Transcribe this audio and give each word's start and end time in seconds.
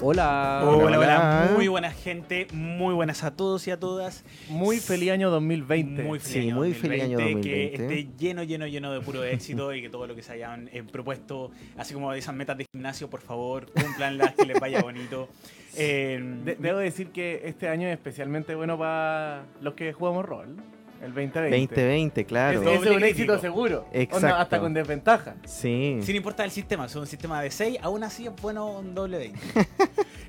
Hola. 0.00 0.62
Hola, 0.64 0.84
hola, 0.86 0.98
hola. 0.98 1.50
Muy 1.54 1.66
buena 1.66 1.90
gente, 1.90 2.46
muy 2.52 2.94
buenas 2.94 3.24
a 3.24 3.32
todos 3.34 3.66
y 3.66 3.72
a 3.72 3.80
todas. 3.80 4.24
Muy 4.48 4.78
feliz 4.78 5.10
año 5.10 5.28
2020. 5.30 6.04
Muy 6.04 6.20
feliz 6.20 6.32
Sí, 6.32 6.38
año 6.50 6.54
muy 6.54 6.72
feliz 6.72 7.02
año 7.02 7.18
2020, 7.18 7.48
2020. 7.48 7.76
Que 7.76 7.82
esté 8.04 8.16
lleno, 8.16 8.42
lleno, 8.44 8.66
lleno 8.68 8.92
de 8.92 9.00
puro 9.00 9.24
éxito 9.24 9.74
y 9.74 9.82
que 9.82 9.90
todo 9.90 10.06
lo 10.06 10.14
que 10.14 10.22
se 10.22 10.32
hayan 10.34 10.68
eh, 10.72 10.84
propuesto, 10.84 11.50
así 11.76 11.94
como 11.94 12.12
esas 12.12 12.32
metas 12.34 12.56
de 12.56 12.66
gimnasio, 12.72 13.10
por 13.10 13.20
favor, 13.22 13.66
cumplanlas, 13.72 14.34
que 14.34 14.46
les 14.46 14.60
vaya 14.60 14.80
bonito. 14.82 15.28
Eh, 15.76 16.20
De- 16.44 16.54
debo 16.54 16.78
decir 16.78 17.08
que 17.10 17.42
este 17.44 17.68
año 17.68 17.88
es 17.88 17.94
especialmente 17.94 18.54
bueno 18.54 18.78
para 18.78 19.46
los 19.60 19.74
que 19.74 19.92
jugamos 19.92 20.24
rol. 20.24 20.54
El 21.00 21.14
2020. 21.14 21.74
2020, 21.74 22.24
claro. 22.24 22.58
Es 22.58 22.64
Doble 22.64 22.96
un 22.96 23.04
éxito 23.04 23.34
crítico. 23.34 23.38
seguro. 23.38 23.86
Exacto. 23.92 24.16
Onda, 24.16 24.40
hasta 24.40 24.58
con 24.60 24.74
desventaja. 24.74 25.34
Sí. 25.44 26.00
sin 26.02 26.16
importar 26.16 26.46
el 26.46 26.50
sistema, 26.52 26.86
es 26.86 26.96
un 26.96 27.06
sistema 27.06 27.40
de 27.40 27.50
6, 27.50 27.78
aún 27.82 28.02
así 28.02 28.26
es 28.26 28.32
bueno 28.42 28.66
un 28.78 28.94
doble 28.94 29.18
20. 29.18 29.38
Así 29.58 29.70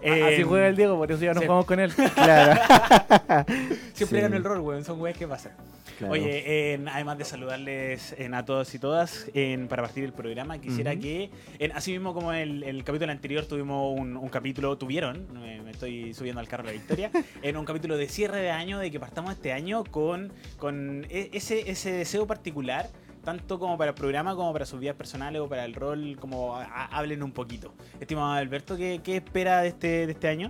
Eh, 0.01 0.43
juega 0.47 0.67
el 0.67 0.75
Diego, 0.77 0.95
por 0.97 1.11
eso 1.11 1.21
ya 1.21 1.33
no 1.33 1.41
sí. 1.41 1.45
jugamos 1.47 1.65
con 1.65 1.79
él. 1.79 1.91
Claro. 1.93 2.61
Siempre 3.93 4.17
Sí. 4.19 4.21
gano 4.21 4.37
el 4.37 4.43
rol, 4.43 4.59
weón, 4.61 4.85
son 4.85 5.01
weas 5.01 5.17
que 5.17 5.27
pasan. 5.27 5.51
Claro. 5.99 6.13
Oye, 6.13 6.73
en- 6.73 6.87
además 6.87 7.17
de 7.17 7.25
saludarles 7.25 8.15
en, 8.17 8.33
a 8.33 8.45
todos 8.45 8.73
y 8.73 8.79
todas 8.79 9.29
en- 9.33 9.67
para 9.67 9.83
partir 9.83 10.05
el 10.05 10.13
programa, 10.13 10.57
quisiera 10.57 10.95
que, 10.95 11.29
así 11.75 11.91
mismo 11.91 12.13
como 12.13 12.31
en 12.33 12.39
el, 12.39 12.63
el 12.63 12.83
capítulo 12.85 13.11
anterior 13.11 13.45
tuvimos 13.45 13.99
un, 13.99 14.15
un 14.15 14.29
capítulo, 14.29 14.77
tuvieron, 14.77 15.27
me, 15.33 15.61
me 15.61 15.71
estoy 15.71 16.13
subiendo 16.13 16.39
al 16.39 16.47
carro 16.47 16.63
de 16.63 16.67
la 16.69 16.73
victoria, 16.79 17.11
en 17.43 17.57
un 17.57 17.65
capítulo 17.65 17.97
de 17.97 18.07
cierre 18.07 18.37
de 18.41 18.49
año, 18.49 18.79
de 18.79 18.89
que 18.89 18.99
partamos 18.99 19.33
este 19.33 19.51
año 19.51 19.83
con, 19.83 20.31
con 20.57 21.05
e- 21.09 21.29
ese, 21.33 21.69
ese 21.69 21.91
deseo 21.91 22.25
particular, 22.25 22.87
tanto 23.25 23.59
como 23.59 23.77
para 23.77 23.89
el 23.91 23.95
programa 23.95 24.33
como 24.35 24.53
para 24.53 24.65
sus 24.65 24.79
vidas 24.79 24.95
personales 24.95 25.41
o 25.41 25.49
para 25.49 25.65
el 25.65 25.73
rol, 25.73 26.15
como 26.17 26.55
a- 26.55 26.63
a- 26.63 26.85
hablen 26.97 27.23
un 27.23 27.33
poquito. 27.33 27.73
Estimado 27.99 28.31
Alberto, 28.31 28.77
¿qué, 28.77 29.01
qué 29.03 29.17
espera 29.17 29.61
de 29.63 29.67
este, 29.67 30.05
de 30.05 30.11
este 30.13 30.29
año? 30.29 30.49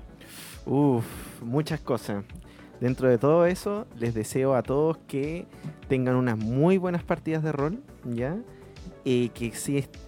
Uf, 0.68 1.06
muchas 1.42 1.80
cosas. 1.80 2.24
Dentro 2.80 3.10
de 3.10 3.18
todo 3.18 3.46
eso, 3.46 3.88
les 3.98 4.14
deseo 4.14 4.56
a 4.56 4.64
todos 4.64 4.98
que 5.08 5.46
tengan 5.88 6.16
unas 6.16 6.38
muy 6.38 6.78
buenas 6.78 7.04
partidas 7.04 7.44
de 7.44 7.52
rol, 7.52 7.84
¿ya? 8.06 8.38
Y 9.04 9.30
que, 9.30 9.52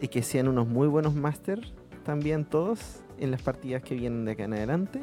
y 0.01 0.07
que 0.07 0.23
sean 0.23 0.47
unos 0.47 0.67
muy 0.67 0.87
buenos 0.87 1.13
masters 1.13 1.73
también 2.03 2.45
todos 2.45 3.01
en 3.19 3.31
las 3.31 3.41
partidas 3.41 3.83
que 3.83 3.95
vienen 3.95 4.25
de 4.25 4.31
acá 4.31 4.43
en 4.45 4.53
adelante. 4.53 5.01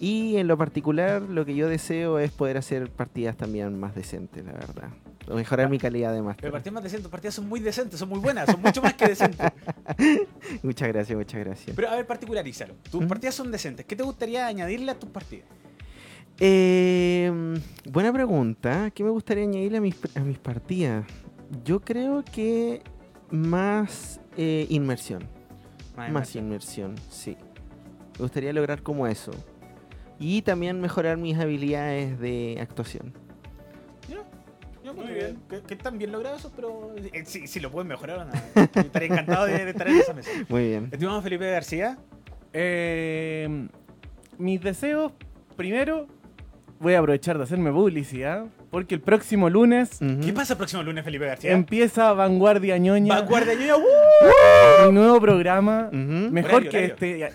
Y 0.00 0.36
en 0.36 0.46
lo 0.46 0.56
particular, 0.56 1.22
lo 1.22 1.44
que 1.44 1.54
yo 1.54 1.68
deseo 1.68 2.18
es 2.18 2.30
poder 2.30 2.56
hacer 2.56 2.88
partidas 2.90 3.36
también 3.36 3.78
más 3.78 3.94
decentes, 3.94 4.44
la 4.44 4.52
verdad. 4.52 4.90
Mejorar 5.34 5.68
mi 5.68 5.78
calidad 5.78 6.10
de 6.12 6.18
Pero 6.18 6.24
máster. 6.24 6.50
partidas 6.50 6.72
más 6.72 6.82
decentes, 6.84 7.10
partidas 7.10 7.34
son 7.34 7.48
muy 7.48 7.60
decentes, 7.60 7.98
son 7.98 8.08
muy 8.08 8.18
buenas, 8.18 8.46
son 8.50 8.62
mucho 8.62 8.80
más 8.80 8.94
que 8.94 9.08
decentes. 9.08 9.46
Muchas 10.62 10.88
gracias, 10.88 11.18
muchas 11.18 11.44
gracias. 11.44 11.76
Pero 11.76 11.90
a 11.90 11.96
ver, 11.96 12.06
particularízalo. 12.06 12.74
Tus 12.90 13.04
¿Mm? 13.04 13.08
partidas 13.08 13.34
son 13.34 13.50
decentes. 13.50 13.84
¿Qué 13.84 13.94
te 13.94 14.02
gustaría 14.02 14.46
añadirle 14.46 14.90
a 14.92 14.98
tus 14.98 15.10
partidas? 15.10 15.46
Eh, 16.40 17.30
buena 17.90 18.12
pregunta. 18.12 18.90
¿Qué 18.94 19.02
me 19.04 19.10
gustaría 19.10 19.44
añadirle 19.44 19.78
a 19.78 19.80
mis, 19.80 19.96
a 20.16 20.20
mis 20.20 20.38
partidas? 20.38 21.04
Yo 21.64 21.80
creo 21.80 22.24
que 22.24 22.82
más 23.30 24.20
eh, 24.36 24.66
inmersión. 24.70 25.24
Más 26.12 26.36
inmersión, 26.36 26.94
sí. 27.10 27.36
Me 28.18 28.22
gustaría 28.22 28.52
lograr 28.52 28.82
como 28.82 29.06
eso. 29.06 29.32
Y 30.20 30.42
también 30.42 30.80
mejorar 30.80 31.16
mis 31.16 31.36
habilidades 31.38 32.18
de 32.20 32.58
actuación. 32.60 33.12
Yo, 34.84 34.94
muy 34.94 35.12
bien. 35.12 35.38
Que, 35.50 35.60
que 35.60 35.74
están 35.74 35.98
bien 35.98 36.12
logrados 36.12 36.40
esos, 36.40 36.52
pero 36.56 36.94
eh, 36.96 37.24
si, 37.26 37.46
si 37.46 37.60
lo 37.60 37.70
pueden 37.70 37.88
mejorar, 37.88 38.26
no. 38.26 38.62
estaría 38.80 39.08
encantado 39.08 39.44
de, 39.46 39.64
de 39.64 39.70
estar 39.70 39.86
en 39.88 39.96
esa 39.96 40.14
mesa. 40.14 40.30
Muy 40.48 40.68
bien. 40.68 40.88
Estimado 40.92 41.20
Felipe 41.20 41.50
García, 41.50 41.98
Eh, 42.52 43.68
mis 44.38 44.60
deseos, 44.62 45.12
primero, 45.56 46.06
voy 46.80 46.94
a 46.94 46.98
aprovechar 46.98 47.36
de 47.38 47.44
hacerme 47.44 47.72
publicidad. 47.72 48.46
Porque 48.70 48.94
el 48.94 49.00
próximo 49.00 49.48
lunes. 49.48 49.98
¿qué 50.22 50.32
pasa 50.32 50.52
el 50.52 50.58
próximo 50.58 50.82
lunes, 50.82 51.02
Felipe 51.04 51.24
García? 51.26 51.52
empieza 51.52 52.12
Vanguardia 52.12 52.76
Ñoña. 52.76 53.14
Vanguardia 53.20 53.54
Ñoña, 53.54 53.76
¡uh! 53.76 54.88
Un 54.88 54.94
nuevo 54.94 55.20
programa. 55.20 55.88
Mejor 55.92 56.66
Horario, 56.66 56.70
que 56.70 56.92
horario. 56.92 57.26
este. 57.26 57.32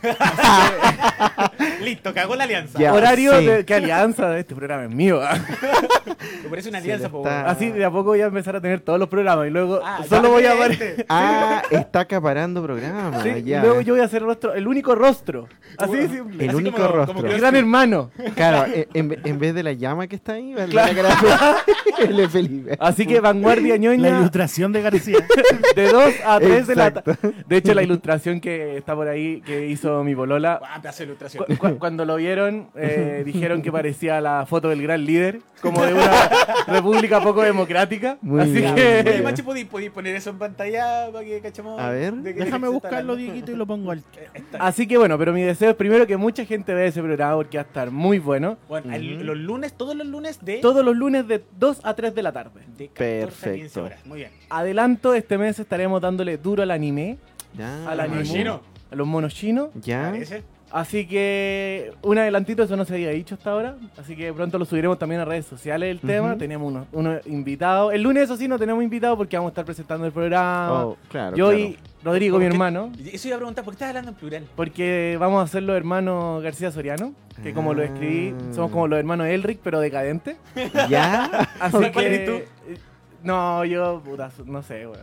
Listo, 1.84 2.14
cagó 2.14 2.36
la 2.36 2.44
alianza. 2.44 2.80
Ya. 2.80 2.94
horario 2.94 3.40
sí. 3.40 3.46
de. 3.46 3.66
¿Qué 3.66 3.74
alianza? 3.74 4.38
Este 4.38 4.54
programa 4.56 4.84
es 4.84 4.90
mío. 4.92 5.20
Me 6.44 6.50
parece 6.50 6.70
una 6.70 6.78
alianza, 6.78 7.10
po, 7.10 7.20
está-. 7.20 7.50
Así 7.50 7.70
de 7.72 7.84
a 7.84 7.90
poco 7.90 8.10
voy 8.10 8.22
a 8.22 8.26
empezar 8.28 8.56
a 8.56 8.62
tener 8.62 8.80
todos 8.82 9.00
los 9.00 9.10
programas. 9.10 9.48
Y 9.48 9.50
luego 9.50 9.80
Ah, 9.84 10.02
solo 10.08 10.30
voy 10.30 10.46
a. 10.46 10.56
gente. 10.56 11.06
Ah, 11.10 11.62
está 11.72 12.02
acaparando 12.02 12.64
programa. 12.64 13.22
Sí, 13.24 13.44
ya. 13.44 13.62
luego 13.62 13.82
yo 13.82 13.94
voy 13.96 14.04
a 14.04 14.08
ser 14.08 14.22
el, 14.22 14.28
rostro, 14.28 14.54
el 14.54 14.68
único 14.68 14.96
rostro. 14.96 15.48
Así 15.78 15.96
de 15.96 16.10
simple. 16.10 16.44
El 16.44 16.50
Así 16.50 16.58
único 16.58 16.78
como- 16.78 16.90
como 16.90 16.98
rostro. 17.06 17.24
que- 17.28 17.34
El 17.36 17.42
gran 17.42 17.56
hermano. 17.56 18.12
Claro, 18.36 18.72
e- 18.72 18.88
en, 18.94 19.18
en 19.24 19.40
vez 19.40 19.54
de 19.56 19.64
la 19.64 19.74
llama 19.74 20.08
que 20.08 20.16
está 20.16 20.34
ahí, 20.34 20.54
va 20.54 20.68
la 20.68 20.94
cara 20.94 21.16
de- 21.24 22.06
el 22.06 22.18
de 22.18 22.30
Felipe. 22.30 22.78
Así 22.80 23.06
que 23.06 23.20
Vanguardia 23.20 23.74
La 23.74 23.78
Ñoña 23.78 24.10
ilustración 24.20 24.72
de 24.74 24.82
García. 24.82 25.18
de 25.76 25.88
2 25.92 26.14
a 26.26 26.40
3 26.40 26.68
de 26.68 26.76
la 26.76 26.92
ta- 26.94 27.00
Exacto. 27.02 27.34
De 27.48 27.58
hecho, 27.58 27.74
la 27.74 27.84
ilustración 27.84 28.40
que 28.42 28.78
está 28.78 28.96
por 28.96 29.08
ahí, 29.08 29.42
que 29.42 29.68
hizo 29.68 30.04
mi 30.04 30.14
bolola, 30.14 30.60
Ah, 30.64 30.80
pedazo 30.82 31.00
de 31.00 31.06
ilustración. 31.06 31.46
cu- 31.46 31.56
cu- 31.58 31.78
cuando 31.80 32.06
lo 32.06 32.16
vieron, 32.18 32.70
eh, 32.76 33.24
dijeron 33.26 33.62
que 33.62 33.72
parecía 33.72 34.20
la 34.22 34.46
foto 34.46 34.70
del 34.70 34.82
gran 34.82 35.06
líder, 35.06 35.40
como 35.62 35.84
de 35.86 35.94
una 35.94 36.04
república 36.68 37.22
poco 37.22 37.42
democrática. 37.44 38.18
Muy 38.22 38.42
Así 38.42 38.52
bien, 38.54 38.74
Oye, 38.74 39.04
que... 39.36 39.44
¿podéis, 39.70 39.92
poner 39.92 40.16
eso 40.16 40.30
en 40.32 40.38
pantalla 40.40 41.10
para 41.12 41.24
que 41.26 41.40
cachemos? 41.42 41.80
A 41.80 41.90
ver. 41.90 42.14
de 42.14 42.34
Déjame 42.34 42.68
buscarlo? 42.68 43.16
Dieguito, 43.16 43.52
y 43.52 43.56
lo 43.56 43.66
pongo 43.66 43.92
al. 43.92 44.02
Está- 44.34 44.58
Así 44.60 44.88
que 44.88 44.98
bueno, 44.98 45.18
pero 45.18 45.32
mi 45.34 45.42
deseo 45.44 45.70
es 45.72 45.76
primero 45.76 46.06
que 46.08 46.18
mucha 46.18 46.46
gente 46.46 46.74
vea 46.74 46.86
ese 46.86 47.02
programa 47.02 47.36
porque 47.36 47.58
va 47.58 47.64
a 47.64 47.66
estar 47.68 47.92
muy 47.92 48.20
bueno. 48.20 48.58
Bueno, 48.68 48.94
el- 48.94 49.26
los 49.26 49.38
lunes, 49.38 49.74
todos 49.74 49.96
los 49.96 50.08
lunes 50.08 50.40
de, 50.44 50.58
Todos 50.58 50.84
los 50.84 50.96
lunes 50.96 51.13
de 51.22 51.44
2 51.60 51.82
a 51.84 51.94
3 51.94 52.16
de 52.16 52.24
la 52.24 52.32
tarde. 52.32 52.62
de 52.78 52.88
14 52.88 52.96
a 53.04 53.26
15 53.26 53.26
Perfecto. 53.28 53.84
horas. 53.84 54.06
Muy 54.06 54.20
bien. 54.20 54.32
Adelanto, 54.50 55.14
este 55.14 55.38
mes 55.38 55.60
estaremos 55.60 56.02
dándole 56.02 56.38
duro 56.38 56.64
al 56.64 56.72
anime, 56.72 57.18
Ya. 57.58 57.88
al 57.90 58.00
anime, 58.00 58.50
a 58.92 58.96
los 58.96 59.08
monos 59.08 59.34
chinos. 59.36 59.70
Ya. 59.76 60.10
¿Parece? 60.12 60.44
Así 60.72 61.06
que 61.06 61.94
un 62.02 62.18
adelantito, 62.18 62.64
eso 62.64 62.76
no 62.76 62.84
se 62.84 62.96
había 62.96 63.12
dicho 63.12 63.36
hasta 63.36 63.52
ahora. 63.52 63.76
Así 63.96 64.16
que 64.16 64.34
pronto 64.34 64.58
lo 64.58 64.66
subiremos 64.66 64.98
también 64.98 65.22
a 65.22 65.26
redes 65.26 65.46
sociales 65.46 65.92
el 65.92 66.00
tema. 66.00 66.30
Ujú. 66.30 66.40
Tenemos 66.40 66.68
unos, 66.68 66.88
unos 66.92 67.28
invitados. 67.28 67.94
El 67.94 68.02
lunes, 68.02 68.24
eso 68.24 68.38
sí, 68.38 68.48
no 68.48 68.58
tenemos 68.58 68.84
invitados 68.84 69.16
porque 69.16 69.38
vamos 69.38 69.50
a 69.50 69.52
estar 69.52 69.66
presentando 69.66 70.08
el 70.08 70.12
programa. 70.12 70.86
Oh, 70.86 70.98
claro. 71.10 71.38
Yo 71.38 71.50
claro. 71.50 71.60
y 71.60 71.78
Rodrigo, 72.04 72.38
mi 72.40 72.46
hermano. 72.46 72.92
Eso 73.12 73.28
iba 73.28 73.36
a 73.36 73.40
preguntar, 73.40 73.64
¿por 73.64 73.74
qué 73.74 73.76
estás 73.76 73.90
hablando 73.90 74.12
en 74.12 74.16
plural? 74.18 74.48
Porque 74.56 75.16
vamos 75.20 75.44
a 75.44 75.48
ser 75.48 75.64
los 75.64 75.76
hermanos 75.78 76.44
García 76.44 76.72
Soriano. 76.72 77.14
Que 77.42 77.54
como 77.54 77.74
lo 77.74 77.82
escribí, 77.82 78.36
somos 78.54 78.72
como 78.72 78.88
los 78.88 79.00
hermanos 79.00 79.28
Elric, 79.28 79.60
pero 79.64 79.80
decadentes. 79.80 80.38
Ya. 80.90 81.26
Así 81.60 81.72
¿Cuál 81.78 81.92
que. 81.92 82.06
eres 82.06 82.26
tú? 82.26 82.32
eh, 82.72 82.78
No, 83.24 83.64
yo, 83.66 84.02
puta, 84.04 84.30
no 84.46 84.62
sé, 84.62 84.86
weón. 84.88 85.00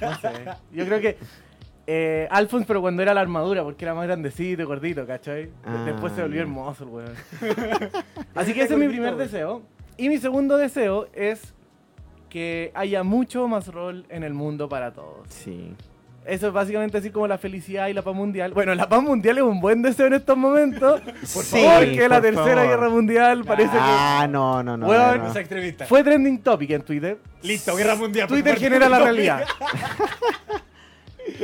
No 0.00 0.14
sé. 0.20 0.28
Yo 0.72 0.84
creo 0.86 1.00
que. 1.00 1.16
Eh, 1.86 2.28
Alphonse, 2.30 2.64
pero 2.66 2.80
cuando 2.80 3.02
era 3.02 3.12
la 3.12 3.20
armadura, 3.22 3.64
porque 3.64 3.84
era 3.84 3.92
más 3.94 4.06
grandecito 4.06 4.62
y 4.62 4.64
gordito, 4.64 5.04
¿cachai? 5.04 5.50
Ah, 5.64 5.82
Después 5.84 6.12
se 6.12 6.22
volvió 6.22 6.40
hermoso 6.42 6.84
el 6.84 6.90
weón. 6.90 7.12
Así 8.36 8.54
que 8.54 8.62
ese 8.62 8.74
es 8.74 8.78
mi 8.80 8.86
primer 8.88 9.16
deseo. 9.16 9.62
Y 9.96 10.08
mi 10.08 10.18
segundo 10.18 10.56
deseo 10.58 11.08
es 11.12 11.54
que 12.28 12.70
haya 12.74 13.02
mucho 13.02 13.48
más 13.48 13.66
rol 13.68 14.06
en 14.10 14.22
el 14.22 14.32
mundo 14.32 14.68
para 14.68 14.92
todos. 14.92 15.26
Sí. 15.28 15.74
Eso 16.24 16.46
es 16.46 16.52
básicamente 16.52 16.98
así 16.98 17.10
como 17.10 17.26
la 17.26 17.36
felicidad 17.36 17.88
y 17.88 17.92
la 17.94 18.02
paz 18.02 18.14
mundial. 18.14 18.52
Bueno, 18.52 18.74
la 18.74 18.88
paz 18.88 19.02
mundial 19.02 19.38
es 19.38 19.44
un 19.44 19.60
buen 19.60 19.82
deseo 19.82 20.06
en 20.06 20.14
estos 20.14 20.36
momentos. 20.36 21.00
Sí, 21.24 21.64
porque 21.78 22.08
la 22.08 22.20
tercera 22.20 22.46
favor. 22.46 22.68
guerra 22.68 22.88
mundial 22.88 23.44
parece 23.44 23.70
Ah, 23.74 24.26
no, 24.30 24.62
no, 24.62 24.76
no. 24.76 24.86
No, 24.86 25.16
no. 25.16 25.32
Que 25.34 25.74
fue 25.88 26.04
trending 26.04 26.38
topic 26.42 26.70
en 26.70 26.82
Twitter. 26.82 27.18
Listo, 27.42 27.74
guerra 27.74 27.96
mundial. 27.96 28.28
Twitter 28.28 28.56
genera 28.58 28.88
la 28.88 28.98
realidad. 29.04 29.44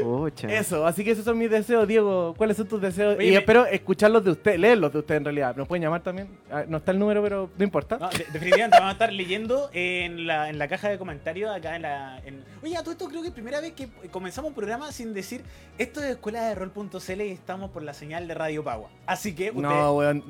Pucha. 0.02 0.48
Eso, 0.52 0.86
así 0.86 1.04
que 1.04 1.12
esos 1.12 1.24
son 1.24 1.38
mis 1.38 1.50
deseos, 1.50 1.86
Diego. 1.86 2.34
¿Cuáles 2.36 2.56
son 2.56 2.66
tus 2.66 2.80
deseos? 2.80 3.16
Oye, 3.16 3.28
y 3.28 3.30
me- 3.30 3.36
espero 3.38 3.64
escucharlos 3.66 4.24
de 4.24 4.32
usted, 4.32 4.56
leerlos 4.58 4.92
de 4.92 4.98
usted 4.98 5.14
en 5.16 5.24
realidad. 5.24 5.54
Nos 5.56 5.68
pueden 5.68 5.82
llamar 5.82 6.02
también. 6.02 6.28
Ah, 6.50 6.64
No 6.68 6.78
está 6.78 6.90
el 6.92 6.98
número, 6.98 7.22
pero 7.22 7.48
no 7.56 7.64
importa. 7.64 7.96
No, 7.98 8.08
de- 8.10 8.26
definitivamente 8.32 8.76
vamos 8.76 8.90
a 8.90 8.92
estar 8.92 9.12
leyendo 9.12 9.70
en 9.72 10.26
la, 10.26 10.48
en 10.50 10.58
la 10.58 10.68
caja 10.68 10.88
de 10.88 10.98
comentarios 10.98 11.54
acá 11.54 11.76
en 11.76 11.82
la... 11.82 12.20
en- 12.24 12.44
Oye, 12.62 12.76
a 12.76 12.80
todo 12.80 12.92
esto 12.92 13.08
creo 13.08 13.22
que 13.22 13.28
es 13.28 13.34
primera 13.34 13.60
vez 13.60 13.72
que 13.72 13.88
comenzamos 14.10 14.48
un 14.48 14.54
programa 14.54 14.90
sin 14.92 15.14
decir 15.14 15.42
esto 15.78 16.00
es 16.02 16.10
escuela 16.10 16.44
de 16.48 16.54
rol.cl 16.54 17.20
y 17.22 17.30
estamos 17.30 17.70
por 17.70 17.82
la 17.82 17.94
señal 17.94 18.26
de 18.28 18.34
Radio 18.34 18.64
Pagua. 18.64 18.88
Así 19.06 19.34
que 19.34 19.50
usted... 19.50 19.62
No, 19.62 19.94
weón. 19.94 20.24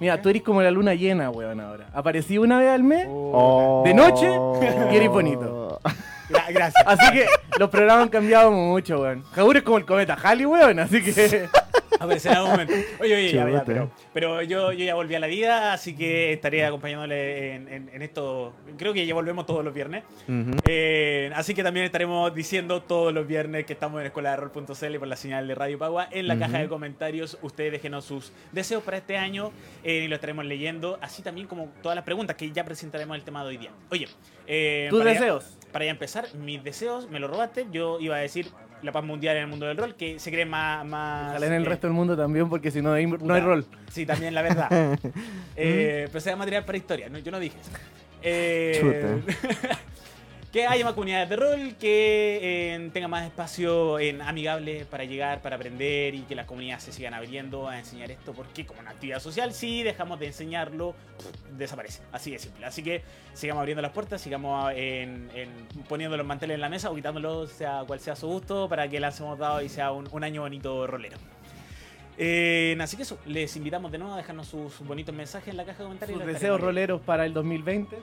Mira, 0.00 0.20
tú 0.22 0.28
eres 0.28 0.42
como 0.42 0.62
la 0.62 0.70
luna 0.70 0.94
llena, 0.94 1.28
weón, 1.30 1.58
ahora. 1.60 1.88
Aparecí 1.92 2.38
una 2.38 2.58
vez 2.58 2.68
al 2.70 2.82
mes 2.84 3.06
Oh. 3.10 3.82
de 3.84 3.94
noche 3.94 4.30
y 4.92 4.96
eres 4.96 5.08
bonito. 5.08 5.80
Gra- 6.28 6.46
gracias. 6.52 6.84
Así 6.86 7.12
que 7.12 7.26
los 7.58 7.68
programas 7.70 8.04
han 8.04 8.08
cambiado 8.10 8.50
mucho, 8.50 9.00
weón. 9.00 9.22
Jaur 9.32 9.56
es 9.56 9.62
como 9.62 9.78
el 9.78 9.84
cometa 9.84 10.14
Halley, 10.14 10.46
weón. 10.46 10.78
Así 10.78 11.02
que 11.02 11.48
Aparecerá 12.00 12.34
en 12.34 12.38
algún 12.38 12.50
momento. 12.52 12.74
Oye, 13.00 13.16
oye, 13.16 13.32
ya, 13.32 13.50
ya, 13.50 13.64
pero, 13.64 13.90
pero 14.14 14.40
yo, 14.42 14.70
yo 14.70 14.84
ya 14.84 14.94
volví 14.94 15.16
a 15.16 15.18
la 15.18 15.26
vida, 15.26 15.72
así 15.72 15.96
que 15.96 16.32
estaré 16.32 16.64
acompañándole 16.64 17.56
en, 17.56 17.66
en- 17.68 17.90
en 17.92 18.02
esto. 18.02 18.54
Creo 18.76 18.92
que 18.92 19.04
ya 19.04 19.14
volvemos 19.14 19.46
todos 19.46 19.64
los 19.64 19.74
viernes. 19.74 20.04
Eh, 20.68 21.30
así 21.34 21.54
que 21.54 21.62
también 21.64 21.84
estaremos 21.86 22.32
diciendo 22.34 22.82
todos 22.82 23.12
los 23.12 23.26
viernes 23.26 23.64
que 23.66 23.72
estamos 23.72 24.00
en 24.00 24.06
escuela 24.06 24.30
de 24.30 24.36
rol.cl 24.36 24.98
por 24.98 25.08
la 25.08 25.16
señal 25.16 25.48
de 25.48 25.54
Radio 25.56 25.76
Pagua. 25.78 26.08
En 26.12 26.28
la 26.28 26.38
caja 26.38 26.58
de 26.58 26.68
comentarios, 26.68 27.36
ustedes 27.42 27.72
déjenos 27.72 28.04
sus 28.04 28.32
deseos 28.52 28.82
para 28.84 28.98
este 28.98 29.16
año 29.18 29.50
eh, 29.82 30.02
y 30.04 30.08
lo 30.08 30.14
estaremos 30.14 30.44
leyendo. 30.44 30.98
Así 31.02 31.22
también 31.22 31.48
como 31.48 31.68
todas 31.82 31.96
las 31.96 32.04
preguntas 32.04 32.36
que 32.36 32.50
ya 32.52 32.64
presentaremos 32.64 33.16
el 33.16 33.24
tema 33.24 33.42
de 33.42 33.48
hoy 33.48 33.56
día. 33.56 33.70
Oye, 33.90 34.08
eh, 34.46 34.86
Tus 34.90 35.00
para 35.00 35.12
ya- 35.14 35.20
deseos. 35.20 35.58
para 35.72 35.84
ya 35.84 35.90
empezar, 35.90 36.17
mis 36.34 36.62
deseos, 36.62 37.08
me 37.10 37.20
lo 37.20 37.28
robaste. 37.28 37.66
Yo 37.70 38.00
iba 38.00 38.16
a 38.16 38.20
decir 38.20 38.48
la 38.82 38.92
paz 38.92 39.04
mundial 39.04 39.36
en 39.36 39.42
el 39.42 39.48
mundo 39.48 39.66
del 39.66 39.76
rol, 39.76 39.94
que 39.94 40.18
se 40.18 40.30
cree 40.30 40.44
más. 40.44 40.84
más 40.86 41.30
Ojalá 41.30 41.46
en 41.46 41.52
el 41.52 41.62
eh, 41.62 41.68
resto 41.68 41.86
del 41.86 41.94
mundo 41.94 42.16
también, 42.16 42.48
porque 42.48 42.70
si 42.70 42.82
no 42.82 42.92
hay, 42.92 43.06
no 43.06 43.34
hay 43.34 43.40
rol. 43.40 43.64
Sí, 43.90 44.06
también 44.06 44.34
la 44.34 44.42
verdad. 44.42 44.68
eh, 45.56 46.06
pero 46.08 46.20
sea 46.20 46.36
material 46.36 46.64
para 46.64 46.78
historia, 46.78 47.08
no, 47.08 47.18
yo 47.18 47.30
no 47.30 47.40
dije 47.40 47.58
eso. 47.60 47.70
Eh, 48.22 49.22
que 50.52 50.66
haya 50.66 50.84
más 50.84 50.94
comunidades 50.94 51.28
de 51.28 51.36
rol, 51.36 51.74
que 51.78 52.38
eh, 52.74 52.90
tenga 52.92 53.08
más 53.08 53.26
espacio 53.26 53.98
en 53.98 54.22
amigable 54.22 54.86
para 54.86 55.04
llegar, 55.04 55.42
para 55.42 55.56
aprender 55.56 56.14
y 56.14 56.22
que 56.22 56.34
las 56.34 56.46
comunidades 56.46 56.84
se 56.84 56.92
sigan 56.92 57.12
abriendo 57.14 57.68
a 57.68 57.78
enseñar 57.78 58.10
esto, 58.10 58.32
porque 58.32 58.64
como 58.64 58.80
una 58.80 58.90
actividad 58.90 59.20
social, 59.20 59.52
si 59.52 59.82
dejamos 59.82 60.18
de 60.18 60.26
enseñarlo, 60.26 60.94
pff, 61.18 61.58
desaparece. 61.58 62.02
Así 62.12 62.30
de 62.30 62.38
simple. 62.38 62.64
Así 62.64 62.82
que 62.82 63.02
sigamos 63.34 63.60
abriendo 63.60 63.82
las 63.82 63.92
puertas, 63.92 64.20
sigamos 64.20 64.72
en, 64.74 65.30
en 65.34 65.50
poniendo 65.88 66.16
los 66.16 66.26
manteles 66.26 66.54
en 66.54 66.60
la 66.62 66.68
mesa 66.68 66.90
o 66.90 66.94
quitándolos, 66.94 67.50
sea 67.50 67.84
cual 67.86 68.00
sea 68.00 68.16
su 68.16 68.26
gusto, 68.26 68.68
para 68.68 68.88
que 68.88 69.00
las 69.00 69.20
hemos 69.20 69.38
dado 69.38 69.60
y 69.60 69.68
sea 69.68 69.92
un, 69.92 70.08
un 70.10 70.24
año 70.24 70.42
bonito 70.42 70.86
rolero. 70.86 71.18
Eh, 72.20 72.76
así 72.80 72.96
que 72.96 73.04
eso, 73.04 73.16
les 73.26 73.54
invitamos 73.54 73.92
de 73.92 73.98
nuevo 73.98 74.14
a 74.14 74.16
dejarnos 74.16 74.48
sus, 74.48 74.80
bonitos 74.80 75.14
mensajes 75.14 75.48
en 75.48 75.56
la 75.56 75.64
caja 75.64 75.78
de 75.78 75.84
comentarios. 75.84 76.18
Sus 76.18 76.26
deseos 76.26 76.60
roleros 76.60 77.00
para 77.00 77.24
el 77.24 77.32
2020. 77.32 77.96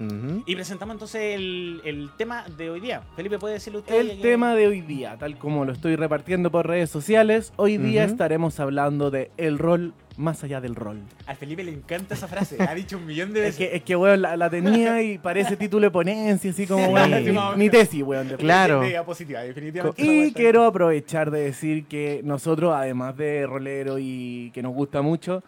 Ujú. 0.00 0.42
y 0.46 0.54
presentamos 0.54 0.94
entonces 0.94 1.34
el, 1.34 1.80
el 1.84 2.10
tema 2.16 2.44
de 2.56 2.70
hoy 2.70 2.80
día. 2.80 3.02
Felipe, 3.16 3.38
¿puede 3.38 3.54
decirle 3.54 3.80
usted? 3.80 3.94
El 3.94 4.20
tema 4.20 4.54
de 4.54 4.66
hoy 4.68 4.80
día, 4.80 5.16
tal 5.18 5.36
como 5.38 5.64
lo 5.64 5.72
estoy 5.72 5.96
repartiendo 5.96 6.50
por 6.50 6.66
redes 6.66 6.90
sociales, 6.90 7.52
hoy 7.56 7.78
día 7.78 8.04
Ujú. 8.04 8.12
estaremos 8.12 8.60
hablando 8.60 9.10
de 9.10 9.30
el 9.36 9.58
rol 9.58 9.94
más 10.16 10.42
allá 10.42 10.60
del 10.60 10.74
rol. 10.74 11.00
Al 11.26 11.36
Felipe 11.36 11.62
le 11.62 11.72
encanta 11.72 12.14
esa 12.14 12.26
frase. 12.26 12.56
Ha 12.60 12.74
dicho 12.74 12.96
un 12.96 13.06
millón 13.06 13.32
de 13.32 13.40
Es 13.46 13.56
veces. 13.56 13.70
que, 13.70 13.76
es 13.76 13.82
que 13.84 13.94
weón, 13.94 14.20
la, 14.22 14.36
la 14.36 14.50
tenía 14.50 15.00
y 15.00 15.16
parece 15.18 15.56
título 15.56 15.86
de 15.86 15.90
ponencia, 15.92 16.50
así 16.50 16.66
como, 16.66 16.86
weón, 16.88 17.12
Sí, 17.24 17.30
mi, 17.30 17.38
mi 17.56 17.70
tesis, 17.70 18.02
weón. 18.02 18.26
de- 18.28 18.36
Claro. 18.36 18.80
De 18.80 18.88
diapositiva, 18.88 19.40
definitivamente. 19.42 20.02
Y 20.04 20.32
quiero 20.32 20.64
aprovechar 20.64 21.30
de 21.30 21.42
decir 21.42 21.86
que 21.86 22.20
nosotros, 22.24 22.72
además 22.74 23.16
de 23.16 23.46
rolero 23.46 23.98
y 24.00 24.50
que 24.54 24.60
nos 24.62 24.74
gusta 24.74 25.02
mucho, 25.02 25.44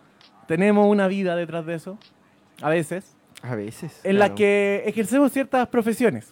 tenemos 0.47 0.87
una 0.89 1.09
vida 1.09 1.35
detrás 1.35 1.67
de 1.67 1.75
eso, 1.75 1.99
a 2.63 2.71
veces, 2.71 3.17
A 3.43 3.55
veces. 3.55 4.01
en 4.05 4.19
la 4.19 4.27
claro. 4.27 4.35
que 4.37 4.83
ejercemos 4.87 5.33
ciertas 5.33 5.67
profesiones. 5.69 6.31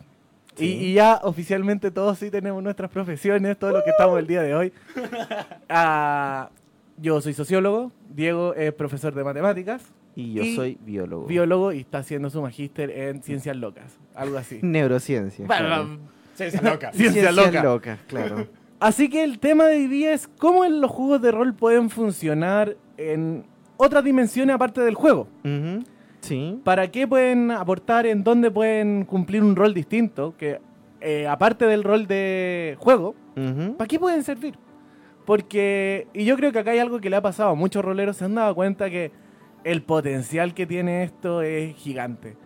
Y, 0.57 0.59
Sí. 0.59 0.67
y 0.87 0.93
ya 0.95 1.21
oficialmente 1.23 1.91
todos 1.93 2.19
sí 2.19 2.31
tenemos 2.31 2.61
nuestras 2.63 2.91
profesiones, 2.91 3.57
todos 3.59 3.73
los 3.75 3.85
que 3.85 3.91
estamos 3.91 4.19
el 4.19 4.27
día 4.27 4.43
de 4.43 4.55
hoy. 4.57 4.73
Ah, 5.69 6.51
yo 6.97 7.21
soy 7.21 7.33
sociólogo, 7.35 7.93
Diego 8.15 8.55
es 8.55 8.73
profesor 8.73 9.15
de 9.15 9.23
matemáticas, 9.25 9.83
Y 10.17 10.33
yo 10.35 10.43
y 10.43 10.57
soy 10.57 10.79
biólogo. 10.85 11.27
biólogo 11.27 11.73
y 11.73 11.81
está 11.81 11.99
haciendo 11.99 12.29
su 12.31 12.43
magíster 12.43 12.91
en 12.91 13.23
ciencias 13.23 13.57
locas, 13.57 13.97
algo 14.15 14.37
así. 14.39 14.59
Neurociencia. 14.63 15.47
claro. 15.47 15.99
Sí, 16.35 16.45
esa 16.45 16.63
loca. 16.63 16.93
Ciencia 16.95 17.33
loca. 17.33 17.63
loca, 17.63 17.99
claro. 18.07 18.47
Así 18.81 19.09
que 19.11 19.25
el 19.25 19.39
tema 19.41 19.65
de 19.67 19.77
hoy 19.77 19.87
día 19.89 20.13
es 20.13 20.29
cómo 20.29 20.65
los 20.65 20.91
juegos 20.91 21.21
de 21.21 21.33
rol 21.33 21.53
pueden 21.55 21.91
funcionar 21.91 22.77
en 22.97 23.45
otras 23.77 24.05
dimensiones 24.05 24.55
aparte 24.55 24.81
del 24.81 24.95
juego. 24.95 25.27
Ujú. 25.45 25.83
Sí. 26.20 26.61
¿Para 26.65 26.91
qué 26.91 27.06
pueden 27.06 27.50
aportar? 27.50 28.06
¿En 28.06 28.25
dónde 28.25 28.50
pueden 28.50 29.05
cumplir 29.05 29.43
un 29.43 29.56
rol 29.56 29.73
distinto? 29.75 30.35
Que 30.37 30.61
eh, 31.00 31.26
aparte 31.26 31.67
del 31.67 31.85
rol 31.85 32.06
de 32.06 32.76
juego, 32.81 33.15
Ujú. 33.37 33.76
¿para 33.76 33.88
qué 33.88 33.99
pueden 33.99 34.23
servir? 34.23 34.59
Porque, 35.25 36.06
y 36.15 36.25
yo 36.25 36.37
creo 36.37 36.53
que 36.53 36.59
acá 36.59 36.70
hay 36.70 36.79
algo 36.79 37.00
que 37.00 37.11
le 37.11 37.17
ha 37.17 37.23
pasado 37.23 37.50
a 37.50 37.55
muchos 37.55 37.85
roleros, 37.85 38.17
se 38.17 38.25
han 38.25 38.35
dado 38.35 38.55
cuenta 38.55 38.88
que 38.91 39.12
el 39.62 39.82
potencial 39.82 40.55
que 40.55 40.67
tiene 40.67 41.03
esto 41.03 41.43
es 41.43 41.76
gigante. 41.76 42.37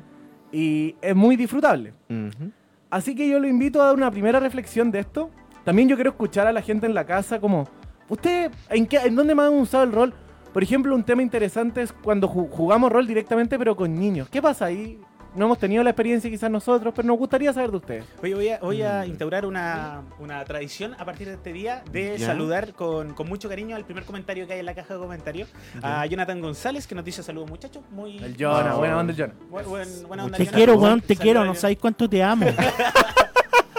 Y 0.50 0.96
es 1.00 1.14
muy 1.14 1.36
disfrutable. 1.36 1.94
Ujú. 2.10 2.50
Así 2.90 3.14
que 3.14 3.28
yo 3.28 3.38
lo 3.38 3.46
invito 3.48 3.80
a 3.80 3.86
dar 3.86 3.94
una 3.94 4.10
primera 4.10 4.38
reflexión 4.40 4.90
de 4.90 4.98
esto. 4.98 5.30
También 5.64 5.88
yo 5.88 5.96
quiero 5.96 6.10
escuchar 6.10 6.46
a 6.46 6.52
la 6.52 6.60
gente 6.60 6.86
en 6.86 6.94
la 6.94 7.06
casa 7.06 7.40
como, 7.40 7.68
¿usted 8.08 8.50
en, 8.68 8.86
qué, 8.86 8.98
en 8.98 9.14
dónde 9.14 9.34
más 9.34 9.48
han 9.48 9.58
usado 9.58 9.84
el 9.84 9.92
rol? 9.92 10.14
Por 10.52 10.62
ejemplo, 10.62 10.94
un 10.94 11.02
tema 11.04 11.22
interesante 11.22 11.82
es 11.82 11.93
cuando 11.93 12.28
ju- 12.28 12.49
jugamos 12.50 12.93
rol 12.93 13.06
directamente 13.06 13.58
pero 13.58 13.75
con 13.76 13.94
niños. 13.99 14.28
¿Qué 14.28 14.43
pasa 14.43 14.66
ahí? 14.66 14.99
No 15.34 15.46
hemos 15.46 15.58
tenido 15.58 15.82
la 15.82 15.88
experiencia 15.88 16.28
quizás 16.28 16.50
nosotros, 16.50 16.93
pero 16.94 17.08
nos 17.08 17.16
gustaría 17.16 17.50
saber 17.54 17.70
de 17.70 17.76
ustedes. 17.78 18.04
Oye, 18.22 18.34
voy 18.34 18.49
a, 18.50 18.58
voy 18.58 18.82
a 18.82 19.06
instaurar 19.06 19.46
una, 19.46 20.02
una 20.20 20.44
tradición 20.44 20.94
a 20.99 21.06
partir 21.06 21.26
de 21.28 21.34
este 21.34 21.54
día 21.54 21.82
de 21.90 22.19
Ya. 22.19 22.26
saludar 22.26 22.75
con, 22.75 23.14
con 23.14 23.31
mucho 23.31 23.49
cariño 23.49 23.75
al 23.75 23.87
primer 23.87 24.04
comentario 24.04 24.46
que 24.46 24.52
hay 24.52 24.58
en 24.60 24.66
la 24.66 24.75
caja 24.75 24.93
de 24.93 25.00
comentarios 25.00 25.49
a 25.82 26.04
Jonathan 26.04 26.38
González, 26.43 26.87
que 26.87 26.94
nos 26.94 27.02
dice 27.06 27.22
saludos 27.22 27.49
muchachos. 27.49 27.82
Muy 27.93 28.19
El 28.19 28.37
Jonah, 28.38 28.75
Oh. 28.75 28.78
buena 28.81 28.99
onda 28.99 29.12
el 29.14 29.19
Jonah. 29.19 29.34
buen- 29.49 29.64
buen- 29.66 30.06
buena 30.06 30.25
onda, 30.26 30.37
Te 30.37 30.46
quiero, 30.49 30.75
weón, 30.76 31.00
te 31.00 31.16
quiero, 31.16 31.46
no 31.46 31.54
sabes 31.54 31.78
cuánto 31.78 32.06
te 32.10 32.22
amo. 32.22 32.44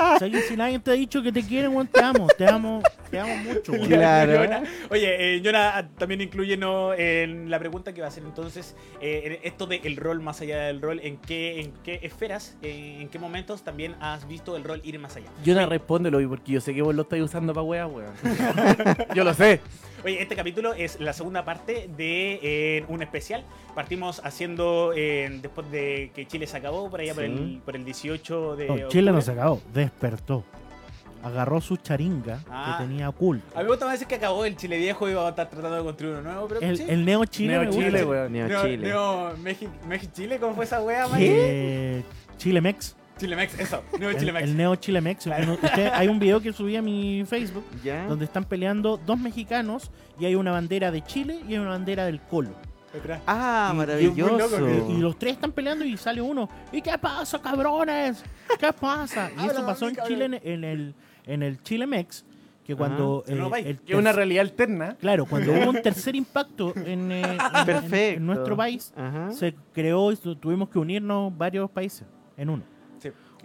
Si 0.20 0.24
alguien- 0.26 0.44
si 0.48 0.58
nadie 0.58 0.80
te 0.80 0.92
ha 0.92 0.94
dicho 0.94 1.22
que 1.22 1.32
te 1.32 1.44
quiere, 1.44 1.68
weón, 1.68 1.88
te 1.88 2.02
amo, 2.02 2.28
te 2.38 2.46
amo, 2.46 2.82
te 3.10 3.20
amo 3.20 3.36
mucho, 3.38 3.72
weón. 3.72 3.88
Claro. 3.88 4.64
Oye, 4.90 5.36
eh, 5.36 5.42
Jonah, 5.44 5.78
ah, 5.78 5.88
también 5.98 6.22
incluyenos 6.22 6.96
en 6.98 7.50
la 7.50 7.60
pregunta 7.60 7.94
que 7.94 8.02
va 8.02 8.08
a 8.08 8.12
ser 8.12 8.24
entonces 8.24 8.76
eh, 9.02 9.40
esto 9.44 9.66
del 9.66 9.96
rol 9.98 10.22
más 10.22 10.42
allá 10.42 10.64
del 10.64 10.82
rol, 10.82 11.00
¿en 11.04 11.18
qué, 11.18 11.62
en 11.62 11.72
qué 11.84 12.00
esferas, 12.04 12.58
eh, 12.62 12.98
en 13.00 13.10
qué 13.10 13.20
momentos 13.20 13.64
también 13.64 13.96
has 14.00 14.28
visto 14.28 14.56
el 14.58 14.64
rol 14.64 14.82
ir 14.84 15.00
más 15.00 15.16
allá? 15.16 15.28
Jonah, 15.46 15.66
respóndelo 15.66 16.20
porque 16.30 16.54
yo 16.54 16.62
sé 16.62 16.74
que 16.74 16.82
vos 16.82 16.96
lo 16.96 17.04
estáis 17.04 17.24
usando 17.24 17.54
para 17.54 17.64
weas, 17.64 17.90
weón. 17.92 18.14
yo 19.16 19.24
lo 19.24 19.34
sé. 19.34 19.62
Oye, 20.04 20.22
este 20.22 20.36
capítulo 20.36 20.74
es 20.74 21.00
la 21.00 21.14
segunda 21.14 21.46
parte 21.46 21.90
de 21.96 22.40
eh, 22.44 22.86
un 22.90 23.02
especial. 23.02 23.46
Partimos 23.74 24.22
haciendo, 24.26 24.92
eh, 24.96 25.40
después 25.42 25.72
de 25.72 26.12
que 26.14 26.28
Chile 26.28 26.46
se 26.46 26.58
acabó, 26.58 26.90
por 26.90 27.00
allá 27.00 27.14
por, 27.14 27.24
el, 27.24 27.62
por 27.64 27.76
el 27.78 27.86
18 27.86 28.56
de 28.58 28.66
No, 28.68 28.74
octubre. 28.74 28.92
Chile 28.92 29.12
no 29.14 29.22
se 29.22 29.32
acabó, 29.32 29.62
despertó. 29.74 30.44
Agarró 31.24 31.62
su 31.62 31.78
charinga 31.78 32.42
Ah. 32.50 32.76
que 32.78 32.84
tenía 32.86 33.08
oculta. 33.08 33.46
A 33.56 33.60
mí 33.60 33.64
me 33.64 33.70
gusta 33.70 33.86
más 33.86 33.94
decir 33.94 34.08
que 34.08 34.16
acabó 34.16 34.44
el 34.44 34.58
Chile 34.58 34.78
viejo 34.78 35.10
y 35.10 35.14
va 35.14 35.26
a 35.28 35.30
estar 35.30 35.50
tratando 35.50 35.78
de 35.78 35.84
construir 35.84 36.16
uno 36.16 36.22
nuevo, 36.24 36.48
pero 36.50 36.60
El, 36.60 37.06
Neo 37.06 37.24
Chile. 37.24 37.60
Neo. 37.60 37.72
Chile, 37.72 38.04
weón. 38.04 38.34
Neo 38.34 38.48
Neo, 38.50 38.62
Chile. 38.66 38.88
Neo 38.90 39.38
México 39.38 39.72
Chile, 40.14 40.38
¿cómo 40.38 40.54
fue 40.54 40.66
esa 40.66 40.82
wea, 40.84 41.08
man? 41.08 41.20
Eh, 41.22 42.04
Chile 42.38 42.60
Mex. 42.60 42.98
Chile 43.18 43.36
Mex, 43.36 43.60
eso, 43.60 43.83
Neo 44.00 44.10
El, 44.10 44.18
Chile 44.18 44.31
Mex. 44.33 44.44
el 44.44 44.57
Neo 44.57 44.75
Chile 44.75 45.01
Mex. 45.01 45.25
Uno- 45.27 45.54
usted- 45.54 45.92
hay 45.94 46.07
un 46.07 46.19
video 46.19 46.42
que 46.42 46.51
subí 46.51 46.75
a 46.75 46.81
mi 46.81 47.24
Facebook 47.25 47.63
¿Ya? 47.83 48.06
donde 48.07 48.25
están 48.25 48.44
peleando 48.44 48.98
dos 48.98 49.17
mexicanos 49.20 49.91
y 50.20 50.25
hay 50.25 50.36
una 50.36 50.51
bandera 50.51 50.91
de 50.91 51.01
Chile 51.03 51.39
y 51.48 51.53
hay 51.53 51.60
una 51.60 51.70
bandera 51.70 52.05
del 52.05 52.20
Colo. 52.22 52.50
Ah, 53.25 53.72
Y- 53.74 53.77
maravilloso. 53.77 54.32
muy 54.34 54.39
loco 54.39 54.58
que- 54.88 54.93
Y 54.93 54.98
los 54.98 55.17
tres 55.17 55.34
están 55.34 55.51
peleando 55.51 55.84
y 55.86 55.98
sale 55.98 56.22
uno. 56.22 56.48
¿Y 56.72 56.82
qué 56.82 56.96
pasa, 57.00 57.41
cabrones? 57.41 58.24
¿Qué 58.60 58.72
pasa? 58.74 59.32
Y 59.43 59.48
eso 59.48 59.65
pasó 59.65 59.88
en. 59.88 59.96
Chile, 60.08 60.25
en, 60.25 60.34
en 60.43 60.63
el, 60.63 60.96
en 61.25 61.41
el 61.43 61.62
Chile 61.63 61.88
Mex, 61.88 62.24
que 62.65 62.75
cuando... 62.75 63.24
Nuevo 63.27 63.50
país. 63.50 63.65
el 63.65 63.79
Que 63.79 63.93
es 63.93 64.00
una 64.00 64.12
realidad 64.12 64.41
alterna. 64.41 64.96
Claro, 65.00 65.25
cuando 65.25 65.53
hubo 65.53 65.70
un 65.72 65.82
tercer 65.84 66.15
impacto 66.15 66.74
en, 66.75 67.12
eh, 67.12 67.22
en- 67.24 67.65
Perfecto. 67.65 67.96
en- 67.96 68.15
en 68.17 68.25
nuestro 68.27 68.55
país, 68.55 68.93
Ajá. 68.96 69.32
se 69.32 69.55
creó 69.74 70.12
y 70.12 70.15
tu- 70.17 70.36
tuvimos 70.36 70.70
que 70.70 70.77
unirnos 70.77 71.36
varios 71.36 71.70
países 71.72 72.05
en 72.38 72.50
uno. 72.50 72.63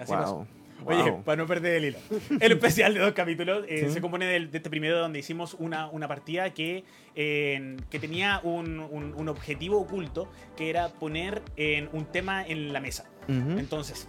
Sí, 0.07 0.13
así 0.13 0.33
Wow. 0.33 0.47
Oye, 0.85 1.11
Wow. 1.11 1.23
para 1.25 1.37
no 1.43 1.47
perder 1.49 1.75
el 1.77 1.85
hilo. 1.87 1.99
El 2.41 2.53
especial 2.53 2.95
de 2.95 3.01
dos 3.01 3.13
capítulos 3.13 3.65
eh, 3.69 3.87
Sí. 3.89 3.95
se 3.95 4.01
compone 4.01 4.27
del- 4.27 4.51
de, 4.53 4.59
este 4.59 4.71
primero 4.71 4.99
donde 5.01 5.19
hicimos 5.19 5.55
una, 5.59 5.89
una 5.89 6.07
partida 6.07 6.51
que, 6.55 6.85
eh, 7.17 7.77
que 7.91 7.99
tenía 7.99 8.41
un, 8.45 8.79
un- 8.79 9.13
un 9.15 9.29
objetivo 9.29 9.81
oculto 9.81 10.31
que 10.57 10.71
era 10.71 10.89
poner 10.91 11.43
en 11.57 11.89
un 11.93 12.05
tema 12.07 12.47
en 12.47 12.73
la 12.73 12.79
mesa. 12.81 13.11
Entonces, 13.29 14.09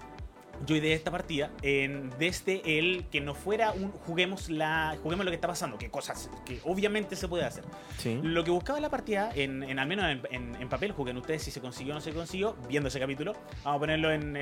yo 0.65 0.75
ideé 0.75 0.93
esta 0.93 1.11
partida 1.11 1.51
en, 1.61 2.09
desde 2.19 2.77
el 2.79 3.05
que 3.11 3.21
no 3.21 3.33
fuera 3.35 3.71
un 3.71 3.91
juguemos, 3.91 4.49
la, 4.49 4.97
juguemos 5.01 5.25
lo 5.25 5.31
que 5.31 5.35
está 5.35 5.47
pasando, 5.47 5.77
que 5.77 5.89
cosas 5.89 6.29
que 6.45 6.59
obviamente 6.65 7.15
se 7.15 7.27
puede 7.27 7.45
hacer. 7.45 7.63
Sí. 7.97 8.19
Lo 8.21 8.43
que 8.43 8.51
buscaba 8.51 8.79
la 8.79 8.89
partida, 8.89 9.31
en, 9.35 9.63
en- 9.63 9.79
al 9.79 9.87
menos 9.87 10.05
en, 10.31 10.55
en- 10.59 10.69
papel, 10.69 10.91
juzguen 10.91 11.17
ustedes 11.17 11.41
si 11.43 11.51
se 11.51 11.61
consiguió 11.61 11.93
o 11.93 11.95
no 11.95 12.01
se 12.01 12.11
consiguió, 12.13 12.55
viendo 12.67 12.89
ese 12.89 12.99
capítulo. 12.99 13.33
Vamos 13.63 13.77
a 13.77 13.79
ponerlo 13.79 14.11
en, 14.11 14.35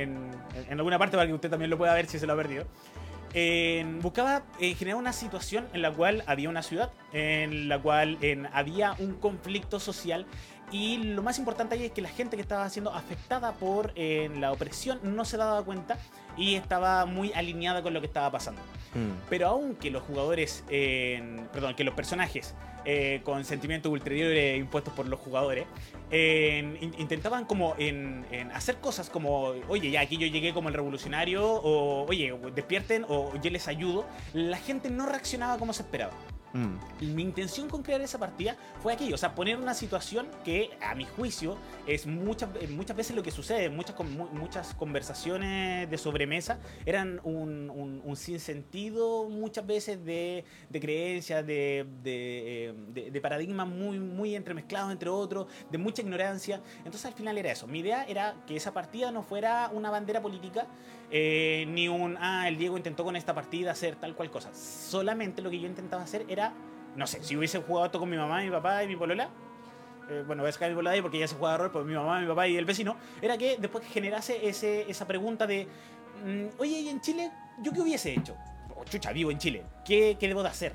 alguna 0.70 0.98
parte 1.00 1.16
para 1.16 1.28
que 1.28 1.34
usted 1.34 1.50
también 1.50 1.70
lo 1.70 1.78
pueda 1.78 1.94
ver 1.94 2.08
si 2.08 2.20
se 2.20 2.28
lo 2.28 2.34
ha 2.34 2.36
perdido. 2.36 2.66
Eh, 3.34 3.86
buscaba 4.02 4.44
eh, 4.60 4.74
generar 4.74 4.98
una 4.98 5.12
situación 5.14 5.68
en 5.74 5.82
la 5.82 5.92
cual 5.92 6.24
había 6.28 6.50
una 6.50 6.64
ciudad, 6.64 6.92
en 7.14 7.68
la 7.68 7.80
cual 7.80 8.18
había 8.54 8.94
un 9.00 9.14
conflicto 9.16 9.80
social 9.80 10.26
y 10.72 10.98
lo 10.98 11.24
más 11.24 11.40
importante 11.40 11.76
ahí 11.76 11.86
es 11.86 11.92
que 11.92 12.02
la 12.02 12.10
gente 12.10 12.36
que 12.36 12.42
estaba 12.42 12.70
siendo 12.70 12.94
afectada 12.94 13.54
por 13.54 13.92
eh, 13.96 14.30
la 14.38 14.52
opresión 14.52 15.00
no 15.04 15.24
se 15.26 15.38
daba 15.38 15.64
cuenta 15.64 15.98
y 16.36 16.56
estaba 16.56 17.06
muy 17.06 17.32
alineada 17.34 17.82
con 17.82 17.94
lo 17.94 18.02
que 18.02 18.08
estaba 18.08 18.32
pasando. 18.32 18.62
Mm. 18.94 19.12
Pero 19.30 19.48
aunque 19.48 19.90
los 19.92 20.04
jugadores, 20.04 20.64
eh, 20.70 21.38
perdón, 21.54 21.76
que 21.76 21.84
los 21.84 21.94
personajes 21.94 22.54
eh, 22.86 23.22
con 23.24 23.44
sentimientos 23.44 23.92
ulteriores 23.92 24.58
impuestos 24.58 24.94
por 24.94 25.08
los 25.08 25.20
jugadores, 25.20 25.66
in- 26.12 26.94
intentaban 26.98 27.44
como 27.46 27.76
en, 27.78 28.26
en 28.32 28.52
hacer 28.52 28.78
cosas 28.78 29.10
como, 29.10 29.54
oye, 29.68 29.92
ya 29.92 30.02
aquí 30.02 30.18
yo 30.18 30.28
llegué 30.28 30.54
como 30.54 30.70
el 30.70 30.76
revolucionario, 30.76 31.46
o 31.46 32.06
oye, 32.08 32.34
despierten, 32.56 33.06
o 33.10 33.34
yo 33.42 33.50
les 33.52 33.68
ayudo, 33.68 34.06
la 34.34 34.58
gente 34.58 34.90
no 34.90 35.06
reaccionaba 35.06 35.58
como 35.58 35.74
se 35.74 35.82
esperaba. 35.84 36.14
Mm. 36.58 37.14
Mi 37.16 37.22
intención 37.22 37.70
con 37.70 37.84
crear 37.84 38.02
esa 38.02 38.18
partida 38.18 38.56
fue 38.82 38.94
aquello, 38.94 39.14
o 39.14 39.18
sea, 39.18 39.36
poner 39.36 39.58
una 39.58 39.74
situación 39.76 40.28
que 40.44 40.72
a 40.82 40.96
mi 40.96 41.06
juicio 41.06 41.56
es 41.86 42.08
muchas, 42.08 42.50
eh, 42.60 42.68
muchas 42.68 42.98
veces 42.98 43.16
lo 43.16 43.22
que 43.22 43.30
sucede, 43.32 43.70
muchas, 43.70 43.96
muchas 44.34 44.74
conversaciones 44.74 45.90
de 45.90 45.98
sobremesa 45.98 46.60
eran 46.86 47.20
un, 47.24 47.70
un, 47.70 48.02
un 48.04 48.16
sinsentido 48.16 49.30
muchas 49.30 49.66
veces 49.68 50.04
de, 50.04 50.46
de 50.70 50.80
creencias, 50.80 51.46
de, 51.46 51.86
de, 52.04 52.70
eh, 52.70 52.74
de- 52.90 53.12
de 53.12 53.22
paradigmas 53.22 53.68
muy, 53.68 54.00
muy 54.00 54.36
entremezclados 54.36 54.92
entre 54.92 55.10
otros, 55.10 55.48
de 55.70 55.78
mucha 55.78 56.02
ignorancia. 56.02 56.62
Entonces 56.80 57.06
al 57.06 57.14
final 57.14 57.38
era 57.38 57.52
eso, 57.52 57.68
mi 57.68 57.80
idea 57.80 58.04
era 58.06 58.36
que 58.48 58.56
esa 58.56 58.74
partida 58.74 59.12
no 59.12 59.22
fuera 59.22 59.70
una 59.74 59.92
bandera 59.92 60.22
política, 60.22 60.66
eh, 61.10 61.66
ni 61.70 61.88
un, 61.88 62.18
ah, 62.20 62.48
el 62.50 62.58
Diego 62.58 62.76
intentó 62.76 63.04
con 63.06 63.16
esta 63.16 63.34
partida 63.34 63.72
hacer 63.72 63.96
tal 63.96 64.14
cual 64.16 64.30
cosa. 64.30 64.54
Solamente 64.54 65.42
lo 65.42 65.50
que 65.50 65.60
yo 65.60 65.68
intentaba 65.68 66.04
hacer 66.04 66.26
era, 66.28 66.47
no 66.96 67.06
sé, 67.08 67.24
si 67.24 67.36
hubiese 67.38 67.60
jugado 67.62 67.86
esto 67.88 68.00
con 68.00 68.10
mi 68.10 68.18
mamá, 68.18 68.42
mi 68.42 68.50
papá 68.50 68.84
y 68.84 68.88
mi 68.88 68.96
polola, 68.96 69.30
eh, 70.10 70.24
bueno, 70.26 70.44
voy 70.44 70.50
a 70.50 70.52
sacar 70.54 70.70
mi 70.70 70.76
polola 70.76 70.92
ahí 70.92 71.02
porque 71.02 71.20
ya 71.20 71.28
se 71.28 71.36
juega 71.36 71.58
rol 71.58 71.72
por 71.72 71.84
mi 71.86 71.94
mamá, 71.94 72.20
mi 72.22 72.28
papá 72.28 72.48
y 72.48 72.56
el 72.58 72.66
vecino, 72.66 72.96
era 73.22 73.38
que 73.38 73.58
después 73.60 73.84
que 73.86 73.92
generase 73.92 74.48
ese, 74.48 74.90
esa 74.90 75.06
pregunta 75.08 75.46
de, 75.48 75.68
mm, 76.26 76.60
oye, 76.60 76.80
¿y 76.80 76.90
en 76.90 77.02
Chile 77.02 77.32
yo 77.62 77.72
qué 77.74 77.82
hubiese 77.82 78.14
hecho? 78.14 78.36
Oh, 78.76 78.84
chucha, 78.86 79.12
vivo 79.12 79.32
en 79.32 79.38
Chile, 79.38 79.64
¿qué, 79.86 80.18
qué 80.20 80.28
debo 80.28 80.44
de 80.44 80.50
hacer? 80.50 80.74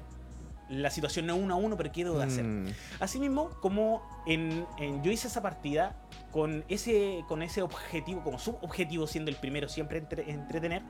La 0.68 0.90
situación 0.90 1.26
no 1.26 1.34
es 1.34 1.42
uno 1.42 1.54
a 1.54 1.56
uno, 1.58 1.76
pero 1.76 1.92
¿qué 1.92 2.02
debo 2.04 2.18
de 2.18 2.24
hacer? 2.24 2.44
Mm. 2.44 2.66
Asimismo, 3.00 3.50
como 3.60 4.02
en, 4.26 4.64
en- 4.78 5.02
yo 5.02 5.10
hice 5.10 5.28
esa 5.28 5.42
partida 5.42 5.94
con 6.30 6.64
ese, 6.68 7.24
con 7.28 7.42
ese 7.42 7.60
objetivo, 7.62 8.22
como 8.22 8.38
subobjetivo 8.38 9.06
siendo 9.06 9.30
el 9.30 9.36
primero 9.36 9.68
siempre 9.68 9.98
entre- 9.98 10.30
entretener, 10.30 10.80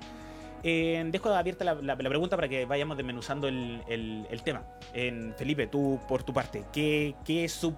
eh, 0.63 1.03
dejo 1.11 1.29
abierta 1.31 1.65
la, 1.65 1.75
la- 1.75 1.95
la 1.97 2.09
pregunta 2.09 2.37
para 2.37 2.49
que 2.49 2.65
vayamos 2.65 2.97
desmenuzando 2.97 3.49
el, 3.49 3.83
el- 3.89 4.27
el 4.31 4.43
tema. 4.43 4.63
En, 4.95 5.35
Felipe, 5.37 5.67
tú 5.67 5.99
por 6.09 6.23
tu 6.23 6.33
parte, 6.33 6.65
¿qué, 6.73 7.15
qué 7.25 7.49
sub, 7.49 7.75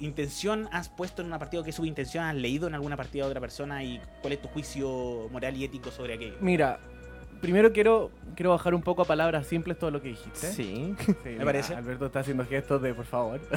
intención 0.00 0.68
has 0.72 0.88
puesto 0.88 1.22
en 1.22 1.28
una 1.28 1.38
partida 1.38 1.60
o 1.60 1.64
qué 1.64 1.72
subintención 1.72 2.24
has 2.24 2.34
leído 2.34 2.66
en 2.66 2.74
alguna 2.74 2.96
partida 2.96 3.24
de 3.24 3.30
otra 3.30 3.40
persona 3.40 3.82
y 3.84 4.00
cuál 4.20 4.32
es 4.34 4.42
tu 4.42 4.48
juicio 4.48 5.28
moral 5.30 5.56
y 5.56 5.64
ético 5.64 5.90
sobre 5.90 6.14
aquello? 6.14 6.36
Mira, 6.40 6.78
primero 7.44 7.72
quiero, 7.72 8.10
quiero 8.34 8.50
bajar 8.50 8.74
un 8.74 8.82
poco 8.82 9.02
a 9.02 9.04
palabras 9.04 9.46
simples 9.46 9.78
todo 9.78 9.90
lo 9.90 10.00
que 10.02 10.08
dijiste. 10.08 10.46
Sí. 10.48 10.94
Sí, 10.98 11.14
Me 11.24 11.30
mira, 11.32 11.44
parece. 11.44 11.74
Alberto 11.74 12.06
está 12.06 12.20
haciendo 12.20 12.44
gestos 12.46 12.82
de 12.82 12.94
por 12.94 13.04
favor. 13.04 13.40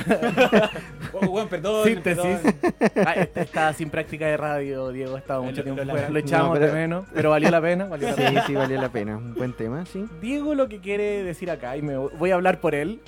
Oh, 1.13 1.25
bueno, 1.27 1.49
perdón, 1.49 1.85
Síntesis. 1.87 2.23
perdón. 2.23 2.75
Ah, 3.07 3.13
este 3.15 3.41
está 3.41 3.73
sin 3.73 3.89
práctica 3.89 4.27
de 4.27 4.37
radio, 4.37 4.89
Diego 4.91 5.15
ha 5.15 5.19
estado 5.19 5.41
mucho 5.41 5.57
Lo- 5.57 5.63
tiempo 5.63 5.83
lo 5.83 5.91
fuera. 5.91 6.09
Lo 6.09 6.19
echamos 6.19 6.47
No, 6.49 6.53
pero- 6.53 6.67
de 6.67 6.73
menos, 6.73 7.05
pero 7.13 7.29
valió 7.31 7.49
la 7.49 7.61
pena. 7.61 7.85
Valió 7.85 8.09
la 8.09 8.15
Sí, 8.15 8.21
pena. 8.21 8.45
sí, 8.45 8.53
valió 8.53 8.79
la 8.81 8.89
pena. 8.89 9.17
Un 9.17 9.33
buen 9.33 9.53
tema, 9.53 9.85
sí. 9.85 10.05
Diego 10.21 10.53
lo 10.53 10.67
que 10.69 10.79
quiere 10.79 11.23
decir 11.23 11.49
acá, 11.49 11.75
y 11.77 11.81
me 11.81 11.97
voy 11.97 12.31
a 12.31 12.35
hablar 12.35 12.59
por 12.59 12.75
él, 12.75 12.99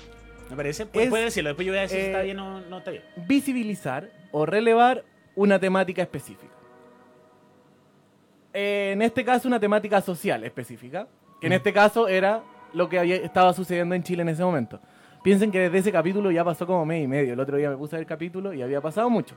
Me 0.50 0.56
parece. 0.56 0.88
Puede, 0.88 1.06
Es, 1.06 1.10
puede 1.12 1.24
decirlo, 1.26 1.50
después 1.50 1.66
yo 1.68 1.72
voy 1.74 1.80
a 1.80 1.82
decir 1.84 1.98
si 2.00 2.04
eh, 2.06 2.08
está 2.08 2.22
bien 2.24 2.40
o 2.40 2.62
no 2.62 2.80
está 2.80 2.90
bien. 2.90 3.04
visibilizar 3.28 4.10
o 4.32 4.46
relevar 4.48 5.04
una 5.36 5.60
temática 5.60 6.02
específica. 6.02 6.54
Eh, 8.54 8.92
en 8.94 9.02
este 9.02 9.24
caso, 9.24 9.48
una 9.48 9.60
temática 9.60 10.02
social 10.02 10.44
específica, 10.44 11.08
que 11.40 11.48
en 11.48 11.54
Mm. 11.54 11.56
este 11.56 11.74
caso 11.74 12.08
era 12.08 12.42
lo 12.74 12.90
que 12.90 13.00
había, 13.00 13.16
estaba 13.18 13.54
sucediendo 13.54 13.96
en 13.96 14.04
Chile 14.04 14.22
en 14.24 14.30
ese 14.30 14.44
momento. 14.44 14.80
Piensen 15.24 15.52
que 15.52 15.60
desde 15.60 15.80
ese 15.80 15.92
capítulo 15.92 16.32
ya 16.32 16.44
pasó 16.44 16.66
como 16.66 16.86
mes 16.86 17.04
y 17.04 17.08
medio. 17.08 17.34
El 17.34 17.40
otro 17.40 17.58
día 17.58 17.70
me 17.70 17.78
puse 17.78 17.96
a 17.96 17.98
ver 17.98 18.04
el 18.04 18.08
capítulo 18.08 18.54
y 18.54 18.62
había 18.62 18.80
pasado 18.82 19.10
mucho. 19.10 19.36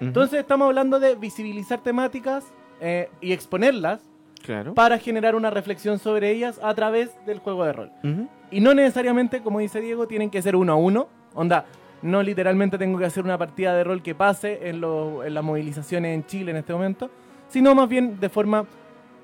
Entonces 0.00 0.40
estamos 0.40 0.66
hablando 0.66 1.00
de 1.00 1.16
visibilizar 1.16 1.80
temáticas 1.82 2.44
eh, 2.80 3.10
y 3.20 3.32
exponerlas 3.32 4.00
claro. 4.44 4.72
para 4.74 4.96
generar 4.98 5.34
una 5.34 5.50
reflexión 5.50 5.98
sobre 5.98 6.30
ellas 6.30 6.60
a 6.62 6.72
través 6.74 7.10
del 7.26 7.40
juego 7.40 7.64
de 7.64 7.72
rol. 7.72 7.90
Ujú. 8.04 8.28
Y 8.52 8.60
no 8.60 8.72
necesariamente, 8.74 9.42
como 9.42 9.58
dice 9.58 9.80
Diego, 9.80 10.06
tienen 10.06 10.30
que 10.30 10.40
ser 10.40 10.54
uno 10.56 10.72
a 10.72 10.76
uno. 10.76 11.08
Onda, 11.34 11.64
no 12.02 12.22
literalmente 12.22 12.78
tengo 12.78 12.96
que 12.98 13.04
hacer 13.06 13.24
una 13.24 13.36
partida 13.36 13.74
de 13.76 13.82
rol 13.84 14.02
que 14.02 14.14
pase 14.14 14.68
en, 14.68 14.80
lo- 14.80 15.24
en 15.24 15.34
las 15.34 15.42
movilizaciones 15.42 16.14
en 16.14 16.24
Chile 16.26 16.52
en 16.52 16.58
este 16.58 16.72
momento, 16.72 17.10
sino 17.48 17.74
más 17.74 17.88
bien 17.88 18.18
de 18.20 18.28
forma 18.28 18.66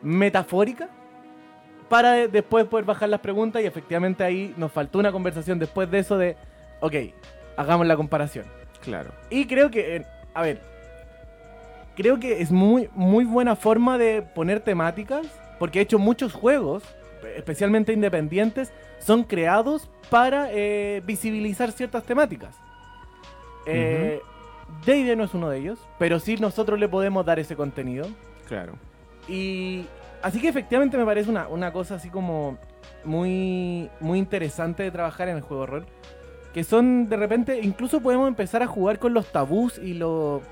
metafórica 0.03 0.89
para 1.89 2.13
de- 2.13 2.29
después 2.29 2.65
poder 2.67 2.85
bajar 2.85 3.09
las 3.09 3.21
preguntas 3.21 3.63
y 3.63 3.67
efectivamente 3.67 4.25
ahí 4.25 4.55
nos 4.57 4.73
faltó 4.73 4.99
una 4.99 5.13
conversación 5.13 5.59
después 5.59 5.91
de 5.91 5.99
eso 5.99 6.17
de, 6.19 6.37
ok, 6.81 6.95
hagamos 7.57 7.87
la 7.87 7.97
comparación. 7.97 8.47
Claro. 8.83 9.11
Y 9.31 9.47
creo 9.47 9.71
que, 9.71 9.97
eh, 9.97 10.07
a 10.35 10.43
ver, 10.43 10.61
creo 11.97 12.19
que 12.19 12.41
es 12.43 12.51
muy, 12.51 12.89
muy 12.95 13.25
buena 13.25 13.57
forma 13.57 13.99
de 13.99 14.23
poner 14.23 14.61
temáticas, 14.61 15.27
porque 15.59 15.79
he 15.79 15.83
hecho 15.83 15.99
muchos 15.99 16.33
juegos, 16.33 16.83
especialmente 17.37 17.93
independientes, 17.93 18.73
son 18.99 19.23
creados 19.25 19.89
para 20.11 20.49
eh, 20.51 21.03
visibilizar 21.05 21.71
ciertas 21.73 22.05
temáticas. 22.05 22.57
Eh, 23.67 24.21
D&D 24.85 25.17
no 25.17 25.25
es 25.25 25.35
uno 25.35 25.49
de 25.49 25.59
ellos, 25.59 25.79
pero 25.99 26.19
sí 26.21 26.37
nosotros 26.37 26.79
le 26.79 26.89
podemos 26.89 27.25
dar 27.27 27.39
ese 27.39 27.57
contenido. 27.57 28.07
Claro. 28.49 28.75
Y 29.29 29.87
así 30.23 30.41
que 30.41 30.49
efectivamente 30.49 30.97
me 30.99 31.05
parece 31.05 31.31
una, 31.31 31.49
una 31.49 31.73
cosa 31.73 31.95
así 31.97 32.11
como 32.11 32.59
muy, 33.05 33.89
muy 34.01 34.19
interesante 34.19 34.83
de 34.83 34.91
trabajar 34.91 35.29
en 35.29 35.37
el 35.37 35.43
juego 35.43 35.63
de 35.65 35.71
rol. 35.71 35.87
Que 36.53 36.63
son 36.65 37.09
de 37.09 37.17
repente, 37.17 37.61
incluso 37.63 38.01
podemos 38.01 38.29
empezar 38.29 38.63
a 38.63 38.67
jugar 38.67 38.99
con 38.99 39.13
los 39.15 39.27
tabús 39.33 39.79
y, 39.79 39.95
lo- 39.95 40.43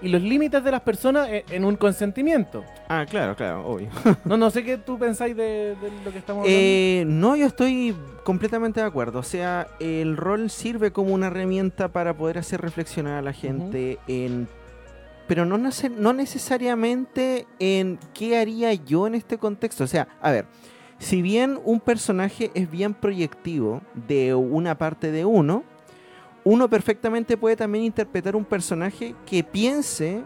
y 0.00 0.08
los 0.08 0.22
límites 0.22 0.62
de 0.62 0.70
las 0.70 0.80
personas 0.80 1.28
en, 1.28 1.42
en 1.50 1.64
un 1.64 1.76
consentimiento. 1.76 2.64
Ah, 2.88 3.04
claro, 3.08 3.34
claro, 3.34 3.66
obvio. 3.66 3.88
No, 4.24 4.36
no 4.36 4.50
sé 4.50 4.64
qué 4.64 4.78
tú 4.78 4.98
pensáis 4.98 5.36
de, 5.36 5.76
de 5.76 5.90
lo 6.04 6.12
que 6.12 6.18
estamos 6.18 6.42
hablando. 6.42 6.46
Eh, 6.46 7.04
no, 7.06 7.36
yo 7.36 7.46
estoy 7.46 7.94
completamente 8.24 8.80
de 8.80 8.86
acuerdo. 8.86 9.18
O 9.18 9.24
sea, 9.24 9.66
el 9.80 10.16
rol 10.16 10.50
sirve 10.50 10.92
como 10.92 11.12
una 11.12 11.26
herramienta 11.26 11.88
para 11.88 12.14
poder 12.14 12.38
hacer 12.38 12.60
reflexionar 12.60 13.18
a 13.18 13.22
la 13.22 13.32
gente 13.32 13.98
en... 14.06 14.48
Pero 15.26 15.44
no, 15.44 15.58
no 15.58 16.12
necesariamente 16.14 17.46
en 17.58 17.98
qué 18.14 18.38
haría 18.38 18.72
yo 18.72 19.06
en 19.06 19.14
este 19.14 19.36
contexto. 19.36 19.84
O 19.84 19.86
sea, 19.86 20.08
a 20.22 20.30
ver, 20.30 20.46
si 20.98 21.20
bien 21.20 21.60
un 21.64 21.80
personaje 21.80 22.50
es 22.54 22.70
bien 22.70 22.94
proyectivo 22.94 23.82
de 24.08 24.34
una 24.34 24.78
parte 24.78 25.12
de 25.12 25.26
uno, 25.26 25.64
uno 26.48 26.70
perfectamente 26.70 27.36
puede 27.36 27.56
también 27.56 27.84
interpretar 27.84 28.34
un 28.34 28.44
personaje 28.46 29.14
que 29.26 29.44
piense 29.44 30.22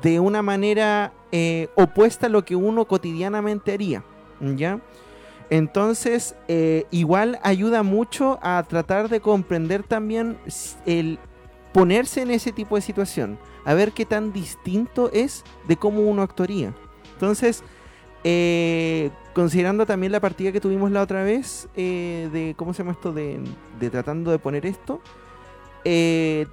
de 0.00 0.20
una 0.20 0.40
manera 0.40 1.12
eh, 1.32 1.66
opuesta 1.74 2.26
a 2.26 2.28
lo 2.28 2.44
que 2.44 2.54
uno 2.54 2.84
cotidianamente 2.84 3.72
haría. 3.72 4.04
¿Ya? 4.40 4.78
Entonces, 5.50 6.36
eh, 6.46 6.84
igual 6.92 7.40
ayuda 7.42 7.82
mucho 7.82 8.38
a 8.42 8.62
tratar 8.62 9.08
de 9.08 9.18
comprender 9.18 9.82
también 9.82 10.38
el 10.84 11.18
ponerse 11.72 12.22
en 12.22 12.30
ese 12.30 12.52
tipo 12.52 12.76
de 12.76 12.82
situación, 12.82 13.36
a 13.64 13.74
ver 13.74 13.90
qué 13.90 14.06
tan 14.06 14.32
distinto 14.32 15.10
es 15.12 15.42
de 15.66 15.76
cómo 15.76 16.02
uno 16.02 16.22
actuaría. 16.22 16.74
Entonces, 17.14 17.64
eh, 18.22 19.10
considerando 19.34 19.84
también 19.84 20.12
la 20.12 20.20
partida 20.20 20.52
que 20.52 20.60
tuvimos 20.60 20.92
la 20.92 21.02
otra 21.02 21.24
vez, 21.24 21.68
de, 21.74 22.54
¿cómo 22.56 22.72
se 22.72 22.84
llama 22.84 22.92
esto? 22.92 23.12
De 23.12 23.40
tratando 23.90 24.30
de 24.30 24.38
poner 24.38 24.64
esto, 24.64 25.00
eh, 25.88 26.46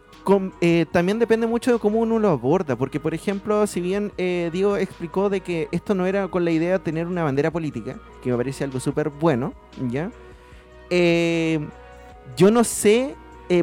eh, 0.61 0.85
también 0.91 1.17
depende 1.17 1.47
mucho 1.47 1.73
de 1.73 1.79
cómo 1.79 1.99
uno 1.99 2.19
lo 2.19 2.29
aborda, 2.29 2.75
porque 2.75 2.99
por 2.99 3.13
ejemplo, 3.13 3.65
si 3.67 3.81
bien 3.81 4.11
eh, 4.17 4.49
Diego 4.53 4.77
explicó 4.77 5.29
de 5.29 5.41
que 5.41 5.67
esto 5.71 5.95
no 5.95 6.05
era 6.05 6.27
con 6.27 6.45
la 6.45 6.51
idea 6.51 6.73
de 6.73 6.79
tener 6.79 7.07
una 7.07 7.23
bandera 7.23 7.51
política, 7.51 7.97
que 8.21 8.29
me 8.29 8.37
parece 8.37 8.63
algo 8.63 8.79
súper 8.79 9.09
bueno, 9.09 9.53
¿ya? 9.89 10.11
Eh, 10.89 11.67
yo 12.37 12.51
no 12.51 12.63
sé, 12.63 13.15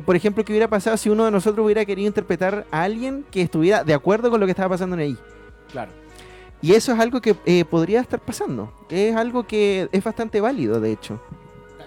por 0.05 0.17
ejemplo, 0.17 0.45
qué 0.45 0.53
hubiera 0.53 0.69
pasado 0.69 0.97
si 0.97 1.09
uno 1.09 1.25
de 1.25 1.31
nosotros 1.31 1.65
hubiera 1.65 1.85
querido 1.85 2.09
interpretar 2.09 2.67
a 2.71 2.83
alguien 2.83 3.25
que 3.31 3.43
estuviera 3.43 3.83
de 3.85 3.95
acuerdo 3.95 4.31
con 4.31 4.41
lo 4.41 4.47
que 4.47 4.53
estaba 4.53 4.71
pasando 4.71 4.97
en 4.97 5.03
ahí. 5.03 5.17
Claro. 5.71 5.93
Y 6.63 6.73
eso 6.73 6.93
es 6.93 6.99
algo 6.99 7.21
que 7.21 7.37
eh, 7.47 7.65
podría 7.65 8.01
estar 8.01 8.21
pasando. 8.21 8.73
Es 8.91 9.17
algo 9.17 9.45
que 9.45 9.89
es 9.93 10.05
bastante 10.05 10.41
válido, 10.41 10.81
de 10.81 10.93
hecho. 10.93 11.21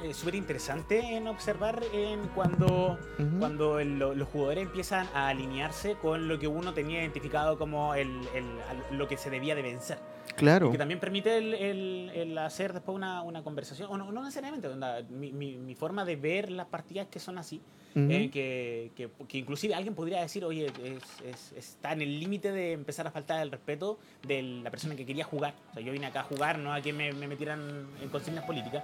Eh, 0.04 0.14
súper 0.14 0.36
interesante 0.36 1.00
en 1.16 1.28
observar 1.28 1.82
en 1.94 2.28
cuando, 2.36 3.00
Ujú. 3.18 3.40
cuando 3.40 3.80
el- 3.80 3.98
lo- 3.98 4.14
los 4.14 4.28
jugadores 4.28 4.64
empiezan 4.64 5.08
a 5.14 5.30
alinearse 5.30 5.96
con 5.96 6.28
lo 6.28 6.38
que 6.40 6.48
uno 6.48 6.74
tenía 6.74 7.00
identificado 7.02 7.58
como 7.58 7.96
el, 7.96 8.10
el- 8.36 8.98
lo 8.98 9.08
que 9.08 9.18
se 9.18 9.30
debía 9.30 9.56
de 9.56 9.62
vencer. 9.62 9.98
Claro. 10.36 10.70
Y 10.70 10.72
que 10.72 10.78
también 10.78 11.00
permite 11.00 11.38
el, 11.38 12.38
hacer 12.38 12.74
después 12.74 12.96
una, 12.96 13.22
una 13.22 13.44
conversación, 13.44 13.90
o 13.92 13.98
no, 13.98 14.12
no 14.12 14.22
necesariamente, 14.24 14.68
onda, 14.68 15.02
mi, 15.10 15.32
mi- 15.32 15.56
mi 15.58 15.76
forma 15.76 16.04
de 16.06 16.16
ver 16.16 16.52
las 16.52 16.68
partidas 16.68 17.08
que 17.08 17.20
son 17.20 17.38
así, 17.38 17.62
Ujú. 17.96 18.08
eh, 18.10 18.30
que, 18.32 18.92
que- 18.96 19.10
que 19.28 19.38
inclusive 19.38 19.76
alguien 19.76 19.94
podría 19.96 20.22
decir, 20.22 20.44
oye, 20.44 20.68
es- 20.84 21.22
es- 21.26 21.52
está 21.58 21.94
en 21.94 22.02
el 22.02 22.20
límite 22.20 22.52
de 22.52 22.72
empezar 22.74 23.06
a 23.08 23.12
faltar 23.12 23.42
el 23.42 23.52
respeto 23.52 24.00
de 24.28 24.42
la 24.42 24.72
persona 24.72 24.96
que 24.96 25.06
quería 25.06 25.24
jugar. 25.24 25.54
O 25.72 25.74
sea, 25.76 25.84
yo 25.84 25.92
vine 25.92 26.08
acá 26.08 26.22
a 26.22 26.24
jugar, 26.24 26.58
no 26.58 26.74
a 26.74 26.82
que 26.82 26.92
me, 26.94 27.14
me 27.14 27.28
metieran 27.28 27.86
en 28.02 28.10
consignas 28.10 28.44
políticas. 28.46 28.84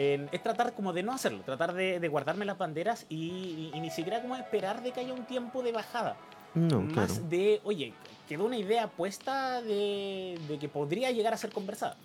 Eh, 0.00 0.28
es 0.30 0.42
tratar 0.42 0.72
como 0.74 0.92
de 0.92 1.02
no 1.02 1.12
hacerlo, 1.12 1.40
tratar 1.44 1.74
de, 1.74 1.98
de 1.98 2.08
guardarme 2.08 2.44
las 2.44 2.56
banderas 2.56 3.04
y, 3.08 3.16
y- 3.16 3.70
y 3.74 3.80
ni 3.80 3.90
siquiera 3.90 4.22
como 4.22 4.36
esperar 4.36 4.80
de 4.82 4.92
que 4.92 5.00
haya 5.00 5.12
un 5.12 5.24
tiempo 5.24 5.60
de 5.62 5.72
bajada. 5.72 6.16
No, 6.54 6.80
Más 6.82 6.92
claro. 7.14 7.28
de, 7.28 7.60
oye, 7.64 7.92
quedó 8.28 8.44
una 8.44 8.56
idea 8.56 8.86
puesta 8.86 9.60
de, 9.60 10.38
de 10.48 10.58
que 10.58 10.68
podría 10.68 11.10
llegar 11.10 11.34
a 11.34 11.36
ser 11.36 11.50
conversada. 11.50 11.96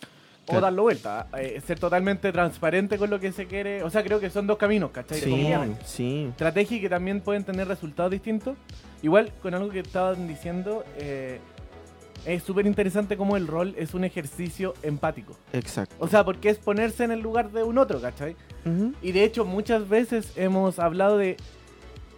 O 0.48 0.60
darlo 0.60 0.82
vuelta. 0.82 1.28
eh, 1.40 1.62
ser 1.66 1.80
totalmente 1.80 2.30
transparente 2.34 2.98
con 2.98 3.10
lo 3.10 3.18
que 3.20 3.32
se 3.32 3.46
quiere. 3.48 3.82
O 3.84 3.90
sea, 3.90 4.04
creo 4.04 4.20
que 4.20 4.30
son 4.30 4.46
dos 4.46 4.58
caminos, 4.58 4.92
¿cachai? 4.92 5.22
Sí, 5.22 5.54
sí. 5.86 6.26
estrategia 6.32 6.78
y 6.78 6.82
que 6.82 6.90
también 6.90 7.22
pueden 7.22 7.46
tener 7.46 7.66
resultados 7.68 8.12
distintos. 8.12 8.58
Igual, 9.02 9.32
con 9.42 9.54
algo 9.54 9.70
que 9.70 9.80
estaban 9.80 10.28
diciendo, 10.28 10.84
eh, 10.98 11.40
es 12.26 12.44
súper 12.44 12.66
interesante 12.66 13.18
cómo 13.18 13.38
el 13.38 13.48
rol 13.48 13.76
es 13.78 13.94
un 13.94 14.04
ejercicio 14.04 14.74
empático. 14.84 15.36
Exacto. 15.52 15.96
O 16.00 16.08
sea, 16.08 16.24
porque 16.24 16.50
es 16.50 16.58
ponerse 16.58 17.04
en 17.04 17.12
el 17.12 17.20
lugar 17.20 17.52
de 17.52 17.64
un 17.64 17.78
otro, 17.78 18.02
¿cachai? 18.02 18.36
Y 19.02 19.12
de 19.12 19.24
hecho, 19.24 19.46
muchas 19.46 19.90
veces 19.90 20.32
hemos 20.36 20.80
hablado 20.80 21.18
de 21.18 21.38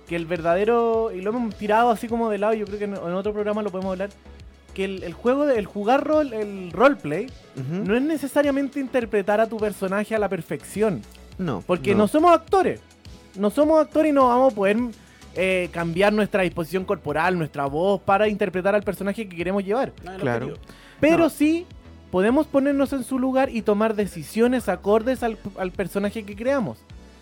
que 0.08 0.16
el 0.16 0.26
verdadero, 0.26 1.12
y 1.12 1.22
lo 1.22 1.32
hemos 1.32 1.56
tirado 1.56 1.90
así 1.90 2.08
como 2.08 2.30
de 2.30 2.38
lado, 2.38 2.54
yo 2.54 2.66
creo 2.66 2.78
que 2.78 2.86
en, 2.86 2.94
en 2.94 3.14
otro 3.14 3.34
programa 3.34 3.64
lo 3.64 3.72
podemos 3.72 3.94
hablar, 3.94 4.10
que 4.76 4.86
el, 4.86 5.04
el 5.04 5.14
juego, 5.14 5.48
de, 5.48 5.58
el 5.58 5.66
jugar 5.66 6.04
rol, 6.06 6.34
el 6.34 6.72
roleplay, 6.72 7.28
no 7.56 7.96
es 7.96 8.02
necesariamente 8.04 8.80
interpretar 8.80 9.40
a 9.42 9.48
tu 9.48 9.58
personaje 9.58 10.14
a 10.14 10.20
la 10.20 10.30
perfección. 10.30 11.02
No. 11.38 11.64
Porque 11.66 11.96
no, 11.96 12.08
somos 12.08 12.34
actores. 12.34 12.82
No 13.36 13.50
somos 13.50 13.82
actores 13.82 14.12
y 14.12 14.14
no 14.14 14.28
vamos 14.28 14.54
a 14.54 14.56
poder 14.56 14.78
eh, 15.36 15.70
cambiar 15.72 16.14
nuestra 16.14 16.44
disposición 16.44 16.86
corporal, 16.86 17.38
nuestra 17.38 17.66
voz, 17.66 18.02
para 18.02 18.28
interpretar 18.28 18.74
al 18.76 18.84
personaje 18.84 19.28
que 19.28 19.36
queremos 19.36 19.64
llevar. 19.64 19.94
No 20.04 20.16
Claro. 20.18 20.54
Pero 21.00 21.26
No. 21.26 21.30
sí 21.30 21.66
podemos 22.12 22.48
ponernos 22.48 22.94
en 22.94 23.04
su 23.04 23.20
lugar 23.20 23.50
y 23.50 23.62
tomar 23.62 23.96
decisiones 23.96 24.70
acordes 24.70 25.22
al, 25.24 25.38
al 25.58 25.72
personaje 25.72 26.24
que 26.24 26.36
creamos. 26.36 26.78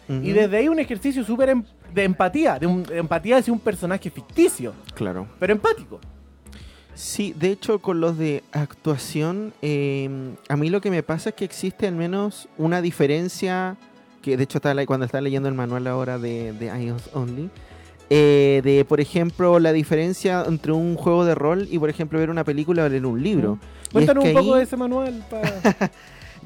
Y 0.10 0.32
desde 0.34 0.58
ahí 0.58 0.68
un 0.68 0.80
ejercicio 0.80 1.24
súper 1.24 1.50
em- 1.50 1.64
de 1.94 2.04
empatía, 2.04 2.60
de, 2.60 2.68
un- 2.68 2.84
de 2.84 2.98
empatía 2.98 3.38
hacia 3.38 3.54
un 3.54 3.60
personaje 3.60 4.10
ficticio, 4.12 4.74
Claro. 4.94 5.28
pero 5.40 5.54
empático. 5.54 6.00
Sí, 6.94 7.34
de 7.36 7.50
hecho 7.52 7.80
con 7.80 8.02
los 8.02 8.18
de 8.18 8.44
actuación, 8.52 9.54
eh, 9.62 10.10
a 10.50 10.58
mí 10.58 10.70
lo 10.70 10.82
que 10.82 10.92
me 10.92 11.02
pasa 11.04 11.30
es 11.30 11.36
que 11.36 11.46
existe 11.46 11.88
al 11.88 11.96
menos 11.96 12.48
una 12.58 12.82
diferencia, 12.82 13.78
que 14.22 14.38
de 14.38 14.44
hecho 14.44 14.60
estaba 14.60 14.86
cuando 14.86 15.06
estaba 15.06 15.22
leyendo 15.22 15.48
el 15.50 15.56
manual 15.56 15.88
ahora 15.88 16.20
de, 16.20 16.54
de 16.54 16.66
iOS 16.84 17.10
Only, 17.14 17.50
eh, 18.10 18.62
de 18.64 18.86
por 18.86 19.00
ejemplo 19.00 19.60
la 19.60 19.72
diferencia 19.74 20.44
entre 20.48 20.72
un 20.72 20.96
juego 20.96 21.26
de 21.26 21.36
rol 21.36 21.68
y 21.72 21.80
por 21.80 21.90
ejemplo 21.90 22.20
ver 22.20 22.30
una 22.30 22.44
película 22.44 22.84
o 22.86 22.90
leer 22.90 23.06
un 23.06 23.22
libro. 23.24 23.58
Es 23.86 23.90
Cuéntanos 23.92 24.24
que 24.24 24.30
un 24.32 24.36
poco 24.38 24.54
ahí- 24.54 24.60
de 24.60 24.64
ese 24.66 24.78
manual. 24.78 25.24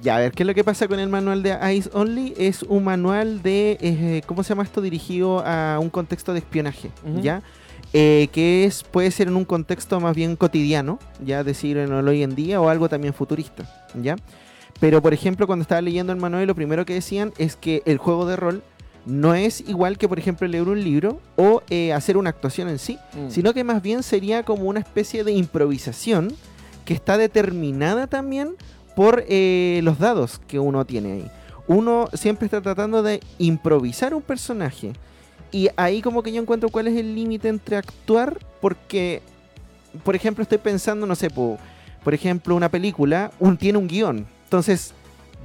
Ya, 0.04 0.18
a 0.18 0.20
ver, 0.20 0.32
¿qué 0.32 0.44
es 0.44 0.48
lo 0.48 0.54
que 0.54 0.64
pasa 0.64 0.88
con 0.88 1.00
el 1.00 1.10
manual 1.10 1.42
de 1.42 1.54
Eyes 1.54 1.90
Only? 1.92 2.36
Es 2.38 2.62
un 2.62 2.84
manual 2.84 3.42
de, 3.42 3.80
eh, 3.82 4.22
¿cómo 4.28 4.44
se 4.44 4.50
llama 4.50 4.62
esto? 4.62 4.80
Dirigido 4.80 5.40
a 5.44 5.80
un 5.80 5.90
contexto 5.90 6.34
de 6.34 6.40
espionaje. 6.40 6.92
¿ya? 7.24 7.42
Eh, 7.94 8.28
que 8.32 8.66
es, 8.66 8.84
puede 8.84 9.10
ser 9.10 9.28
en 9.28 9.36
un 9.36 9.44
contexto 9.46 10.00
más 10.00 10.16
bien 10.16 10.36
cotidiano, 10.36 11.00
ya 11.26 11.44
decir 11.44 11.78
en 11.78 11.92
el 11.92 12.08
hoy 12.08 12.22
en 12.22 12.36
día 12.36 12.62
o 12.62 12.70
algo 12.70 12.90
también 12.90 13.14
futurista, 13.16 13.68
¿ya? 14.00 14.18
Pero, 14.80 15.02
por 15.02 15.16
ejemplo, 15.16 15.48
cuando 15.48 15.64
estaba 15.64 15.82
leyendo 15.82 16.14
el 16.14 16.20
manual, 16.20 16.46
lo 16.46 16.54
primero 16.54 16.86
que 16.86 16.94
decían 16.94 17.34
es 17.40 17.56
que 17.56 17.82
el 17.86 17.98
juego 17.98 18.28
de 18.28 18.36
rol 18.36 18.62
no 19.08 19.34
es 19.34 19.62
igual 19.68 19.98
que, 19.98 20.08
por 20.08 20.20
ejemplo, 20.20 20.48
leer 20.48 20.68
un 20.68 20.84
libro 20.84 21.20
o 21.38 21.64
eh, 21.70 21.94
hacer 21.94 22.18
una 22.18 22.30
actuación 22.30 22.68
en 22.70 22.78
sí, 22.78 23.00
Mm. 23.14 23.30
sino 23.30 23.54
que 23.54 23.64
más 23.64 23.82
bien 23.82 24.04
sería 24.04 24.44
como 24.44 24.66
una 24.66 24.80
especie 24.82 25.24
de 25.24 25.32
improvisación 25.32 26.34
que 26.86 26.94
está 26.94 27.18
determinada 27.18 28.08
también 28.08 28.56
por 28.96 29.24
eh, 29.28 29.80
los 29.84 29.98
dados 30.00 30.40
que 30.48 30.60
uno 30.60 30.86
tiene 30.86 31.12
ahí. 31.14 31.32
Uno 31.68 32.08
siempre 32.14 32.46
está 32.46 32.62
tratando 32.62 33.02
de 33.04 33.20
improvisar 33.40 34.14
un 34.14 34.22
personaje. 34.22 34.94
Y 35.52 35.70
ahí 35.78 36.02
como 36.02 36.24
que 36.24 36.32
yo 36.32 36.42
encuentro 36.42 36.70
cuál 36.70 36.88
es 36.88 36.98
el 36.98 37.16
límite 37.16 37.48
entre 37.50 37.78
actuar, 37.78 38.38
porque, 38.62 39.22
por 40.04 40.16
ejemplo, 40.16 40.42
estoy 40.44 40.58
pensando, 40.58 41.06
no 41.06 41.16
sé, 41.16 41.30
po- 41.30 41.58
por 42.04 42.14
ejemplo, 42.14 42.56
una 42.56 42.70
película 42.70 43.32
un, 43.40 43.58
tiene 43.58 43.78
un 43.78 43.88
guion. 43.88 44.26
Entonces, 44.46 44.94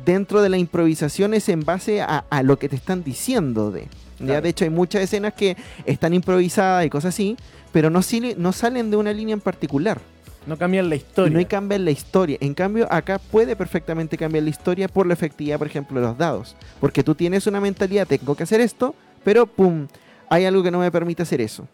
dentro 0.05 0.43
de 0.43 0.49
la 0.49 0.59
improvisación 0.59 1.35
es 1.35 1.49
en 1.49 1.65
base 1.65 2.01
a, 2.01 2.25
a 2.29 2.43
lo 2.43 2.59
que 2.59 2.69
te 2.69 2.77
están 2.77 3.03
diciendo 3.05 3.71
de. 3.71 3.83
¿ya? 4.19 4.27
Claro. 4.27 4.43
De 4.43 4.49
hecho, 4.49 4.65
hay 4.65 4.71
muchas 4.71 5.03
escenas 5.03 5.35
que 5.35 5.57
están 5.85 6.15
improvisadas 6.15 6.87
y 6.87 6.91
cosas 6.91 7.15
así, 7.15 7.37
pero 7.73 7.91
no, 7.91 8.03
salen 8.03 8.91
de 8.91 8.97
una 8.97 9.13
línea 9.13 9.33
en 9.33 9.41
particular. 9.41 10.01
No 10.47 10.59
cambian 10.59 10.89
la 10.89 10.97
historia. 10.97 11.33
no 11.33 11.39
hay 11.39 11.47
cambio 11.47 11.77
en 11.77 11.85
la 11.85 11.91
historia. 11.91 12.37
En 12.41 12.55
cambio, 12.55 12.87
acá 12.93 13.19
puede 13.19 13.57
perfectamente 13.57 14.19
cambiar 14.19 14.45
la 14.45 14.51
historia 14.51 14.89
por 14.89 15.07
la 15.07 15.15
efectividad, 15.15 15.59
por 15.59 15.69
ejemplo, 15.69 16.01
de 16.01 16.07
los 16.07 16.19
dados. 16.19 16.57
Porque 16.81 17.03
tú 17.03 17.15
tienes 17.15 17.47
una 17.47 17.61
mentalidad, 17.61 18.07
tengo 18.07 18.35
que 18.35 18.43
hacer 18.43 18.61
esto, 18.61 18.95
pero 19.25 19.47
pum, 19.47 19.87
hay 20.29 20.45
algo 20.45 20.63
que 20.63 20.71
no 20.71 20.81
me 20.81 20.91
permite 20.91 21.23
hacer 21.23 21.41
eso. 21.41 21.67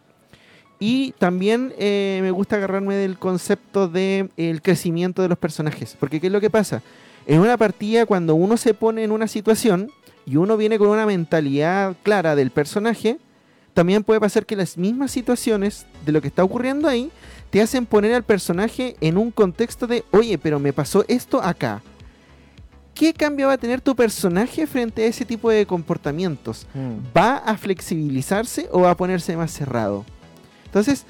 Y 0.79 1.13
también 1.17 1.73
eh, 1.77 2.19
me 2.21 2.31
gusta 2.31 2.55
agarrarme 2.55 2.95
del 2.95 3.17
concepto 3.17 3.89
del 3.89 4.61
crecimiento 4.61 5.21
de 5.21 5.29
los 5.29 5.37
personajes. 5.37 5.97
Porque 5.99 6.21
¿qué 6.21 6.27
es 6.27 6.33
lo 6.33 6.39
que 6.39 6.49
pasa? 6.49 6.81
En 7.25 7.39
una 7.39 7.57
partida, 7.57 8.05
cuando 8.05 8.35
uno 8.35 8.57
se 8.57 8.73
pone 8.73 9.03
en 9.03 9.11
una 9.11 9.27
situación 9.27 9.91
y 10.25 10.37
uno 10.37 10.57
viene 10.57 10.77
con 10.77 10.89
una 10.89 11.05
mentalidad 11.05 11.95
clara 12.03 12.35
del 12.35 12.51
personaje, 12.51 13.19
también 13.73 14.03
puede 14.03 14.19
pasar 14.19 14.45
que 14.45 14.55
las 14.55 14.77
mismas 14.77 15.11
situaciones 15.11 15.85
de 16.05 16.11
lo 16.11 16.21
que 16.21 16.27
está 16.27 16.43
ocurriendo 16.43 16.87
ahí 16.87 17.11
te 17.49 17.61
hacen 17.61 17.85
poner 17.85 18.13
al 18.13 18.23
personaje 18.23 18.95
en 19.01 19.17
un 19.17 19.31
contexto 19.31 19.87
de, 19.87 20.03
oye, 20.11 20.37
pero 20.37 20.59
me 20.59 20.73
pasó 20.73 21.05
esto 21.07 21.41
acá. 21.41 21.81
¿Qué 22.93 23.13
cambio 23.13 23.47
va 23.47 23.53
a 23.53 23.57
tener 23.57 23.79
tu 23.79 23.95
personaje 23.95 24.67
frente 24.67 25.03
a 25.03 25.05
ese 25.05 25.23
tipo 25.23 25.49
de 25.49 25.65
comportamientos? 25.65 26.67
Mm. 26.73 27.17
¿Va 27.17 27.37
a 27.37 27.55
flexibilizarse 27.55 28.67
o 28.71 28.81
va 28.81 28.91
a 28.91 28.97
ponerse 28.97 29.37
más 29.37 29.51
cerrado? 29.51 30.05
Entonces, 30.65 31.05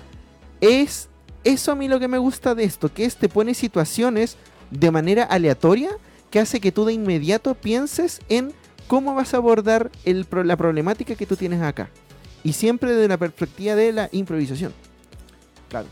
es 0.62 1.10
eso 1.44 1.72
a 1.72 1.76
mí 1.76 1.88
lo 1.88 2.00
que 2.00 2.08
me 2.08 2.18
gusta 2.18 2.54
de 2.54 2.64
esto, 2.64 2.94
que 2.94 3.06
es 3.06 3.16
te 3.16 3.30
pone 3.30 3.54
situaciones 3.54 4.38
de 4.72 4.92
manera 4.92 5.24
aleatoria 5.24 5.92
que 6.32 6.40
hace 6.40 6.60
que 6.60 6.72
tú 6.72 6.86
de 6.86 6.94
inmediato 6.94 7.56
pienses 7.56 8.22
en 8.30 8.54
cómo 8.88 9.16
vas 9.16 9.34
a 9.34 9.38
abordar 9.38 9.92
el 10.06 10.26
la 10.44 10.58
problemática 10.58 11.16
que 11.16 11.26
tú 11.26 11.36
tienes 11.36 11.62
acá. 11.62 11.90
Y 12.44 12.54
siempre 12.54 12.94
desde 12.94 13.08
la 13.08 13.18
perspectiva 13.18 13.76
de 13.76 13.92
la 13.92 14.10
improvisación. 14.12 14.74
Claro. 15.70 15.88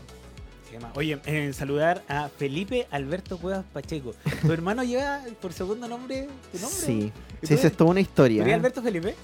Oye, 0.94 1.18
eh, 1.26 1.52
saludar 1.52 2.02
a 2.08 2.28
Felipe 2.28 2.86
Alberto 2.90 3.38
Cuevas 3.38 3.64
Pacheco. 3.72 4.14
¿Tu 4.42 4.52
hermano 4.52 4.84
lleva 4.84 5.20
por 5.40 5.52
segundo 5.52 5.88
nombre 5.88 6.28
tu 6.52 6.58
nombre? 6.58 6.78
Sí, 6.78 7.12
¿Y 7.42 7.46
sí, 7.46 7.54
es 7.54 7.72
toda 7.76 7.90
una 7.90 8.00
¿Tú 8.00 8.02
historia. 8.02 8.42
eres 8.42 8.52
¿eh? 8.52 8.54
Alberto 8.54 8.82
Felipe? 8.82 9.14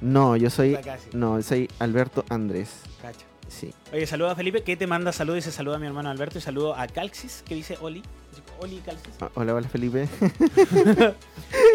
No, 0.00 0.36
yo 0.36 0.50
soy. 0.50 0.76
No, 1.12 1.40
soy 1.42 1.68
Alberto 1.78 2.24
Andrés. 2.28 2.70
Cacha. 3.00 3.24
Sí. 3.48 3.72
Oye, 3.92 4.06
saluda 4.06 4.32
a 4.32 4.34
Felipe, 4.34 4.62
que 4.62 4.76
te 4.76 4.86
manda 4.86 5.12
saludos 5.12 5.40
y 5.40 5.42
se 5.42 5.52
saluda 5.52 5.76
a 5.76 5.78
mi 5.78 5.86
hermano 5.86 6.10
Alberto 6.10 6.38
y 6.38 6.40
saludo 6.40 6.74
a 6.74 6.86
Calxis, 6.86 7.44
que 7.46 7.54
dice 7.54 7.78
Oli. 7.80 8.02
Oli 8.60 8.78
Calxis. 8.78 9.14
Ah, 9.20 9.30
Hola, 9.34 9.54
hola 9.54 9.68
Felipe. 9.68 10.08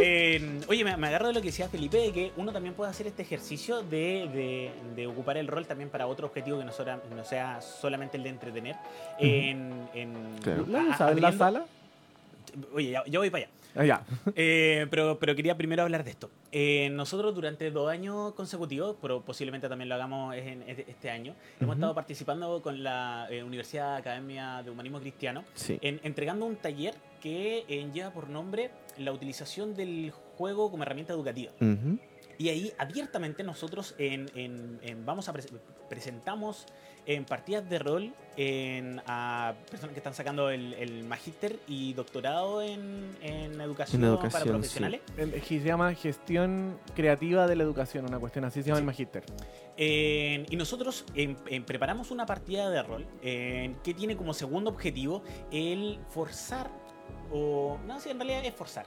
Eh, 0.01 0.61
oye, 0.67 0.83
me, 0.85 0.95
me 0.97 1.07
agarro 1.07 1.27
de 1.27 1.33
lo 1.33 1.41
que 1.41 1.47
decía 1.47 1.67
Felipe, 1.67 1.97
de 1.97 2.11
que 2.13 2.31
uno 2.37 2.51
también 2.53 2.73
puede 2.73 2.89
hacer 2.89 3.07
este 3.07 3.21
ejercicio 3.21 3.81
de, 3.81 4.29
de- 4.33 4.71
de 4.95 5.07
ocupar 5.07 5.35
el 5.37 5.47
rol 5.47 5.65
también 5.65 5.89
para 5.89 6.07
otro 6.07 6.27
objetivo 6.27 6.57
que 6.59 6.63
no, 6.65 6.71
sora- 6.71 7.01
no 7.15 7.23
sea 7.25 7.61
solamente 7.61 8.15
el 8.17 8.23
de 8.23 8.29
entretener. 8.29 8.75
En, 9.19 9.89
en- 9.93 10.35
Claro. 10.41 10.65
¿Lo 10.67 10.79
a- 10.79 10.83
usas 10.83 11.11
en 11.11 11.21
la 11.21 11.31
sala? 11.33 11.65
Oye, 12.73 12.91
ya, 12.91 13.03
ya 13.07 13.19
voy 13.19 13.29
para 13.29 13.43
allá. 13.45 13.53
Ah, 13.75 13.85
ya. 13.85 14.03
Eh, 14.35 14.87
pero, 14.89 15.19
pero 15.19 15.35
quería 15.35 15.55
primero 15.57 15.83
hablar 15.83 16.03
de 16.03 16.11
esto. 16.11 16.29
Eh, 16.51 16.89
nosotros 16.91 17.35
durante 17.35 17.69
dos 17.71 17.89
años 17.89 18.33
consecutivos, 18.33 18.95
pero 19.01 19.21
posiblemente 19.23 19.69
también 19.69 19.89
lo 19.89 19.95
hagamos 19.95 20.35
en 20.35 20.63
este 20.63 20.89
este 20.89 21.09
año, 21.09 21.35
hemos 21.59 21.75
estado 21.75 21.93
participando 21.93 22.61
con 22.61 22.81
la 22.83 23.27
eh, 23.29 23.43
Universidad 23.43 23.95
Academia 23.95 24.63
de 24.63 24.71
Humanismo 24.71 24.99
Cristiano 24.99 25.43
Sí. 25.53 25.77
en, 25.81 25.99
entregando 26.03 26.45
un 26.45 26.55
taller 26.55 26.95
que 27.21 27.65
lleva 27.93 28.11
por 28.11 28.29
nombre 28.29 28.71
la 28.97 29.11
utilización 29.11 29.75
del 29.75 30.11
juego 30.37 30.71
como 30.71 30.83
herramienta 30.83 31.13
educativa. 31.13 31.51
Y 32.37 32.47
ahí 32.49 32.71
abiertamente 32.77 33.43
nosotros 33.43 33.95
en, 33.97 34.29
en- 34.33 34.79
en- 34.81 35.05
vamos 35.05 35.27
a 35.27 35.33
pres- 35.33 35.51
presentamos 35.89 36.65
en 37.09 37.25
partidas 37.25 37.67
de 37.67 37.79
rol 37.79 38.13
en, 38.37 39.01
a 39.07 39.55
personas 39.69 39.93
que 39.93 39.99
están 39.99 40.13
sacando 40.13 40.51
el, 40.51 40.75
el 40.75 41.03
magíster 41.05 41.57
y 41.67 41.93
doctorado 41.93 42.61
en, 42.61 43.17
en 43.23 43.59
educación, 43.59 44.03
En 44.03 44.17
para 44.19 44.43
sí. 44.43 44.49
profesionales. 44.49 45.01
El- 45.17 45.41
Se 45.41 45.59
llama 45.59 45.91
gestión 45.95 46.77
creativa 46.95 47.47
de 47.47 47.55
la 47.55 47.63
educación, 47.63 48.05
una 48.05 48.19
cuestión 48.19 48.45
así 48.45 48.61
se 48.61 48.67
llama 48.67 48.79
el 48.79 48.85
magíster. 48.85 49.23
Y 49.75 50.55
nosotros 50.55 51.03
en- 51.15 51.35
en 51.47 51.63
preparamos 51.65 52.11
una 52.11 52.27
partida 52.27 52.69
de 52.69 52.83
rol 52.83 53.07
en 53.23 53.73
que 53.81 53.95
tiene 53.95 54.15
como 54.15 54.35
segundo 54.35 54.69
objetivo 54.69 55.23
el 55.51 55.99
forzar, 56.09 56.69
o 57.31 57.79
no, 57.87 57.99
sí, 57.99 58.11
en 58.11 58.19
realidad 58.19 58.45
es 58.45 58.53
forzar, 58.53 58.85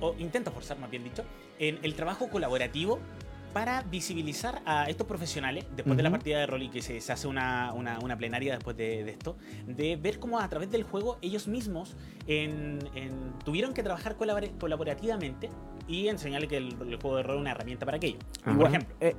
o 0.00 0.14
intenta 0.18 0.50
forzar 0.50 0.78
más 0.78 0.90
bien 0.90 1.04
dicho, 1.04 1.22
en 1.58 1.78
el 1.82 1.94
trabajo 1.94 2.30
colaborativo 2.30 2.98
para 3.52 3.82
visibilizar 3.82 4.62
a 4.64 4.84
estos 4.88 5.06
profesionales 5.06 5.66
después 5.76 5.96
de 5.96 6.02
la 6.02 6.10
partida 6.10 6.38
de 6.40 6.46
rol 6.46 6.62
y 6.62 6.68
que 6.68 6.80
se, 6.82 7.00
se 7.00 7.12
hace 7.12 7.28
una, 7.28 7.72
una- 7.74 7.98
una 8.00 8.16
plenaria 8.16 8.54
después 8.54 8.76
de, 8.76 9.04
de 9.04 9.10
esto, 9.10 9.36
de 9.66 9.96
ver 9.96 10.18
cómo 10.18 10.38
a 10.40 10.48
través 10.48 10.70
del 10.70 10.82
juego 10.84 11.18
ellos 11.22 11.48
mismos 11.48 11.96
en- 12.26 12.78
en- 12.94 13.32
tuvieron 13.44 13.74
que 13.74 13.82
trabajar 13.82 14.16
colabora- 14.16 14.50
colaborativamente 14.58 15.50
y 15.88 16.08
enseñarle 16.08 16.48
que 16.48 16.56
el, 16.58 16.68
el 16.80 16.96
juego 17.00 17.16
de 17.16 17.22
rol 17.24 17.36
es 17.36 17.40
una 17.40 17.50
herramienta 17.50 17.84
para 17.84 17.96
aquello. 17.96 18.18
Por 18.44 18.66
ejemplo. 18.68 18.94
Eh, 19.00 19.14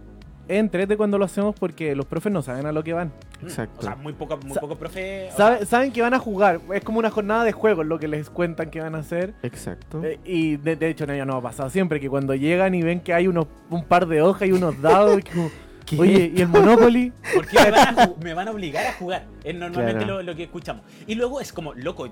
entrete 0.47 0.97
cuando 0.97 1.17
lo 1.17 1.25
hacemos 1.25 1.55
porque 1.59 1.95
los 1.95 2.05
profes 2.05 2.31
no 2.31 2.41
saben 2.41 2.65
a 2.65 2.71
lo 2.71 2.83
que 2.83 2.93
van. 2.93 3.07
Mm, 3.41 3.45
Exacto. 3.45 3.79
O 3.79 3.83
sea, 3.83 3.95
muy 3.95 4.13
poco, 4.13 4.37
muy 4.37 4.53
Sa- 4.53 4.61
poco 4.61 4.75
profe. 4.75 5.29
o 5.33 5.37
Sabe- 5.37 5.57
sea, 5.59 5.65
saben 5.65 5.91
que 5.91 6.01
van 6.01 6.13
a 6.13 6.19
jugar, 6.19 6.59
es 6.73 6.83
como 6.83 6.99
una 6.99 7.09
jornada 7.09 7.43
de 7.43 7.51
juegos 7.51 7.85
lo 7.85 7.99
que 7.99 8.07
les 8.07 8.29
cuentan 8.29 8.69
que 8.69 8.79
van 8.81 8.95
a 8.95 8.99
hacer. 8.99 9.33
Exacto. 9.43 10.03
Eh, 10.03 10.19
y 10.25 10.57
de, 10.57 10.75
de 10.75 10.89
hecho, 10.89 11.05
no, 11.07 11.15
ya 11.15 11.25
no 11.25 11.35
ha 11.37 11.41
pasado 11.41 11.69
siempre 11.69 11.99
que 11.99 12.09
cuando 12.09 12.35
llegan 12.35 12.75
y 12.75 12.81
ven 12.81 12.99
que 12.99 13.13
hay 13.13 13.27
unos, 13.27 13.47
un 13.69 13.83
par 13.85 14.07
de 14.07 14.21
hojas 14.21 14.47
y 14.47 14.51
unos 14.51 14.81
dados, 14.81 15.19
y 15.19 15.23
como, 15.33 15.49
¿Qué? 15.85 15.97
oye, 15.99 16.31
¿y 16.35 16.41
el 16.41 16.47
Monopoly? 16.47 17.11
¿Por 17.33 17.47
qué 17.47 17.59
me 17.63 17.71
van, 17.71 17.99
a, 17.99 18.13
me 18.21 18.33
van 18.33 18.47
a 18.47 18.51
obligar 18.51 18.87
a 18.87 18.93
jugar? 18.93 19.25
Es 19.43 19.53
normalmente 19.55 20.03
Claro. 20.05 20.17
lo, 20.17 20.23
lo 20.23 20.35
que 20.35 20.43
escuchamos. 20.43 20.83
Y 21.07 21.15
luego 21.15 21.41
es 21.41 21.51
como, 21.51 21.73
loco, 21.73 22.07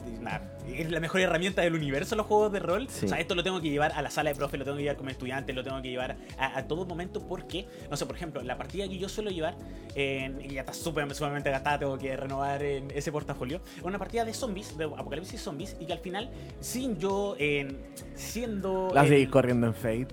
es 0.67 0.89
la 0.89 0.99
mejor 0.99 1.21
herramienta 1.21 1.62
del 1.62 1.75
universo 1.75 2.15
los 2.15 2.25
juegos 2.25 2.51
de 2.51 2.60
rol. 2.60 2.88
Sí. 2.89 3.05
O 3.05 3.10
sea, 3.10 3.19
esto 3.19 3.36
lo 3.36 3.43
tengo 3.43 3.62
que 3.62 3.69
llevar 3.69 3.91
a 3.93 4.01
la 4.01 4.10
sala 4.10 4.29
de 4.29 4.36
profe, 4.36 4.57
lo 4.57 4.63
tengo 4.65 4.77
que 4.77 4.84
llevar 4.84 4.97
como 4.97 5.10
estudiante, 5.10 5.53
lo 5.53 5.63
tengo 5.63 5.81
que 5.81 5.89
llevar 5.89 6.17
a, 6.38 6.57
a 6.57 6.67
todo 6.67 6.86
momento 6.86 7.25
porque, 7.27 7.65
no 7.89 7.97
sé, 7.97 8.05
por 8.05 8.15
ejemplo, 8.15 8.41
la 8.41 8.57
partida 8.57 8.88
que 8.88 8.97
yo 8.97 9.07
suelo 9.10 9.29
llevar, 9.31 9.55
y 9.95 10.53
ya 10.53 10.62
está 10.62 10.73
súper 10.73 11.13
sumamente 11.15 11.49
gastada, 11.49 11.79
tengo 11.79 11.97
que 11.97 12.15
renovar 12.15 12.62
en 12.63 12.91
ese 12.91 13.12
portafolio, 13.12 13.62
es 13.77 13.84
una 13.84 13.97
partida 13.99 14.25
de 14.25 14.34
zombies, 14.34 14.77
de 14.77 14.86
apocalipsis 14.86 15.41
zombies, 15.41 15.75
y 15.79 15.86
que 15.86 15.93
al 15.93 15.99
final, 15.99 16.29
sin 16.60 16.97
yo 16.99 17.36
en, 17.39 17.77
siendo... 18.15 18.89
La 18.93 19.05
seguís 19.05 19.29
corriendo 19.29 19.67
en 19.67 19.73
Fate. 19.73 20.07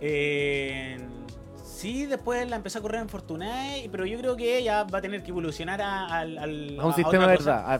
Eh, 0.00 0.98
sí, 1.80 2.06
después 2.06 2.48
la 2.48 2.56
empecé 2.56 2.78
a 2.78 2.80
correr 2.82 3.00
en 3.00 3.08
Fortnite, 3.08 3.88
pero 3.90 4.04
yo 4.04 4.18
creo 4.18 4.36
que 4.36 4.58
ella 4.58 4.84
va 4.84 4.98
a 4.98 5.00
tener 5.00 5.22
que 5.22 5.30
evolucionar 5.30 5.80
a, 5.80 6.06
al- 6.18 6.36
al- 6.38 6.78
A 6.78 6.84
un 6.84 6.92
a 6.92 6.94
sistema 6.94 7.24
otra 7.24 7.32
de 7.32 7.36
verdad. 7.38 7.64
Ah. 7.66 7.78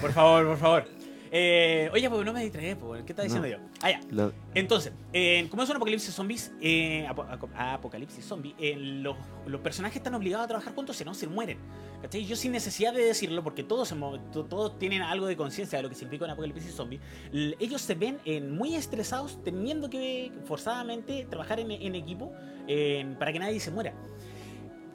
Por 0.00 0.12
favor, 0.12 0.46
por 0.48 0.56
favor. 0.58 0.84
Eh, 1.30 1.90
oye, 1.92 2.08
pues 2.08 2.24
no 2.24 2.32
me 2.32 2.42
distraes, 2.42 2.76
pues, 2.76 3.02
¿qué 3.04 3.12
está 3.12 3.22
diciendo 3.22 3.46
No. 3.48 3.54
yo? 3.56 3.60
Ah, 3.82 3.90
ya. 3.90 4.00
Entonces, 4.54 4.92
eh, 5.12 5.46
como 5.50 5.62
es 5.62 5.70
un 5.70 5.76
apocalipsis 5.76 6.14
zombies, 6.14 6.52
eh, 6.60 7.06
aco- 7.08 7.26
apocalipsis 7.56 8.24
zombie, 8.24 8.54
eh, 8.58 8.76
los, 8.76 9.16
los 9.46 9.60
personajes 9.60 9.96
están 9.98 10.14
obligados 10.14 10.44
a 10.44 10.48
trabajar 10.48 10.74
juntos, 10.74 10.96
si 10.96 11.04
no 11.04 11.14
se 11.14 11.26
mueren. 11.26 11.58
¿Cachai? 12.02 12.24
Yo 12.24 12.36
sin 12.36 12.52
necesidad 12.52 12.92
de 12.94 13.02
decirlo, 13.02 13.42
porque 13.42 13.64
todos, 13.64 13.92
todos 14.32 14.78
tienen 14.78 15.02
algo 15.02 15.26
de 15.26 15.36
conciencia 15.36 15.78
de 15.78 15.82
lo 15.82 15.88
que 15.88 15.96
significa 15.96 16.24
un 16.26 16.30
apocalipsis 16.30 16.72
zombie, 16.74 17.00
ellos 17.58 17.80
se 17.82 17.94
ven 17.96 18.18
eh, 18.24 18.40
muy 18.40 18.76
estresados 18.76 19.42
teniendo 19.42 19.90
que 19.90 20.30
forzadamente 20.44 21.26
trabajar 21.28 21.58
en, 21.58 21.70
en 21.72 21.94
equipo 21.96 22.32
eh, 22.68 23.04
para 23.18 23.32
que 23.32 23.38
nadie 23.40 23.58
se 23.58 23.70
muera. 23.72 23.94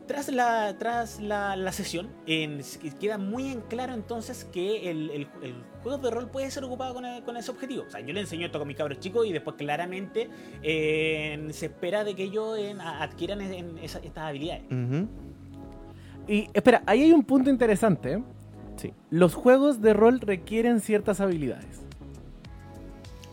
Tras 0.08 0.30
la, 0.30 0.78
tras 0.78 1.20
la, 1.22 1.56
la 1.56 1.72
sesión, 1.72 2.10
en- 2.26 2.62
queda 3.00 3.18
muy 3.18 3.52
en 3.52 3.62
claro 3.62 3.94
entonces 3.94 4.44
que 4.46 4.90
el, 4.90 5.10
el- 5.12 5.28
el 5.42 5.56
juego 5.84 5.98
de 6.00 6.10
rol 6.10 6.30
puede 6.30 6.50
ser 6.50 6.64
ocupado 6.64 6.94
con, 6.96 7.04
con 7.26 7.38
ese 7.38 7.52
objetivo. 7.52 7.84
O 7.88 7.90
sea, 7.92 8.00
yo 8.00 8.12
le 8.14 8.22
enseño 8.22 8.46
esto 8.48 8.58
con 8.60 8.68
mis 8.68 8.78
cabros 8.78 9.00
chicos 9.00 9.28
y 9.28 9.32
después 9.34 9.56
claramente 9.58 10.30
eh, 10.64 11.48
se 11.52 11.68
espera 11.68 12.04
de 12.04 12.16
que 12.16 12.24
ellos 12.24 12.58
eh, 12.58 12.76
adquieran 12.82 13.42
en 13.42 13.78
esa- 13.78 14.00
estas 14.00 14.24
habilidades. 14.30 14.64
Y 16.28 16.48
espera, 16.54 16.82
ahí 16.86 17.04
hay 17.04 17.12
un 17.12 17.24
punto 17.24 17.50
interesante. 17.50 18.14
¿eh? 18.14 18.24
Sí. 18.78 18.94
Los 19.10 19.36
juegos 19.36 19.82
de 19.82 19.94
rol 19.94 20.20
requieren 20.22 20.80
ciertas 20.80 21.20
habilidades. 21.20 21.82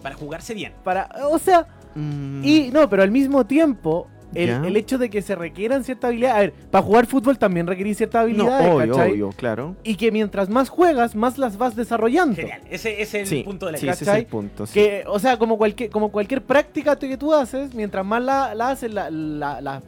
Para 0.03 0.15
jugarse 0.17 0.55
bien. 0.55 0.73
Para, 0.85 1.09
o 1.31 1.39
sea, 1.39 1.67
Mm, 1.95 2.45
y 2.45 2.71
no, 2.71 2.89
pero 2.89 3.03
al 3.03 3.11
mismo 3.11 3.45
tiempo, 3.45 4.07
el, 4.35 4.77
hecho 4.77 4.99
de 4.99 5.11
que 5.11 5.23
se 5.23 5.35
requieran 5.35 5.85
ciertas 5.85 6.09
habilidades. 6.09 6.37
A 6.37 6.40
ver, 6.40 6.53
para 6.71 6.85
jugar 6.85 7.07
fútbol 7.07 7.38
también 7.38 7.66
requerís 7.66 7.97
ciertas 7.97 8.21
no, 8.29 8.45
habilidades, 8.53 8.90
obvio, 8.90 8.97
obvio, 8.97 9.29
claro. 9.37 9.77
Y 9.83 9.97
que 9.97 10.11
mientras 10.12 10.49
más 10.49 10.69
juegas, 10.69 11.14
más 11.14 11.38
las 11.38 11.57
vas 11.59 11.77
desarrollando. 11.77 12.37
Genial. 12.37 12.61
Ese, 12.71 13.01
ese 13.03 13.21
es 13.23 13.29
Sí, 13.29 13.38
el 13.38 13.45
punto 13.45 13.66
de 13.66 13.73
la 13.73 13.79
sí, 13.79 13.87
clase. 13.87 14.05
ese 14.05 14.12
es 14.12 14.19
el 14.19 14.27
punto. 14.27 14.66
sí. 14.66 14.75
Que, 14.75 15.05
o 15.07 15.19
sea, 15.19 15.37
como 15.38 15.59
cualquier, 15.59 15.90
como 15.90 16.11
cualquier 16.11 16.43
práctica 16.43 16.97
que 16.97 17.16
tú 17.16 17.35
haces, 17.35 17.75
mientras 17.75 18.05
más 18.05 18.23
la, 18.23 18.55
la 18.55 18.71
haces, 18.71 18.93
la, 18.93 19.11
la- 19.11 19.61
la- 19.61 19.83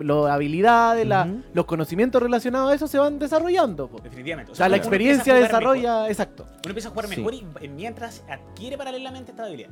las 0.00 0.30
habilidades, 0.30 1.06
la- 1.06 1.28
los 1.52 1.64
conocimientos 1.66 2.22
relacionados 2.22 2.72
a 2.72 2.74
eso 2.74 2.86
se 2.88 2.98
van 2.98 3.18
desarrollando. 3.18 3.88
po. 3.88 4.00
Definitivamente. 4.00 4.52
O 4.52 4.54
sea, 4.54 4.68
la 4.68 4.76
experiencia 4.76 5.34
desarrolla, 5.34 6.08
exacto. 6.08 6.44
Uno 6.44 6.70
empieza 6.70 6.88
a 6.88 6.92
jugar 6.92 7.08
Sí. 7.08 7.16
mejor 7.16 7.34
y 7.34 7.68
mientras 7.68 8.24
adquiere 8.28 8.78
paralelamente 8.78 9.30
esta 9.32 9.44
habilidad. 9.44 9.70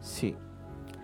Sí. 0.00 0.36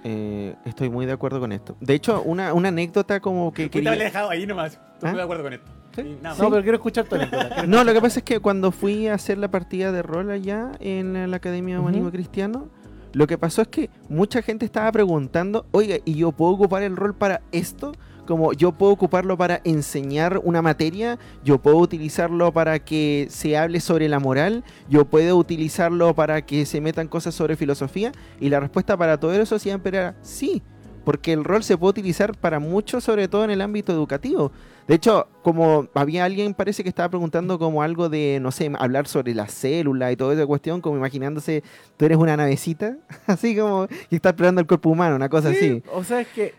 Eh, 0.04 0.54
estoy 0.64 0.90
muy 0.90 1.06
de 1.06 1.12
acuerdo 1.12 1.40
con 1.40 1.52
esto. 1.52 1.76
De 1.80 1.94
hecho, 1.94 2.22
una, 2.22 2.52
una 2.54 2.68
anécdota 2.68 3.20
como 3.20 3.52
que 3.52 3.70
quería... 3.70 3.90
haberle 3.90 4.06
dejado 4.06 4.30
ahí 4.30 4.46
nomás. 4.46 4.72
Estoy 4.94 5.08
¿Ah? 5.08 5.10
muy 5.10 5.16
de 5.18 5.22
acuerdo 5.22 5.42
con 5.44 5.52
esto. 5.52 5.70
Sí. 5.94 6.18
No, 6.22 6.50
pero 6.50 6.62
quiero 6.62 6.76
escuchar 6.76 7.04
tu 7.04 7.16
anécdota. 7.16 7.66
No, 7.66 7.84
lo 7.84 7.92
que 7.92 8.00
pasa 8.00 8.20
es 8.20 8.24
que 8.24 8.40
cuando 8.40 8.72
fui 8.72 9.08
a 9.08 9.14
hacer 9.14 9.38
la 9.38 9.50
partida 9.50 9.92
de 9.92 10.02
rol 10.02 10.30
allá 10.30 10.72
en 10.80 11.30
la 11.30 11.36
Academia 11.36 11.74
de. 11.74 11.80
Humanismo 11.80 12.10
Cristiano, 12.10 12.68
lo 13.12 13.26
que 13.26 13.36
pasó 13.36 13.62
es 13.62 13.68
que 13.68 13.90
mucha 14.08 14.42
gente 14.42 14.64
estaba 14.64 14.90
preguntando, 14.90 15.66
oiga, 15.70 15.96
¿y 16.04 16.14
yo 16.14 16.32
puedo 16.32 16.52
ocupar 16.52 16.82
el 16.82 16.96
rol 16.96 17.14
para 17.14 17.42
esto? 17.52 17.92
Como 18.26 18.52
yo 18.52 18.72
puedo 18.72 18.92
ocuparlo 18.92 19.36
para 19.36 19.60
enseñar 19.64 20.40
una 20.44 20.62
materia, 20.62 21.18
yo 21.44 21.58
puedo 21.58 21.78
utilizarlo 21.78 22.52
para 22.52 22.78
que 22.78 23.26
se 23.30 23.56
hable 23.56 23.80
sobre 23.80 24.08
la 24.08 24.20
moral, 24.20 24.62
yo 24.88 25.04
puedo 25.04 25.36
utilizarlo 25.36 26.14
para 26.14 26.42
que 26.42 26.64
se 26.64 26.80
metan 26.80 27.08
cosas 27.08 27.34
sobre 27.34 27.56
filosofía, 27.56 28.12
y 28.38 28.48
la 28.48 28.60
respuesta 28.60 28.96
para 28.96 29.18
todo 29.18 29.32
eso 29.32 29.58
siempre 29.58 29.98
era 29.98 30.14
sí, 30.22 30.62
porque 31.04 31.32
el 31.32 31.44
rol 31.44 31.64
se 31.64 31.76
puede 31.76 31.90
utilizar 31.90 32.36
para 32.36 32.60
mucho, 32.60 33.00
sobre 33.00 33.26
todo 33.26 33.44
en 33.44 33.50
el 33.50 33.60
ámbito 33.60 33.92
educativo. 33.92 34.52
De 34.86 34.96
hecho, 34.96 35.28
como 35.42 35.88
había 35.94 36.24
alguien 36.24 36.54
parece 36.54 36.82
que 36.82 36.88
estaba 36.88 37.08
preguntando 37.08 37.58
como 37.58 37.82
algo 37.82 38.08
de, 38.08 38.38
no 38.40 38.50
sé, 38.50 38.70
hablar 38.78 39.06
sobre 39.06 39.34
la 39.34 39.46
célula 39.46 40.10
y 40.12 40.16
toda 40.16 40.34
esa 40.34 40.46
cuestión, 40.46 40.80
como 40.80 40.96
imaginándose, 40.96 41.62
tú 41.96 42.04
eres 42.04 42.18
una 42.18 42.36
navecita, 42.36 42.96
así 43.26 43.56
como 43.56 43.86
que 43.86 44.16
está 44.16 44.30
explorando 44.30 44.60
el 44.60 44.66
cuerpo 44.66 44.90
humano, 44.90 45.16
una 45.16 45.28
cosa 45.28 45.50
Sí, 45.50 45.56
así. 45.56 45.82
O 45.92 46.04
sea, 46.04 46.20
es 46.20 46.28
que 46.28 46.54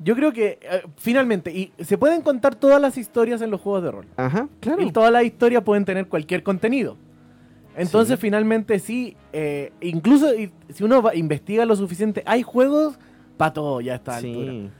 yo 0.00 0.14
creo 0.14 0.32
que 0.32 0.58
eh, 0.62 0.82
finalmente, 0.96 1.50
y 1.52 1.72
se 1.82 1.98
pueden 1.98 2.22
contar 2.22 2.54
todas 2.54 2.80
las 2.80 2.96
historias 2.98 3.42
en 3.42 3.50
los 3.50 3.60
juegos 3.60 3.82
de 3.82 3.90
rol. 3.90 4.06
Ajá, 4.16 4.48
claro. 4.60 4.82
Y 4.82 4.92
todas 4.92 5.10
las 5.12 5.24
historias 5.24 5.62
pueden 5.64 5.84
tener 5.84 6.06
cualquier 6.06 6.42
contenido. 6.42 6.96
Entonces, 7.76 8.16
Sí. 8.18 8.22
finalmente, 8.22 8.78
sí, 8.80 9.16
eh, 9.32 9.72
incluso 9.80 10.34
y- 10.34 10.50
si 10.70 10.82
uno 10.84 11.00
va- 11.00 11.14
investiga 11.14 11.64
lo 11.64 11.76
suficiente, 11.76 12.22
hay 12.26 12.42
juegos 12.42 12.98
para 13.36 13.52
todo 13.52 13.80
ya 13.80 13.92
a 13.92 13.96
esta 13.96 14.16
altura. 14.16 14.52
Sí. 14.52 14.70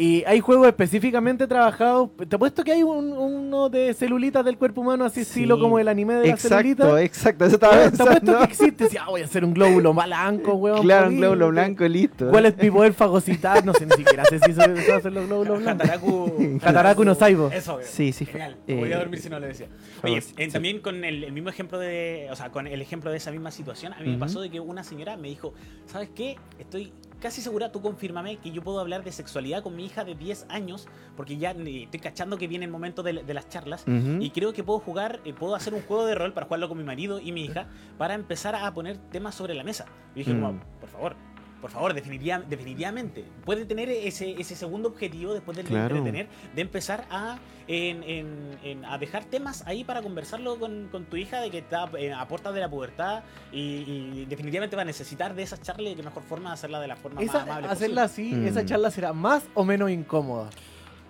Y 0.00 0.24
hay 0.26 0.40
juegos 0.40 0.66
específicamente 0.66 1.46
trabajados. 1.46 2.08
Te 2.26 2.36
apuesto 2.36 2.64
que 2.64 2.72
hay 2.72 2.82
un- 2.82 3.12
uno 3.12 3.68
de 3.68 3.92
celulitas 3.92 4.42
del 4.44 4.56
cuerpo 4.56 4.80
humano, 4.80 5.04
así 5.04 5.24
Sí. 5.24 5.40
estilo 5.40 5.60
como 5.60 5.78
el 5.78 5.88
anime 5.88 6.14
de 6.14 6.28
la 6.28 6.32
Exacto, 6.32 6.56
celulita. 6.56 7.02
exacto, 7.02 7.44
eso 7.44 7.54
estaba 7.56 7.74
Weón, 7.74 7.90
Te 7.92 8.02
apuesto 8.02 8.20
pensando. 8.24 8.38
que 8.46 8.52
existe. 8.52 8.88
Sí, 8.88 8.96
ah, 8.96 9.06
voy 9.10 9.20
a 9.20 9.24
hacer 9.26 9.44
un 9.44 9.52
glóbulo 9.52 9.92
blanco, 9.92 10.54
weón. 10.54 10.80
Claro, 10.80 11.08
un 11.10 11.18
glóbulo 11.18 11.48
blanco, 11.50 11.86
listo. 11.86 12.30
¿Cuál 12.30 12.46
es 12.46 12.56
mi 12.56 12.70
poder 12.70 12.94
fagocitar? 12.94 13.62
No 13.64 13.74
sé 13.74 13.84
ni 13.84 13.92
siquiera 13.92 14.24
sé 14.24 14.38
si 14.38 14.52
se 14.54 14.76
se 14.82 14.92
hacen 14.92 15.12
los 15.12 15.26
glóbulos 15.26 15.58
blancos. 15.62 15.84
Hataraku. 15.86 16.58
Hataraku 16.62 17.04
no 17.04 17.14
Saibo. 17.14 17.50
Eso, 17.52 17.78
Sí, 17.82 18.12
sí. 18.12 18.24
Genial. 18.24 18.56
eh, 18.66 18.76
Voy 18.76 18.90
a 18.94 18.98
dormir 19.00 19.20
si 19.20 19.28
no 19.28 19.38
le 19.38 19.48
decía. 19.48 19.66
Oye, 20.02 20.20
sí. 20.22 20.32
eh, 20.38 20.48
también 20.48 20.78
con 20.80 21.04
el, 21.04 21.24
el 21.24 21.32
mismo 21.32 21.50
ejemplo 21.50 21.78
de. 21.78 22.28
O 22.30 22.36
sea, 22.36 22.48
con 22.50 22.66
el 22.66 22.80
ejemplo 22.80 23.10
de 23.10 23.18
esa 23.18 23.30
misma 23.32 23.50
situación, 23.50 23.92
a 23.92 24.00
mí 24.00 24.08
me 24.08 24.16
pasó 24.18 24.40
de 24.40 24.48
que 24.50 24.60
una 24.60 24.82
señora 24.82 25.18
me 25.18 25.28
dijo: 25.28 25.52
¿Sabes 25.84 26.08
qué? 26.14 26.36
Estoy 26.58 26.90
casi 27.20 27.40
segura, 27.42 27.70
tú 27.70 27.80
confírmame 27.82 28.38
que 28.38 28.50
yo 28.50 28.62
puedo 28.62 28.80
hablar 28.80 29.04
de 29.04 29.12
sexualidad 29.12 29.62
con 29.62 29.76
mi 29.76 29.84
hija 29.86 30.04
de 30.04 30.14
10 30.14 30.46
años, 30.48 30.88
porque 31.16 31.36
ya 31.36 31.52
eh, 31.52 31.82
estoy 31.84 32.00
cachando 32.00 32.38
que 32.38 32.48
viene 32.48 32.64
el 32.64 32.70
momento 32.70 33.02
de, 33.02 33.12
de 33.22 33.34
las 33.34 33.48
charlas. 33.48 33.84
Y 33.86 34.30
creo 34.30 34.52
que 34.52 34.64
puedo 34.64 34.80
jugar, 34.80 35.20
eh, 35.24 35.32
puedo 35.32 35.54
hacer 35.54 35.74
un 35.74 35.82
juego 35.82 36.06
de 36.06 36.14
rol 36.14 36.32
para 36.32 36.46
jugarlo 36.46 36.68
con 36.68 36.78
mi 36.78 36.84
marido 36.84 37.20
y 37.20 37.32
mi 37.32 37.44
hija, 37.44 37.68
para 37.98 38.14
empezar 38.14 38.54
a 38.56 38.72
poner 38.74 38.96
temas 38.98 39.34
sobre 39.34 39.54
la 39.54 39.62
mesa. 39.62 39.84
Y 40.14 40.20
dije, 40.20 40.32
como, 40.32 40.54
Mm. 40.54 40.60
por 40.80 40.88
favor, 40.88 41.16
por 41.60 41.70
favor, 41.70 41.92
definitiva- 41.94 42.42
definitivamente, 42.48 43.24
puede 43.44 43.64
tener 43.66 43.88
ese, 43.90 44.32
ese 44.40 44.56
segundo 44.56 44.88
objetivo 44.88 45.32
después 45.34 45.56
del 45.56 45.66
Claro. 45.66 45.96
entretener, 45.96 46.26
de 46.54 46.62
empezar 46.62 47.06
a, 47.10 47.38
en- 47.68 48.02
en- 48.02 48.58
en- 48.64 48.84
a 48.84 48.98
dejar 48.98 49.24
temas 49.26 49.66
ahí 49.66 49.84
para 49.84 50.02
conversarlo 50.02 50.58
con, 50.58 50.88
con 50.90 51.04
tu 51.04 51.16
hija 51.16 51.40
de 51.40 51.50
que 51.50 51.58
está 51.58 51.90
eh, 51.98 52.12
a 52.12 52.26
puertas 52.26 52.54
de 52.54 52.60
la 52.60 52.68
pubertad 52.70 53.22
y, 53.52 53.60
y 53.60 54.26
definitivamente 54.28 54.74
va 54.76 54.82
a 54.82 54.86
necesitar 54.86 55.34
de 55.34 55.42
esas 55.42 55.60
charlas 55.62 55.92
y 55.92 55.96
qué 55.96 56.02
mejor 56.02 56.22
forma 56.22 56.50
de 56.50 56.54
hacerla 56.54 56.80
de 56.80 56.88
la 56.88 56.96
forma 56.96 57.20
Esa- 57.22 57.32
más 57.34 57.42
amable 57.42 57.68
hacerla 57.68 58.02
posible. 58.08 58.30
así, 58.30 58.40
Mm. 58.40 58.46
esa 58.48 58.64
charla 58.64 58.90
será 58.90 59.12
más 59.12 59.42
o 59.54 59.64
menos 59.64 59.90
incómoda. 59.90 60.50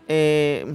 Eh, 0.08 0.66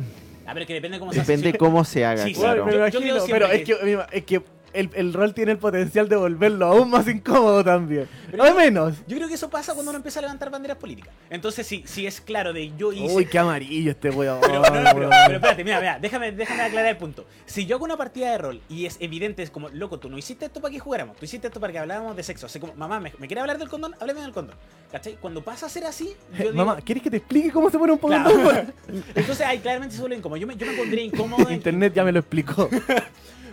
A 0.48 0.54
ver, 0.54 0.66
que 0.66 0.74
depende 0.74 1.00
cómo 1.00 1.12
se 1.12 1.20
depende 1.20 1.50
hace. 1.50 1.58
cómo 1.58 1.84
se 1.84 2.06
haga, 2.06 2.24
Sí, 2.24 2.34
sí, 2.34 2.40
claro. 2.40 2.70
Yo- 2.70 3.00
yo 3.00 3.26
pero 3.30 3.50
que- 3.50 3.64
que, 3.64 4.00
es 4.12 4.24
que 4.26 4.42
el, 4.76 4.90
el 4.94 5.14
rol 5.14 5.34
tiene 5.34 5.54
el 5.54 5.58
potencial 5.58 6.08
de 6.10 6.16
volverlo 6.16 6.66
aún 6.68 6.90
más 6.90 7.08
incómodo 7.08 7.64
también. 7.64 8.08
Pero 8.32 8.44
o 8.44 8.48
yo- 8.48 8.56
menos. 8.56 8.96
Yo 9.08 9.16
creo 9.18 9.28
que 9.28 9.34
eso 9.36 9.50
pasa 9.50 9.74
cuando 9.74 9.90
uno 9.92 9.98
empieza 9.98 10.20
a 10.20 10.22
levantar 10.22 10.50
banderas 10.52 10.78
políticas. 10.78 11.14
Entonces, 11.30 11.66
si, 11.66 11.84
si 11.88 12.06
es 12.06 12.22
claro 12.22 12.54
de 12.54 12.76
yo 12.78 12.92
hice... 12.94 13.16
Uy, 13.16 13.26
qué 13.26 13.40
amarillo 13.40 13.92
este 13.92 14.10
weón. 14.12 14.40
Pero, 14.42 14.62
no, 14.62 14.70
no, 14.82 14.90
pero, 14.94 15.10
espérate, 15.12 15.64
mira, 15.64 15.80
mira, 15.80 16.00
déjame, 16.00 16.32
déjame 16.32 16.62
aclarar 16.64 16.90
el 16.92 16.98
punto. 16.98 17.26
Si 17.46 17.66
yo 17.66 17.76
hago 17.78 17.86
una 17.86 17.98
partida 17.98 18.32
de 18.32 18.38
rol 18.38 18.62
y 18.70 18.86
es 18.86 18.98
evidente, 19.00 19.42
es 19.44 19.50
como, 19.50 19.70
loco, 19.70 20.00
tú 20.00 20.10
no 20.10 20.18
hiciste 20.18 20.46
esto 20.46 20.62
para 20.62 20.72
que 20.72 20.80
jugáramos, 20.80 21.18
tú 21.18 21.26
hiciste 21.26 21.48
esto 21.48 21.60
para 21.60 21.74
que 21.74 21.80
habláramos 21.80 22.16
de 22.16 22.24
sexo. 22.24 22.46
Así 22.46 22.60
como, 22.60 22.74
mamá, 22.76 23.00
¿me, 23.00 23.12
me 23.20 23.28
quiere 23.28 23.42
hablar 23.42 23.58
del 23.58 23.70
condón? 23.70 23.96
Háblame 24.00 24.22
del 24.22 24.32
condón. 24.34 24.56
¿Cachai? 24.92 25.18
Cuando 25.20 25.44
pasa 25.44 25.66
a 25.66 25.70
ser 25.70 25.84
así, 25.86 26.14
yo 26.38 26.44
digo, 26.52 26.54
Mamá, 26.54 26.78
¿quieres 26.82 27.04
que 27.04 27.10
te 27.10 27.18
explique 27.18 27.52
cómo 27.52 27.70
se 27.70 27.78
pone 27.78 27.92
un 27.94 27.98
poco 28.00 28.14
Claro. 28.14 28.66
entonces 29.16 29.42
ahí 29.42 29.60
claramente 29.60 29.94
se 29.96 30.00
vuelve 30.02 30.18
incómodo. 30.18 30.38
Yo 30.38 30.48
me, 30.48 30.56
yo 30.56 30.66
me 30.66 30.74
pondría 30.74 31.04
incómodo. 31.04 31.46
en- 31.50 31.56
Internet 31.56 31.94
ya 31.94 32.04
me 32.04 32.12
lo 32.12 32.20
explicó. 32.20 32.70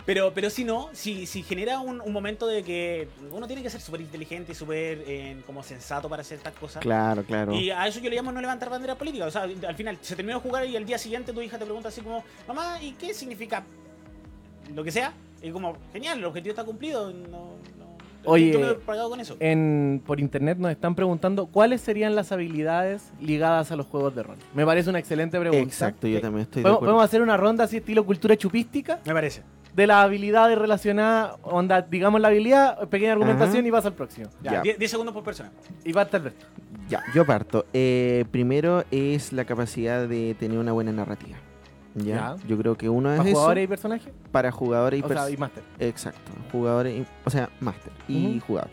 Pero, 0.05 0.33
pero 0.33 0.49
si 0.49 0.65
no, 0.65 0.89
si, 0.91 1.25
si 1.25 1.43
genera 1.43 1.79
un, 1.79 2.01
un 2.01 2.11
momento 2.11 2.45
de 2.45 2.63
que 2.63 3.07
uno 3.31 3.47
tiene 3.47 3.63
que 3.63 3.69
ser 3.69 3.79
súper 3.79 4.01
inteligente 4.01 4.51
y 4.51 4.55
súper 4.55 5.03
eh, 5.07 5.41
como 5.45 5.63
sensato 5.63 6.09
para 6.09 6.21
hacer 6.21 6.37
estas 6.39 6.53
cosas. 6.55 6.81
Claro, 6.81 7.23
claro. 7.23 7.53
Y 7.53 7.69
a 7.69 7.87
eso 7.87 7.99
yo 7.99 8.09
le 8.09 8.17
llamo 8.17 8.31
no 8.31 8.41
levantar 8.41 8.69
bandera 8.69 8.95
política. 8.95 9.25
O 9.25 9.31
sea, 9.31 9.43
al 9.43 9.75
final 9.75 9.97
se 10.01 10.15
terminó 10.15 10.37
de 10.39 10.43
jugar 10.43 10.65
y 10.65 10.75
al 10.75 10.85
día 10.85 10.97
siguiente 10.97 11.31
tu 11.31 11.41
hija 11.41 11.57
te 11.57 11.65
pregunta 11.65 11.87
así 11.87 12.01
como, 12.01 12.23
mamá, 12.47 12.81
¿y 12.81 12.91
qué 12.93 13.13
significa 13.13 13.63
lo 14.73 14.83
que 14.83 14.91
sea? 14.91 15.13
Y 15.41 15.51
como, 15.51 15.77
genial, 15.93 16.19
el 16.19 16.25
objetivo 16.25 16.51
está 16.51 16.63
cumplido. 16.63 17.11
No, 17.11 17.55
no, 17.77 17.82
Oye, 18.25 18.51
yo 18.51 18.59
me 18.59 18.69
he 18.69 18.73
pagado 18.75 19.09
con 19.09 19.19
eso. 19.19 19.35
En, 19.39 20.01
por 20.05 20.19
internet 20.19 20.57
nos 20.57 20.71
están 20.71 20.95
preguntando 20.95 21.45
cuáles 21.47 21.81
serían 21.81 22.15
las 22.15 22.31
habilidades 22.31 23.11
ligadas 23.21 23.71
a 23.71 23.75
los 23.75 23.85
juegos 23.87 24.15
de 24.15 24.23
rol. 24.23 24.37
Me 24.53 24.65
parece 24.65 24.89
una 24.89 24.99
excelente 24.99 25.39
pregunta. 25.39 25.63
Exacto, 25.63 26.07
yo 26.07 26.17
Eh, 26.17 26.21
también 26.21 26.43
estoy 26.43 26.61
de 26.61 26.63
¿Podemos, 26.63 26.77
acuerdo. 26.77 26.91
podemos 26.93 27.05
hacer 27.09 27.21
una 27.21 27.37
ronda 27.37 27.63
así 27.65 27.77
estilo 27.77 28.05
cultura 28.05 28.35
chupística 28.37 28.99
Me 29.05 29.13
parece. 29.13 29.41
de 29.75 29.87
las 29.87 29.97
habilidades 30.05 30.57
relacionadas, 30.57 31.35
onda, 31.43 31.81
digamos 31.81 32.21
la 32.21 32.27
habilidad, 32.29 32.87
pequeña 32.89 33.13
argumentación 33.13 33.59
Ajá. 33.59 33.67
y 33.67 33.71
vas 33.71 33.85
al 33.85 33.93
próximo. 33.93 34.27
Ya, 34.41 34.53
Ya. 34.53 34.61
10 34.61 34.79
10 34.79 34.91
segundos 34.91 35.13
por 35.13 35.23
persona. 35.23 35.51
Y 35.83 35.91
va 35.91 36.03
hasta 36.03 36.17
Alberto. 36.17 36.45
Ya, 36.89 37.01
yo 37.15 37.25
parto. 37.25 37.65
Eh, 37.73 38.25
primero 38.31 38.83
es 38.91 39.33
la 39.33 39.45
capacidad 39.45 40.07
de 40.07 40.35
tener 40.39 40.57
una 40.59 40.71
buena 40.73 40.91
narrativa. 40.91 41.37
¿Ya? 41.95 42.35
Yo 42.47 42.57
creo 42.57 42.75
que 42.75 42.89
uno 42.89 43.11
es 43.11 43.17
¿Para 43.17 43.29
eso, 43.29 43.37
jugadores 43.37 43.63
y 43.63 43.67
personajes? 43.67 44.13
para 44.31 44.51
jugadores 44.51 44.99
y 44.99 45.03
O 45.03 45.07
sea, 45.09 45.29
y 45.29 45.37
máster. 45.37 45.63
Exacto, 45.79 46.31
jugadores, 46.51 47.01
y- 47.01 47.05
o 47.25 47.29
sea, 47.29 47.49
máster 47.59 47.91
y 48.07 48.39
jugador. 48.39 48.69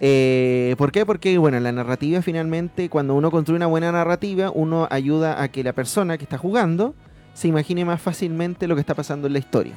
Eh, 0.00 0.74
¿Por 0.76 0.90
qué? 0.90 1.06
Porque, 1.06 1.38
bueno, 1.38 1.58
la 1.60 1.70
narrativa 1.72 2.20
finalmente, 2.20 2.88
cuando 2.88 3.14
uno 3.14 3.30
construye 3.30 3.56
una 3.56 3.66
buena 3.66 3.92
narrativa, 3.92 4.50
uno 4.52 4.88
ayuda 4.90 5.40
a 5.42 5.48
que 5.48 5.62
la 5.62 5.72
persona 5.72 6.18
que 6.18 6.24
está 6.24 6.36
jugando 6.36 6.94
se 7.32 7.48
imagine 7.48 7.84
más 7.84 8.00
fácilmente 8.02 8.66
lo 8.66 8.74
que 8.74 8.80
está 8.80 8.94
pasando 8.94 9.26
en 9.28 9.32
la 9.34 9.38
historia. 9.38 9.74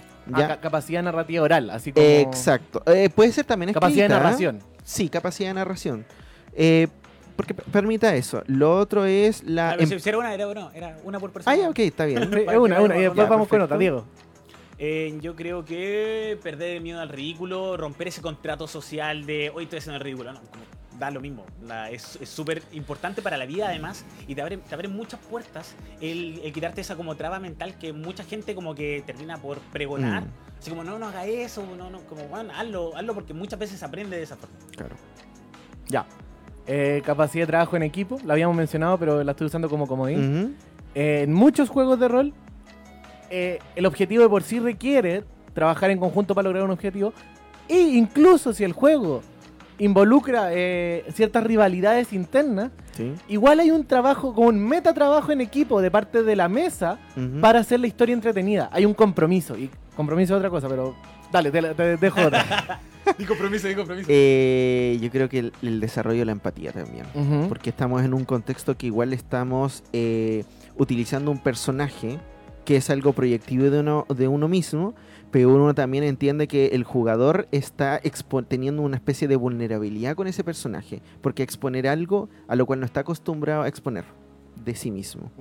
Capacidad 0.61 1.01
narrativa 1.03 1.43
oral, 1.43 1.69
así 1.69 1.91
como... 1.91 2.05
Exacto. 2.05 2.81
Eh, 2.87 3.09
puede 3.09 3.31
ser 3.31 3.45
también 3.45 3.71
Capacidad 3.73 4.07
de 4.09 4.13
escrita, 4.13 4.17
¿eh? 4.17 4.23
narración. 4.23 4.59
Sí, 4.83 5.09
capacidad 5.09 5.49
de 5.49 5.53
narración. 5.53 6.05
Eh, 6.53 6.87
porque 7.37 7.53
permita 7.53 8.13
eso. 8.15 8.43
Lo 8.47 8.75
otro 8.77 9.05
es 9.05 9.43
la... 9.43 9.77
Ver, 9.77 9.93
em- 9.93 9.99
si 9.99 10.09
era 10.09 10.17
una, 10.17 10.33
era 10.33 10.47
una, 10.47 10.71
era 10.73 10.97
una 11.05 11.19
por 11.19 11.31
persona. 11.31 11.55
Ah, 11.55 11.57
ya, 11.57 11.69
ok, 11.69 11.79
está 11.79 12.05
bien. 12.05 12.23
Es 12.33 12.57
una, 12.57 12.81
una, 12.81 12.97
y 12.97 13.01
después 13.03 13.25
Ya, 13.25 13.29
vamos 13.29 13.47
con 13.47 13.61
otra, 13.61 13.77
Diego. 13.77 14.03
Eh, 14.79 15.17
yo 15.21 15.35
creo 15.35 15.63
que 15.63 16.37
perder 16.43 16.77
el 16.77 16.81
miedo 16.81 16.99
al 16.99 17.09
ridículo, 17.09 17.77
romper 17.77 18.09
ese 18.09 18.21
contrato 18.21 18.67
social 18.67 19.25
de 19.25 19.49
hoy 19.53 19.63
estoy 19.63 19.79
haciendo 19.79 19.97
el 19.97 20.03
ridículo, 20.03 20.33
no, 20.33 20.41
como, 20.41 20.63
da 20.99 21.09
lo 21.11 21.19
mismo. 21.21 21.45
La- 21.63 21.89
es 21.89 22.19
súper 22.23 22.61
importante 22.73 23.21
para 23.21 23.37
la 23.37 23.45
vida 23.45 23.67
además 23.69 24.03
y 24.27 24.35
te 24.35 24.41
abre, 24.41 24.57
te 24.57 24.75
abre 24.75 24.87
muchas 24.87 25.19
puertas 25.19 25.75
el, 26.01 26.41
el 26.43 26.51
quitarte 26.53 26.81
esa 26.81 26.95
como 26.95 27.15
traba 27.15 27.39
mental 27.39 27.77
que 27.77 27.93
mucha 27.93 28.23
gente 28.23 28.53
como 28.55 28.75
que 28.75 29.03
termina 29.05 29.37
por 29.37 29.59
pregonar. 29.59 30.23
Mm. 30.23 30.31
Así 30.59 30.69
como, 30.71 30.83
no, 30.83 30.97
no 30.97 31.07
haga 31.07 31.25
eso, 31.25 31.63
no, 31.77 31.89
no, 31.91 31.99
como, 32.01 32.23
bueno, 32.27 32.51
hazlo, 32.55 32.95
hazlo 32.97 33.13
porque 33.13 33.33
muchas 33.33 33.59
veces 33.59 33.77
se 33.79 33.85
aprende 33.85 34.17
de 34.17 34.23
esa 34.23 34.35
forma. 34.37 34.57
Claro. 34.75 34.95
Ya. 35.87 36.05
Eh, 36.67 37.01
capacidad 37.05 37.43
de 37.43 37.47
trabajo 37.47 37.77
en 37.77 37.83
equipo, 37.83 38.17
la 38.25 38.33
habíamos 38.33 38.55
mencionado, 38.55 38.97
pero 38.97 39.23
la 39.23 39.31
estoy 39.31 39.47
usando 39.47 39.69
como 39.69 39.87
comodín. 39.87 40.19
Ujú. 40.45 40.51
Eh, 40.95 41.21
en 41.23 41.33
muchos 41.33 41.69
juegos 41.69 41.97
de 41.99 42.07
rol, 42.09 42.33
eh, 43.29 43.59
el 43.75 43.85
objetivo 43.85 44.23
de 44.23 44.29
por 44.29 44.43
sí 44.43 44.59
requiere 44.59 45.23
trabajar 45.53 45.91
en 45.91 45.99
conjunto 45.99 46.35
para 46.35 46.43
lograr 46.49 46.63
un 46.65 46.71
objetivo. 46.71 47.13
E 47.69 47.79
incluso 47.79 48.53
si 48.53 48.63
el 48.63 48.73
juego 48.73 49.21
involucra 49.79 50.49
eh, 50.51 51.05
ciertas 51.13 51.43
rivalidades 51.43 52.11
internas, 52.13 52.71
Sí. 52.93 53.13
igual 53.27 53.59
hay 53.59 53.69
un 53.69 53.85
trabajo, 53.85 54.33
como 54.33 54.47
un 54.49 54.59
metatrabajo 54.59 55.31
en 55.31 55.39
equipo 55.39 55.81
de 55.81 55.91
parte 55.91 56.23
de 56.23 56.35
la 56.35 56.49
mesa 56.49 56.97
Ujú. 57.15 57.39
para 57.41 57.59
hacer 57.59 57.79
la 57.79 57.85
historia 57.87 58.13
entretenida. 58.13 58.69
Hay 58.73 58.85
un 58.85 58.93
compromiso. 58.95 59.55
Y 59.57 59.69
compromiso 59.95 60.33
es 60.33 60.37
otra 60.39 60.49
cosa, 60.49 60.67
pero 60.67 60.95
dale, 61.31 61.51
te, 61.51 61.61
te 61.75 61.95
dejo 61.97 62.21
otra. 62.21 62.79
Di 63.17 63.25
compromiso, 63.25 63.67
di 63.67 63.75
compromiso. 63.75 64.07
Eh, 64.11 64.97
yo 65.01 65.09
creo 65.09 65.29
que 65.29 65.39
el, 65.39 65.53
el 65.61 65.79
desarrollo 65.79 66.19
de 66.19 66.25
la 66.25 66.31
empatía 66.31 66.71
también. 66.71 67.05
Porque 67.47 67.69
estamos 67.69 68.03
en 68.03 68.13
un 68.13 68.25
contexto 68.25 68.77
que 68.77 68.87
igual 68.87 69.13
estamos 69.13 69.83
eh, 69.93 70.43
utilizando 70.77 71.31
un 71.31 71.39
personaje 71.39 72.19
que 72.65 72.75
es 72.75 72.89
algo 72.89 73.13
proyectivo 73.13 73.69
de 73.69 73.79
uno, 73.79 74.05
de 74.09 74.27
uno 74.27 74.49
mismo, 74.49 74.93
pero 75.31 75.55
uno 75.55 75.73
también 75.73 76.03
entiende 76.03 76.49
que 76.49 76.67
el 76.67 76.83
jugador 76.83 77.47
está 77.51 78.01
teniendo 78.49 78.81
una 78.81 78.97
especie 78.97 79.29
de 79.29 79.37
vulnerabilidad 79.37 80.15
con 80.15 80.27
ese 80.27 80.43
personaje, 80.43 81.01
porque 81.21 81.43
exponer 81.43 81.87
algo 81.87 82.27
a 82.49 82.57
lo 82.57 82.65
cual 82.65 82.81
no 82.81 82.85
está 82.85 83.01
acostumbrado 83.01 83.61
a 83.61 83.69
exponer 83.69 84.03
de 84.65 84.75
sí 84.75 84.91
mismo. 84.91 85.31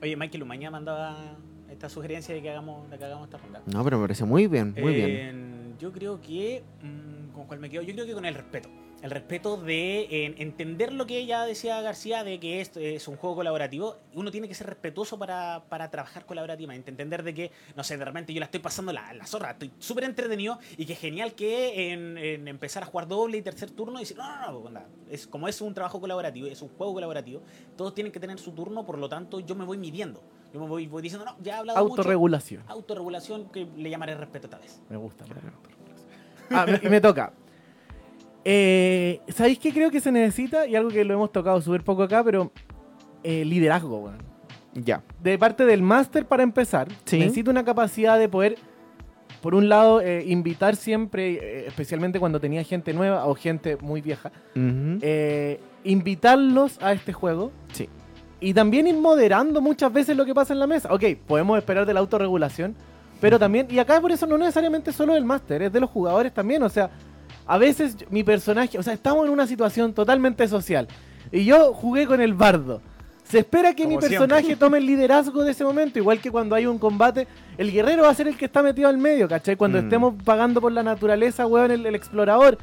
Oye, 0.00 0.16
Michael 0.16 0.44
Umaña 0.44 0.70
mandaba 0.70 1.36
esta 1.78 1.88
sugerencia 1.88 2.34
de 2.34 2.42
que 2.42 2.50
hagamos, 2.50 2.90
de 2.90 2.98
que 2.98 3.04
hagamos 3.04 3.26
esta 3.26 3.38
ronda. 3.38 3.62
No, 3.66 3.84
pero 3.84 3.98
me 3.98 4.04
parece 4.04 4.24
muy 4.24 4.48
bien, 4.48 4.74
muy 4.80 4.94
bien. 4.94 5.10
Eh, 5.10 5.74
Yo 5.78 5.92
creo 5.92 6.20
que. 6.20 6.62
mm, 6.82 7.18
¿Con 7.32 7.46
cuál 7.46 7.60
me 7.60 7.70
quedo? 7.70 7.82
Yo 7.82 7.94
creo 7.94 8.04
que 8.04 8.14
con 8.14 8.24
el 8.24 8.34
respeto. 8.34 8.68
El 9.00 9.12
respeto 9.12 9.56
de 9.56 10.24
en- 10.26 10.34
entender 10.42 10.92
lo 10.92 11.06
que 11.06 11.24
ya 11.24 11.46
decía 11.46 11.80
García, 11.80 12.24
de 12.24 12.40
que 12.40 12.60
esto 12.60 12.80
es 12.80 13.06
un 13.06 13.14
juego 13.14 13.36
colaborativo. 13.36 13.96
Uno 14.14 14.32
tiene 14.32 14.48
que 14.48 14.54
ser 14.54 14.66
respetuoso 14.66 15.16
para, 15.20 15.62
para 15.68 15.88
trabajar 15.88 16.26
colaborativamente. 16.26 16.90
Entender 16.90 17.22
de 17.22 17.32
que, 17.32 17.52
no 17.76 17.84
sé, 17.84 17.96
de 17.96 18.04
repente 18.04 18.34
yo 18.34 18.40
la 18.40 18.46
estoy 18.46 18.58
pasando 18.58 18.92
la, 18.92 19.14
la 19.14 19.24
zorra, 19.24 19.52
estoy 19.52 19.70
súper 19.78 20.02
entretenido 20.02 20.58
y 20.76 20.84
que 20.84 20.96
genial 20.96 21.34
que 21.34 21.92
en, 21.92 22.18
en 22.18 22.48
empezar 22.48 22.82
a 22.82 22.86
jugar 22.86 23.06
doble 23.06 23.38
y 23.38 23.42
tercer 23.42 23.70
turno 23.70 24.00
y 24.00 24.02
decir, 24.02 24.16
no, 24.16 24.24
no, 24.40 24.50
no, 24.50 24.58
onda, 24.66 24.88
es, 25.08 25.28
como 25.28 25.46
es 25.46 25.60
un 25.60 25.72
trabajo 25.74 26.00
colaborativo, 26.00 26.48
es 26.48 26.60
un 26.60 26.70
juego 26.70 26.92
colaborativo, 26.94 27.40
todos 27.76 27.94
tienen 27.94 28.12
que 28.12 28.18
tener 28.18 28.40
su 28.40 28.50
turno, 28.50 28.84
por 28.84 28.98
lo 28.98 29.08
tanto 29.08 29.38
yo 29.38 29.54
me 29.54 29.64
voy 29.64 29.78
midiendo. 29.78 30.20
Yo 30.52 30.60
me 30.60 30.66
voy, 30.66 30.86
voy 30.86 31.02
diciendo, 31.02 31.24
no, 31.26 31.36
ya 31.42 31.56
he 31.56 31.58
hablado 31.58 31.80
mucho. 31.82 31.92
Autorregulación. 32.00 32.62
Autorregulación 32.68 33.48
que 33.50 33.66
le 33.76 33.90
llamaré 33.90 34.14
respeto 34.14 34.48
tal 34.48 34.60
vez. 34.60 34.80
Me 34.88 34.96
gusta. 34.96 35.24
Ah, 36.50 36.64
me- 36.66 36.80
y 36.82 36.88
me 36.90 37.00
toca. 37.00 37.32
Eh, 38.44 39.20
¿Sabéis 39.28 39.58
qué 39.58 39.72
creo 39.72 39.90
que 39.90 40.00
se 40.00 40.10
necesita? 40.12 40.66
Y 40.66 40.74
algo 40.76 40.90
que 40.90 41.04
lo 41.04 41.14
hemos 41.14 41.32
tocado 41.32 41.60
súper 41.60 41.84
poco 41.84 42.02
acá, 42.04 42.24
pero 42.24 42.50
eh, 43.22 43.44
liderazgo, 43.44 43.98
weón. 43.98 44.18
Ya. 44.74 45.02
De 45.22 45.36
parte 45.38 45.64
del 45.66 45.82
máster 45.82 46.26
para 46.26 46.42
empezar, 46.42 46.88
Sí. 47.04 47.18
necesito 47.18 47.50
una 47.50 47.64
capacidad 47.64 48.18
de 48.18 48.28
poder, 48.28 48.56
por 49.42 49.54
un 49.54 49.68
lado, 49.68 50.00
eh, 50.00 50.24
invitar 50.26 50.76
siempre, 50.76 51.34
eh, 51.34 51.66
especialmente 51.66 52.18
cuando 52.20 52.40
tenía 52.40 52.62
gente 52.64 52.92
nueva 52.94 53.26
o 53.26 53.34
gente 53.34 53.76
muy 53.76 54.00
vieja, 54.00 54.30
eh, 54.54 55.60
invitarlos 55.84 56.78
a 56.80 56.92
este 56.92 57.12
juego. 57.12 57.50
Sí. 57.72 57.88
Y 58.40 58.54
también 58.54 58.86
ir 58.86 58.96
moderando 58.96 59.60
muchas 59.60 59.92
veces 59.92 60.16
lo 60.16 60.24
que 60.24 60.34
pasa 60.34 60.52
en 60.52 60.60
la 60.60 60.66
mesa. 60.66 60.92
Ok, 60.92 61.04
podemos 61.26 61.58
esperar 61.58 61.84
de 61.86 61.94
la 61.94 62.00
autorregulación, 62.00 62.74
pero 63.20 63.38
también, 63.38 63.66
y 63.70 63.78
acá 63.80 64.00
por 64.00 64.12
eso 64.12 64.26
no 64.26 64.38
necesariamente 64.38 64.92
solo 64.92 65.14
del 65.14 65.24
máster, 65.24 65.62
es 65.62 65.72
de 65.72 65.80
los 65.80 65.90
jugadores 65.90 66.32
también. 66.32 66.62
O 66.62 66.68
sea, 66.68 66.90
a 67.46 67.58
veces 67.58 67.96
mi 68.10 68.22
personaje, 68.22 68.78
o 68.78 68.82
sea, 68.82 68.92
estamos 68.92 69.26
en 69.26 69.32
una 69.32 69.46
situación 69.46 69.92
totalmente 69.92 70.46
social. 70.46 70.86
Y 71.32 71.44
yo 71.44 71.72
jugué 71.74 72.06
con 72.06 72.20
el 72.20 72.34
bardo. 72.34 72.80
Se 73.24 73.40
espera 73.40 73.74
que 73.74 73.82
Como 73.84 73.96
mi 73.96 74.00
personaje 74.00 74.56
tome 74.56 74.78
el 74.78 74.86
liderazgo 74.86 75.42
de 75.42 75.50
ese 75.50 75.64
momento, 75.64 75.98
igual 75.98 76.20
que 76.20 76.30
cuando 76.30 76.54
hay 76.54 76.64
un 76.66 76.78
combate, 76.78 77.26
el 77.58 77.72
guerrero 77.72 78.04
va 78.04 78.10
a 78.10 78.14
ser 78.14 78.28
el 78.28 78.36
que 78.38 78.46
está 78.46 78.62
metido 78.62 78.88
al 78.88 78.96
medio, 78.98 79.28
¿cachai? 79.28 79.56
Cuando 79.56 79.78
Mm. 79.78 79.84
estemos 79.84 80.14
pagando 80.24 80.60
por 80.60 80.72
la 80.72 80.82
naturaleza, 80.82 81.46
weón, 81.46 81.70
el, 81.72 81.84
el 81.84 81.94
explorador. 81.94 82.56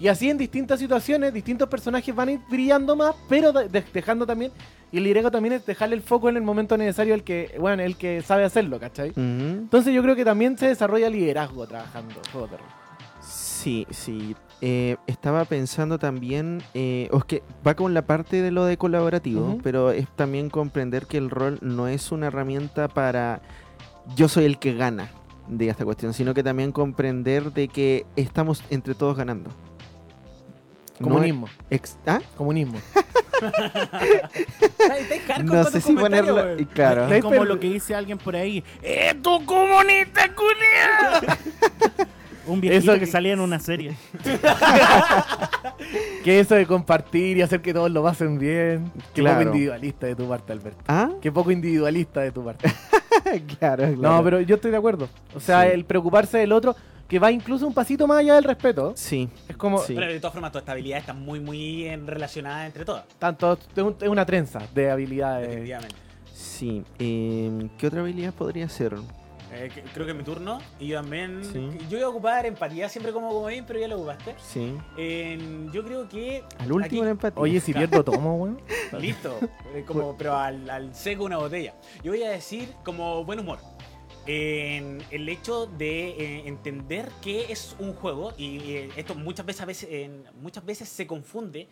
Y 0.00 0.08
así 0.08 0.30
en 0.30 0.38
distintas 0.38 0.78
situaciones, 0.78 1.32
distintos 1.34 1.68
personajes 1.68 2.14
van 2.14 2.28
a 2.28 2.32
ir 2.32 2.40
brillando 2.48 2.94
más, 2.94 3.14
pero 3.28 3.52
de- 3.52 3.68
de- 3.68 3.84
dejando 3.92 4.26
también. 4.26 4.52
Y 4.92 4.98
el 4.98 5.02
liderazgo 5.04 5.30
también 5.30 5.54
es 5.54 5.66
dejarle 5.66 5.96
el 5.96 6.02
foco 6.02 6.28
en 6.28 6.36
el 6.36 6.42
momento 6.42 6.76
necesario 6.78 7.14
el 7.14 7.24
que, 7.24 7.54
bueno, 7.60 7.82
el 7.82 7.96
que 7.96 8.22
sabe 8.22 8.44
hacerlo, 8.44 8.78
¿cachai? 8.78 9.12
Entonces 9.16 9.92
yo 9.92 10.02
creo 10.02 10.14
que 10.16 10.24
también 10.24 10.56
se 10.56 10.66
desarrolla 10.68 11.10
liderazgo 11.10 11.66
trabajando 11.66 12.14
juegos 12.32 12.50
de 12.52 12.56
rol. 12.58 12.66
Sí, 13.20 13.86
sí. 13.90 14.34
eh, 14.60 14.96
estaba 15.06 15.44
pensando 15.44 15.98
también, 15.98 16.62
eh, 16.74 17.08
o 17.12 17.18
es 17.18 17.24
que 17.26 17.42
va 17.66 17.74
con 17.74 17.92
la 17.94 18.02
parte 18.02 18.40
de 18.42 18.50
lo 18.50 18.64
de 18.64 18.76
colaborativo, 18.76 19.58
pero 19.62 19.90
es 19.92 20.08
también 20.16 20.48
comprender 20.50 21.06
que 21.06 21.16
el 21.18 21.30
rol 21.30 21.58
no 21.60 21.86
es 21.86 22.10
una 22.10 22.26
herramienta 22.28 22.88
para 22.88 23.40
yo 24.16 24.26
soy 24.28 24.46
el 24.46 24.58
que 24.58 24.74
gana 24.74 25.10
de 25.48 25.68
esta 25.68 25.84
cuestión, 25.84 26.12
sino 26.12 26.34
que 26.34 26.42
también 26.42 26.72
comprender 26.72 27.52
de 27.52 27.68
que 27.68 28.04
estamos 28.16 28.64
entre 28.70 28.94
todos 28.96 29.16
ganando. 29.16 29.50
No 31.00 31.08
Comunismo. 31.08 31.46
es- 31.70 31.70
ex- 31.70 31.98
¿ah? 32.06 32.20
Comunismo. 32.36 32.78
No 35.44 35.64
sé 35.64 35.80
si 35.80 35.92
y 35.92 36.64
Claro. 36.66 37.06
Es 37.12 37.22
como 37.22 37.44
lo 37.44 37.60
que 37.60 37.68
dice 37.68 37.94
alguien 37.94 38.18
por 38.18 38.34
ahí. 38.34 38.64
¡Eh, 38.82 39.14
tu 39.22 39.44
comunista 39.44 40.28
culiao! 40.34 41.36
Un 42.46 42.60
viejito 42.60 42.92
Eso 42.92 42.94
que 42.94 43.00
que- 43.06 43.12
salía 43.12 43.34
en 43.34 43.40
una 43.40 43.60
serie. 43.60 43.96
Que 46.24 46.40
eso 46.40 46.54
de 46.56 46.66
compartir 46.66 47.36
y 47.36 47.42
hacer 47.42 47.62
que 47.62 47.72
todos 47.72 47.90
lo 47.90 48.02
pasen 48.02 48.38
bien. 48.38 48.90
Qué 49.14 49.20
Claro. 49.22 49.38
poco 49.38 49.48
individualista 49.54 50.06
de 50.06 50.16
tu 50.16 50.28
parte, 50.28 50.52
Alberto. 50.52 50.82
¿Ah? 50.88 51.10
Qué 51.22 51.30
poco 51.32 51.50
individualista 51.52 52.20
de 52.20 52.32
tu 52.32 52.44
parte. 52.44 52.70
claro, 53.58 53.86
No, 53.88 53.96
claro. 53.98 54.24
pero 54.24 54.40
yo 54.40 54.56
estoy 54.56 54.70
de 54.72 54.76
acuerdo. 54.76 55.08
O 55.34 55.40
sea, 55.40 55.62
Sí. 55.62 55.68
el 55.72 55.84
preocuparse 55.84 56.38
del 56.38 56.52
otro, 56.52 56.74
que 57.08 57.18
va 57.18 57.32
incluso 57.32 57.66
un 57.66 57.72
pasito 57.74 58.06
más 58.06 58.18
allá 58.18 58.34
del 58.34 58.44
respeto. 58.44 58.92
Sí, 58.94 59.28
Es 59.48 59.56
como, 59.56 59.78
Sí. 59.78 59.94
Pero 59.94 60.06
de 60.12 60.20
todas 60.20 60.32
formas, 60.34 60.52
tu 60.52 60.58
estabilidad 60.58 60.98
está 60.98 61.14
muy, 61.14 61.40
muy 61.40 61.88
relacionada 62.04 62.66
entre 62.66 62.84
todas. 62.84 63.04
tanto, 63.18 63.54
es 63.74 63.82
un- 63.82 63.96
es 64.00 64.08
una 64.08 64.26
trenza 64.26 64.60
de 64.74 64.90
habilidades. 64.90 65.48
Definitivamente. 65.48 65.96
sí. 66.32 66.84
Em, 66.98 67.68
¿Qué 67.78 67.86
otra 67.86 68.00
habilidad 68.00 68.32
podría 68.34 68.68
ser? 68.68 68.94
Eh, 69.50 69.70
que- 69.74 69.80
creo 69.82 70.04
que 70.04 70.12
es 70.12 70.18
mi 70.18 70.24
turno. 70.24 70.58
Y 70.78 70.88
yo 70.88 71.00
también. 71.00 71.42
Sí. 71.42 71.70
Yo 71.88 71.96
iba 71.96 72.06
a 72.06 72.10
ocupar 72.10 72.44
empatía 72.44 72.86
siempre 72.90 73.12
como 73.12 73.30
comodín, 73.30 73.64
pero 73.66 73.78
ya 73.80 73.88
lo 73.88 73.96
ocupaste. 73.96 74.34
Sí. 74.38 74.74
En- 74.98 75.72
yo 75.72 75.82
creo 75.84 76.06
que. 76.08 76.44
Al 76.58 76.70
último 76.72 76.84
aquí- 76.84 76.98
en 76.98 77.08
empatía. 77.08 77.40
Oye, 77.42 77.58
si 77.60 77.72
pierdo, 77.72 78.04
tomo, 78.04 78.36
weón. 78.36 78.60
Listo. 79.00 79.38
Eh, 79.74 79.84
como, 79.86 80.16
pero 80.18 80.36
al, 80.36 80.68
al 80.68 80.94
seco 80.94 81.24
una 81.24 81.38
botella. 81.38 81.72
Yo 82.04 82.12
voy 82.12 82.22
a 82.24 82.30
decir 82.30 82.68
como 82.84 83.24
buen 83.24 83.38
humor. 83.40 83.58
En 84.30 85.02
el 85.10 85.26
hecho 85.30 85.64
de 85.64 86.10
eh, 86.10 86.42
entender 86.44 87.10
que 87.22 87.50
es 87.50 87.74
un 87.78 87.94
juego 87.94 88.34
y 88.36 88.58
eh, 88.74 88.90
esto 88.94 89.14
muchas 89.14 89.46
veces, 89.46 89.62
a 89.62 89.64
veces, 89.64 90.10
muchas 90.42 90.66
veces 90.66 90.86
se 90.90 91.06
confunde. 91.06 91.66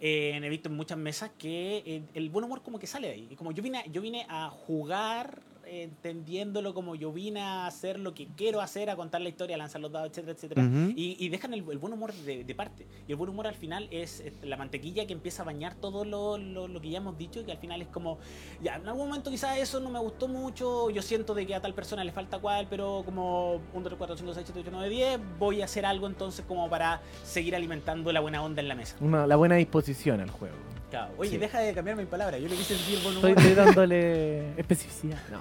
eh, 0.00 0.40
he 0.42 0.48
visto 0.48 0.70
en 0.70 0.76
muchas 0.76 0.96
mesas 0.96 1.30
que 1.38 2.02
el 2.14 2.30
buen 2.30 2.46
humor 2.46 2.62
como 2.62 2.78
que 2.78 2.86
sale 2.86 3.08
de 3.08 3.12
ahí. 3.12 3.36
Como 3.36 3.52
yo 3.52 3.62
vine, 3.62 3.84
yo 3.92 4.00
vine 4.00 4.24
a 4.30 4.48
jugar 4.48 5.42
entendiéndolo 5.70 6.74
como 6.74 6.94
yo 6.94 7.12
vine 7.12 7.40
a 7.40 7.66
hacer 7.66 7.98
lo 7.98 8.14
que 8.14 8.26
quiero 8.36 8.60
hacer, 8.60 8.90
a 8.90 8.96
contar 8.96 9.20
la 9.20 9.28
historia, 9.28 9.56
a 9.56 9.58
lanzar 9.58 9.80
los 9.80 9.92
dados, 9.92 10.08
etcétera, 10.10 10.32
etcétera. 10.32 10.62
Ujú. 10.62 10.92
Y, 10.96 11.16
y 11.18 11.28
dejan 11.28 11.52
el, 11.54 11.64
el 11.70 11.78
buen 11.78 11.92
humor 11.92 12.12
de, 12.12 12.44
de 12.44 12.54
parte. 12.54 12.86
Y 13.06 13.12
el 13.12 13.16
buen 13.16 13.30
humor 13.30 13.46
al 13.46 13.54
final 13.54 13.88
es 13.90 14.22
la 14.42 14.56
mantequilla 14.56 15.06
que 15.06 15.12
empieza 15.12 15.42
a 15.42 15.46
bañar 15.46 15.74
todo 15.74 16.04
lo, 16.04 16.38
lo- 16.38 16.68
lo 16.68 16.80
que 16.80 16.90
ya 16.90 16.98
hemos 16.98 17.16
dicho, 17.18 17.44
que 17.44 17.52
al 17.52 17.58
final 17.58 17.82
es 17.82 17.88
como, 17.88 18.18
ya, 18.62 18.76
en 18.76 18.86
algún 18.88 19.08
momento 19.08 19.30
quizás 19.30 19.58
eso 19.58 19.80
no 19.80 19.90
me 19.90 19.98
gustó 19.98 20.28
mucho, 20.28 20.90
yo 20.90 21.02
siento 21.02 21.34
de 21.34 21.46
que 21.46 21.54
a 21.54 21.60
tal 21.60 21.74
persona 21.74 22.04
le 22.04 22.12
falta 22.12 22.38
cual, 22.38 22.66
pero 22.68 23.02
como 23.04 23.60
1, 23.74 23.88
2, 23.90 23.94
4, 23.98 24.16
5, 24.16 24.34
6, 24.34 24.46
7, 24.46 24.60
8, 24.60 24.70
9, 24.72 24.88
10, 24.88 25.20
voy 25.38 25.62
a 25.62 25.64
hacer 25.66 25.84
algo 25.86 26.06
entonces 26.06 26.44
como 26.46 26.68
para 26.68 27.00
seguir 27.24 27.54
alimentando 27.54 28.12
la 28.12 28.20
buena 28.20 28.42
onda 28.42 28.60
en 28.62 28.68
la 28.68 28.74
mesa. 28.74 28.96
Una- 29.00 29.26
la 29.26 29.36
buena 29.36 29.56
disposición 29.56 30.20
al 30.20 30.30
juego. 30.30 30.56
Claro. 30.90 31.12
Oye, 31.18 31.30
Sí. 31.30 31.36
deja 31.38 31.60
de 31.60 31.74
cambiar 31.74 31.96
mi 31.96 32.06
palabra, 32.06 32.38
yo 32.38 32.48
le 32.48 32.56
quise 32.56 32.74
decir 32.74 32.98
buen 33.02 33.36
Estoy, 33.36 33.54
dándole 33.54 34.50
especificidad. 34.58 35.18
No. 35.30 35.40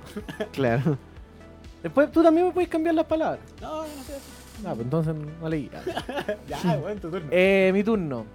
Claro. 0.52 0.98
Después 1.82 2.12
tú 2.12 2.22
también 2.22 2.48
me 2.48 2.52
puedes 2.54 2.70
cambiar 2.70 2.96
las 2.96 3.06
palabras. 3.06 3.40
No, 3.62 3.82
no 3.84 3.88
sé. 3.88 4.14
No, 4.64 4.70
pues 4.74 4.82
entonces 4.82 5.16
no 5.42 5.50
leí. 5.50 5.70
Ya, 6.48 6.76
bueno, 6.82 7.00
tu 7.00 7.10
turno. 7.10 7.28
Eh, 7.32 7.72
mi 7.74 7.84
turno. 7.84 8.26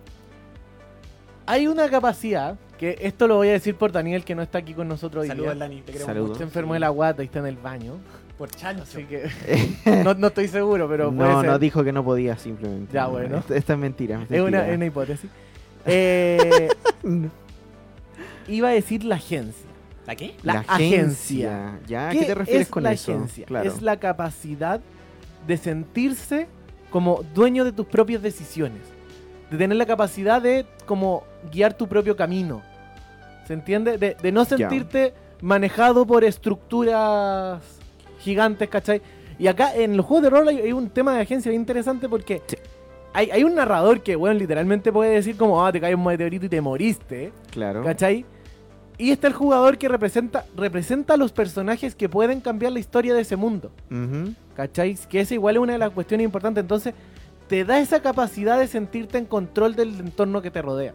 Hay 1.44 1.66
una 1.66 1.90
capacidad, 1.90 2.56
que 2.78 2.96
esto 3.00 3.26
lo 3.26 3.36
voy 3.36 3.48
a 3.48 3.52
decir 3.52 3.74
por 3.74 3.90
Daniel 3.92 4.24
que 4.24 4.34
no 4.34 4.42
está 4.42 4.58
aquí 4.58 4.74
con 4.74 4.88
nosotros 4.88 5.22
hoy 5.22 5.28
Saludos, 5.28 5.54
día. 5.54 5.58
Dani, 5.60 5.76
te 5.80 5.86
queremos 5.92 6.06
Saludos. 6.06 6.28
mucho. 6.30 6.38
Se 6.38 6.44
enfermó 6.44 6.74
de 6.74 6.80
la 6.80 6.88
guata 6.88 7.22
y 7.22 7.26
está 7.26 7.40
en 7.40 7.46
el 7.46 7.56
baño. 7.56 7.96
Por 8.38 8.48
chancho. 8.50 8.84
Así 8.84 9.04
que 9.04 9.28
no, 10.04 10.14
no 10.14 10.28
estoy 10.28 10.48
seguro, 10.48 10.88
pero 10.88 11.12
puede 11.12 11.30
no, 11.30 11.40
ser. 11.42 11.50
no 11.50 11.58
dijo 11.58 11.84
que 11.84 11.92
no 11.92 12.04
podía 12.04 12.36
simplemente. 12.38 12.92
Ya, 12.94 13.06
bueno. 13.08 13.38
Esta, 13.38 13.56
esta 13.56 13.72
es 13.74 13.78
mentira. 13.78 14.22
es, 14.22 14.30
una, 14.30 14.42
mentira. 14.42 14.68
es 14.70 14.76
una 14.76 14.86
hipótesis. 14.86 15.30
Eh, 15.86 16.68
iba 18.48 18.68
a 18.68 18.72
decir 18.72 19.04
la 19.04 19.16
agencia. 19.16 19.70
¿La 20.06 20.16
qué? 20.16 20.34
La, 20.42 20.64
agencia. 20.66 21.78
¿Ya? 21.86 22.08
¿A 22.08 22.12
qué 22.12 22.24
te 22.24 22.34
refieres 22.34 22.62
es 22.62 22.68
con 22.68 22.82
la 22.82 22.92
eso? 22.92 23.12
agencia? 23.12 23.46
Claro. 23.46 23.68
Es 23.68 23.82
la 23.82 23.98
capacidad 23.98 24.80
de 25.46 25.56
sentirse 25.56 26.48
como 26.90 27.22
dueño 27.34 27.64
de 27.64 27.72
tus 27.72 27.86
propias 27.86 28.22
decisiones. 28.22 28.82
De 29.50 29.58
tener 29.58 29.76
la 29.76 29.86
capacidad 29.86 30.42
de 30.42 30.66
como 30.86 31.24
guiar 31.52 31.74
tu 31.74 31.86
propio 31.86 32.16
camino. 32.16 32.62
¿Se 33.46 33.54
entiende? 33.54 33.98
De, 33.98 34.16
de 34.20 34.32
no 34.32 34.44
sentirte 34.44 35.14
manejado 35.40 36.06
por 36.06 36.24
estructuras 36.24 37.62
gigantes, 38.20 38.68
¿cachai? 38.68 39.02
Y 39.38 39.46
acá 39.46 39.74
en 39.74 39.96
los 39.96 40.06
juegos 40.06 40.24
de 40.24 40.30
rol 40.30 40.48
hay, 40.48 40.60
hay 40.60 40.72
un 40.72 40.88
tema 40.88 41.14
de 41.14 41.22
agencia 41.22 41.50
bien 41.50 41.62
interesante 41.62 42.08
porque 42.08 42.42
Sí. 42.46 42.56
Hay, 43.12 43.30
hay 43.30 43.44
un 43.44 43.54
narrador 43.54 44.02
que, 44.02 44.16
bueno, 44.16 44.38
literalmente 44.38 44.92
puede 44.92 45.12
decir 45.12 45.36
como, 45.36 45.64
ah, 45.64 45.72
te 45.72 45.80
cae 45.80 45.94
un 45.94 46.04
meteorito 46.04 46.46
y 46.46 46.48
te 46.48 46.60
moriste. 46.60 47.32
Claro. 47.50 47.82
¿Cachai? 47.84 48.24
Y 48.98 49.10
está 49.10 49.26
el 49.26 49.32
jugador 49.32 49.78
que 49.78 49.88
representa, 49.88 50.44
representa 50.56 51.14
a 51.14 51.16
los 51.16 51.32
personajes 51.32 51.94
que 51.94 52.08
pueden 52.08 52.40
cambiar 52.40 52.72
la 52.72 52.78
historia 52.78 53.14
de 53.14 53.22
ese 53.22 53.36
mundo. 53.36 53.70
Ujú. 53.90 54.34
¿Cachai? 54.54 54.96
Que 55.08 55.20
esa 55.20 55.34
igual 55.34 55.56
es 55.56 55.62
una 55.62 55.72
de 55.72 55.78
las 55.78 55.90
cuestiones 55.90 56.24
importantes. 56.24 56.62
Entonces, 56.62 56.94
te 57.48 57.64
da 57.64 57.80
esa 57.80 58.00
capacidad 58.00 58.58
de 58.58 58.66
sentirte 58.66 59.18
en 59.18 59.26
control 59.26 59.74
del 59.74 59.98
entorno 60.00 60.40
que 60.40 60.50
te 60.50 60.62
rodea. 60.62 60.94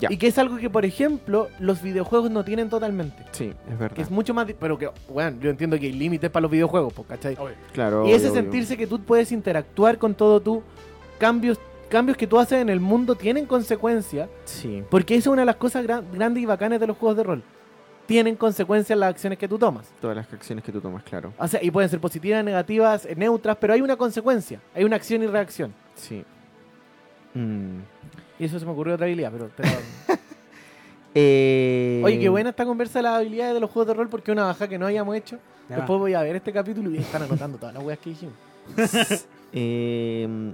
Ya. 0.00 0.08
Y 0.10 0.16
que 0.16 0.26
es 0.26 0.38
algo 0.38 0.56
que, 0.56 0.68
por 0.68 0.84
ejemplo, 0.84 1.48
los 1.60 1.80
videojuegos 1.80 2.30
no 2.30 2.44
tienen 2.44 2.68
totalmente. 2.68 3.24
Sí, 3.30 3.52
es 3.70 3.78
verdad. 3.78 3.94
Que 3.94 4.02
es 4.02 4.10
mucho 4.10 4.34
más... 4.34 4.46
Pero 4.58 4.76
que, 4.76 4.90
bueno, 5.08 5.36
yo 5.40 5.50
entiendo 5.50 5.78
que 5.78 5.86
hay 5.86 5.92
límites 5.92 6.30
para 6.30 6.42
los 6.42 6.50
videojuegos, 6.50 6.92
pues, 6.92 7.06
¿cachai? 7.06 7.36
Claro. 7.72 8.04
y 8.04 8.10
ese 8.10 8.26
obvio, 8.26 8.32
obvio. 8.32 8.42
sentirse 8.42 8.76
que 8.76 8.88
tú 8.88 9.00
puedes 9.00 9.30
interactuar 9.30 9.98
con 9.98 10.14
todo 10.14 10.40
tú, 10.40 10.64
cambios, 11.18 11.58
cambios 11.88 12.16
que 12.16 12.26
tú 12.26 12.38
haces 12.38 12.60
en 12.60 12.68
el 12.68 12.80
mundo 12.80 13.14
tienen 13.14 13.46
consecuencias. 13.46 14.28
Sí. 14.44 14.82
Porque 14.90 15.14
esa 15.14 15.28
es 15.28 15.32
una 15.32 15.42
de 15.42 15.46
las 15.46 15.56
cosas 15.56 15.82
gran- 15.84 16.04
grandes 16.12 16.42
y 16.42 16.46
bacanas 16.46 16.80
de 16.80 16.86
los 16.86 16.96
juegos 16.96 17.16
de 17.16 17.22
rol. 17.22 17.42
Tienen 18.06 18.36
consecuencias 18.36 18.98
las 18.98 19.10
acciones 19.10 19.38
que 19.38 19.48
tú 19.48 19.58
tomas. 19.58 19.86
Todas 20.00 20.16
las 20.16 20.30
acciones 20.32 20.62
que 20.62 20.70
tú 20.70 20.80
tomas, 20.80 21.02
claro. 21.04 21.32
O 21.38 21.48
sea, 21.48 21.62
y 21.62 21.70
pueden 21.70 21.88
ser 21.88 22.00
positivas, 22.00 22.44
negativas, 22.44 23.06
eh, 23.06 23.14
neutras, 23.16 23.56
pero 23.58 23.72
hay 23.72 23.80
una 23.80 23.96
consecuencia. 23.96 24.60
Hay 24.74 24.84
una 24.84 24.96
acción 24.96 25.22
y 25.22 25.26
reacción. 25.26 25.72
Sí. 25.94 26.22
Mm. 27.32 27.78
Y 28.38 28.44
eso 28.44 28.58
se 28.58 28.66
me 28.66 28.72
ocurrió 28.72 28.94
otra 28.94 29.06
habilidad, 29.06 29.32
pero... 29.32 29.50
pero- 29.56 29.68
Eh, 31.16 32.02
Oye, 32.04 32.18
qué 32.18 32.28
buena 32.28 32.50
esta 32.50 32.64
conversa 32.64 32.98
de 32.98 33.04
las 33.04 33.20
habilidades 33.20 33.54
de 33.54 33.60
los 33.60 33.70
juegos 33.70 33.86
de 33.86 33.94
rol 33.94 34.08
porque 34.08 34.32
es 34.32 34.36
una 34.36 34.46
baja 34.46 34.66
que 34.66 34.78
no 34.80 34.86
hayamos 34.86 35.14
hecho. 35.16 35.38
Después 35.68 36.00
voy 36.00 36.12
a 36.14 36.22
ver 36.22 36.34
este 36.34 36.52
capítulo 36.52 36.90
y 36.90 36.98
están 36.98 37.22
anotando 37.22 37.56
todas 37.56 37.72
las 37.72 37.84
weas 37.84 37.98
que 38.00 38.10
dijimos. 38.10 38.34
Eh, 39.56 40.52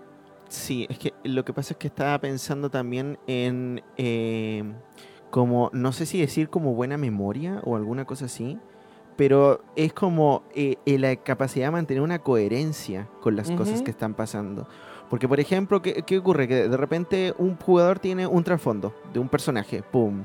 sí, 0.51 0.87
es 0.91 0.99
que 0.99 1.15
lo 1.25 1.45
que 1.45 1.53
pasa 1.53 1.73
es 1.73 1.79
que 1.79 1.87
estaba 1.87 2.19
pensando 2.19 2.71
también 2.71 3.19
en 3.27 3.83
eh, 3.97 4.65
como, 5.31 5.71
no 5.73 5.93
sé 5.93 6.07
si 6.07 6.21
decir 6.21 6.51
como 6.51 6.75
buena 6.75 6.99
memoria 6.99 7.61
o 7.65 7.77
alguna 7.77 8.05
cosa 8.05 8.27
así, 8.27 8.59
pero 9.17 9.63
es 9.77 9.93
como 9.93 10.43
eh, 10.55 10.77
eh, 10.87 10.99
la 10.99 11.15
capacidad 11.17 11.67
de 11.67 11.73
mantener 11.73 12.03
una 12.03 12.19
coherencia 12.19 13.09
con 13.21 13.37
las 13.37 13.51
cosas 13.51 13.83
que 13.83 13.91
están 13.91 14.15
pasando. 14.15 14.67
Porque, 15.09 15.29
por 15.29 15.41
ejemplo, 15.41 15.83
¿qué, 15.83 16.05
qué 16.07 16.19
ocurre? 16.19 16.47
Que 16.47 16.69
de 16.69 16.77
repente 16.77 17.35
un 17.37 17.57
jugador 17.57 17.99
tiene 17.99 18.27
un 18.27 18.45
trasfondo 18.45 18.95
de 19.13 19.19
un 19.19 19.29
personaje, 19.29 19.83
¡pum! 19.83 20.25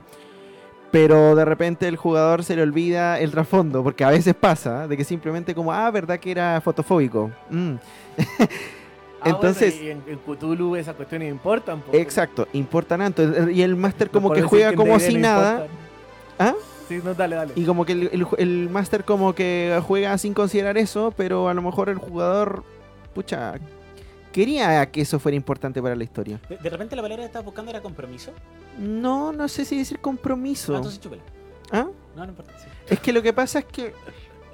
Pero 0.92 1.36
de 1.36 1.44
repente 1.44 1.88
el 1.88 1.98
jugador 1.98 2.44
se 2.44 2.56
le 2.56 2.62
olvida 2.62 3.20
el 3.20 3.32
trasfondo, 3.32 3.84
porque 3.84 4.04
a 4.06 4.10
veces 4.12 4.34
pasa, 4.34 4.88
de 4.88 4.96
que 4.96 5.04
simplemente 5.04 5.54
como, 5.54 5.74
ah, 5.74 5.92
¿verdad 5.92 6.20
que 6.20 6.32
era 6.32 6.62
fotofóbico? 6.62 7.32
Mm. 7.50 7.74
Entonces- 9.26 9.74
Ah, 9.74 9.84
bueno, 9.84 10.04
y 10.08 10.12
en, 10.12 10.14
en 10.14 10.20
Cthulhu 10.36 10.76
esas 10.76 10.96
cuestiones 10.96 11.30
importan. 11.32 11.82
po. 11.82 11.94
Exacto, 11.94 12.48
importa 12.54 12.98
tanto. 12.98 13.50
Y 13.50 13.62
el 13.62 13.76
máster 13.76 14.10
como 14.10 14.32
que 14.32 14.42
juega 14.44 14.74
como 14.74 15.00
si 15.00 15.16
no 15.16 15.20
nada. 15.22 15.52
importan. 15.54 15.78
¿Ah? 16.40 16.54
Sí, 16.88 17.00
no, 17.04 17.14
dale, 17.16 17.36
dale. 17.36 17.54
Y 17.56 17.66
como 17.66 17.84
que 17.86 17.94
el, 17.94 18.10
el, 18.12 18.28
el 18.38 18.70
máster 18.70 19.04
como 19.04 19.34
que 19.34 19.80
juega 19.88 20.18
sin 20.20 20.34
considerar 20.36 20.78
eso, 20.78 21.12
pero 21.18 21.50
a 21.50 21.54
lo 21.56 21.62
mejor 21.64 21.90
el 21.90 21.98
jugador, 21.98 22.64
pucha, 23.16 23.56
quería 24.32 24.86
que 24.92 25.02
eso 25.02 25.18
fuera 25.20 25.36
importante 25.36 25.82
para 25.82 25.96
la 25.96 26.04
historia. 26.04 26.40
De, 26.48 26.58
de 26.58 26.70
repente 26.70 26.96
la 26.96 27.02
palabra 27.02 27.24
que 27.24 27.28
estabas 27.28 27.46
buscando 27.46 27.72
era 27.72 27.82
compromiso. 27.82 28.32
No, 28.78 29.32
no 29.34 29.48
sé 29.48 29.66
si 29.66 29.78
decir 29.78 29.98
Ah, 29.98 30.02
compromiso. 30.04 30.76
entonces 30.76 31.00
chúpela. 31.00 31.24
¿Ah? 31.72 31.88
No, 32.16 32.24
no 32.24 32.30
importa. 32.30 32.52
sí. 32.60 32.68
Es 32.88 33.00
que 33.00 33.12
lo 33.12 33.24
que 33.24 33.34
pasa 33.34 33.60
es 33.60 33.66
que 33.66 33.94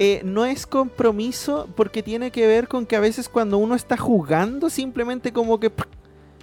eh, 0.03 0.23
no 0.25 0.45
es 0.45 0.65
compromiso 0.65 1.69
porque 1.75 2.01
tiene 2.01 2.31
que 2.31 2.47
ver 2.47 2.67
con 2.67 2.87
que 2.87 2.95
a 2.95 2.99
veces 2.99 3.29
cuando 3.29 3.59
uno 3.59 3.75
está 3.75 3.97
jugando 3.97 4.71
simplemente 4.71 5.31
como 5.31 5.59
que 5.59 5.71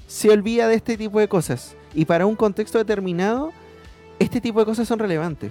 se 0.07 0.31
olvida 0.31 0.69
de 0.69 0.77
este 0.77 0.97
tipo 0.97 1.19
de 1.19 1.27
cosas. 1.27 1.75
Y 1.93 2.05
para 2.05 2.25
un 2.25 2.37
contexto 2.37 2.79
determinado, 2.79 3.51
este 4.21 4.41
tipo 4.41 4.61
de 4.61 4.65
cosas 4.65 4.87
son 4.87 5.01
relevantes. 5.01 5.51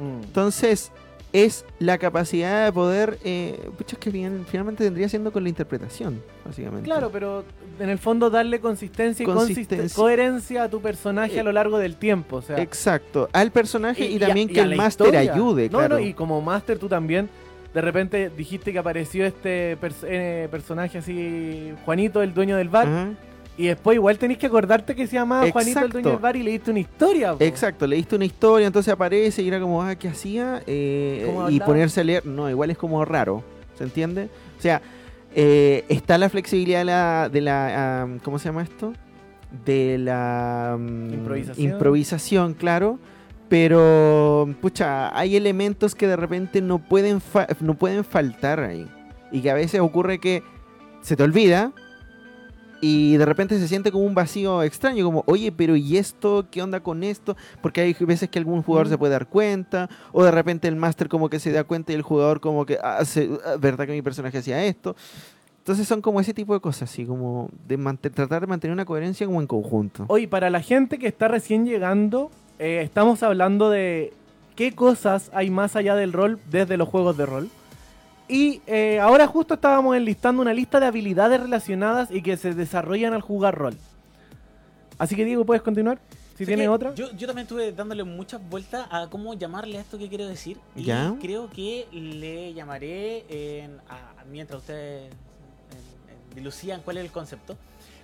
Mm. 0.00 0.24
Entonces, 0.24 0.90
es 1.32 1.64
la 1.78 1.98
capacidad 1.98 2.64
de 2.64 2.72
poder, 2.72 3.18
eh, 3.24 3.58
pucha, 3.76 3.96
que 3.98 4.10
bien- 4.10 4.46
finalmente 4.48 4.84
tendría 4.84 5.08
siendo 5.08 5.32
con 5.32 5.42
la 5.42 5.48
interpretación, 5.48 6.22
básicamente. 6.44 6.84
Claro, 6.84 7.10
pero 7.12 7.44
en 7.78 7.88
el 7.90 7.98
fondo 7.98 8.30
darle 8.30 8.60
consistencia 8.60 9.22
y 9.22 9.26
Consistencia. 9.26 9.76
consisten- 9.78 9.94
coherencia 9.96 10.62
a 10.64 10.70
tu 10.70 10.80
personaje 10.80 11.36
Eh, 11.36 11.40
a 11.40 11.42
lo 11.42 11.52
largo 11.52 11.78
del 11.78 11.96
tiempo. 11.96 12.36
O 12.36 12.42
sea, 12.42 12.58
Exacto, 12.60 13.28
al 13.32 13.50
personaje 13.50 14.06
y, 14.08 14.18
también 14.18 14.48
y 14.50 14.54
que 14.54 14.60
el 14.60 14.76
máster 14.76 15.14
ayude, 15.16 15.68
No, 15.68 15.78
claro. 15.78 15.96
no, 15.96 16.00
y 16.00 16.14
como 16.14 16.40
máster 16.40 16.78
tú 16.78 16.88
también, 16.88 17.28
de 17.74 17.80
repente 17.82 18.30
dijiste 18.34 18.72
que 18.72 18.78
apareció 18.78 19.26
este 19.26 19.76
pers- 19.78 20.04
eh, 20.04 20.48
personaje 20.50 20.96
así, 20.98 21.72
Juanito, 21.84 22.22
el 22.22 22.32
dueño 22.32 22.56
del 22.56 22.70
bar. 22.70 22.88
Y 23.56 23.66
después 23.66 23.94
igual 23.94 24.18
tenés 24.18 24.38
que 24.38 24.46
acordarte 24.46 24.94
que 24.94 25.06
se 25.06 25.14
llamaba 25.14 25.50
Juanito, 25.50 25.80
el 25.80 25.90
dueño 25.90 26.08
Exacto. 26.08 26.10
del 26.10 26.18
bar, 26.18 26.36
y 26.36 26.42
leíste 26.42 26.70
una 26.70 26.80
historia. 26.80 27.32
po. 27.34 27.42
Exacto, 27.44 27.86
leíste 27.86 28.16
una 28.16 28.24
historia, 28.24 28.66
entonces 28.66 28.92
aparece 28.92 29.42
y 29.42 29.48
era 29.48 29.60
como, 29.60 29.82
ah, 29.82 29.94
¿qué 29.94 30.08
hacía? 30.08 30.62
Eh, 30.66 31.22
¿Cómo 31.26 31.48
y 31.50 31.58
ponerse 31.60 32.00
a 32.00 32.04
leer, 32.04 32.26
no, 32.26 32.48
igual 32.50 32.70
es 32.70 32.78
como 32.78 33.04
raro, 33.04 33.42
¿se 33.78 33.84
entiende? 33.84 34.28
O 34.58 34.62
sea, 34.62 34.82
eh, 35.34 35.84
está 35.88 36.18
la 36.18 36.28
flexibilidad 36.28 36.78
de 36.80 36.84
la, 36.84 37.28
de 37.32 37.40
la 37.40 38.02
am, 38.02 38.18
¿cómo 38.20 38.38
se 38.38 38.46
llama 38.48 38.62
esto? 38.62 38.92
De 39.64 39.96
la 39.98 40.76
Improvisación. 40.78 41.72
improvisación, 41.72 42.54
claro. 42.54 42.98
Pero, 43.48 44.48
pucha, 44.60 45.16
hay 45.16 45.36
elementos 45.36 45.94
que 45.94 46.06
de 46.08 46.16
repente 46.16 46.60
no 46.60 46.78
pueden, 46.78 47.20
fa- 47.20 47.46
no 47.60 47.74
pueden 47.74 48.04
faltar 48.04 48.60
ahí. 48.60 48.86
Y 49.30 49.40
que 49.40 49.50
a 49.50 49.54
veces 49.54 49.80
ocurre 49.80 50.18
que 50.18 50.42
se 51.00 51.16
te 51.16 51.22
olvida 51.22 51.72
y 52.80 53.16
de 53.16 53.24
repente 53.24 53.58
se 53.58 53.68
siente 53.68 53.90
como 53.92 54.04
un 54.04 54.14
vacío 54.14 54.62
extraño, 54.62 55.04
como, 55.04 55.24
oye, 55.26 55.50
pero 55.52 55.76
¿y 55.76 55.96
esto? 55.96 56.46
¿Qué 56.50 56.62
onda 56.62 56.80
con 56.80 57.02
esto? 57.04 57.36
Porque 57.62 57.80
hay 57.80 57.96
veces 58.00 58.28
que 58.28 58.38
algún 58.38 58.62
jugador 58.62 58.88
se 58.88 58.98
puede 58.98 59.12
dar 59.12 59.26
cuenta, 59.28 59.88
o 60.12 60.22
de 60.24 60.30
repente 60.30 60.68
el 60.68 60.76
máster 60.76 61.08
como 61.08 61.28
que 61.30 61.38
se 61.40 61.52
da 61.52 61.64
cuenta 61.64 61.92
y 61.92 61.94
el 61.94 62.02
jugador 62.02 62.40
como 62.40 62.66
que, 62.66 62.78
ah, 62.82 63.04
se- 63.04 63.30
ah, 63.46 63.56
¿verdad 63.58 63.86
que 63.86 63.92
mi 63.92 64.02
personaje 64.02 64.38
hacía 64.38 64.64
esto? 64.64 64.94
Entonces 65.58 65.88
son 65.88 66.00
como 66.00 66.20
ese 66.20 66.32
tipo 66.32 66.54
de 66.54 66.60
cosas, 66.60 66.90
así 66.90 67.04
como 67.04 67.48
de 67.66 67.76
tratar 68.10 68.40
de 68.40 68.46
mantener 68.46 68.72
una 68.72 68.84
coherencia 68.84 69.26
como 69.26 69.40
en 69.40 69.46
conjunto. 69.48 70.04
Hoy, 70.08 70.26
para 70.28 70.48
la 70.48 70.60
gente 70.60 70.98
que 70.98 71.08
está 71.08 71.26
recién 71.28 71.66
llegando, 71.66 72.30
eh, 72.60 72.82
estamos 72.84 73.22
hablando 73.24 73.68
de 73.68 74.12
qué 74.54 74.72
cosas 74.76 75.30
hay 75.34 75.50
más 75.50 75.74
allá 75.74 75.96
del 75.96 76.12
rol 76.12 76.38
desde 76.50 76.76
los 76.76 76.88
juegos 76.88 77.16
de 77.16 77.26
rol. 77.26 77.48
Y 78.28 78.60
eh, 78.66 78.98
ahora 79.00 79.26
justo 79.26 79.54
estábamos 79.54 79.96
enlistando 79.96 80.42
una 80.42 80.52
lista 80.52 80.80
de 80.80 80.86
habilidades 80.86 81.40
relacionadas 81.40 82.10
y 82.10 82.22
que 82.22 82.36
se 82.36 82.54
desarrollan 82.54 83.12
al 83.14 83.20
jugar 83.20 83.54
rol. 83.54 83.76
Así 84.98 85.14
que 85.14 85.24
Diego, 85.24 85.44
¿puedes 85.44 85.62
continuar? 85.62 85.98
Si 86.36 86.44
tienes 86.44 86.68
otra. 86.68 86.94
Yo, 86.94 87.10
yo 87.12 87.26
también 87.26 87.44
estuve 87.44 87.72
dándole 87.72 88.04
muchas 88.04 88.46
vueltas 88.50 88.86
a 88.90 89.08
cómo 89.08 89.32
llamarle 89.34 89.78
a 89.78 89.80
esto 89.80 89.96
que 89.96 90.08
quiero 90.08 90.26
decir. 90.26 90.58
Y 90.74 90.84
¿Ya? 90.84 91.14
creo 91.20 91.48
que 91.48 91.86
le 91.92 92.52
llamaré, 92.52 93.24
en- 93.28 93.78
a- 93.88 94.22
mientras 94.30 94.60
ustedes 94.60 95.10
dilucían 96.34 96.82
cuál 96.82 96.98
es 96.98 97.04
el 97.04 97.10
concepto, 97.10 97.56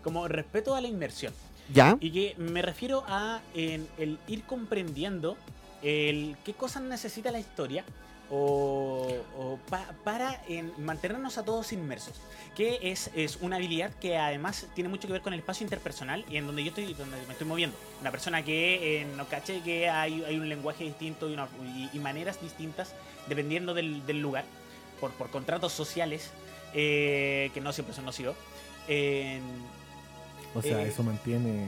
como 0.03 0.27
respeto 0.29 0.75
a 0.75 0.81
la 0.81 0.89
inmersión. 0.89 1.33
¿Ya? 1.73 1.97
Y 2.01 2.11
que 2.11 2.35
me 2.39 2.63
refiero 2.63 3.05
a 3.07 3.41
en 3.55 3.87
el 3.99 4.19
ir 4.29 4.43
comprendiendo 4.45 5.37
el 5.83 6.37
qué 6.45 6.53
cosas 6.55 6.83
necesita 6.83 7.31
la 7.33 7.39
historia 7.39 7.85
o, 8.33 9.09
o 9.39 9.59
pa- 9.69 9.93
para 10.05 10.43
en 10.49 10.73
mantenernos 10.79 11.37
a 11.39 11.45
todos 11.45 11.73
inmersos. 11.73 12.15
Que 12.57 12.79
es, 12.83 13.11
es 13.15 13.37
una 13.41 13.57
habilidad 13.57 13.93
que 14.01 14.17
además 14.19 14.67
tiene 14.75 14.89
mucho 14.91 15.07
que 15.07 15.13
ver 15.13 15.23
con 15.23 15.33
el 15.35 15.39
espacio 15.41 15.65
interpersonal 15.65 16.25
y 16.29 16.37
en 16.39 16.47
donde 16.47 16.65
yo 16.65 16.71
estoy, 16.71 16.95
donde 16.95 17.17
me 17.27 17.33
estoy 17.33 17.47
moviendo. 17.47 17.77
Una 18.01 18.11
persona 18.11 18.43
que 18.45 19.03
eh, 19.03 19.07
no 19.17 19.27
cache 19.29 19.61
que 19.63 19.89
hay, 19.89 20.25
hay 20.25 20.37
un 20.39 20.49
lenguaje 20.49 20.85
distinto 20.85 21.29
y, 21.31 21.99
maneras 21.99 22.41
distintas 22.43 22.95
dependiendo 23.29 23.75
del, 23.75 24.05
del 24.07 24.21
lugar, 24.21 24.45
por, 25.01 25.13
por 25.13 25.31
contratos 25.31 25.73
sociales, 25.73 26.31
eh, 26.75 27.51
que 27.55 27.61
no 27.61 27.73
siempre 27.73 27.95
son 27.95 28.05
nocivos. 28.07 28.35
En- 28.89 29.82
O 30.55 30.61
sea, 30.63 30.83
eh, 30.83 30.89
eso 30.89 31.03
mantiene 31.03 31.67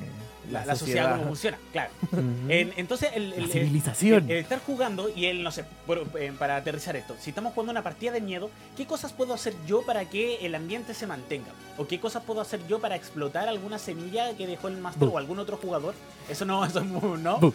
la, 0.51 0.67
la 0.67 0.77
sociedad 0.77 1.13
como 1.17 1.29
funciona, 1.29 1.59
claro. 1.73 1.91
En- 2.49 2.73
entonces, 2.77 3.11
el, 3.15 3.33
civilización. 3.51 4.25
el- 4.25 4.31
el 4.33 4.37
estar 4.39 4.61
jugando 4.61 5.09
y 5.09 5.27
el, 5.27 5.43
no 5.43 5.51
sé, 5.51 5.65
por- 5.87 6.05
eh, 6.19 6.33
para 6.39 6.57
aterrizar 6.57 6.95
esto, 6.97 7.17
si 7.19 7.31
estamos 7.31 7.55
jugando 7.55 7.71
una 7.73 7.83
partida 7.83 8.13
de 8.13 8.21
miedo, 8.21 8.51
¿qué 8.77 8.87
cosas 8.87 9.13
puedo 9.13 9.33
hacer 9.33 9.55
yo 9.67 9.83
para 9.87 10.05
que 10.11 10.45
el 10.45 10.55
ambiente 10.55 10.93
se 10.95 11.07
mantenga? 11.07 11.53
¿O 11.79 11.87
qué 11.87 11.99
cosas 11.99 12.23
puedo 12.25 12.41
hacer 12.43 12.61
yo 12.69 12.79
para 12.79 12.95
explotar 12.97 13.49
alguna 13.49 13.79
semilla 13.79 14.37
que 14.37 14.47
dejó 14.47 14.69
el 14.69 14.77
máster 14.77 15.09
o 15.09 15.17
algún 15.19 15.39
otro 15.39 15.57
jugador? 15.57 15.95
Eso 16.29 16.45
no, 16.45 16.65
eso 16.67 16.83
no. 16.83 17.55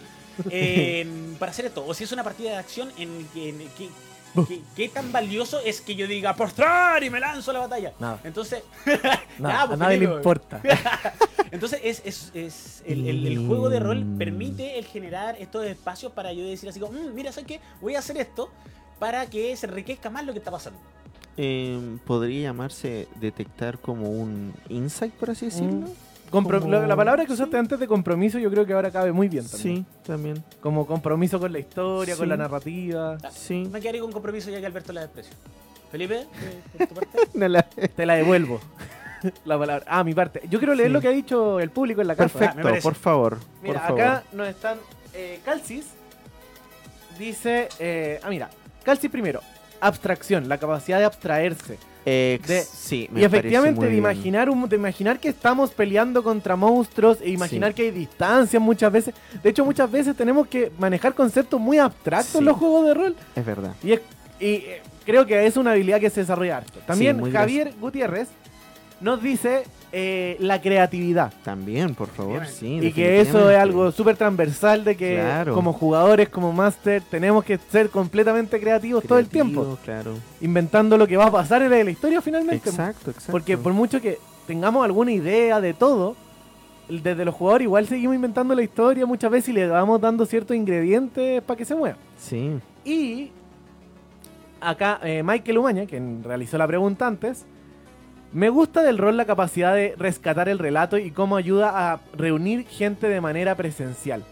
En- 0.50 1.36
para 1.38 1.52
hacer 1.52 1.66
esto, 1.66 1.84
o 1.86 1.94
si 1.94 2.04
es 2.04 2.12
una 2.12 2.24
partida 2.24 2.50
de 2.50 2.56
acción 2.56 2.90
en 2.98 3.26
que... 3.32 3.50
en 3.50 3.60
¿Qué 4.76 4.88
tan 4.88 5.10
valioso 5.12 5.58
es 5.64 5.80
que 5.80 5.94
yo 5.96 6.06
diga 6.06 6.34
postrar 6.36 7.02
y 7.02 7.10
me 7.10 7.18
lanzo 7.20 7.50
a 7.50 7.54
la 7.54 7.60
batalla? 7.60 7.92
Nada. 7.98 8.20
Entonces, 8.24 8.62
Nada, 9.38 9.62
Ah, 9.62 9.66
pues, 9.66 9.80
a 9.80 9.84
nadie 9.84 9.98
le 9.98 10.04
importa. 10.04 10.60
entonces 11.50 11.80
es, 11.82 12.02
es, 12.04 12.30
es 12.34 12.82
el, 12.86 13.06
el- 13.08 13.26
el 13.26 13.46
juego 13.46 13.68
de 13.68 13.80
rol 13.80 14.04
Mm. 14.04 14.18
permite 14.18 14.78
el 14.78 14.84
generar 14.84 15.36
estos 15.38 15.64
espacios 15.66 16.12
para 16.12 16.32
yo 16.32 16.44
decir 16.46 16.68
así 16.68 16.78
como, 16.80 16.92
"Mm, 16.92 17.14
mira, 17.14 17.32
¿sabes 17.32 17.46
qué? 17.48 17.60
Voy 17.80 17.94
a 17.96 17.98
hacer 17.98 18.16
esto 18.18 18.50
para 18.98 19.26
que 19.26 19.56
se 19.56 19.66
enriquezca 19.66 20.10
más 20.10 20.24
lo 20.24 20.32
que 20.32 20.38
está 20.38 20.50
pasando. 20.50 20.78
Eh, 21.36 21.96
Podría 22.06 22.42
llamarse 22.50 23.08
detectar 23.16 23.78
como 23.78 24.10
un 24.10 24.52
insight, 24.68 25.12
por 25.14 25.30
así 25.30 25.46
decirlo. 25.46 25.88
Compro- 26.30 26.60
Como- 26.60 26.70
la, 26.72 26.86
la 26.86 26.96
palabra 26.96 27.22
que 27.24 27.28
sí. 27.28 27.34
usaste 27.34 27.56
antes 27.58 27.78
de 27.80 27.86
compromiso 27.88 28.38
yo 28.38 28.50
creo 28.50 28.64
que 28.64 28.72
ahora 28.72 28.90
cabe 28.90 29.10
muy 29.12 29.28
bien 29.28 29.46
también. 29.48 29.76
Sí, 29.78 29.84
también. 30.06 30.44
Como 30.60 30.86
compromiso 30.86 31.40
con 31.40 31.52
la 31.52 31.58
historia, 31.58 32.16
con 32.16 32.28
la 32.28 32.36
narrativa. 32.36 33.18
Ah, 33.22 33.30
Sí. 33.32 33.68
Me 33.70 33.80
quedaré 33.80 33.98
con 34.00 34.12
compromiso 34.12 34.48
ya 34.50 34.60
que 34.60 34.66
Alberto 34.66 34.92
la 34.92 35.00
desprecio. 35.02 35.34
Felipe, 35.90 36.20
eh, 36.20 36.26
por 36.78 36.86
tu 36.88 36.94
parte. 36.94 37.18
No 37.34 37.48
la- 37.48 37.62
Te 37.96 38.06
la 38.06 38.14
devuelvo. 38.14 38.60
la 39.44 39.58
palabra. 39.58 39.84
Ah, 39.88 40.04
mi 40.04 40.14
parte. 40.14 40.42
Yo 40.48 40.58
quiero 40.60 40.74
leer 40.74 40.88
Sí. 40.88 40.92
lo 40.92 41.00
que 41.00 41.08
ha 41.08 41.12
dicho 41.12 41.58
el 41.58 41.70
público 41.70 42.00
en 42.00 42.06
la 42.06 42.14
me 42.14 42.18
Perfecto, 42.18 42.62
parece. 42.62 42.82
por 42.82 42.94
favor. 42.94 43.38
Mira, 43.62 43.80
por 43.80 43.88
favor. 43.88 44.00
acá 44.00 44.22
nos 44.32 44.48
están. 44.48 44.78
Eh, 45.14 45.40
Calcis 45.44 45.86
dice. 47.18 47.68
eh, 47.78 48.20
ah, 48.22 48.28
mira. 48.30 48.50
Calcis 48.84 49.10
primero. 49.10 49.40
Abstracción, 49.80 50.48
la 50.48 50.58
capacidad 50.58 50.98
de 50.98 51.04
abstraerse. 51.06 51.78
Ex- 52.04 52.48
de- 52.48 52.62
sí, 52.62 53.08
me 53.12 53.20
y 53.20 53.24
efectivamente, 53.24 53.86
de 53.86 53.96
imaginar, 53.96 54.48
un, 54.48 54.68
de 54.68 54.76
imaginar 54.76 55.18
que 55.20 55.28
estamos 55.28 55.70
peleando 55.70 56.22
contra 56.22 56.56
monstruos 56.56 57.18
e 57.20 57.30
imaginar 57.30 57.70
Sí. 57.70 57.74
que 57.76 57.82
hay 57.82 57.90
distancias 57.90 58.62
muchas 58.62 58.90
veces. 58.92 59.14
De 59.42 59.50
hecho, 59.50 59.64
muchas 59.64 59.90
veces 59.90 60.16
tenemos 60.16 60.46
que 60.46 60.72
manejar 60.78 61.14
conceptos 61.14 61.60
muy 61.60 61.78
abstractos 61.78 62.36
en 62.36 62.44
los 62.46 62.56
juegos 62.56 62.86
de 62.86 62.94
rol. 62.94 63.16
Es 63.36 63.44
verdad. 63.44 63.74
Y, 63.82 63.92
es- 63.92 64.00
y, 64.40 64.46
eh, 64.46 64.82
creo 65.04 65.26
que 65.26 65.44
es 65.46 65.56
una 65.56 65.72
habilidad 65.72 66.00
que 66.00 66.10
se 66.10 66.20
desarrolla 66.20 66.58
harto. 66.58 66.78
También 66.86 67.30
Javier 67.32 67.74
Gutiérrez 67.80 68.28
nos 69.00 69.22
dice 69.22 69.64
eh, 69.92 70.36
la 70.38 70.60
creatividad. 70.60 71.32
También, 71.42 71.94
por 71.94 72.08
favor, 72.08 72.46
sí. 72.46 72.78
Y 72.80 72.92
que 72.92 73.20
eso 73.20 73.50
es 73.50 73.58
algo 73.58 73.90
súper 73.90 74.16
transversal 74.16 74.84
de 74.84 74.96
que 74.96 75.14
Claro. 75.16 75.54
como 75.54 75.72
jugadores, 75.72 76.28
como 76.28 76.52
máster, 76.52 77.02
tenemos 77.10 77.44
que 77.44 77.58
ser 77.58 77.90
completamente 77.90 78.60
creativos 78.60 79.02
todo 79.04 79.18
el 79.18 79.28
tiempo. 79.28 79.78
Claro. 79.84 80.14
Inventando 80.40 80.96
lo 80.96 81.06
que 81.08 81.16
va 81.16 81.26
a 81.26 81.30
pasar 81.32 81.62
en 81.62 81.70
la 81.84 81.90
historia 81.90 82.20
finalmente. 82.22 82.68
Exacto, 82.68 83.10
exacto. 83.10 83.32
Porque 83.32 83.58
por 83.58 83.72
mucho 83.72 84.00
que 84.00 84.18
tengamos 84.46 84.84
alguna 84.84 85.10
idea 85.12 85.60
de 85.60 85.74
todo, 85.74 86.14
desde 86.88 87.24
los 87.24 87.34
jugadores 87.34 87.64
igual 87.66 87.86
seguimos 87.86 88.14
inventando 88.16 88.54
la 88.54 88.62
historia 88.62 89.06
muchas 89.06 89.30
veces 89.30 89.48
y 89.50 89.52
le 89.52 89.66
vamos 89.68 90.00
dando 90.00 90.24
ciertos 90.26 90.56
ingredientes 90.56 91.42
para 91.42 91.56
que 91.58 91.64
se 91.64 91.74
mueva. 91.74 91.96
Sí. 92.18 92.58
Y 92.84 93.30
acá 94.60 95.00
eh, 95.02 95.22
Michael 95.24 95.58
Umaña, 95.58 95.86
quien 95.86 96.22
realizó 96.22 96.58
la 96.58 96.66
pregunta 96.66 97.06
antes, 97.06 97.44
me 98.32 98.48
gusta 98.48 98.82
del 98.82 98.98
rol 98.98 99.16
la 99.16 99.24
capacidad 99.24 99.74
de 99.74 99.94
rescatar 99.98 100.48
el 100.48 100.58
relato 100.58 100.98
y 100.98 101.10
cómo 101.10 101.36
ayuda 101.36 101.92
a 101.92 102.00
reunir 102.16 102.66
gente 102.66 103.08
de 103.08 103.20
manera 103.20 103.54
presencial. 103.56 104.24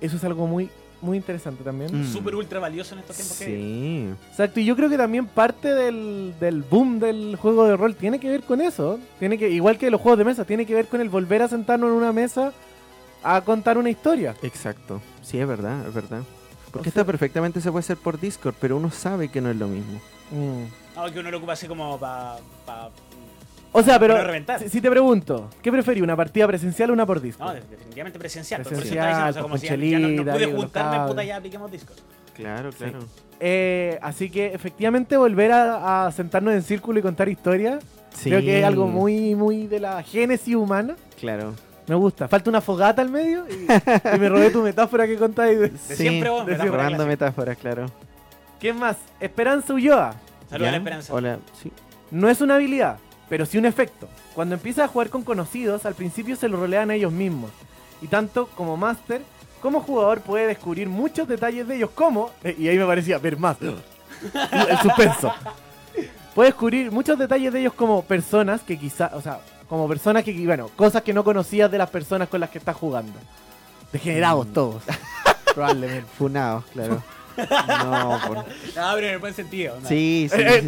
Eso 0.00 0.16
es 0.16 0.24
algo 0.24 0.46
muy, 0.46 0.70
muy 1.00 1.16
interesante 1.16 1.64
también. 1.64 2.02
Mm. 2.02 2.12
Súper 2.12 2.34
ultra 2.36 2.60
valioso 2.60 2.94
en 2.94 3.00
estos 3.00 3.16
tiempos 3.16 3.38
que 3.38 3.44
Sí. 3.46 4.08
Exacto, 4.30 4.60
y 4.60 4.64
yo 4.64 4.76
creo 4.76 4.88
que 4.88 4.96
también 4.98 5.26
parte 5.26 5.74
del, 5.74 6.34
del 6.38 6.62
boom 6.62 6.98
del 7.00 7.36
juego 7.36 7.66
de 7.66 7.76
rol 7.76 7.96
tiene 7.96 8.20
que 8.20 8.28
ver 8.28 8.42
con 8.42 8.60
eso. 8.60 8.98
Tiene 9.18 9.38
que, 9.38 9.48
igual 9.50 9.78
que 9.78 9.90
los 9.90 10.00
juegos 10.00 10.18
de 10.18 10.24
mesa, 10.24 10.44
tiene 10.44 10.64
que 10.66 10.74
ver 10.74 10.86
con 10.86 11.00
el 11.00 11.08
volver 11.08 11.42
a 11.42 11.48
sentarnos 11.48 11.88
en 11.90 11.96
una 11.96 12.12
mesa 12.12 12.52
a 13.22 13.40
contar 13.40 13.76
una 13.78 13.90
historia. 13.90 14.36
Exacto. 14.42 15.00
Sí, 15.22 15.38
es 15.40 15.48
verdad, 15.48 15.84
es 15.88 15.92
verdad. 15.94 16.22
Porque 16.70 16.90
O 16.90 16.92
sea- 16.92 17.00
esta 17.00 17.04
perfectamente 17.04 17.60
se 17.60 17.70
puede 17.72 17.80
hacer 17.80 17.96
por 17.96 18.20
Discord, 18.20 18.54
pero 18.60 18.76
uno 18.76 18.90
sabe 18.90 19.28
que 19.30 19.40
no 19.40 19.50
es 19.50 19.56
lo 19.56 19.66
mismo. 19.66 20.00
Mm. 20.30 20.64
No, 20.96 21.12
que 21.12 21.18
uno 21.20 21.30
lo 21.30 21.38
ocupa 21.38 21.54
así 21.54 21.66
como 21.66 21.98
para... 21.98 22.36
O 23.78 23.82
sea, 23.82 23.98
pero 23.98 24.22
reventar. 24.22 24.58
si, 24.60 24.68
si 24.68 24.80
te 24.80 24.90
pregunto, 24.90 25.50
¿qué 25.62 25.70
preferí, 25.70 26.00
una 26.00 26.16
partida 26.16 26.46
presencial 26.46 26.90
o 26.90 26.92
una 26.92 27.04
por 27.06 27.20
disco? 27.20 27.44
No, 27.44 27.52
definitivamente 27.54 28.18
presencial. 28.18 28.62
Por 28.62 28.72
eso 28.72 28.80
Presencial, 28.80 29.08
estaba 29.08 29.26
diciendo, 29.28 29.30
o 29.30 29.32
sea, 29.34 29.42
como 29.42 29.58
si 29.58 29.66
ya, 29.66 29.98
ya 29.98 29.98
no, 29.98 30.08
no 30.24 30.32
pude 30.32 30.46
con 30.50 30.56
juntarme, 30.62 30.90
cabros. 30.96 31.10
puta, 31.10 31.24
ya 31.24 31.36
apliquemos 31.36 31.70
Discord. 31.70 31.96
Claro, 32.34 32.70
claro. 32.70 32.98
Eh, 33.40 33.98
así 34.02 34.30
que 34.30 34.46
efectivamente 34.54 35.16
volver 35.16 35.52
a, 35.52 36.06
a 36.06 36.12
sentarnos 36.12 36.54
en 36.54 36.62
círculo 36.62 36.98
y 36.98 37.02
contar 37.02 37.28
historias, 37.28 37.82
Sí. 38.14 38.30
creo 38.30 38.40
que 38.40 38.60
es 38.60 38.64
algo 38.64 38.86
muy, 38.86 39.34
muy 39.34 39.66
de 39.66 39.78
la 39.80 40.02
génesis 40.02 40.54
humana. 40.54 40.96
Claro. 41.20 41.52
Me 41.86 41.94
gusta. 41.94 42.26
Falta 42.28 42.48
una 42.50 42.60
fogata 42.62 43.02
al 43.02 43.10
medio 43.10 43.44
y, 43.48 43.52
y 44.16 44.18
me 44.18 44.28
robé 44.30 44.50
tu 44.50 44.62
metáfora 44.62 45.06
que 45.06 45.16
contáis. 45.16 45.58
de- 45.60 45.68
Sí, 45.76 45.96
siempre, 45.96 46.30
vos, 46.30 46.46
de 46.46 46.52
metáfora 46.52 46.76
robando 46.78 47.04
clásica. 47.04 47.08
metáforas, 47.26 47.58
claro. 47.58 47.86
¿Quién 48.58 48.78
más? 48.78 48.96
Esperanza 49.20 49.74
Ulloa. 49.74 50.14
Saludos 50.48 50.52
a 50.52 50.58
¿Ya? 50.58 50.70
la 50.72 50.76
esperanza. 50.78 51.12
Hola, 51.14 51.38
sí. 51.62 51.70
No 52.10 52.28
es 52.30 52.40
una 52.40 52.54
habilidad, 52.54 52.96
pero 53.28 53.46
sí 53.46 53.58
un 53.58 53.66
efecto. 53.66 54.08
Cuando 54.34 54.54
empiezas 54.54 54.84
a 54.84 54.88
jugar 54.88 55.08
con 55.10 55.22
conocidos, 55.22 55.86
al 55.86 55.94
principio 55.94 56.36
se 56.36 56.48
lo 56.48 56.58
rolean 56.58 56.90
a 56.90 56.94
ellos 56.94 57.12
mismos. 57.12 57.50
Y 58.02 58.06
tanto 58.08 58.46
como 58.48 58.76
máster, 58.76 59.22
como 59.62 59.80
jugador 59.80 60.20
puede 60.20 60.46
descubrir 60.46 60.88
muchos 60.88 61.26
detalles 61.26 61.66
de 61.66 61.76
ellos, 61.76 61.90
como... 61.94 62.30
eh, 62.44 62.54
y 62.58 62.68
ahí 62.68 62.78
me 62.78 62.86
parecía 62.86 63.18
ver 63.18 63.38
más. 63.38 63.56
El 63.60 64.78
suspenso. 64.78 65.32
Puede 66.34 66.50
descubrir 66.50 66.90
muchos 66.92 67.18
detalles 67.18 67.52
de 67.52 67.60
ellos 67.60 67.72
como 67.74 68.02
personas 68.02 68.60
que 68.62 68.78
quizá... 68.78 69.10
O 69.14 69.20
sea, 69.22 69.40
como 69.68 69.88
personas 69.88 70.22
que... 70.22 70.32
Bueno, 70.46 70.68
cosas 70.76 71.02
que 71.02 71.12
no 71.14 71.24
conocías 71.24 71.70
de 71.70 71.78
las 71.78 71.90
personas 71.90 72.28
con 72.28 72.40
las 72.40 72.50
que 72.50 72.58
estás 72.58 72.76
jugando. 72.76 73.14
Degenerados 73.92 74.46
Mm. 74.46 74.52
todos. 74.52 74.82
Probablemente. 75.54 76.06
Funados, 76.18 76.64
claro. 76.72 77.02
No, 77.36 78.20
por... 78.26 78.38
Ah, 78.76 78.92
pero 78.94 79.06
en 79.06 79.12
el 79.14 79.18
buen 79.18 79.34
sentido. 79.34 79.78
¿no? 79.80 79.88
Sí, 79.88 80.28
sí, 80.30 80.40
Eh, 80.40 80.46
eh, 80.56 80.60
sí, 80.62 80.66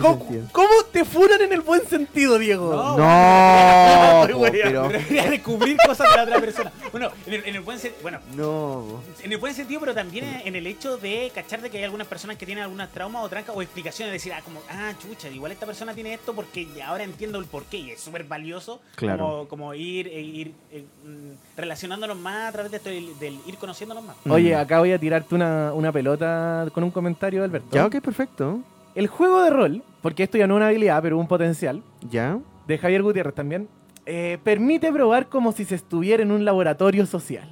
¿cómo, 0.52 0.68
te 0.92 1.04
funan 1.04 1.40
en 1.42 1.52
el 1.52 1.60
buen 1.60 1.86
sentido, 1.86 2.38
Diego? 2.38 2.72
No, 2.72 2.96
No, 2.96 4.28
po, 4.38 4.46
pero... 4.50 4.88
Descubrir 4.88 5.76
cosas 5.84 6.10
de 6.10 6.16
la 6.16 6.22
otra 6.24 6.40
persona. 6.40 6.72
Bueno, 6.90 7.10
en 7.26 7.34
el, 7.34 7.44
en 7.46 7.54
el 7.56 7.60
buen 7.60 7.78
sentido. 7.78 8.02
Bueno, 8.02 8.20
No, 8.34 8.84
po. 8.88 9.02
En 9.22 9.32
el 9.32 9.38
buen 9.38 9.54
sentido, 9.54 9.80
pero 9.80 9.94
también 9.94 10.42
en 10.44 10.54
el 10.56 10.66
hecho 10.66 10.96
de 10.96 11.30
cachar 11.34 11.60
de 11.60 11.70
que 11.70 11.78
hay 11.78 11.84
algunas 11.84 12.06
personas 12.06 12.36
que 12.36 12.46
tienen 12.46 12.64
algunas 12.64 12.90
traumas 12.90 13.24
o 13.24 13.28
trancas 13.28 13.54
o 13.56 13.62
explicaciones, 13.62 14.12
decir, 14.12 14.32
ah, 14.32 14.40
como, 14.42 14.60
ah, 14.70 14.92
chucha, 15.00 15.28
igual 15.28 15.52
esta 15.52 15.66
persona 15.66 15.94
tiene 15.94 16.14
esto 16.14 16.34
porque 16.34 16.66
ahora 16.84 17.04
entiendo 17.04 17.38
el 17.38 17.44
porqué 17.46 17.78
y 17.78 17.90
es 17.92 18.00
súper 18.00 18.24
valioso 18.24 18.80
Claro. 18.94 19.18
como, 19.24 19.48
como 19.48 19.74
ir, 19.74 20.08
eh, 20.08 20.20
ir 20.20 20.52
eh, 20.72 20.84
mm, 21.04 21.32
relacionándonos 21.58 22.16
más 22.18 22.48
a 22.48 22.52
través 22.52 22.70
de 22.70 22.76
esto, 22.78 22.88
del, 22.88 23.18
del 23.18 23.38
ir 23.46 23.56
conociéndonos 23.58 24.04
más. 24.04 24.16
Oye, 24.28 24.54
Mm. 24.56 24.58
acá 24.60 24.78
voy 24.78 24.92
a 24.92 24.98
tirarte 24.98 25.34
una, 25.34 25.72
una 25.74 25.92
pelota 25.92 26.66
con 26.72 26.84
un 26.84 26.90
comentario, 26.90 27.44
Alberto. 27.44 27.68
Ya, 27.72 27.84
ok, 27.84 28.00
perfecto. 28.00 28.60
El 28.94 29.06
juego 29.08 29.42
de 29.42 29.50
rol, 29.50 29.82
porque 30.00 30.22
esto 30.22 30.38
ya 30.38 30.46
no 30.46 30.54
es 30.54 30.56
una 30.58 30.68
habilidad, 30.68 31.02
pero 31.02 31.18
un 31.18 31.28
potencial, 31.28 31.82
Ya. 32.10 32.38
de 32.66 32.78
Javier 32.78 33.02
Gutiérrez 33.02 33.34
también, 33.34 33.68
eh, 34.06 34.38
permite 34.42 34.90
probar 34.92 35.28
como 35.28 35.52
si 35.52 35.64
se 35.66 35.74
estuviera 35.74 36.22
en 36.22 36.30
un 36.32 36.44
laboratorio 36.44 37.04
social. 37.04 37.48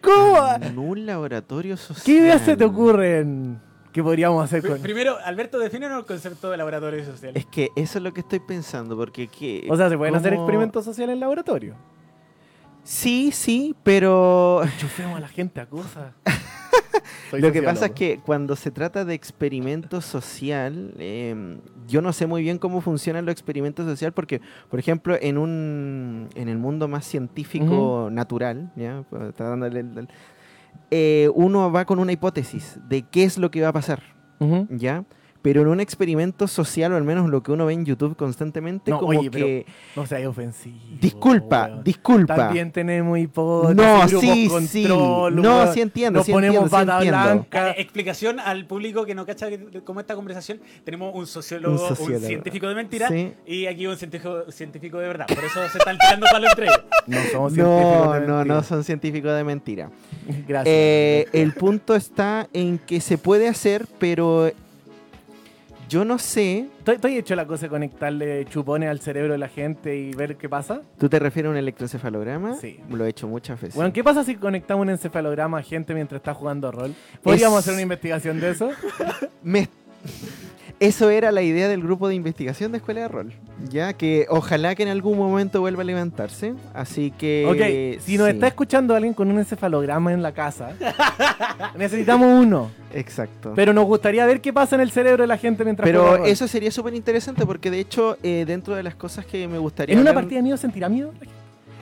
¿Cómo? 0.00 0.38
En 0.60 0.78
un 0.78 1.06
laboratorio 1.06 1.76
social. 1.76 2.04
¿Qué 2.04 2.12
ideas 2.12 2.42
se 2.42 2.56
te 2.56 2.64
ocurren 2.64 3.60
que 3.92 4.02
podríamos 4.02 4.44
hacer 4.44 4.62
con 4.66 4.80
Primero, 4.80 5.16
Alberto, 5.24 5.58
defínenos 5.58 5.98
el 5.98 6.04
concepto 6.06 6.50
de 6.50 6.56
laboratorio 6.56 7.04
social. 7.04 7.32
Es 7.36 7.46
que 7.46 7.70
eso 7.74 7.98
es 7.98 8.04
lo 8.04 8.12
que 8.12 8.20
estoy 8.20 8.38
pensando, 8.40 8.96
porque 8.96 9.26
¿qué? 9.28 9.66
O 9.70 9.76
sea, 9.76 9.88
¿se 9.88 9.96
pueden 9.96 10.14
hacer 10.14 10.34
experimentos 10.34 10.84
sociales 10.84 11.14
en 11.14 11.20
laboratorio? 11.20 11.74
Sí, 12.88 13.32
sí, 13.32 13.76
pero 13.82 14.62
Enchufemos 14.62 15.18
a 15.18 15.20
la 15.20 15.28
gente 15.28 15.60
a 15.60 15.66
cosas. 15.66 16.14
Lo 17.32 17.52
que 17.52 17.62
pasa 17.62 17.86
es 17.86 17.92
que 17.92 18.18
cuando 18.24 18.56
se 18.56 18.70
trata 18.70 19.04
de 19.04 19.12
experimento 19.12 20.00
social, 20.00 20.94
eh, 20.96 21.58
yo 21.86 22.00
no 22.00 22.14
sé 22.14 22.26
muy 22.26 22.40
bien 22.40 22.56
cómo 22.56 22.80
funcionan 22.80 23.26
los 23.26 23.32
experimentos 23.32 23.84
sociales, 23.84 24.14
porque, 24.16 24.40
por 24.70 24.78
ejemplo, 24.78 25.18
en 25.20 25.36
un 25.36 26.30
en 26.34 26.48
el 26.48 26.56
mundo 26.56 26.88
más 26.88 27.04
científico 27.04 28.08
natural, 28.10 28.72
¿ya? 28.74 29.04
Pues, 29.10 29.34
eh, 30.90 31.28
uno 31.34 31.70
va 31.70 31.84
con 31.84 31.98
una 31.98 32.12
hipótesis 32.12 32.78
de 32.88 33.02
qué 33.02 33.24
es 33.24 33.36
lo 33.36 33.50
que 33.50 33.60
va 33.60 33.68
a 33.68 33.72
pasar. 33.74 34.02
¿ya? 34.70 35.04
Pero 35.40 35.62
en 35.62 35.68
un 35.68 35.78
experimento 35.80 36.48
social, 36.48 36.92
o 36.92 36.96
al 36.96 37.04
menos 37.04 37.30
lo 37.30 37.44
que 37.44 37.52
uno 37.52 37.64
ve 37.64 37.72
en 37.72 37.84
YouTube 37.84 38.16
constantemente, 38.16 38.90
No, 38.90 38.98
como 38.98 39.18
oye, 39.20 39.30
pero 39.30 39.46
que... 39.46 39.66
No 39.94 40.04
seas 40.04 40.26
ofensivo. 40.26 40.76
Disculpa, 41.00 41.66
weón. 41.66 41.84
disculpa. 41.84 42.34
También 42.36 42.72
tenemos 42.72 43.16
hipótesis, 43.18 43.76
No, 43.76 44.08
sí, 44.08 44.48
control, 44.48 44.68
sí. 44.68 44.84
No, 44.88 45.56
weón. 45.58 45.74
sí 45.74 45.80
entiendo, 45.80 46.18
Nos 46.18 46.26
sí 46.26 46.32
ponemos 46.32 46.56
entiendo, 46.64 46.68
sí 46.80 46.86
bata 46.86 46.96
entiendo. 47.04 47.22
blanca. 47.22 47.70
Eh, 47.70 47.74
explicación 47.78 48.40
al 48.40 48.66
público 48.66 49.06
que 49.06 49.14
no 49.14 49.24
cacha 49.24 49.48
que- 49.48 49.80
cómo 49.84 50.00
esta 50.00 50.16
conversación. 50.16 50.60
Tenemos 50.84 51.14
un 51.14 51.26
sociólogo, 51.26 51.86
Un 51.88 52.20
científico 52.20 52.68
de 52.68 52.74
mentira 52.74 53.08
Sí. 53.08 53.32
y 53.46 53.66
aquí 53.66 53.86
un 53.86 53.96
científico, 53.96 54.50
científico 54.50 54.98
de 54.98 55.06
verdad. 55.06 55.26
Por 55.28 55.44
eso 55.44 55.60
se 55.68 55.78
están 55.78 55.96
tirando 55.98 56.26
palos 56.32 56.50
entre 56.50 56.66
ellos. 56.66 56.80
No 57.06 57.16
somos 57.32 57.52
científicos 57.54 58.06
No, 58.06 58.12
de 58.12 58.20
no, 58.26 58.36
mentira. 58.38 58.54
no 58.56 58.62
son 58.64 58.84
científicos 58.84 59.36
de 59.36 59.44
mentira. 59.44 59.90
Gracias. 60.48 60.66
Eh, 60.76 61.26
el 61.32 61.52
punto 61.54 61.94
está 61.94 62.48
en 62.52 62.78
que 62.78 63.00
se 63.00 63.16
puede 63.18 63.48
hacer, 63.48 63.86
pero 63.98 64.50
yo 65.88 66.04
no 66.04 66.18
sé. 66.18 66.66
¿Tú, 66.84 66.92
tú 66.96 67.08
has 67.08 67.14
hecho 67.14 67.34
la 67.34 67.46
cosa 67.46 67.66
de 67.66 67.70
conectarle 67.70 68.44
chupones 68.46 68.88
al 68.88 69.00
cerebro 69.00 69.32
de 69.32 69.38
la 69.38 69.48
gente 69.48 69.96
y 69.96 70.12
ver 70.12 70.36
qué 70.36 70.48
pasa? 70.48 70.82
¿Tú 70.98 71.08
te 71.08 71.18
refieres 71.18 71.48
a 71.48 71.52
un 71.52 71.56
electroencefalograma? 71.56 72.54
Sí. 72.56 72.78
Lo 72.90 73.04
he 73.04 73.08
hecho 73.08 73.26
muchas 73.28 73.60
veces. 73.60 73.74
Bueno, 73.74 73.92
¿qué 73.92 74.04
pasa 74.04 74.24
si 74.24 74.36
conectamos 74.36 74.82
un 74.84 74.90
encefalograma 74.90 75.58
a 75.58 75.62
gente 75.62 75.94
mientras 75.94 76.18
está 76.20 76.34
jugando 76.34 76.70
rol? 76.70 76.94
¿Podríamos 77.22 77.58
Es- 77.58 77.64
hacer 77.64 77.74
una 77.74 77.82
investigación 77.82 78.40
de 78.40 78.50
eso? 78.50 78.70
Me- 79.42 79.68
Eso 80.80 81.10
era 81.10 81.32
la 81.32 81.42
idea 81.42 81.66
del 81.66 81.82
grupo 81.82 82.06
de 82.08 82.14
investigación 82.14 82.70
de 82.70 82.78
Escuela 82.78 83.00
de 83.00 83.08
Rol. 83.08 83.32
Ya 83.68 83.92
que 83.94 84.26
ojalá 84.28 84.76
que 84.76 84.84
en 84.84 84.90
algún 84.90 85.18
momento 85.18 85.60
vuelva 85.60 85.82
a 85.82 85.84
levantarse. 85.84 86.54
Así 86.72 87.10
que. 87.10 87.44
ok, 87.46 88.00
si 88.00 88.16
nos 88.16 88.28
sí, 88.28 88.34
está 88.34 88.46
escuchando 88.46 88.94
alguien 88.94 89.12
con 89.12 89.28
un 89.28 89.38
encefalograma 89.38 90.12
en 90.12 90.22
la 90.22 90.30
casa, 90.32 90.70
necesitamos 91.76 92.28
uno. 92.44 92.70
Exacto. 92.92 93.52
Pero 93.56 93.72
nos 93.72 93.86
gustaría 93.86 94.24
ver 94.26 94.40
qué 94.40 94.52
pasa 94.52 94.76
en 94.76 94.82
el 94.82 94.90
cerebro 94.92 95.24
de 95.24 95.26
la 95.28 95.36
gente 95.36 95.64
mientras 95.64 95.84
Pero 95.84 96.24
eso 96.24 96.46
sería 96.46 96.70
súper 96.70 96.94
interesante 96.94 97.44
porque 97.44 97.70
de 97.70 97.80
hecho, 97.80 98.16
eh, 98.22 98.44
dentro 98.46 98.76
de 98.76 98.82
las 98.84 98.94
cosas 98.94 99.26
que 99.26 99.48
me 99.48 99.58
gustaría. 99.58 99.94
¿En 99.94 100.00
una 100.00 100.10
hablar- 100.10 100.22
partida 100.24 100.38
de 100.38 100.42
miedo 100.44 100.56
sentirá 100.56 100.88
miedo? 100.88 101.12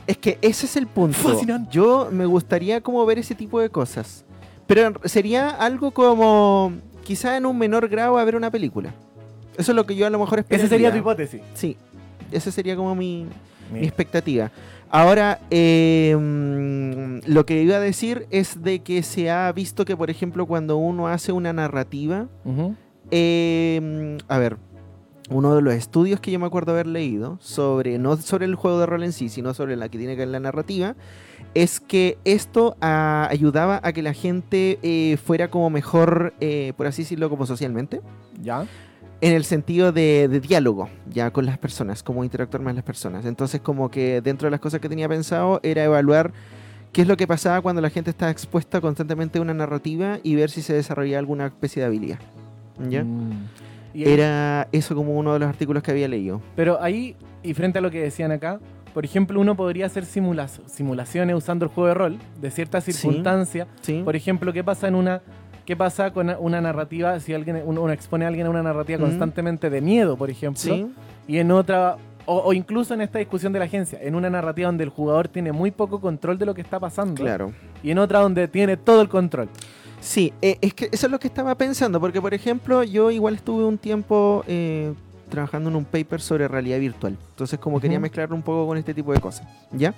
Es 0.07 0.17
que 0.17 0.39
ese 0.41 0.67
es 0.67 0.77
el 0.77 0.87
punto. 0.87 1.19
Fascinante. 1.19 1.69
Yo 1.71 2.09
me 2.11 2.25
gustaría 2.25 2.81
como 2.81 3.05
ver 3.05 3.19
ese 3.19 3.35
tipo 3.35 3.61
de 3.61 3.69
cosas. 3.69 4.25
Pero 4.67 4.95
sería 5.05 5.51
algo 5.51 5.91
como 5.91 6.73
quizá 7.07 7.37
en 7.37 7.47
un 7.47 7.57
menor 7.57 7.89
grado 7.89 8.19
a 8.19 8.25
ver 8.25 8.35
una 8.35 8.51
película. 8.51 8.93
Eso 9.57 9.71
es 9.71 9.77
lo 9.77 9.87
que 9.87 9.95
yo 9.95 10.07
a 10.07 10.11
lo 10.11 10.19
mejor 10.19 10.41
esperaría. 10.41 10.67
Esa 10.67 10.75
sería 10.75 10.91
tu 10.91 10.99
hipótesis. 10.99 11.41
Sí, 11.55 11.77
esa 12.33 12.51
sería 12.51 12.75
como 12.75 12.97
mi, 12.97 13.27
mi 13.73 13.87
expectativa. 13.87 14.51
Ahora, 14.91 15.39
eh, 15.51 16.17
mm, 16.19 17.31
lo 17.33 17.47
que 17.47 17.63
iba 17.63 17.77
a 17.77 17.81
decir 17.81 18.27
es 18.31 18.63
de 18.63 18.81
que 18.81 19.05
se 19.05 19.31
ha 19.31 19.51
visto 19.53 19.85
que, 19.85 19.97
por 19.97 20.11
ejemplo, 20.11 20.47
cuando 20.47 20.79
uno 20.79 21.07
hace 21.07 21.31
una 21.31 21.53
narrativa, 21.53 22.27
eh, 23.13 24.19
a 24.27 24.39
ver, 24.39 24.57
uno 25.31 25.55
de 25.55 25.63
los 25.63 25.75
estudios 25.75 26.21
que 26.21 26.33
yo 26.33 26.41
me 26.41 26.47
acuerdo 26.47 26.73
haber 26.73 26.89
leído 26.89 27.39
sobre, 27.41 27.99
no 27.99 28.17
sobre 28.17 28.47
el 28.47 28.57
juego 28.57 28.81
de 28.81 28.87
rol 28.87 29.05
en 29.05 29.13
sí, 29.13 29.29
sino 29.29 29.55
sobre 29.55 29.77
la 29.77 29.89
que 29.89 29.99
tiene 29.99 30.15
que 30.15 30.21
ver 30.21 30.29
la 30.29 30.41
narrativa, 30.41 30.97
es 31.57 31.81
que 31.81 32.19
esto 32.27 32.77
ah, 32.83 33.29
ayudaba 33.31 33.81
a 33.83 33.95
que 33.95 34.03
la 34.03 34.13
gente 34.13 34.79
eh, 34.83 35.17
fuera 35.17 35.49
como 35.49 35.71
mejor, 35.71 36.35
eh, 36.39 36.75
por 36.77 36.87
así 36.87 37.03
decirlo, 37.03 37.31
como 37.31 37.47
socialmente, 37.47 38.03
¿Ya? 38.43 38.67
en 39.23 39.33
el 39.33 39.45
sentido 39.45 39.91
de, 39.91 40.29
de 40.29 40.41
diálogo 40.41 40.91
ya 41.09 41.31
con 41.31 41.47
las 41.47 41.57
personas, 41.57 42.03
como 42.03 42.25
interactuar 42.25 42.63
más 42.63 42.75
las 42.75 42.85
personas. 42.85 43.25
Entonces, 43.25 43.63
como 43.63 43.91
que 43.91 44.21
dentro 44.21 44.47
de 44.47 44.51
las 44.51 44.61
cosas 44.61 44.81
que 44.81 44.91
tenía 44.91 45.09
pensado 45.09 45.61
era 45.63 45.83
evaluar 45.83 46.35
qué 46.93 47.01
es 47.01 47.09
lo 47.09 47.17
que 47.17 47.27
pasaba 47.27 47.63
cuando 47.63 47.81
la 47.81 47.89
gente 47.89 48.11
estaba 48.11 48.31
expuesta 48.31 48.83
constantemente 48.83 49.39
a 49.39 49.43
una 49.43 49.55
narrativa 49.55 50.19
y 50.23 50.35
ver 50.35 50.51
si 50.51 50.61
se 50.61 50.75
desarrollaba 50.75 51.21
alguna 51.21 51.47
especie 51.47 51.81
de 51.81 51.87
habilidad. 51.87 52.19
¿Ya? 52.91 53.03
Mm. 53.03 53.49
Era 53.95 54.69
eso 54.73 54.95
como 54.95 55.15
uno 55.15 55.33
de 55.33 55.39
los 55.39 55.49
artículos 55.49 55.83
que 55.83 55.91
había 55.91 56.07
leído. 56.07 56.43
Pero 56.55 56.83
ahí, 56.83 57.17
y 57.43 57.55
frente 57.55 57.79
a 57.79 57.81
lo 57.81 57.91
que 57.91 58.03
decían 58.03 58.31
acá, 58.31 58.61
por 58.97 59.05
ejemplo, 59.05 59.39
uno 59.39 59.55
podría 59.55 59.85
hacer 59.85 60.07
simula- 60.07 60.49
simulaciones 60.65 61.37
usando 61.37 61.67
el 61.67 61.71
juego 61.71 61.89
de 61.89 61.93
rol 61.95 62.19
de 62.41 62.51
ciertas 62.51 62.83
circunstancias. 62.85 63.69
¿Sí? 63.83 64.01
Por 64.03 64.17
ejemplo, 64.17 64.55
¿qué 64.55 64.65
pasa 64.65 64.89
en 64.89 64.95
una 64.95 65.21
qué 65.67 65.77
pasa 65.77 66.13
con 66.13 66.35
una 66.41 66.63
narrativa 66.63 67.21
si 67.21 67.35
alguien 67.35 67.61
uno, 67.67 67.83
uno 67.83 67.93
expone 67.93 68.25
a 68.25 68.29
alguien 68.29 68.47
a 68.47 68.51
una 68.51 68.63
narrativa 68.63 68.99
constantemente 68.99 69.69
de 69.69 69.83
miedo, 69.83 70.17
por 70.17 70.31
ejemplo, 70.31 70.63
¿Sí? 70.63 70.87
y 71.29 71.37
en 71.37 71.51
otra 71.51 71.99
o, 72.25 72.39
o 72.39 72.53
incluso 72.55 72.95
en 72.95 73.03
esta 73.03 73.19
discusión 73.19 73.53
de 73.53 73.59
la 73.59 73.67
agencia, 73.67 73.99
en 74.01 74.15
una 74.15 74.31
narrativa 74.31 74.69
donde 74.69 74.85
el 74.85 74.91
jugador 74.91 75.29
tiene 75.29 75.53
muy 75.53 75.71
poco 75.73 76.01
control 76.01 76.39
de 76.39 76.47
lo 76.47 76.55
que 76.55 76.63
está 76.63 76.81
pasando 76.81 77.23
Claro. 77.23 77.53
y 77.83 77.91
en 77.91 77.99
otra 77.99 78.21
donde 78.21 78.49
tiene 78.49 78.79
todo 78.79 79.03
el 79.03 79.11
control. 79.11 79.51
Sí, 80.01 80.33
eh, 80.41 80.57
es 80.63 80.73
que 80.73 80.89
eso 80.91 81.07
es 81.07 81.11
lo 81.13 81.19
que 81.19 81.27
estaba 81.29 81.55
pensando, 81.57 82.01
porque 82.01 82.21
por 82.23 82.33
ejemplo 82.33 82.83
yo 82.83 83.11
igual 83.11 83.35
estuve 83.35 83.65
un 83.65 83.77
tiempo 83.77 84.43
eh, 84.49 84.95
trabajando 85.29 85.71
en 85.71 85.77
un 85.77 85.85
paper 85.85 86.21
sobre 86.21 86.49
realidad 86.49 86.79
virtual, 86.79 87.17
entonces 87.31 87.59
como 87.59 87.81
quería 87.81 88.01
mezclarlo 88.01 88.35
un 88.35 88.43
poco 88.43 88.67
con 88.67 88.79
este 88.79 88.95
tipo 88.95 89.13
de 89.13 89.21
cosas, 89.21 89.47
¿ya? 89.73 89.95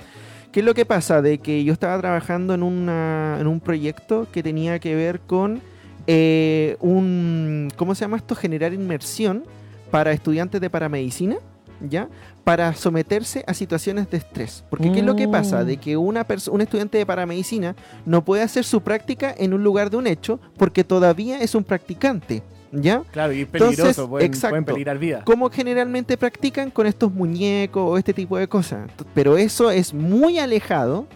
¿Qué 0.52 0.60
es 0.60 0.66
lo 0.66 0.74
que 0.74 0.86
pasa? 0.86 1.20
De 1.20 1.38
que 1.38 1.62
yo 1.62 1.72
estaba 1.72 1.98
trabajando 2.00 2.54
en, 2.54 2.62
una, 2.62 3.36
en 3.38 3.46
un 3.46 3.60
proyecto 3.60 4.26
que 4.32 4.42
tenía 4.42 4.78
que 4.78 4.94
ver 4.94 5.20
con 5.20 5.60
eh, 6.06 6.76
un, 6.80 7.68
¿cómo 7.76 7.94
se 7.94 8.00
llama 8.00 8.16
esto? 8.16 8.34
Generar 8.34 8.72
inmersión 8.72 9.44
para 9.90 10.12
estudiantes 10.12 10.58
de 10.60 10.70
paramedicina, 10.70 11.36
¿ya? 11.80 12.08
Para 12.44 12.72
someterse 12.72 13.44
a 13.46 13.52
situaciones 13.52 14.10
de 14.10 14.16
estrés. 14.16 14.64
Porque 14.70 14.90
¿qué 14.90 15.00
es 15.00 15.04
lo 15.04 15.16
que 15.16 15.28
pasa? 15.28 15.62
Mm. 15.62 15.66
De 15.66 15.76
que 15.76 15.96
una 15.98 16.26
un 16.50 16.60
estudiante 16.62 16.96
de 16.96 17.04
paramedicina 17.04 17.76
no 18.06 18.24
puede 18.24 18.42
hacer 18.42 18.64
su 18.64 18.80
práctica 18.80 19.34
en 19.36 19.52
un 19.52 19.62
lugar 19.62 19.90
de 19.90 19.98
un 19.98 20.06
hecho 20.06 20.40
porque 20.56 20.82
todavía 20.82 21.40
es 21.40 21.54
un 21.54 21.64
practicante, 21.64 22.42
¿ya? 22.72 23.02
Claro, 23.10 23.32
y 23.32 23.42
es 23.42 23.48
Entonces, 23.52 23.76
peligroso, 23.76 24.08
pueden, 24.08 24.26
exacto. 24.26 24.50
pueden 24.50 24.64
peligrar 24.64 24.98
vida. 24.98 25.22
Como 25.24 25.50
generalmente 25.50 26.16
practican 26.16 26.70
con 26.70 26.86
estos 26.86 27.12
muñecos 27.12 27.82
o 27.86 27.98
este 27.98 28.12
tipo 28.12 28.36
de 28.36 28.48
cosas. 28.48 28.90
Pero 29.14 29.36
eso 29.36 29.70
es 29.70 29.94
muy 29.94 30.38
alejado 30.38 31.06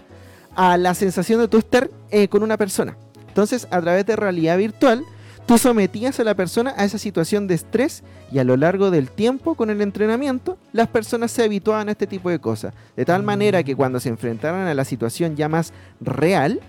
a 0.55 0.77
la 0.77 0.95
sensación 0.95 1.41
de 1.41 1.49
tú 1.49 1.59
estar 1.59 1.91
eh, 2.11 2.29
con 2.29 2.43
una 2.43 2.57
persona. 2.57 2.97
Entonces, 3.29 3.67
a 3.71 3.81
través 3.81 4.05
de 4.05 4.17
realidad 4.17 4.59
virtual, 4.59 5.05
tú 5.47 5.59
sometías 5.59 6.21
a 6.21 6.25
la 6.25 6.35
persona 6.35 6.75
a 6.77 6.85
esa 6.85 6.99
situación 6.99 7.47
de 7.47 7.55
estrés 7.55 8.03
y 8.31 8.39
a 8.39 8.45
lo 8.45 8.57
largo 8.57 8.91
del 8.91 9.11
tiempo 9.11 9.55
con 9.55 9.71
el 9.71 9.81
entrenamiento 9.81 10.59
las 10.73 10.89
personas 10.89 11.31
se 11.31 11.43
habituaban 11.43 11.89
a 11.89 11.93
este 11.93 12.07
tipo 12.07 12.31
de 12.31 12.39
cosas. 12.39 12.75
De 12.97 13.05
tal 13.05 13.23
manera 13.23 13.63
que 13.63 13.75
cuando 13.75 14.01
se 14.01 14.09
enfrentaran 14.09 14.67
a 14.67 14.75
la 14.75 14.85
situación 14.85 15.37
ya 15.37 15.49
más 15.49 15.73
real, 16.01 16.61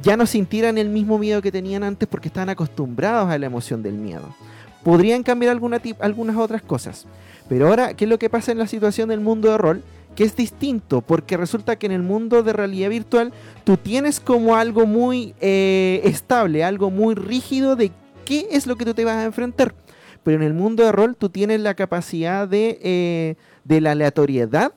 ya 0.00 0.16
no 0.16 0.26
sintieran 0.26 0.78
el 0.78 0.88
mismo 0.88 1.18
miedo 1.18 1.42
que 1.42 1.52
tenían 1.52 1.82
antes 1.82 2.08
porque 2.08 2.28
estaban 2.28 2.48
acostumbrados 2.48 3.28
a 3.30 3.38
la 3.38 3.46
emoción 3.46 3.82
del 3.82 3.94
miedo. 3.94 4.34
Podrían 4.82 5.22
cambiar 5.22 5.52
algunas 5.52 6.36
otras 6.36 6.62
cosas. 6.62 7.06
Pero 7.48 7.68
ahora, 7.68 7.94
¿qué 7.94 8.04
es 8.04 8.10
lo 8.10 8.18
que 8.18 8.30
pasa 8.30 8.52
en 8.52 8.58
la 8.58 8.66
situación 8.66 9.08
del 9.08 9.20
mundo 9.20 9.50
de 9.50 9.58
rol? 9.58 9.82
Que 10.16 10.24
es 10.24 10.34
distinto, 10.34 11.00
porque 11.02 11.36
resulta 11.36 11.76
que 11.76 11.86
en 11.86 11.92
el 11.92 12.02
mundo 12.02 12.42
de 12.42 12.52
realidad 12.52 12.90
virtual 12.90 13.32
tú 13.64 13.76
tienes 13.76 14.20
como 14.20 14.56
algo 14.56 14.86
muy 14.86 15.34
eh, 15.40 16.00
estable, 16.04 16.64
algo 16.64 16.90
muy 16.90 17.14
rígido 17.14 17.76
de 17.76 17.92
qué 18.24 18.48
es 18.50 18.66
lo 18.66 18.76
que 18.76 18.84
tú 18.84 18.94
te 18.94 19.04
vas 19.04 19.16
a 19.16 19.24
enfrentar. 19.24 19.74
Pero 20.22 20.36
en 20.36 20.42
el 20.42 20.54
mundo 20.54 20.84
de 20.84 20.92
rol 20.92 21.16
tú 21.16 21.28
tienes 21.28 21.60
la 21.60 21.74
capacidad 21.74 22.46
de, 22.48 22.78
eh, 22.82 23.36
de 23.64 23.80
la 23.80 23.92
aleatoriedad, 23.92 24.72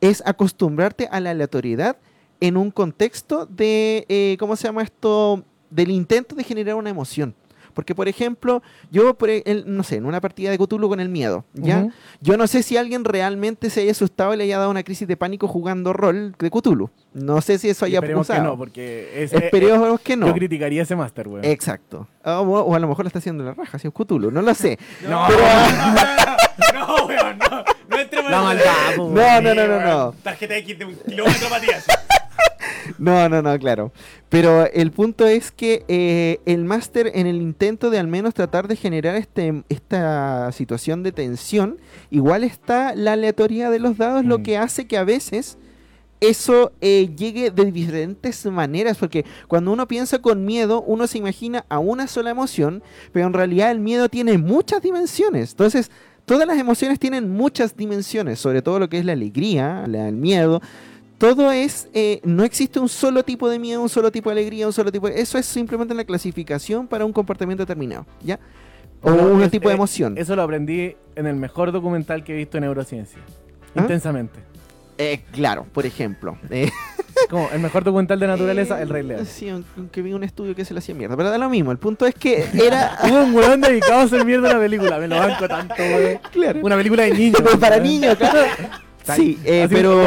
es 0.00 0.22
acostumbrarte 0.26 1.08
a 1.10 1.20
la 1.20 1.30
aleatoriedad 1.30 1.96
en 2.40 2.56
un 2.56 2.70
contexto 2.70 3.46
de, 3.46 4.04
eh, 4.08 4.36
¿cómo 4.38 4.56
se 4.56 4.68
llama 4.68 4.82
esto? 4.82 5.42
Del 5.70 5.90
intento 5.90 6.34
de 6.34 6.44
generar 6.44 6.74
una 6.76 6.90
emoción. 6.90 7.34
Porque, 7.74 7.94
por 7.94 8.08
ejemplo, 8.08 8.62
yo, 8.90 9.12
por 9.18 9.28
e- 9.28 9.42
el- 9.44 9.64
no 9.66 9.82
sé, 9.82 9.96
en 9.96 10.06
una 10.06 10.18
partida 10.22 10.50
de 10.50 10.56
Cthulhu 10.56 10.88
con 10.88 10.98
el 10.98 11.10
miedo, 11.10 11.44
¿ya? 11.52 11.86
Yo 12.22 12.38
no 12.38 12.46
sé 12.46 12.62
si 12.62 12.78
alguien 12.78 13.04
realmente 13.04 13.68
se 13.68 13.82
haya 13.82 13.90
asustado 13.90 14.32
y 14.32 14.38
le 14.38 14.44
haya 14.44 14.56
dado 14.56 14.70
una 14.70 14.82
crisis 14.82 15.06
de 15.06 15.14
pánico 15.18 15.46
jugando 15.46 15.92
rol 15.92 16.34
de 16.38 16.50
Cthulhu. 16.50 16.88
No 17.12 17.42
sé 17.42 17.58
si 17.58 17.68
eso 17.68 17.84
haya 17.84 17.98
Esperemos 17.98 18.28
que 18.28 18.38
no, 18.40 18.56
porque 18.56 19.22
es, 19.22 19.32
eh, 19.34 19.36
Esperemos 19.44 20.00
que 20.00 20.16
no. 20.16 20.26
Yo 20.28 20.32
criticaría 20.32 20.84
ese 20.84 20.96
máster, 20.96 21.28
weón. 21.28 21.44
Exacto. 21.44 22.08
O, 22.24 22.30
o 22.30 22.74
a 22.74 22.78
lo 22.78 22.88
mejor 22.88 23.04
lo 23.04 23.08
está 23.08 23.18
haciendo 23.18 23.44
la 23.44 23.52
raja, 23.52 23.78
si 23.78 23.88
es 23.88 23.92
Cthulhu, 23.92 24.30
no 24.30 24.40
lo 24.40 24.54
sé. 24.54 24.78
No, 25.06 25.26
Pero- 25.28 25.42
no, 26.74 27.06
weón, 27.06 27.38
no. 27.38 27.46
No 27.90 28.30
No, 28.30 28.44
weón. 28.46 29.44
no, 29.44 29.54
no, 29.54 29.54
no, 29.54 29.80
no. 29.80 29.86
weón. 30.06 30.14
Tarjeta 30.22 30.56
X 30.56 30.78
de 30.78 30.84
un 30.86 30.96
kilómetro 30.96 31.48
para 31.50 31.60
ti. 31.60 31.70
así. 31.70 31.90
No, 31.90 31.92
no, 31.92 31.96
no, 31.98 32.15
claro. 33.58 33.92
Pero 34.28 34.66
el 34.72 34.90
punto 34.92 35.26
es 35.26 35.50
que 35.50 35.84
eh, 35.88 36.40
el 36.46 36.64
máster 36.64 37.10
en 37.14 37.26
el 37.26 37.40
intento 37.42 37.90
de 37.90 37.98
al 37.98 38.06
menos 38.08 38.34
tratar 38.34 38.68
de 38.68 38.76
generar 38.76 39.16
este, 39.16 39.62
esta 39.68 40.50
situación 40.52 41.02
de 41.02 41.12
tensión, 41.12 41.78
igual 42.10 42.44
está 42.44 42.94
la 42.94 43.12
aleatoriedad 43.12 43.70
de 43.70 43.78
los 43.80 43.96
dados, 43.96 44.24
lo 44.24 44.38
Mm. 44.38 44.42
que 44.42 44.58
hace 44.58 44.86
que 44.86 44.96
a 44.98 45.04
veces 45.04 45.58
eso 46.20 46.72
eh, 46.80 47.10
llegue 47.16 47.50
de 47.50 47.70
diferentes 47.70 48.46
maneras, 48.46 48.96
porque 48.96 49.24
cuando 49.48 49.70
uno 49.72 49.86
piensa 49.86 50.18
con 50.20 50.44
miedo, 50.46 50.82
uno 50.82 51.06
se 51.06 51.18
imagina 51.18 51.64
a 51.68 51.78
una 51.78 52.06
sola 52.06 52.30
emoción, 52.30 52.82
pero 53.12 53.26
en 53.26 53.32
realidad 53.34 53.70
el 53.70 53.80
miedo 53.80 54.08
tiene 54.08 54.38
muchas 54.38 54.80
dimensiones. 54.80 55.50
Entonces, 55.50 55.90
todas 56.24 56.46
las 56.48 56.58
emociones 56.58 56.98
tienen 56.98 57.30
muchas 57.30 57.76
dimensiones, 57.76 58.38
sobre 58.38 58.62
todo 58.62 58.78
lo 58.78 58.88
que 58.88 58.98
es 58.98 59.04
la 59.04 59.12
alegría, 59.12 59.84
la- 59.86 60.08
el 60.08 60.16
miedo. 60.16 60.62
Todo 61.18 61.50
es, 61.50 61.88
eh, 61.94 62.20
no 62.24 62.44
existe 62.44 62.78
un 62.78 62.88
solo 62.90 63.22
tipo 63.22 63.48
de 63.48 63.58
miedo, 63.58 63.80
un 63.80 63.88
solo 63.88 64.12
tipo 64.12 64.28
de 64.28 64.34
alegría, 64.34 64.66
un 64.66 64.72
solo 64.72 64.92
tipo 64.92 65.08
de... 65.08 65.18
Eso 65.20 65.38
es 65.38 65.46
simplemente 65.46 65.94
una 65.94 66.04
clasificación 66.04 66.86
para 66.86 67.06
un 67.06 67.12
comportamiento 67.12 67.62
determinado, 67.62 68.04
¿ya? 68.22 68.38
O 69.02 69.12
un 69.12 69.42
es- 69.42 69.50
tipo 69.50 69.68
de 69.68 69.74
eh, 69.74 69.76
emoción. 69.76 70.18
Eso 70.18 70.36
lo 70.36 70.42
aprendí 70.42 70.94
en 71.14 71.26
el 71.26 71.36
mejor 71.36 71.72
documental 71.72 72.22
que 72.22 72.34
he 72.34 72.36
visto 72.36 72.58
en 72.58 72.64
neurociencia. 72.64 73.18
¿Ah? 73.74 73.80
Intensamente. 73.80 74.40
Eh, 74.98 75.20
claro, 75.32 75.66
por 75.72 75.86
ejemplo. 75.86 76.36
eh, 76.50 76.70
Como 77.30 77.48
el 77.50 77.60
mejor 77.60 77.82
documental 77.82 78.20
de 78.20 78.26
naturaleza, 78.26 78.78
eh, 78.78 78.82
El 78.82 78.88
Rey 78.90 79.02
León. 79.02 79.24
Sí, 79.26 79.48
aunque 79.48 80.02
vi 80.02 80.12
un 80.12 80.22
estudio 80.22 80.54
que 80.54 80.66
se 80.66 80.74
le 80.74 80.78
hacía 80.80 80.94
mierda, 80.94 81.16
pero 81.16 81.30
da 81.30 81.38
lo 81.38 81.48
mismo. 81.48 81.72
El 81.72 81.78
punto 81.78 82.04
es 82.06 82.14
que 82.14 82.44
era... 82.54 82.98
Hubo 83.04 83.22
un 83.24 83.34
weón 83.34 83.60
dedicado 83.62 84.00
a 84.00 84.02
hacer 84.02 84.22
mierda 84.26 84.50
a 84.50 84.54
la 84.54 84.60
película. 84.60 84.98
Me 84.98 85.08
lo 85.08 85.16
banco 85.16 85.48
tanto, 85.48 85.74
weón. 85.78 86.18
claro. 86.30 86.60
Una 86.62 86.76
película 86.76 87.04
de 87.04 87.12
niños. 87.12 87.40
Pero 87.44 87.58
para 87.58 87.78
niños, 87.78 88.16
claro. 88.16 88.40
Sí, 89.14 89.38
eh, 89.44 89.66
pero... 89.70 89.90
como 89.92 90.02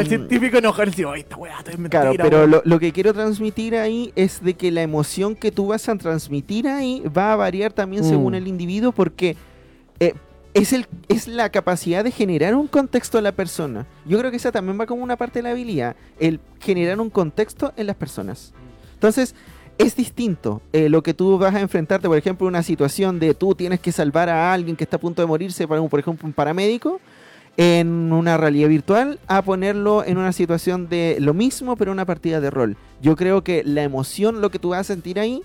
El 0.00 0.06
científico 0.06 0.56
enojarse. 0.58 1.04
"Ay, 1.06 1.20
esta 1.20 1.36
weá, 1.36 1.58
esto 1.58 1.70
es 1.72 1.78
mentira. 1.78 2.02
Claro, 2.02 2.16
pero 2.22 2.36
weón". 2.38 2.50
lo, 2.50 2.62
lo 2.64 2.78
que 2.78 2.92
quiero 2.92 3.12
transmitir 3.12 3.76
ahí 3.76 4.12
es 4.16 4.42
de 4.42 4.54
que 4.54 4.70
la 4.70 4.82
emoción 4.82 5.34
que 5.36 5.50
tú 5.52 5.66
vas 5.66 5.88
a 5.88 5.96
transmitir 5.96 6.66
ahí 6.68 7.02
va 7.16 7.32
a 7.32 7.36
variar 7.36 7.72
también 7.72 8.04
Mm. 8.04 8.08
según 8.08 8.34
el 8.34 8.48
individuo 8.48 8.92
porque 8.92 9.36
eh, 10.00 10.14
es, 10.54 10.72
el, 10.72 10.86
es 11.08 11.28
la 11.28 11.50
capacidad 11.50 12.02
de 12.04 12.10
generar 12.10 12.54
un 12.54 12.68
contexto 12.68 13.18
a 13.18 13.20
la 13.22 13.32
persona. 13.32 13.86
Yo 14.06 14.18
creo 14.18 14.30
que 14.30 14.38
esa 14.38 14.50
también 14.52 14.80
va 14.80 14.86
como 14.86 15.02
una 15.02 15.16
parte 15.16 15.40
de 15.40 15.42
la 15.42 15.50
habilidad, 15.50 15.94
el 16.18 16.40
generar 16.60 17.00
un 17.00 17.10
contexto 17.10 17.72
en 17.76 17.86
las 17.86 17.96
personas. 17.96 18.54
Entonces, 18.94 19.34
es 19.76 19.94
distinto 19.94 20.60
eh, 20.72 20.88
lo 20.88 21.02
que 21.04 21.14
tú 21.14 21.38
vas 21.38 21.54
a 21.54 21.60
enfrentarte, 21.60 22.08
por 22.08 22.16
ejemplo, 22.18 22.46
una 22.48 22.62
situación 22.64 23.20
de 23.20 23.34
tú 23.34 23.54
tienes 23.54 23.78
que 23.78 23.92
salvar 23.92 24.28
a 24.28 24.52
alguien 24.52 24.74
que 24.74 24.82
está 24.84 24.96
a 24.96 25.00
punto 25.00 25.22
de 25.22 25.26
morirse, 25.28 25.68
para 25.68 25.80
un- 25.80 25.88
por 25.88 26.00
ejemplo, 26.00 26.26
un 26.26 26.32
paramédico, 26.32 27.00
en 27.58 28.12
una 28.12 28.36
realidad 28.36 28.68
virtual, 28.68 29.18
a 29.26 29.42
ponerlo 29.42 30.04
en 30.04 30.16
una 30.16 30.32
situación 30.32 30.88
de 30.88 31.16
lo 31.18 31.34
mismo, 31.34 31.74
pero 31.76 31.90
una 31.90 32.06
partida 32.06 32.40
de 32.40 32.50
rol. 32.50 32.76
Yo 33.02 33.16
creo 33.16 33.42
que 33.42 33.64
la 33.64 33.82
emoción, 33.82 34.40
lo 34.40 34.50
que 34.50 34.60
tú 34.60 34.70
vas 34.70 34.80
a 34.80 34.84
sentir 34.84 35.18
ahí, 35.18 35.42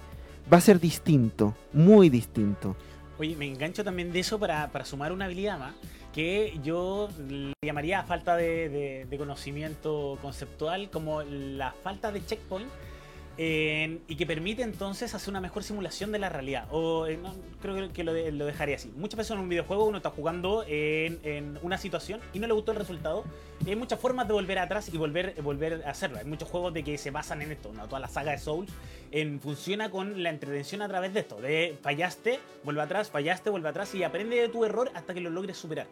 va 0.52 0.58
a 0.58 0.62
ser 0.62 0.80
distinto, 0.80 1.56
muy 1.74 2.10
distinto. 2.10 2.76
Oye, 3.18 3.36
me 3.36 3.48
engancho 3.48 3.84
también 3.84 4.14
de 4.14 4.20
eso 4.20 4.38
para, 4.40 4.68
para 4.70 4.86
sumar 4.86 5.12
una 5.12 5.26
habilidad 5.26 5.58
más, 5.58 5.74
que 6.14 6.60
yo 6.64 7.10
le 7.28 7.54
llamaría 7.66 8.04
falta 8.04 8.36
de, 8.36 8.70
de- 8.70 9.08
de 9.10 9.18
conocimiento 9.18 10.20
conceptual 10.22 10.90
como 10.92 11.24
la 11.24 11.74
falta 11.84 12.12
de 12.12 12.24
checkpoint 12.24 12.70
eh, 13.38 14.00
y 14.08 14.16
que 14.16 14.26
permite 14.26 14.62
entonces 14.62 15.14
hacer 15.16 15.30
una 15.32 15.42
mejor 15.42 15.64
simulación 15.64 16.12
de 16.12 16.20
la 16.20 16.30
realidad. 16.30 16.68
O 16.72 17.08
eh, 17.08 17.18
creo 17.62 17.92
que- 17.92 18.04
lo, 18.04 18.14
de- 18.14 18.32
lo 18.32 18.46
dejaría 18.46 18.76
así. 18.76 18.92
Muchas 18.96 19.18
veces 19.18 19.32
en 19.32 19.40
un 19.40 19.50
videojuego 19.50 19.86
uno 19.86 19.98
está 19.98 20.10
jugando 20.12 20.64
en, 20.68 21.58
una 21.64 21.78
situación 21.78 22.20
y 22.34 22.40
no 22.40 22.48
le 22.48 22.54
gustó 22.54 22.72
el 22.72 22.78
resultado. 22.78 23.24
Hay 23.66 23.76
muchas 23.76 24.00
formas 24.00 24.28
de 24.28 24.34
volver 24.34 24.60
atrás 24.60 24.90
y 24.94 24.98
volver, 24.98 25.42
volver 25.42 25.84
a 25.86 25.92
hacerlo. 25.92 26.20
Hay 26.20 26.26
muchos 26.26 26.50
juegos 26.50 26.74
de 26.74 26.84
que 26.84 26.98
se 26.98 27.12
basan 27.12 27.42
en 27.42 27.52
esto. 27.52 27.70
Toda 27.70 28.00
la 28.00 28.08
saga 28.08 28.32
de 28.32 28.38
Souls 28.38 28.72
funciona 29.42 29.90
con 29.90 30.22
la 30.22 30.30
entretención 30.30 30.82
a 30.82 30.88
través 30.88 31.14
de 31.14 31.22
esto. 31.22 31.40
Fallaste, 31.82 32.40
vuelve 32.64 32.82
atrás, 32.82 33.10
fallaste, 33.10 33.50
vuelve 33.50 33.70
atrás 33.70 33.94
y 33.96 34.04
aprende 34.04 34.36
de 34.36 34.50
tu 34.50 34.66
error 34.66 34.92
hasta 34.94 35.14
que 35.14 35.22
lo 35.22 35.30
logres 35.30 35.58
superar. 35.58 35.88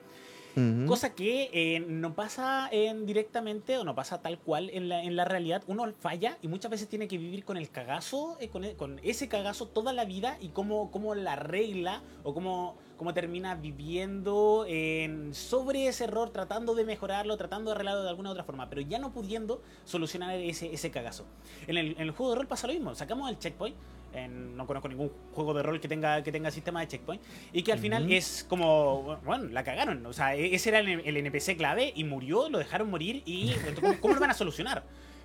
Cosa 0.87 1.13
que 1.15 1.49
eh, 1.53 1.79
no 1.87 2.13
pasa 2.13 2.67
en 2.71 3.05
directamente 3.05 3.77
o 3.77 3.83
no 3.83 3.95
pasa 3.95 4.21
tal 4.21 4.37
cual 4.39 4.69
en 4.71 4.89
la, 4.89 5.01
en 5.03 5.15
la 5.15 5.25
realidad. 5.25 5.63
Uno 5.67 5.85
falla 5.99 6.37
y 6.41 6.47
muchas 6.47 6.71
veces 6.71 6.87
tiene 6.89 7.07
que 7.07 7.17
vivir 7.17 7.45
con 7.45 7.57
el 7.57 7.69
cagazo, 7.69 8.37
eh, 8.39 8.49
con, 8.49 8.63
e- 8.63 8.75
con 8.75 8.99
ese 9.03 9.27
cagazo 9.27 9.67
toda 9.67 9.93
la 9.93 10.05
vida 10.05 10.37
y 10.41 10.49
cómo, 10.49 10.91
cómo 10.91 11.15
la 11.15 11.35
regla 11.35 12.01
o 12.23 12.33
cómo, 12.33 12.75
cómo 13.01 13.15
termina 13.15 13.55
viviendo 13.55 14.63
en- 14.67 15.33
sobre 15.33 15.87
ese 15.87 16.03
error, 16.03 16.29
tratando 16.29 16.75
de 16.75 16.85
mejorarlo, 16.85 17.35
tratando 17.35 17.71
de 17.71 17.75
arreglarlo 17.75 18.03
de 18.03 18.09
alguna 18.09 18.29
otra 18.29 18.43
forma, 18.43 18.69
pero 18.69 18.81
ya 18.81 18.99
no 18.99 19.11
pudiendo 19.11 19.59
solucionar 19.85 20.35
ese, 20.35 20.71
ese 20.71 20.91
cagazo. 20.91 21.25
En 21.65 21.77
el, 21.77 21.93
en 21.93 22.01
el 22.01 22.11
juego 22.11 22.33
de 22.33 22.37
rol 22.37 22.47
pasa 22.47 22.67
lo 22.67 22.73
mismo. 22.73 22.93
Sacamos 22.93 23.27
el 23.31 23.39
checkpoint. 23.39 23.75
en- 24.13 24.55
no 24.55 24.67
conozco 24.67 24.87
ningún 24.87 25.09
juego 25.33 25.53
de 25.55 25.63
rol 25.63 25.79
que 25.79 25.87
tenga, 25.87 26.21
que 26.21 26.31
tenga 26.31 26.51
sistema 26.51 26.81
de 26.81 26.89
checkpoint. 26.89 27.23
Y 27.53 27.63
que 27.63 27.71
al 27.73 27.79
final 27.79 28.11
es 28.11 28.45
como, 28.47 29.17
bueno, 29.25 29.45
la 29.45 29.63
cagaron. 29.63 30.05
O 30.05 30.13
sea, 30.13 30.35
e- 30.35 30.53
ese 30.53 30.69
era 30.69 30.77
el, 30.79 30.87
el 30.87 31.17
NPC 31.17 31.57
clave 31.57 31.91
y 31.95 32.03
murió, 32.03 32.49
lo 32.49 32.59
dejaron 32.59 32.87
morir 32.91 33.23
y 33.25 33.51
¿cómo, 33.81 33.99
cómo 33.99 34.13
lo 34.13 34.19
van 34.19 34.29
a 34.29 34.33
solucionar? 34.35 34.83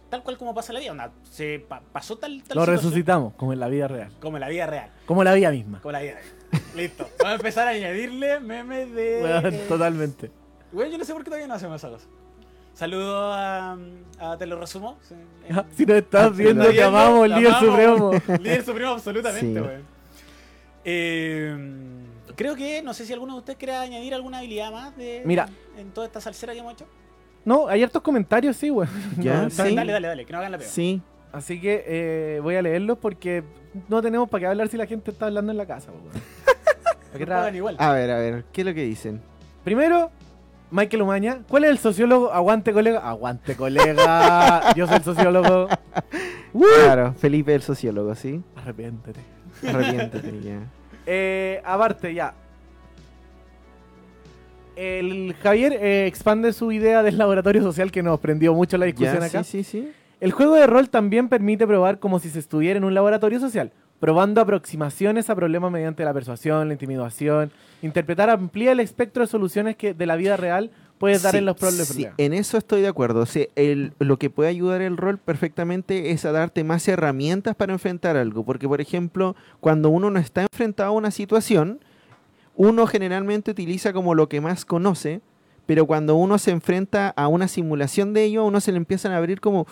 Tal 0.08 0.22
cual 0.22 0.38
como 0.38 0.54
pasa 0.54 0.70
en 0.72 0.74
la 0.74 0.80
vida. 0.80 0.92
onda, 0.92 1.12
se 1.24 1.58
pa- 1.58 1.82
pasó 1.92 2.16
tal, 2.16 2.42
tal 2.44 2.54
Lo 2.56 2.62
situación 2.62 2.76
resucitamos, 2.76 3.34
como 3.34 3.52
en 3.52 3.60
la 3.60 3.68
vida 3.68 3.86
real. 3.88 4.12
como 4.20 4.38
en 4.38 4.40
la 4.40 4.48
vida 4.48 4.66
real. 4.66 4.90
Como 5.04 5.22
la 5.24 5.34
vida 5.34 5.50
misma. 5.50 5.80
Como 5.82 5.90
en 5.90 5.92
la 5.92 6.00
vida 6.02 6.14
real. 6.14 6.35
Listo. 6.74 7.08
Vamos 7.18 7.32
a 7.32 7.34
empezar 7.36 7.66
a 7.68 7.70
añadirle 7.70 8.40
memes 8.40 8.92
de... 8.94 9.20
Eh, 9.48 9.64
totalmente. 9.68 10.30
Güey, 10.72 10.90
yo 10.90 10.98
no 10.98 11.04
sé 11.04 11.12
por 11.12 11.22
qué 11.22 11.26
todavía 11.30 11.46
no 11.48 11.54
hacemos 11.54 11.76
esa 11.76 11.88
cosa. 11.90 12.06
Saludo 12.74 13.32
a, 13.32 13.78
a 14.18 14.36
Te 14.38 14.44
lo 14.46 14.58
resumo. 14.60 14.98
Sí, 15.02 15.14
en- 15.48 15.64
Si 15.76 15.86
nos 15.86 15.96
estás 15.96 16.26
Ah, 16.26 16.28
viendo, 16.30 16.64
lo 16.64 16.70
te 16.70 16.82
amamos, 16.82 17.28
líder 17.28 17.54
supremo. 17.54 18.10
Líder 18.40 18.64
supremo, 18.64 18.90
absolutamente, 18.92 19.60
Sí. 19.60 19.66
weón. 19.66 19.82
Eh, 20.84 21.56
creo 22.36 22.54
que, 22.54 22.82
no 22.82 22.94
sé 22.94 23.06
si 23.06 23.12
alguno 23.12 23.32
de 23.34 23.38
ustedes 23.40 23.58
quiere 23.58 23.74
añadir 23.74 24.14
alguna 24.14 24.38
habilidad 24.38 24.70
más 24.70 24.96
de, 24.96 25.22
Mira. 25.24 25.48
en 25.76 25.90
toda 25.90 26.06
esta 26.06 26.20
salsera 26.20 26.52
que 26.52 26.60
hemos 26.60 26.74
hecho. 26.74 26.86
No, 27.44 27.68
hay 27.68 27.82
hartos 27.82 28.02
comentarios, 28.02 28.56
sí. 28.56 28.70
Ya, 29.18 29.42
No, 29.42 29.50
sí. 29.50 29.74
Dale, 29.74 29.92
dale, 29.92 30.08
dale, 30.08 30.24
que 30.26 30.32
no 30.32 30.38
hagan 30.38 30.52
la 30.52 30.58
peor. 30.58 30.70
Sí, 30.70 31.00
Así 31.32 31.60
que 31.60 31.84
eh, 31.86 32.40
voy 32.40 32.54
a 32.56 32.62
leerlos 32.62 32.96
porque 32.98 33.42
no 33.88 34.02
tenemos 34.02 34.28
para 34.28 34.40
qué 34.40 34.46
hablar 34.46 34.68
si 34.68 34.76
la 34.76 34.86
gente 34.86 35.10
está 35.10 35.26
hablando 35.26 35.52
en 35.52 35.58
la 35.58 35.66
casa, 35.66 35.90
weón. 35.92 36.04
¿Para 37.12 37.18
qué 37.18 37.26
No 37.26 37.32
tra- 37.34 37.54
igual. 37.54 37.76
a 37.78 37.92
ver, 37.92 38.10
a 38.10 38.18
ver, 38.18 38.44
¿qué 38.52 38.60
es 38.62 38.66
lo 38.66 38.74
que 38.74 38.82
dicen? 38.82 39.20
Primero, 39.64 40.10
Michael 40.70 41.02
Umaña. 41.02 41.38
¿Cuál 41.48 41.64
es 41.64 41.70
el 41.70 41.78
sociólogo? 41.78 42.32
Aguante, 42.32 42.72
colega. 42.72 43.00
Aguante, 43.00 43.54
colega. 43.56 44.74
Yo 44.74 44.86
soy 44.86 44.96
el 44.96 45.04
sociólogo. 45.04 45.68
Claro, 46.84 47.12
Felipe 47.18 47.54
el 47.54 47.60
sociólogo, 47.60 48.14
¿sí? 48.14 48.42
Arrepiéntete. 48.56 49.20
Arrepiéntete 49.68 50.40
ya. 50.42 50.60
Eh, 51.08 51.60
aparte, 51.64 52.12
ya. 52.14 52.32
El 54.74 55.34
Javier 55.42 55.72
eh, 55.74 56.06
expande 56.06 56.52
su 56.52 56.70
idea 56.72 57.02
del 57.02 57.16
laboratorio 57.16 57.62
social 57.62 57.90
que 57.90 58.02
nos 58.02 58.18
prendió 58.20 58.52
mucho 58.54 58.76
la 58.76 58.86
discusión 58.86 59.20
Ya, 59.20 59.26
acá. 59.26 59.44
Sí, 59.44 59.62
sí, 59.64 59.82
sí. 59.82 59.92
El 60.20 60.32
juego 60.32 60.54
de 60.54 60.66
rol 60.66 60.88
también 60.88 61.28
permite 61.28 61.66
probar 61.66 61.98
como 61.98 62.18
si 62.18 62.30
se 62.30 62.38
estuviera 62.38 62.78
en 62.78 62.84
un 62.84 62.94
laboratorio 62.94 63.40
social. 63.40 63.72
probando 63.98 64.42
aproximaciones 64.42 65.30
a 65.30 65.34
problemas 65.34 65.72
mediante 65.72 66.04
la 66.04 66.12
persuasión, 66.12 66.68
la 66.68 66.74
intimidación. 66.74 67.50
Interpretar 67.80 68.28
amplía 68.28 68.72
el 68.72 68.80
espectro 68.80 69.22
de 69.22 69.26
soluciones 69.26 69.74
que 69.74 69.94
de 69.94 70.04
la 70.04 70.16
vida 70.16 70.36
real 70.36 70.70
puedes 70.98 71.22
dar 71.22 71.32
Sí, 71.32 71.38
en 71.38 71.46
los 71.46 71.56
problemas. 71.56 71.88
sí, 71.88 72.06
en 72.18 72.34
eso 72.34 72.58
estoy 72.58 72.82
de 72.82 72.88
acuerdo. 72.88 73.24
El- 73.54 73.94
lo 73.98 74.18
que 74.18 74.28
puede 74.28 74.50
ayudar 74.50 74.82
el 74.82 74.98
rol 74.98 75.16
perfectamente 75.16 76.10
es 76.10 76.26
a 76.26 76.32
darte 76.32 76.62
más 76.62 76.86
herramientas 76.88 77.56
para 77.56 77.72
enfrentar 77.72 78.18
algo. 78.18 78.44
Porque, 78.44 78.68
por 78.68 78.82
ejemplo, 78.82 79.34
cuando 79.60 79.88
uno 79.88 80.10
no 80.10 80.18
está 80.18 80.42
enfrentado 80.42 80.90
a 80.90 80.92
una 80.92 81.10
situación, 81.10 81.80
uno 82.54 82.86
generalmente 82.86 83.50
utiliza 83.50 83.94
como 83.94 84.14
lo 84.14 84.28
que 84.28 84.42
más 84.42 84.66
conoce, 84.66 85.22
pero 85.64 85.86
cuando 85.86 86.16
uno 86.16 86.36
se 86.36 86.50
enfrenta 86.50 87.08
a 87.16 87.28
una 87.28 87.48
simulación 87.48 88.12
de 88.12 88.24
ello, 88.24 88.42
a 88.42 88.44
uno 88.44 88.60
se 88.60 88.72
le 88.72 88.76
empiezan 88.76 89.12
a 89.12 89.16
abrir 89.16 89.40
como, 89.40 89.66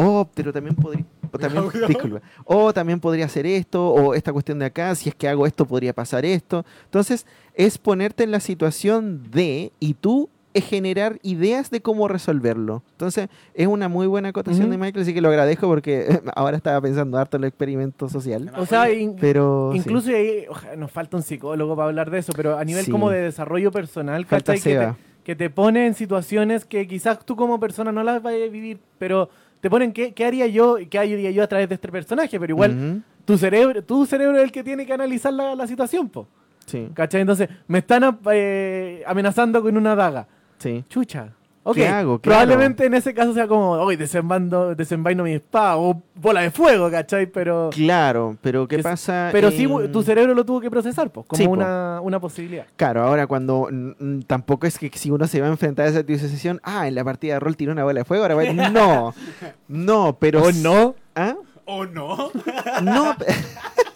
oh, 0.00 0.28
pero 0.34 0.52
también 0.52 0.74
podría... 0.76 1.04
o 1.32 1.38
también, 1.38 1.64
disculpa, 1.88 2.20
o 2.44 2.72
también 2.72 3.00
podría 3.00 3.26
hacer 3.26 3.46
esto, 3.46 3.88
o 3.88 4.14
esta 4.14 4.32
cuestión 4.32 4.58
de 4.58 4.66
acá, 4.66 4.94
si 4.94 5.08
es 5.08 5.14
que 5.14 5.28
hago 5.28 5.46
esto 5.46 5.64
podría 5.66 5.92
pasar 5.92 6.24
esto. 6.24 6.64
Entonces, 6.84 7.26
es 7.54 7.78
ponerte 7.78 8.24
en 8.24 8.30
la 8.30 8.40
situación 8.40 9.30
de, 9.30 9.72
y 9.80 9.94
tú 9.94 10.28
es 10.52 10.64
generar 10.64 11.20
ideas 11.22 11.70
de 11.70 11.80
cómo 11.80 12.08
resolverlo. 12.08 12.82
Entonces, 12.90 13.28
es 13.54 13.68
una 13.68 13.88
muy 13.88 14.08
buena 14.08 14.30
acotación 14.30 14.68
de 14.70 14.78
Michael, 14.78 15.02
así 15.04 15.14
que 15.14 15.20
lo 15.20 15.28
agradezco 15.28 15.68
porque 15.68 16.20
ahora 16.34 16.56
estaba 16.56 16.80
pensando 16.80 17.18
harto 17.18 17.36
en 17.36 17.44
el 17.44 17.48
experimento 17.50 18.08
social. 18.08 18.50
O 18.58 18.66
sea, 18.66 18.90
in- 18.90 19.14
Pero 19.20 19.70
sí. 19.72 19.78
incluso 19.78 20.10
ahí, 20.10 20.46
ojalá, 20.48 20.74
nos 20.74 20.90
falta 20.90 21.16
un 21.16 21.22
psicólogo 21.22 21.76
para 21.76 21.88
hablar 21.90 22.10
de 22.10 22.18
eso, 22.18 22.32
pero 22.34 22.58
a 22.58 22.64
nivel 22.64 22.84
Sí. 22.84 22.90
como 22.90 23.10
de 23.10 23.20
desarrollo 23.20 23.70
personal, 23.70 24.26
Falta. 24.26 24.54
Que 24.54 24.60
te, 24.60 24.94
que 25.22 25.36
te 25.36 25.50
pone 25.50 25.86
en 25.86 25.94
situaciones 25.94 26.64
que 26.64 26.88
quizás 26.88 27.24
tú 27.24 27.36
como 27.36 27.60
persona 27.60 27.92
no 27.92 28.02
las 28.02 28.20
vayas 28.20 28.48
a 28.48 28.50
vivir, 28.50 28.80
pero 28.98 29.28
te 29.60 29.68
ponen 29.70 29.92
qué, 29.92 30.12
qué 30.14 30.24
haría 30.24 30.46
yo, 30.46 30.76
qué 30.88 30.98
haría 30.98 31.30
yo 31.30 31.42
a 31.42 31.46
través 31.46 31.68
de 31.68 31.74
este 31.76 31.88
personaje, 31.88 32.38
pero 32.40 32.52
igual 32.52 33.02
tu 33.24 33.36
cerebro, 33.38 33.82
tu 33.84 34.06
cerebro 34.06 34.38
es 34.38 34.44
el 34.44 34.52
que 34.52 34.64
tiene 34.64 34.86
que 34.86 34.92
analizar 34.92 35.32
la, 35.32 35.54
la 35.54 35.66
situación, 35.66 36.08
po. 36.08 36.26
Sí, 36.66 36.88
¿Cachai? 36.94 37.20
Entonces, 37.22 37.48
me 37.66 37.78
están 37.78 38.18
eh, 38.32 39.02
amenazando 39.06 39.60
con 39.62 39.76
una 39.76 39.94
daga. 39.94 40.26
sí. 40.58 40.84
Chucha. 40.88 41.32
Ok, 41.70 41.76
¿Qué 41.76 41.86
hago? 41.88 42.18
Probablemente 42.18 42.84
en 42.86 42.94
ese 42.94 43.14
caso 43.14 43.32
sea 43.34 43.46
como, 43.46 43.72
hoy 43.72 43.96
desenvaino, 43.96 44.74
desenvaino 44.74 45.22
mi 45.24 45.34
espada 45.34 45.76
o 45.76 46.02
bola 46.14 46.40
de 46.42 46.50
fuego, 46.50 46.90
¿cachai? 46.90 47.26
Pero, 47.26 47.70
Claro, 47.72 48.36
pero 48.42 48.66
¿qué 48.68 48.76
Es- 48.76 48.82
pasa? 48.82 49.28
pero 49.32 49.50
sí, 49.50 49.64
en- 49.64 49.92
tu 49.92 50.02
cerebro 50.02 50.34
lo 50.34 50.44
tuvo 50.44 50.60
que 50.60 50.70
procesar, 50.70 51.10
pues, 51.10 51.26
como 51.26 51.38
Sí, 51.38 51.44
po. 51.46 51.52
una, 51.52 52.00
una 52.02 52.18
posibilidad. 52.20 52.66
Claro, 52.76 53.02
ahora 53.04 53.26
cuando 53.26 53.68
mm, 53.70 53.90
mm, 53.98 54.22
tampoco 54.22 54.66
es 54.66 54.78
que 54.78 54.90
si 54.94 55.10
uno 55.10 55.26
se 55.26 55.40
va 55.40 55.46
a 55.46 55.50
enfrentar 55.50 55.86
a 55.86 55.88
esa 55.90 56.00
situación, 56.00 56.60
ah, 56.64 56.88
en 56.88 56.94
la 56.94 57.04
partida 57.04 57.34
de 57.34 57.40
rol 57.40 57.56
tiró 57.56 57.72
una 57.72 57.84
bola 57.84 58.00
de 58.00 58.04
fuego, 58.04 58.24
ahora 58.24 58.34
va 58.34 58.42
a 58.42 58.52
no, 58.52 59.14
no, 59.68 60.16
pero 60.18 60.42
¿O 60.42 60.52
no? 60.52 60.94
¿Ah? 61.14 61.34
¿O 61.66 61.86
no? 61.86 62.30
No, 62.82 63.14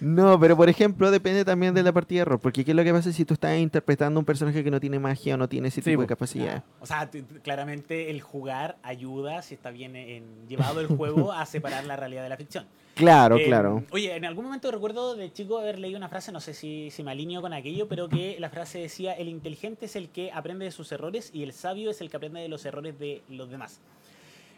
no, 0.00 0.38
pero 0.38 0.56
por 0.56 0.68
ejemplo 0.68 1.10
depende 1.10 1.44
también 1.44 1.74
de 1.74 1.82
la 1.82 1.92
partida 1.92 2.20
de 2.20 2.24
rol, 2.26 2.38
porque 2.40 2.64
qué 2.64 2.72
es 2.72 2.76
lo 2.76 2.84
que 2.84 2.92
pasa 2.92 3.12
si 3.12 3.24
tú 3.24 3.34
estás 3.34 3.58
interpretando 3.58 4.20
un 4.20 4.26
personaje 4.26 4.62
que 4.62 4.70
no 4.70 4.80
tiene 4.80 4.98
magia 4.98 5.34
o 5.34 5.36
no 5.36 5.48
tiene 5.48 5.68
ese 5.68 5.80
Sí, 5.82 5.90
tipo 5.90 6.02
de 6.02 6.06
po. 6.06 6.10
capacidades. 6.10 6.62
O 6.80 6.86
sea, 6.86 7.10
claramente 7.42 8.10
el 8.10 8.20
jugar 8.20 8.76
ayuda, 8.82 9.42
si 9.42 9.54
está 9.54 9.70
bien 9.70 9.96
en- 9.96 10.46
llevado 10.48 10.80
el 10.80 10.86
juego, 10.86 11.32
a 11.32 11.44
separar 11.46 11.84
la 11.84 11.96
realidad 11.96 12.22
de 12.22 12.28
la 12.28 12.36
ficción. 12.36 12.66
Claro, 12.94 13.36
Eh, 13.36 13.44
claro. 13.44 13.84
Oye, 13.90 14.16
en 14.16 14.24
algún 14.24 14.44
momento 14.46 14.70
recuerdo 14.70 15.16
de 15.16 15.30
chico 15.30 15.58
haber 15.58 15.78
leído 15.78 15.98
una 15.98 16.08
frase, 16.08 16.32
no 16.32 16.40
sé 16.40 16.54
si, 16.54 16.90
si 16.90 17.02
me 17.02 17.10
alineo 17.10 17.42
con 17.42 17.52
aquello, 17.52 17.88
pero 17.88 18.08
que 18.08 18.36
la 18.40 18.48
frase 18.48 18.78
decía, 18.78 19.12
el 19.12 19.28
inteligente 19.28 19.84
es 19.84 19.96
el 19.96 20.08
que 20.08 20.32
aprende 20.32 20.64
de 20.64 20.70
sus 20.70 20.90
errores 20.92 21.30
y 21.34 21.42
el 21.42 21.52
sabio 21.52 21.90
es 21.90 22.00
el 22.00 22.08
que 22.10 22.16
aprende 22.16 22.40
de 22.40 22.48
los 22.48 22.64
errores 22.64 22.98
de 22.98 23.22
los 23.28 23.50
demás. 23.50 23.80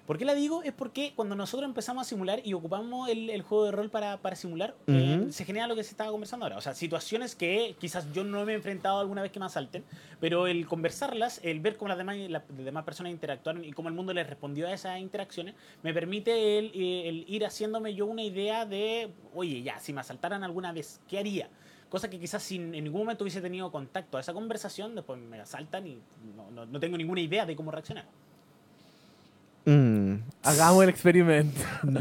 ¿Por 0.09 0.17
qué 0.17 0.25
la 0.25 0.35
digo? 0.35 0.63
Es 0.63 0.73
porque 0.73 1.13
cuando 1.15 1.35
nosotros 1.37 1.69
empezamos 1.69 2.01
a 2.01 2.09
simular 2.09 2.41
y 2.43 2.55
ocupamos 2.55 3.11
el, 3.11 3.29
el 3.29 3.43
juego 3.43 3.67
de 3.67 3.73
rol 3.73 3.91
para, 3.91 4.17
para 4.23 4.37
simular, 4.37 4.75
eh, 4.87 5.19
Ujú. 5.21 5.33
se 5.33 5.45
genera 5.45 5.67
lo 5.67 5.77
que 5.77 5.85
se 5.85 5.91
estaba 5.91 6.11
conversando 6.11 6.47
ahora. 6.47 6.57
O 6.57 6.63
sea, 6.63 6.73
situaciones 6.73 7.37
que 7.37 7.77
quizás 7.79 8.11
yo 8.15 8.25
no 8.25 8.43
me 8.47 8.53
he 8.53 8.55
enfrentado 8.55 9.01
alguna 9.01 9.21
vez 9.21 9.31
que 9.33 9.39
me 9.39 9.45
asalten, 9.45 9.85
pero 10.19 10.47
el 10.47 10.67
conversarlas, 10.67 11.41
el 11.45 11.61
ver 11.61 11.77
cómo 11.77 11.91
las 11.91 11.99
demás, 11.99 12.17
las 12.31 12.43
demás 12.49 12.85
personas 12.85 13.13
interactuaron 13.13 13.67
y 13.67 13.73
cómo 13.75 13.91
el 13.91 13.95
mundo 13.95 14.15
les 14.15 14.27
respondió 14.27 14.67
a 14.67 14.73
esas 14.73 14.99
interacciones, 14.99 15.55
me 15.83 15.93
permite 15.93 16.59
el, 16.59 16.73
el 16.75 17.25
ir 17.29 17.45
haciéndome 17.45 17.93
yo 17.95 18.07
una 18.07 18.23
idea 18.23 18.65
de, 18.65 19.11
oye, 19.35 19.61
ya, 19.61 19.79
si 19.79 19.93
me 19.93 20.01
asaltaran 20.01 20.43
alguna 20.43 20.73
vez, 20.73 21.03
¿qué 21.07 21.19
haría? 21.19 21.51
Cosa 21.91 22.09
que 22.09 22.19
quizás 22.19 22.43
si 22.43 22.57
en 22.57 22.71
ningún 22.71 23.03
momento 23.03 23.25
hubiese 23.25 23.43
tenido 23.43 23.71
contacto 23.71 24.17
a 24.17 24.21
esa 24.21 24.33
conversación, 24.33 24.95
después 24.95 25.21
me 25.21 25.39
asaltan 25.39 25.87
y 25.87 25.99
no, 26.35 26.51
no- 26.51 26.65
no 26.65 26.81
tengo 26.81 26.97
ninguna 26.97 27.21
idea 27.21 27.45
de 27.45 27.55
cómo 27.55 27.71
reaccionar. 27.71 28.07
Mm. 29.71 30.15
Hagamos 30.43 30.83
el 30.85 30.89
experimento. 30.91 31.61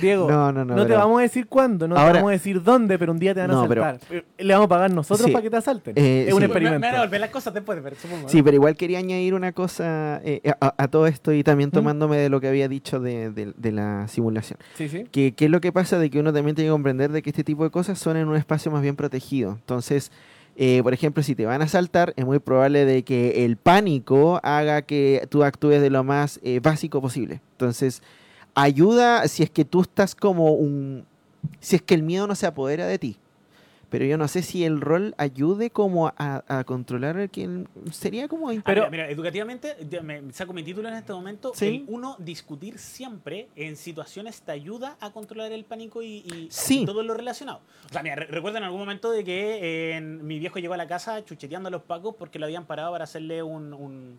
Diego, 0.00 0.30
No, 0.30 0.52
no, 0.52 0.62
no, 0.64 0.74
te 0.82 0.88
pero- 0.88 0.98
vamos 0.98 1.18
a 1.20 1.22
decir 1.22 1.46
cuándo, 1.46 1.88
no 1.88 1.96
Ahora- 1.96 2.12
te 2.12 2.18
vamos 2.18 2.28
a 2.28 2.32
decir 2.32 2.62
dónde, 2.62 2.98
pero 2.98 3.12
un 3.12 3.18
día 3.18 3.32
te 3.32 3.40
van 3.40 3.50
a 3.50 3.54
No, 3.54 3.66
pero- 3.66 3.82
asaltar. 3.82 4.24
Le 4.36 4.52
vamos 4.52 4.66
a 4.66 4.68
pagar 4.68 4.90
nosotros 4.90 5.26
Sí. 5.26 5.32
para 5.32 5.42
que 5.42 5.48
te 5.50 5.56
asalten. 5.56 5.94
Eh, 5.96 6.26
es 6.28 6.34
un 6.34 6.40
sí. 6.42 6.48
Me, 6.48 6.48
me 6.48 6.52
experimento. 6.52 6.86
van 6.86 6.96
a 6.96 7.00
volver 7.00 7.20
las 7.22 7.30
cosas 7.30 7.54
después, 7.54 7.78
pero 7.82 7.96
supongo. 7.96 8.28
Sí, 8.28 8.42
pero 8.42 8.54
igual 8.56 8.76
quería 8.76 8.98
añadir 8.98 9.32
una 9.32 9.52
cosa 9.52 10.20
eh, 10.22 10.42
a, 10.60 10.74
a 10.76 10.88
todo 10.88 11.06
esto 11.06 11.32
y 11.32 11.42
también 11.42 11.70
tomándome 11.70 12.18
de 12.18 12.28
lo 12.28 12.40
que 12.42 12.48
había 12.48 12.68
dicho 12.68 13.00
de, 13.00 13.30
de- 13.30 13.54
de 13.56 13.72
la 13.72 14.06
simulación. 14.08 14.58
Sí, 14.74 14.90
sí. 14.90 15.04
que, 15.10 15.32
que 15.32 15.46
es 15.46 15.50
lo 15.50 15.62
que 15.62 15.72
pasa 15.72 15.98
de 15.98 16.10
que 16.10 16.20
uno 16.20 16.30
también 16.32 16.54
tiene 16.54 16.68
que 16.68 16.72
comprender 16.72 17.10
de 17.10 17.22
que 17.22 17.30
este 17.30 17.42
tipo 17.42 17.64
de 17.64 17.70
cosas 17.70 17.98
son 17.98 18.18
en 18.18 18.28
un 18.28 18.36
espacio 18.36 18.70
más 18.70 18.82
bien 18.82 18.96
protegido. 18.96 19.52
Entonces, 19.52 20.12
eh, 20.58 20.80
por 20.82 20.94
ejemplo, 20.94 21.22
si 21.22 21.34
te 21.34 21.44
van 21.44 21.60
a 21.60 21.66
asaltar, 21.66 22.14
es 22.16 22.24
muy 22.24 22.38
probable 22.38 22.86
de 22.86 23.02
que 23.02 23.44
el 23.44 23.56
pánico 23.58 24.40
haga 24.42 24.82
que 24.82 25.26
tú 25.28 25.44
actúes 25.44 25.82
de 25.82 25.90
lo 25.90 26.02
más 26.02 26.40
eh, 26.42 26.60
básico 26.60 27.02
posible. 27.02 27.42
Entonces, 27.52 28.02
ayuda 28.54 29.28
si 29.28 29.42
es 29.42 29.50
que 29.50 29.66
tú 29.66 29.82
estás 29.82 30.14
como 30.14 30.52
un... 30.52 31.04
Si 31.60 31.76
es 31.76 31.82
que 31.82 31.94
el 31.94 32.02
miedo 32.02 32.26
no 32.26 32.34
se 32.34 32.46
apodera 32.46 32.86
de 32.86 32.98
ti. 32.98 33.18
Pero 33.88 34.04
yo 34.04 34.18
no 34.18 34.26
sé 34.26 34.42
si 34.42 34.64
el 34.64 34.80
rol 34.80 35.14
ayude 35.16 35.70
como 35.70 36.08
a, 36.08 36.42
a 36.48 36.64
controlar 36.64 37.16
el 37.18 37.30
que 37.30 37.64
sería 37.92 38.26
como... 38.26 38.50
Ah, 38.50 38.54
Pero- 38.64 38.82
mira, 38.82 38.90
mira, 38.90 39.10
educativamente, 39.10 39.76
me 40.02 40.32
saco 40.32 40.52
mi 40.52 40.64
título 40.64 40.88
en 40.88 40.94
este 40.96 41.12
momento. 41.12 41.52
Sí. 41.54 41.66
El 41.66 41.84
uno, 41.94 42.16
discutir 42.18 42.78
siempre 42.78 43.48
en 43.54 43.76
situaciones 43.76 44.42
te 44.42 44.50
ayuda 44.52 44.96
a 45.00 45.12
controlar 45.12 45.52
el 45.52 45.64
pánico 45.64 46.02
y, 46.02 46.24
y- 46.26 46.48
Sí. 46.50 46.82
y 46.82 46.86
todo 46.86 47.02
lo 47.04 47.14
relacionado. 47.14 47.60
O 47.88 47.92
sea, 47.92 48.02
mira, 48.02 48.16
re- 48.16 48.26
recuerdo 48.26 48.58
en 48.58 48.64
algún 48.64 48.80
momento 48.80 49.10
de 49.12 49.22
que 49.22 49.54
eh, 49.92 49.96
en- 49.96 50.26
mi 50.26 50.38
viejo 50.40 50.58
llegó 50.58 50.74
a 50.74 50.78
la 50.78 50.88
casa 50.88 51.24
chucheteando 51.24 51.68
a 51.68 51.70
los 51.70 51.82
pacos 51.82 52.16
porque 52.18 52.38
lo 52.40 52.46
habían 52.46 52.64
parado 52.66 52.90
para 52.92 53.04
hacerle 53.04 53.42
un. 53.42 53.72
un 53.72 54.18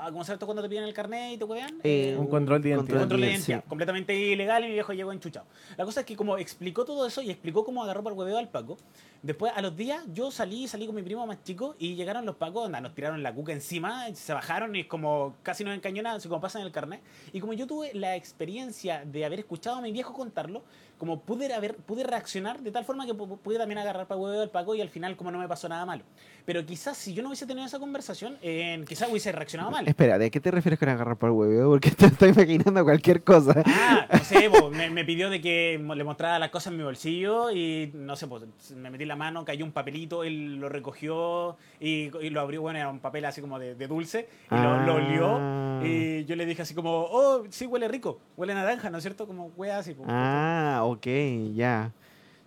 ah, 0.00 0.08
¿Cómo 0.10 0.24
se 0.24 0.36
cuando 0.38 0.62
te 0.62 0.68
piden 0.68 0.84
el 0.84 0.92
carnet 0.94 1.32
y 1.34 1.38
te 1.38 1.44
huevean? 1.44 1.80
Eh, 1.84 2.16
Un 2.18 2.26
control 2.26 2.60
de 2.62 2.70
identidad. 2.70 2.98
Control 3.00 3.20
de 3.20 3.26
Sí. 3.28 3.32
identidad, 3.32 3.64
completamente 3.68 4.14
ilegal 4.14 4.64
y 4.64 4.68
mi 4.68 4.72
viejo 4.74 4.92
llegó 4.92 5.12
enchuchado. 5.12 5.46
La 5.76 5.84
cosa 5.84 6.00
es 6.00 6.06
que 6.06 6.16
como 6.16 6.36
explicó 6.38 6.84
todo 6.84 7.06
eso 7.06 7.22
y 7.22 7.30
explicó 7.30 7.64
cómo 7.64 7.82
agarró 7.82 8.02
para 8.02 8.14
el 8.14 8.18
hueveo 8.18 8.38
al 8.38 8.48
Paco, 8.48 8.76
después 9.22 9.52
a 9.54 9.62
los 9.62 9.76
días 9.76 10.02
yo 10.12 10.30
salí, 10.30 10.68
salí 10.68 10.86
con 10.86 10.94
mi 10.94 11.02
primo 11.02 11.26
más 11.26 11.42
chico 11.44 11.74
y 11.78 11.94
llegaron 11.94 12.26
los 12.26 12.36
Pacos, 12.36 12.66
onda, 12.66 12.80
nos 12.80 12.94
tiraron 12.94 13.22
la 13.22 13.32
cuca 13.34 13.52
encima, 13.52 14.06
se 14.14 14.32
bajaron 14.32 14.74
y 14.76 14.84
como 14.84 15.34
casi 15.42 15.64
nos 15.64 15.74
encañonan, 15.74 16.16
así 16.16 16.28
como 16.28 16.40
pasan 16.40 16.62
el 16.62 16.72
carnet. 16.72 17.00
Y 17.32 17.40
como 17.40 17.52
yo 17.52 17.66
tuve 17.66 17.92
la 17.94 18.16
experiencia 18.16 19.04
de 19.04 19.24
haber 19.24 19.38
escuchado 19.40 19.76
a 19.76 19.80
mi 19.80 19.92
viejo 19.92 20.12
contarlo, 20.12 20.62
como 20.98 21.20
pude, 21.20 21.52
haber, 21.52 21.76
pude 21.76 22.04
reaccionar 22.04 22.60
de 22.60 22.70
tal 22.70 22.84
forma 22.84 23.04
que 23.06 23.14
pu- 23.14 23.38
pude 23.38 23.58
también 23.58 23.78
agarrar 23.78 24.06
para 24.06 24.18
el 24.20 24.24
hueveo 24.24 24.42
al 24.42 24.50
Paco 24.50 24.74
y 24.74 24.80
al 24.80 24.88
final 24.88 25.16
como 25.16 25.30
no 25.30 25.38
me 25.38 25.48
pasó 25.48 25.68
nada 25.68 25.84
malo. 25.84 26.04
Pero 26.46 26.64
quizás 26.64 26.96
si 26.96 27.14
yo 27.14 27.22
no 27.22 27.28
hubiese 27.30 27.46
tenido 27.46 27.66
esa 27.66 27.78
conversación, 27.78 28.36
eh, 28.42 28.84
quizás 28.86 29.08
hubiese 29.10 29.32
reaccionado 29.32 29.70
mal. 29.70 29.86
Espera, 29.88 30.18
¿de 30.18 30.30
qué 30.30 30.40
te 30.40 30.50
refieres 30.50 30.78
con 30.78 30.88
agarrar 30.88 31.16
por 31.16 31.30
el 31.30 31.34
huevo? 31.36 31.70
Porque 31.72 31.90
te 31.96 32.06
estoy 32.06 32.30
imaginando 32.30 32.84
cualquier 32.84 33.22
cosa. 33.24 33.62
Ah, 33.66 34.06
no 34.12 34.18
sé, 34.20 34.48
po, 34.50 34.70
me, 34.70 34.90
me 34.90 35.04
pidió 35.04 35.30
de 35.30 35.40
que 35.40 35.78
le 35.94 36.04
mostrara 36.04 36.38
las 36.38 36.50
cosas 36.50 36.72
en 36.72 36.78
mi 36.78 36.84
bolsillo 36.84 37.50
y 37.50 37.90
no 37.94 38.14
sé, 38.16 38.26
pues 38.26 38.44
me 38.76 38.90
metí 38.90 39.04
la 39.04 39.16
mano, 39.16 39.44
cayó 39.44 39.64
un 39.64 39.72
papelito, 39.72 40.22
él 40.24 40.56
lo 40.56 40.68
recogió 40.68 41.56
y, 41.80 42.10
y 42.24 42.30
lo 42.30 42.40
abrió, 42.40 42.62
bueno, 42.62 42.78
era 42.78 42.88
un 42.88 43.00
papel 43.00 43.24
así 43.24 43.40
como 43.40 43.58
de, 43.58 43.74
de 43.74 43.86
dulce 43.86 44.28
y 44.50 44.54
lo, 44.54 44.80
lo 44.82 44.94
olió 44.96 45.24
Ah. 45.40 45.80
y 45.84 46.24
yo 46.24 46.36
le 46.36 46.46
dije 46.46 46.62
así 46.62 46.74
como, 46.74 46.90
oh, 47.10 47.44
sí, 47.50 47.66
huele 47.66 47.88
rico, 47.88 48.20
huele 48.36 48.54
naranja, 48.54 48.90
¿no 48.90 48.98
es 48.98 49.04
cierto? 49.04 49.26
Como 49.26 49.46
wea 49.56 49.78
así. 49.78 49.94
po. 49.94 50.04
Ah, 50.06 50.82
ok, 50.84 51.06
ya. 51.54 51.92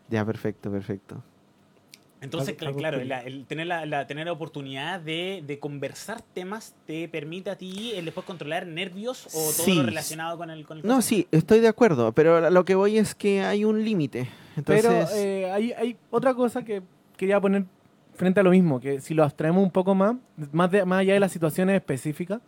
Ya, 0.10 0.24
perfecto, 0.26 0.72
perfecto. 0.72 1.22
Entonces, 2.20 2.56
claro, 2.56 2.74
cool. 2.98 3.08
la- 3.08 3.22
el 3.22 3.46
tener 3.46 3.68
la, 3.68 3.86
la- 3.86 4.08
tener 4.08 4.26
la 4.26 4.32
oportunidad 4.32 5.00
de, 5.00 5.44
de 5.46 5.60
conversar 5.60 6.22
temas 6.34 6.74
te 6.88 7.08
permite 7.08 7.52
a 7.52 7.56
ti 7.58 7.92
el 7.96 8.06
después 8.06 8.26
controlar 8.26 8.66
nervios 8.66 9.28
o 9.28 9.52
todo 9.56 9.66
Sí. 9.66 9.76
lo 9.76 9.84
relacionado 9.84 10.36
con 10.38 10.50
el, 10.50 10.66
con 10.66 10.78
el 10.80 10.84
No, 10.86 11.04
sí, 11.04 11.28
estoy 11.32 11.60
de 11.60 11.68
acuerdo, 11.68 12.14
pero 12.14 12.50
lo 12.50 12.66
que 12.66 12.74
voy 12.74 12.98
es 12.98 13.14
que 13.14 13.44
hay 13.44 13.66
un 13.66 13.84
límite. 13.86 14.28
Entonces, 14.56 14.84
Pero 14.84 15.08
eh, 15.16 15.52
hay, 15.52 15.74
hay 15.74 15.98
otra 16.10 16.34
cosa 16.34 16.64
que 16.64 16.82
quería 17.18 17.40
poner 17.40 17.66
frente 18.16 18.40
a 18.40 18.44
lo 18.44 18.50
mismo, 18.50 18.80
que 18.80 19.00
si 19.00 19.14
lo 19.14 19.24
abstraemos 19.24 19.64
un 19.64 19.70
poco 19.72 19.94
más, 19.94 20.16
más, 20.52 20.72
de- 20.72 20.86
más 20.86 21.02
allá 21.02 21.14
de 21.14 21.20
las 21.20 21.32
situaciones 21.32 21.76
específicas, 21.76 22.42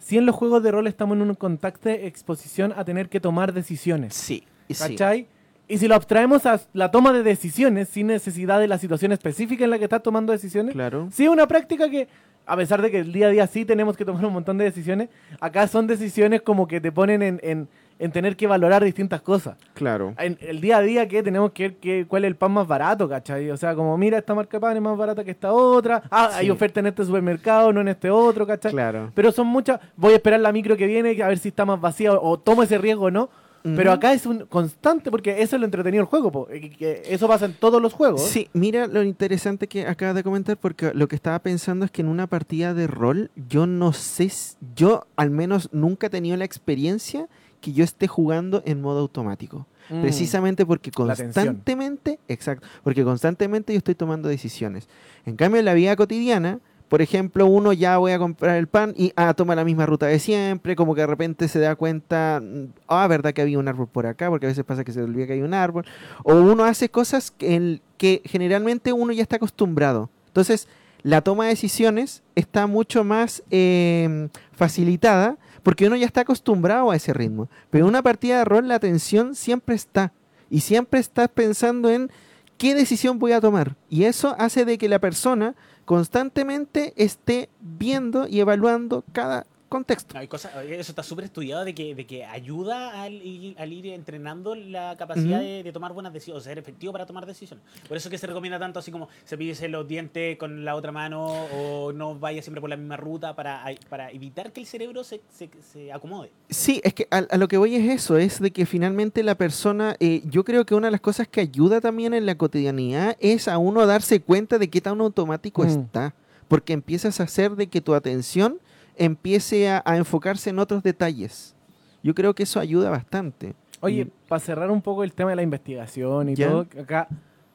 si 0.00 0.18
en 0.18 0.26
los 0.26 0.34
juegos 0.34 0.60
de 0.64 0.72
rol 0.72 0.88
estamos 0.88 1.14
en 1.16 1.22
un 1.22 1.34
contacto 1.36 1.88
de 1.88 2.08
exposición 2.08 2.74
a 2.76 2.84
tener 2.84 3.08
que 3.08 3.20
tomar 3.20 3.52
decisiones, 3.52 4.14
sí, 4.14 4.42
sí. 4.74 4.90
¿cachai? 4.96 5.26
Y 5.70 5.76
si 5.78 5.86
lo 5.86 5.94
abstraemos 5.94 6.46
a 6.46 6.60
la 6.72 6.90
toma 6.90 7.12
de 7.12 7.22
decisiones 7.22 7.88
sin 7.90 8.06
necesidad 8.06 8.58
de 8.58 8.68
la 8.68 8.78
situación 8.78 9.12
específica 9.12 9.64
en 9.64 9.70
la 9.70 9.78
que 9.78 9.84
estás 9.84 10.02
tomando 10.02 10.32
decisiones, 10.32 10.72
Claro. 10.74 11.08
sí 11.12 11.24
es 11.24 11.28
una 11.30 11.46
práctica 11.46 11.90
que, 11.90 12.08
a 12.46 12.56
pesar 12.56 12.80
de 12.80 12.90
que 12.90 13.00
el 13.00 13.12
día 13.12 13.26
a 13.26 13.30
día 13.30 13.46
sí 13.46 13.66
tenemos 13.66 13.94
que 13.94 14.04
tomar 14.06 14.24
un 14.24 14.32
montón 14.32 14.56
de 14.56 14.64
decisiones, 14.64 15.10
acá 15.40 15.66
son 15.68 15.86
decisiones 15.86 16.40
como 16.40 16.66
que 16.66 16.80
te 16.80 16.90
ponen 16.90 17.22
en, 17.22 17.40
en- 17.42 17.68
en 18.00 18.12
tener 18.12 18.36
que 18.36 18.46
valorar 18.46 18.84
distintas 18.84 19.20
cosas. 19.20 19.56
Claro. 19.74 20.14
En 20.18 20.38
el 20.40 20.60
día 20.60 20.76
a 20.76 20.80
día 20.82 21.08
que 21.08 21.20
tenemos 21.20 21.50
que 21.50 21.64
ver 21.64 21.76
que, 21.78 22.06
cuál 22.06 22.24
es 22.24 22.28
el 22.28 22.36
pan 22.36 22.52
más 22.52 22.64
barato, 22.66 23.08
¿cachai? 23.08 23.50
O 23.50 23.56
sea, 23.56 23.74
como 23.74 23.98
mira, 23.98 24.16
esta 24.18 24.36
marca 24.36 24.56
de 24.56 24.60
pan 24.60 24.76
es 24.76 24.82
más 24.82 24.96
barata 24.96 25.24
que 25.24 25.32
esta 25.32 25.52
otra. 25.52 26.04
Ah, 26.08 26.30
hay 26.34 26.48
oferta 26.48 26.78
en 26.78 26.86
este 26.86 27.04
supermercado, 27.04 27.72
no 27.72 27.80
en 27.80 27.88
este 27.88 28.08
otro, 28.08 28.46
¿cachai? 28.46 28.70
Claro. 28.70 29.10
Pero 29.16 29.32
son 29.32 29.48
muchas. 29.48 29.80
Voy 29.96 30.12
a 30.12 30.16
esperar 30.16 30.38
la 30.38 30.52
micro 30.52 30.76
que 30.76 30.86
viene 30.86 31.20
a 31.20 31.26
ver 31.26 31.38
si 31.38 31.48
está 31.48 31.64
más 31.64 31.80
vacía 31.80 32.12
o, 32.12 32.30
o 32.30 32.38
tomo 32.38 32.62
ese 32.62 32.78
riesgo 32.78 33.06
o 33.06 33.10
no. 33.10 33.28
Pero 33.76 33.92
acá 33.92 34.12
es 34.12 34.26
un 34.26 34.46
constante 34.46 35.10
porque 35.10 35.42
eso 35.42 35.56
es 35.56 35.60
lo 35.60 35.64
entretenido 35.64 36.02
del 36.02 36.08
juego. 36.08 36.30
po, 36.30 36.48
eso 36.50 37.28
pasa 37.28 37.46
en 37.46 37.54
todos 37.54 37.80
los 37.80 37.92
juegos. 37.92 38.22
Sí, 38.22 38.48
mira 38.52 38.86
lo 38.86 39.02
interesante 39.02 39.66
que 39.68 39.86
acabas 39.86 40.14
de 40.14 40.22
comentar, 40.22 40.56
porque 40.56 40.92
lo 40.94 41.08
que 41.08 41.16
estaba 41.16 41.38
pensando 41.38 41.84
es 41.84 41.90
que 41.90 42.02
en 42.02 42.08
una 42.08 42.26
partida 42.26 42.74
de 42.74 42.86
rol, 42.86 43.30
yo 43.48 43.66
no 43.66 43.92
sé, 43.92 44.30
yo 44.74 45.06
al 45.16 45.30
menos 45.30 45.68
nunca 45.72 46.08
he 46.08 46.10
tenido 46.10 46.36
la 46.36 46.44
experiencia 46.44 47.28
que 47.60 47.72
yo 47.72 47.84
esté 47.84 48.06
jugando 48.06 48.62
en 48.64 48.80
modo 48.80 49.00
automático. 49.00 49.66
Mm. 49.90 50.02
Precisamente 50.02 50.66
porque 50.66 50.90
constantemente, 50.90 52.18
exacto, 52.28 52.66
porque 52.82 53.04
constantemente 53.04 53.72
yo 53.72 53.78
estoy 53.78 53.94
tomando 53.94 54.28
decisiones. 54.28 54.88
En 55.24 55.36
cambio, 55.36 55.58
en 55.58 55.64
la 55.64 55.74
vida 55.74 55.96
cotidiana, 55.96 56.60
por 56.88 57.02
ejemplo, 57.02 57.46
uno 57.46 57.72
ya 57.72 57.98
voy 57.98 58.12
a 58.12 58.18
comprar 58.18 58.56
el 58.56 58.66
pan 58.66 58.94
y 58.96 59.12
ah, 59.16 59.34
toma 59.34 59.54
la 59.54 59.64
misma 59.64 59.86
ruta 59.86 60.06
de 60.06 60.18
siempre, 60.18 60.74
como 60.76 60.94
que 60.94 61.02
de 61.02 61.06
repente 61.06 61.46
se 61.48 61.58
da 61.58 61.74
cuenta, 61.76 62.40
mm, 62.42 62.64
ah, 62.88 63.06
verdad 63.08 63.32
que 63.32 63.42
había 63.42 63.58
un 63.58 63.68
árbol 63.68 63.88
por 63.88 64.06
acá, 64.06 64.28
porque 64.30 64.46
a 64.46 64.48
veces 64.48 64.64
pasa 64.64 64.84
que 64.84 64.92
se 64.92 65.02
olvida 65.02 65.26
que 65.26 65.34
hay 65.34 65.42
un 65.42 65.54
árbol, 65.54 65.84
o 66.24 66.34
uno 66.34 66.64
hace 66.64 66.88
cosas 66.88 67.30
que, 67.30 67.54
en- 67.54 67.80
que 67.96 68.22
generalmente 68.24 68.92
uno 68.92 69.12
ya 69.12 69.22
está 69.22 69.36
acostumbrado. 69.36 70.08
Entonces, 70.28 70.66
la 71.02 71.20
toma 71.20 71.44
de 71.44 71.50
decisiones 71.50 72.22
está 72.34 72.66
mucho 72.66 73.04
más 73.04 73.42
eh, 73.50 74.28
facilitada 74.52 75.36
porque 75.62 75.86
uno 75.86 75.96
ya 75.96 76.06
está 76.06 76.22
acostumbrado 76.22 76.90
a 76.90 76.96
ese 76.96 77.12
ritmo. 77.12 77.48
Pero 77.70 77.84
en 77.84 77.88
una 77.90 78.02
partida 78.02 78.38
de 78.38 78.44
rol 78.44 78.66
la 78.68 78.80
tensión 78.80 79.34
siempre 79.34 79.74
está 79.74 80.12
y 80.50 80.60
siempre 80.60 80.98
estás 81.00 81.28
pensando 81.28 81.88
en 81.90 82.10
qué 82.56 82.74
decisión 82.74 83.18
voy 83.18 83.32
a 83.32 83.40
tomar. 83.40 83.76
Y 83.88 84.04
eso 84.04 84.34
hace 84.38 84.64
de 84.64 84.76
que 84.78 84.88
la 84.88 84.98
persona 84.98 85.54
constantemente 85.88 86.92
esté 87.02 87.48
viendo 87.62 88.28
y 88.28 88.40
evaluando 88.40 89.04
cada 89.14 89.46
contexto. 89.68 90.16
Hay 90.18 90.28
cosas, 90.28 90.52
eso 90.66 90.92
está 90.92 91.02
súper 91.02 91.26
estudiado 91.26 91.64
de 91.64 91.74
que, 91.74 91.94
de 91.94 92.06
que 92.06 92.24
ayuda 92.24 93.02
al, 93.02 93.12
ir- 93.22 93.54
al 93.58 93.72
ir 93.72 93.86
entrenando 93.88 94.54
la 94.54 94.96
capacidad 94.96 95.40
de, 95.40 95.62
de 95.62 95.72
tomar 95.72 95.92
buenas 95.92 96.12
decisiones, 96.12 96.44
ser 96.44 96.58
efectivo 96.58 96.92
para 96.92 97.06
tomar 97.06 97.26
decisiones. 97.26 97.64
Por 97.86 97.96
eso 97.96 98.08
que 98.10 98.18
se 98.18 98.26
recomienda 98.26 98.58
tanto 98.58 98.78
así 98.78 98.90
como 98.90 99.08
cepillarse 99.26 99.68
los 99.68 99.86
dientes 99.86 100.36
con 100.38 100.64
la 100.64 100.74
otra 100.74 100.90
mano 100.92 101.26
o 101.54 101.92
no 101.92 102.18
vaya 102.18 102.42
siempre 102.42 102.60
por 102.60 102.70
la 102.70 102.76
misma 102.76 102.96
ruta 102.96 103.34
para, 103.36 103.64
para 103.88 104.10
evitar 104.10 104.52
que 104.52 104.60
el 104.60 104.66
cerebro 104.66 105.04
se, 105.04 105.20
se, 105.32 105.50
se 105.72 105.92
acomode. 105.92 106.30
Sí, 106.48 106.80
es 106.84 106.94
que 106.94 107.06
a, 107.10 107.18
a 107.18 107.36
lo 107.36 107.48
que 107.48 107.58
voy 107.58 107.74
es 107.76 107.88
eso, 107.90 108.16
es 108.16 108.40
de 108.40 108.50
que 108.50 108.66
finalmente 108.66 109.22
la 109.22 109.34
persona, 109.34 109.96
eh, 110.00 110.22
yo 110.24 110.44
creo 110.44 110.64
que 110.64 110.74
una 110.74 110.86
de 110.88 110.92
las 110.92 111.00
cosas 111.00 111.28
que 111.28 111.40
ayuda 111.40 111.80
también 111.80 112.14
en 112.14 112.26
la 112.26 112.36
cotidianidad 112.36 113.16
es 113.20 113.48
a 113.48 113.58
uno 113.58 113.86
darse 113.86 114.20
cuenta 114.20 114.58
de 114.58 114.68
qué 114.70 114.80
tan 114.80 115.00
automático 115.00 115.62
Mm. 115.64 115.68
está, 115.68 116.14
porque 116.48 116.72
empiezas 116.72 117.20
a 117.20 117.24
hacer 117.24 117.54
de 117.56 117.66
que 117.66 117.80
tu 117.80 117.94
atención 117.94 118.58
empiece 118.98 119.68
a, 119.70 119.82
a 119.84 119.96
enfocarse 119.96 120.50
en 120.50 120.58
otros 120.58 120.82
detalles. 120.82 121.54
Yo 122.02 122.14
creo 122.14 122.34
que 122.34 122.42
eso 122.44 122.60
ayuda 122.60 122.90
bastante. 122.90 123.54
Oye, 123.80 124.02
Y- 124.02 124.12
para 124.28 124.40
cerrar 124.40 124.70
un 124.70 124.82
poco 124.82 125.04
el 125.04 125.12
tema 125.12 125.30
de 125.30 125.36
la 125.36 125.42
investigación 125.42 126.28
y 126.30 126.34
Ya. 126.34 126.48
todo, 126.48 126.66
acá 126.80 127.08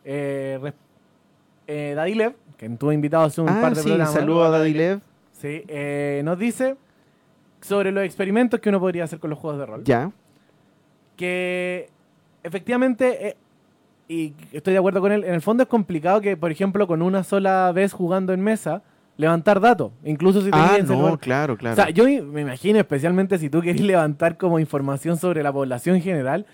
eh, 0.06 0.60
eh, 1.68 1.94
Dadilev, 1.96 2.36
que 2.58 2.66
estuvo 2.66 2.92
invitado 2.92 3.26
hace 3.26 3.42
un 3.42 3.50
ah, 3.50 3.60
par 3.62 3.76
de 3.76 3.82
sí, 3.82 3.88
programas, 3.90 4.14
saludo 4.14 4.44
a 4.44 4.50
Dadilev. 4.50 5.00
sí, 5.34 5.64
eh, 5.68 6.22
nos 6.26 6.38
dice 6.40 6.76
sobre 7.62 7.92
los 7.92 8.04
experimentos 8.04 8.60
que 8.60 8.70
uno 8.70 8.80
podría 8.80 9.06
hacer 9.06 9.20
con 9.20 9.30
los 9.30 9.40
juegos 9.40 9.60
de 9.60 9.66
rol. 9.66 9.84
Ya, 9.86 10.12
Que 11.16 11.90
efectivamente, 12.44 13.30
eh, 13.30 13.38
y 14.08 14.34
estoy 14.52 14.74
de 14.74 14.80
acuerdo 14.80 15.00
con 15.02 15.12
él, 15.12 15.24
en 15.24 15.34
el 15.34 15.42
fondo 15.42 15.64
es 15.64 15.70
complicado 15.70 16.20
que, 16.22 16.36
por 16.36 16.52
ejemplo, 16.52 16.88
con 16.88 17.02
una 17.02 17.24
sola 17.24 17.72
vez 17.74 17.94
jugando 17.94 18.34
en 18.34 18.42
mesa, 18.42 18.82
levantar 19.18 19.60
datos, 19.60 19.92
incluso 20.04 20.42
si 20.42 20.50
te 20.50 20.58
ah, 20.58 20.78
no, 20.82 20.88
celular. 20.88 21.20
claro, 21.20 21.58
claro. 21.58 21.74
O 21.74 21.76
sea, 21.76 21.90
yo 21.90 22.06
me 22.24 22.42
imagino, 22.42 22.80
especialmente 22.80 23.38
si 23.38 23.50
tú 23.50 23.62
querés 23.62 23.82
levantar 23.86 24.38
como 24.38 24.60
información 24.60 25.18
sobre 25.18 25.44
la 25.44 25.54
población 25.54 26.02
general, 26.02 26.46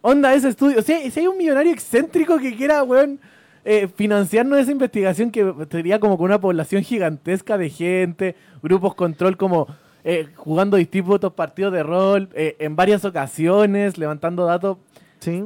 onda 0.00 0.34
ese 0.34 0.48
estudio. 0.48 0.78
O 0.78 0.82
sea, 0.82 0.98
si 1.10 1.20
hay 1.20 1.26
un 1.26 1.36
millonario 1.36 1.72
excéntrico 1.72 2.38
que 2.38 2.56
quiera, 2.56 2.82
weón, 2.82 3.20
eh, 3.64 3.88
financiarnos 3.94 4.58
esa 4.58 4.72
investigación 4.72 5.30
que 5.30 5.54
sería 5.70 6.00
como 6.00 6.16
con 6.16 6.26
una 6.26 6.40
población 6.40 6.82
gigantesca 6.82 7.58
de 7.58 7.68
gente, 7.68 8.36
grupos 8.62 8.94
control 8.94 9.36
como 9.36 9.66
eh, 10.02 10.28
jugando 10.34 10.78
distintos 10.78 11.32
partidos 11.34 11.72
de 11.74 11.82
rol 11.82 12.30
eh, 12.32 12.56
en 12.58 12.74
varias 12.74 13.04
ocasiones, 13.04 13.98
levantando 13.98 14.46
datos. 14.46 14.78
Sí. 15.20 15.44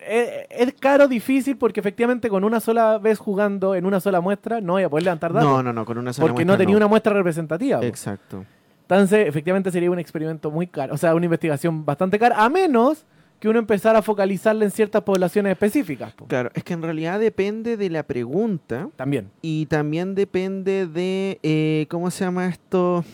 Eh, 0.00 0.46
es 0.50 0.74
caro, 0.74 1.08
difícil, 1.08 1.56
porque 1.56 1.80
efectivamente 1.80 2.28
con 2.28 2.44
una 2.44 2.60
sola 2.60 2.98
vez 2.98 3.18
jugando 3.18 3.74
en 3.74 3.86
una 3.86 4.00
sola 4.00 4.20
muestra 4.20 4.60
no 4.60 4.74
voy 4.74 4.82
a 4.82 4.88
poder 4.88 5.04
levantar 5.04 5.32
datos. 5.32 5.48
No, 5.48 5.62
no, 5.62 5.72
no, 5.72 5.84
con 5.84 5.98
una 5.98 6.12
sola 6.12 6.28
porque 6.28 6.44
no 6.44 6.56
tenía 6.56 6.76
una 6.76 6.86
muestra 6.86 7.12
representativa. 7.12 7.80
Exacto. 7.84 8.44
Entonces, 8.82 9.26
efectivamente 9.26 9.70
sería 9.70 9.90
un 9.90 9.98
experimento 9.98 10.50
muy 10.50 10.66
caro, 10.66 10.92
o 10.94 10.98
sea, 10.98 11.14
una 11.14 11.24
investigación 11.24 11.86
bastante 11.86 12.18
cara, 12.18 12.44
a 12.44 12.50
menos 12.50 13.06
que 13.38 13.48
uno 13.48 13.58
empezara 13.58 13.98
a 13.98 14.02
focalizarla 14.02 14.64
en 14.64 14.70
ciertas 14.70 15.02
poblaciones 15.02 15.52
específicas. 15.52 16.14
Claro, 16.28 16.50
es 16.54 16.64
que 16.64 16.74
en 16.74 16.82
realidad 16.82 17.18
depende 17.18 17.76
de 17.76 17.90
la 17.90 18.02
pregunta 18.02 18.88
También. 18.96 19.30
y 19.42 19.66
también 19.66 20.14
depende 20.14 20.86
de, 20.86 21.40
eh, 21.42 21.86
¿cómo 21.90 22.10
se 22.10 22.24
llama 22.24 22.46
esto? 22.46 23.04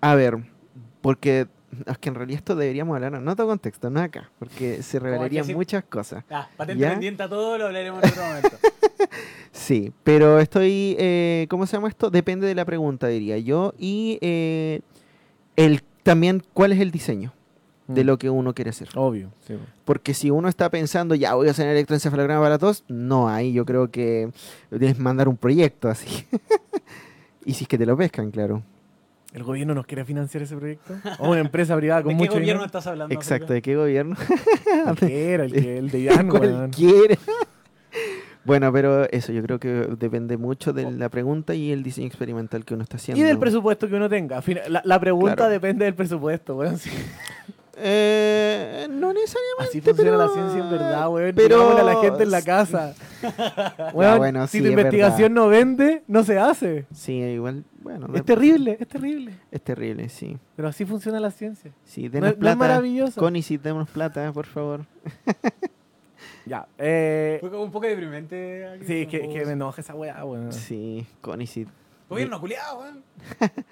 A 0.00 0.14
ver, 0.14 0.38
porque 1.00 1.46
es 1.86 1.98
que 1.98 2.08
en 2.08 2.14
realidad 2.14 2.38
esto 2.38 2.54
deberíamos 2.56 2.94
hablar 2.94 3.14
en 3.14 3.26
otro 3.26 3.46
contexto, 3.46 3.90
no 3.90 4.00
acá, 4.00 4.30
porque 4.38 4.82
se 4.82 4.98
revelarían 4.98 5.46
muchas 5.54 5.84
cosas. 5.84 6.24
Ah, 6.30 6.48
patente 6.56 6.86
pendiente 6.86 7.22
a 7.22 7.28
todo, 7.28 7.58
lo 7.58 7.66
hablaremos 7.66 8.02
en 8.02 8.10
otro 8.10 8.22
momento. 8.24 8.50
Sí, 9.52 9.92
pero 10.02 10.38
estoy, 10.38 10.96
eh, 10.98 11.46
¿cómo 11.50 11.66
se 11.66 11.76
llama 11.76 11.88
esto? 11.88 12.10
Depende 12.10 12.46
de 12.46 12.54
la 12.54 12.64
pregunta, 12.64 13.06
diría 13.08 13.36
yo, 13.38 13.74
y 13.78 14.18
eh, 14.22 14.80
el, 15.56 15.82
también 16.02 16.42
cuál 16.54 16.72
es 16.72 16.80
el 16.80 16.90
diseño 16.90 17.32
de 17.86 18.02
Mm. 18.02 18.06
lo 18.06 18.18
que 18.18 18.30
uno 18.30 18.54
quiere 18.54 18.70
hacer. 18.70 18.88
Obvio. 18.94 19.30
sí, 19.46 19.54
po. 19.54 19.60
Porque 19.84 20.14
si 20.14 20.30
uno 20.30 20.48
está 20.48 20.70
pensando, 20.70 21.14
ya 21.14 21.34
voy 21.34 21.48
a 21.48 21.50
hacer 21.50 21.68
electroencefalograma 21.68 22.40
para 22.40 22.58
todos, 22.58 22.84
no, 22.88 23.28
ahí 23.28 23.52
yo 23.52 23.66
creo 23.66 23.90
que 23.90 24.30
tienes 24.70 24.96
que 24.96 25.02
mandar 25.02 25.28
un 25.28 25.36
proyecto 25.36 25.88
así. 25.90 26.24
y 27.44 27.52
si 27.54 27.64
es 27.64 27.68
que 27.68 27.76
te 27.76 27.84
lo 27.86 27.96
pescan, 27.96 28.30
claro. 28.30 28.62
¿El 29.32 29.42
gobierno 29.44 29.74
nos 29.74 29.86
quiere 29.86 30.04
financiar 30.04 30.42
ese 30.42 30.56
proyecto? 30.56 30.94
¿O 31.18 31.30
una 31.30 31.40
empresa 31.40 31.74
privada 31.76 32.02
con 32.02 32.10
¿De 32.10 32.14
qué 32.14 32.18
mucho 32.18 32.32
gobierno 32.32 32.52
dinero? 32.52 32.66
estás 32.66 32.86
hablando? 32.86 33.14
Exacto, 33.14 33.52
¿de 33.54 33.62
qué 33.62 33.76
gobierno? 33.76 34.14
Cualquiera, 34.84 35.44
el, 35.44 35.52
que- 35.52 35.78
el 35.78 35.90
de 35.90 35.98
Iván, 36.00 36.30
weón. 36.30 36.70
Cualquiera. 36.70 37.16
bueno, 38.44 38.72
pero 38.72 39.08
eso 39.10 39.32
yo 39.32 39.42
creo 39.42 39.58
que 39.60 39.68
depende 39.98 40.36
mucho 40.36 40.72
de 40.72 40.90
la 40.90 41.08
pregunta 41.08 41.54
y 41.54 41.70
el 41.72 41.82
diseño 41.82 42.08
experimental 42.08 42.64
que 42.64 42.74
uno 42.74 42.82
está 42.82 42.96
haciendo. 42.96 43.22
Y 43.22 43.26
del 43.26 43.38
presupuesto 43.38 43.88
que 43.88 43.94
uno 43.94 44.08
tenga. 44.08 44.42
La, 44.68 44.82
la 44.84 45.00
pregunta 45.00 45.36
Claro. 45.36 45.50
depende 45.52 45.84
del 45.86 45.94
presupuesto, 45.94 46.76
sí. 46.76 46.90
Eh, 47.76 48.86
no 48.90 49.12
necesariamente. 49.12 49.64
Así 49.70 49.80
funciona 49.80 50.10
la 50.12 50.26
pero- 50.28 50.34
ciencia 50.34 50.60
en 50.62 50.70
verdad, 50.70 51.08
weón. 51.08 51.34
pero- 51.34 51.78
a 51.78 51.82
la 51.82 51.96
gente 51.96 52.22
en 52.24 52.30
la 52.30 52.42
casa. 52.42 52.94
Weón, 53.94 54.18
bueno, 54.18 54.46
si 54.46 54.58
sí, 54.58 54.64
tu 54.64 54.64
es 54.66 54.72
investigación 54.72 55.32
no 55.34 55.46
vende, 55.48 56.02
no 56.08 56.22
se 56.24 56.38
hace. 56.38 56.86
Sí, 56.92 57.12
igual, 57.14 57.64
bueno, 57.80 58.08
Es 58.14 58.24
terrible, 58.24 58.76
es 58.80 58.88
terrible. 58.88 59.32
es 59.50 59.62
terrible, 59.62 60.08
sí. 60.08 60.36
Pero 60.56 60.68
así 60.68 60.84
funciona 60.84 61.18
la 61.20 61.30
ciencia. 61.30 61.70
Sí, 61.84 62.04
No, 62.04 62.10
denos 62.10 62.30
es- 62.30 62.34
no 62.36 62.36
es 62.36 62.40
plata. 62.40 62.56
maravilloso. 62.56 63.20
Connie, 63.20 63.42
sí, 63.42 63.56
denos 63.58 63.88
plata, 63.88 64.32
por 64.32 64.46
favor. 64.46 64.84
Ya. 66.44 66.66
Eh, 66.76 67.36
Fue 67.40 67.50
como 67.50 67.62
un 67.62 67.70
poco 67.70 67.86
deprimente. 67.86 68.66
aquí, 68.66 68.84
sí, 68.84 69.06
que, 69.06 69.44
me 69.46 69.52
enoja 69.52 69.80
esa 69.80 69.94
weá, 69.94 70.24
weón. 70.24 70.52
Sí, 70.52 71.06
Connie, 71.20 71.46
sí. 71.46 71.66
Gobierno 72.08 72.40
culiado, 72.40 72.80
weón. 72.80 73.02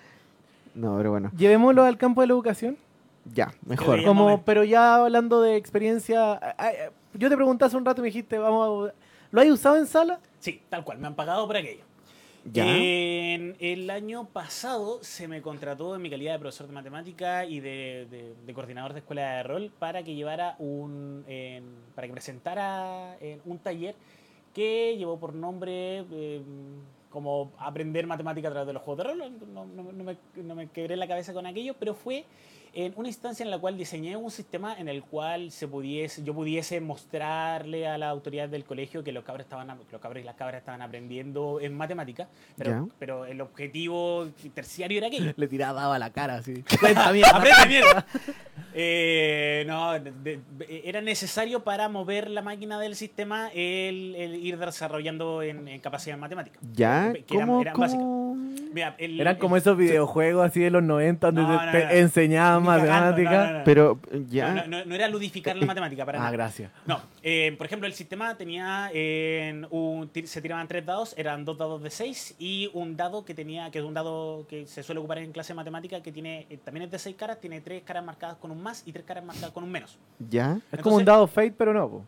No, 0.77 0.97
pero 0.97 1.11
bueno, 1.11 1.33
Llevémoslo 1.37 1.83
al 1.83 1.99
campo 1.99 2.21
de 2.21 2.29
la 2.29 2.33
educación. 2.35 2.77
Ya, 3.25 3.53
mejor. 3.67 4.05
Como, 4.05 4.43
pero 4.45 4.65
ya 4.65 4.97
hablando 4.97 5.41
de 5.41 5.57
experiencia. 5.57 6.33
ah, 6.35 6.55
ah, 6.59 6.71
Yo 7.15 7.29
te 7.29 7.37
pregunté 7.37 7.65
hace 7.65 7.77
un 7.77 7.85
rato 7.85 8.01
y 8.01 8.03
me 8.03 8.09
dijiste, 8.09 8.39
vamos 8.39 8.91
a- 8.91 8.95
¿Lo 9.33 9.41
has 9.41 9.47
usado 9.49 9.77
en 9.77 9.87
sala? 9.87 10.19
Sí, 10.41 10.61
tal 10.69 10.85
cual, 10.85 10.99
me 10.99 11.07
han 11.07 11.15
pagado 11.15 11.47
por 11.47 11.57
aquello. 11.57 11.85
Ya. 12.51 12.65
En 12.67 13.55
el 13.61 13.91
año 13.91 14.25
pasado 14.25 14.99
se 15.03 15.29
me 15.29 15.43
contrató 15.43 15.95
en 15.95 16.01
mi 16.03 16.09
calidad 16.09 16.33
de 16.33 16.39
profesor 16.39 16.67
de 16.67 16.73
matemática 16.73 17.45
y 17.45 17.61
de, 17.61 18.07
de- 18.11 18.35
de 18.47 18.55
coordinador 18.55 18.95
de 18.95 19.01
escuela 19.01 19.37
de 19.37 19.43
rol 19.43 19.71
para 19.79 20.03
que 20.03 20.15
llevara 20.15 20.57
un 20.59 21.23
en- 21.29 21.75
para 21.95 22.07
que 22.07 22.13
presentara 22.15 23.17
en 23.21 23.41
un 23.45 23.59
taller 23.59 23.95
que 24.55 24.97
llevó 24.97 25.21
por 25.21 25.35
nombre 25.35 26.05
eh, 26.11 26.41
como 27.11 27.53
aprender 27.59 28.07
matemática 28.07 28.49
a 28.49 28.53
través 28.53 28.67
de 28.69 28.73
los 28.73 28.83
juegos 28.83 29.05
de 29.05 29.11
rol. 29.13 29.19
No, 29.53 29.67
no- 29.67 29.93
no 29.93 30.05
me, 30.05 30.17
no 30.37 30.55
me 30.55 30.69
quebré 30.69 30.97
la 30.97 31.07
cabeza 31.07 31.35
con 31.35 31.45
aquello, 31.47 31.75
pero 31.79 31.95
fue 31.95 32.25
en 32.75 32.93
una 32.97 33.09
instancia 33.09 33.43
en 33.45 33.51
la 33.51 33.59
cual 33.59 33.77
diseñé 33.77 34.17
un 34.17 34.31
sistema 34.31 34.75
en 34.79 34.89
el 34.89 35.03
cual 35.03 35.51
se 35.51 35.67
pudiese, 35.69 36.23
yo 36.25 36.35
pudiese 36.35 36.81
mostrarle 36.81 37.87
a 37.89 37.99
la 37.99 38.09
autoridad 38.09 38.49
del 38.49 38.65
colegio 38.65 39.03
que 39.05 39.13
los 39.13 39.25
cabros, 39.25 39.45
estaban, 39.45 39.69
los 39.91 40.01
cabros 40.01 40.23
y 40.23 40.25
las 40.27 40.35
cabras 40.37 40.59
estaban 40.61 40.83
aprendiendo 40.83 41.59
en 41.61 41.75
matemática, 41.77 42.29
pero, 42.99 43.25
el 43.27 43.41
objetivo 43.41 44.29
terciario 44.55 44.99
era 44.99 45.07
aquello. 45.09 45.33
Le 45.37 45.49
tiraba 45.49 45.95
a 45.95 45.99
la 45.99 46.11
cara 46.11 46.37
así. 46.37 46.63
¡Aprende 46.97 47.67
mierda! 47.69 48.07
Eh, 48.73 49.65
no, 49.67 49.93
de- 49.95 50.13
de- 50.13 50.83
era 50.85 51.01
necesario 51.01 51.65
para 51.65 51.89
mover 51.89 52.31
la 52.31 52.41
máquina 52.43 52.79
del 52.79 52.95
sistema 52.95 53.49
el, 53.53 54.15
el 54.17 54.37
ir 54.37 54.59
desarrollando 54.59 55.43
en, 55.43 55.67
en 55.67 55.81
capacidad 55.81 56.17
matemática. 56.17 56.59
¿Ya? 56.73 57.13
Que 57.27 57.35
eran- 57.35 57.49
¿Cómo? 57.49 57.61
eran 57.63 57.75
cómo? 57.75 57.85
básicas. 57.87 58.07
Mira, 58.73 58.95
el- 58.99 59.21
Eran 59.21 59.37
como 59.37 59.57
el- 59.57 59.63
esos 59.63 59.77
videojuegos 59.77 60.47
así 60.47 60.61
de 60.61 60.71
los 60.71 60.83
90 60.85 61.27
donde 61.33 61.43
No, 61.43 61.59
te, 61.59 61.67
no, 61.67 61.73
te 61.73 61.85
no. 61.85 61.91
enseñaban 61.91 62.60
Ni 62.61 62.67
cagando, 62.67 62.87
matemáticas. 63.23 63.33
no, 63.47 63.53
no, 63.53 63.59
no. 63.59 63.65
Pero, 63.65 64.01
ya. 64.29 64.55
No, 64.55 64.67
no, 64.67 64.85
no 64.85 64.95
era 64.95 65.09
ludificar 65.09 65.57
la 65.57 65.67
matemática 65.67 66.05
para 66.07 66.19
Ah, 66.19 66.23
nada. 66.23 66.33
gracias. 66.33 66.71
No, 66.87 67.01
eh, 67.23 67.55
por 67.59 67.67
ejemplo, 67.67 67.87
el 67.87 67.93
sistema 67.95 68.37
tenía 68.37 68.91
en 68.93 69.67
un, 69.71 70.11
se 70.25 70.41
tiraban 70.43 70.67
tres 70.69 70.85
dados, 70.87 71.15
eran 71.17 71.45
dos 71.45 71.59
dados 71.59 71.83
de 71.83 71.91
seis 71.91 72.35
y 72.39 72.71
un 72.75 72.97
dado 72.97 73.25
que 73.25 73.35
tenía, 73.35 73.71
que 73.71 73.79
es 73.81 73.85
un 73.85 73.95
dado 73.95 74.47
que 74.49 74.67
se 74.67 74.83
suele 74.83 74.99
ocupar 75.01 75.19
en 75.19 75.33
clase 75.33 75.53
de 75.53 75.57
matemática, 75.57 76.03
que 76.03 76.13
tiene, 76.13 76.47
eh, 76.51 76.59
también 76.65 76.85
es 76.85 76.91
de 76.91 76.99
seis 76.99 77.17
caras, 77.17 77.41
tiene 77.41 77.61
tres 77.61 77.83
caras 77.83 78.05
marcadas 78.05 78.37
con 78.37 78.51
un 78.51 78.63
más 78.63 78.83
y 78.87 78.93
tres 78.93 79.05
caras 79.05 79.25
marcadas 79.25 79.51
con 79.51 79.65
un 79.65 79.71
menos. 79.71 79.99
¿Ya? 80.29 80.59
Es 80.73 80.81
como 80.81 80.97
un 80.97 81.05
dado 81.05 81.27
fate, 81.27 81.53
pero 81.57 81.73
no. 81.73 81.89
po. 81.89 82.05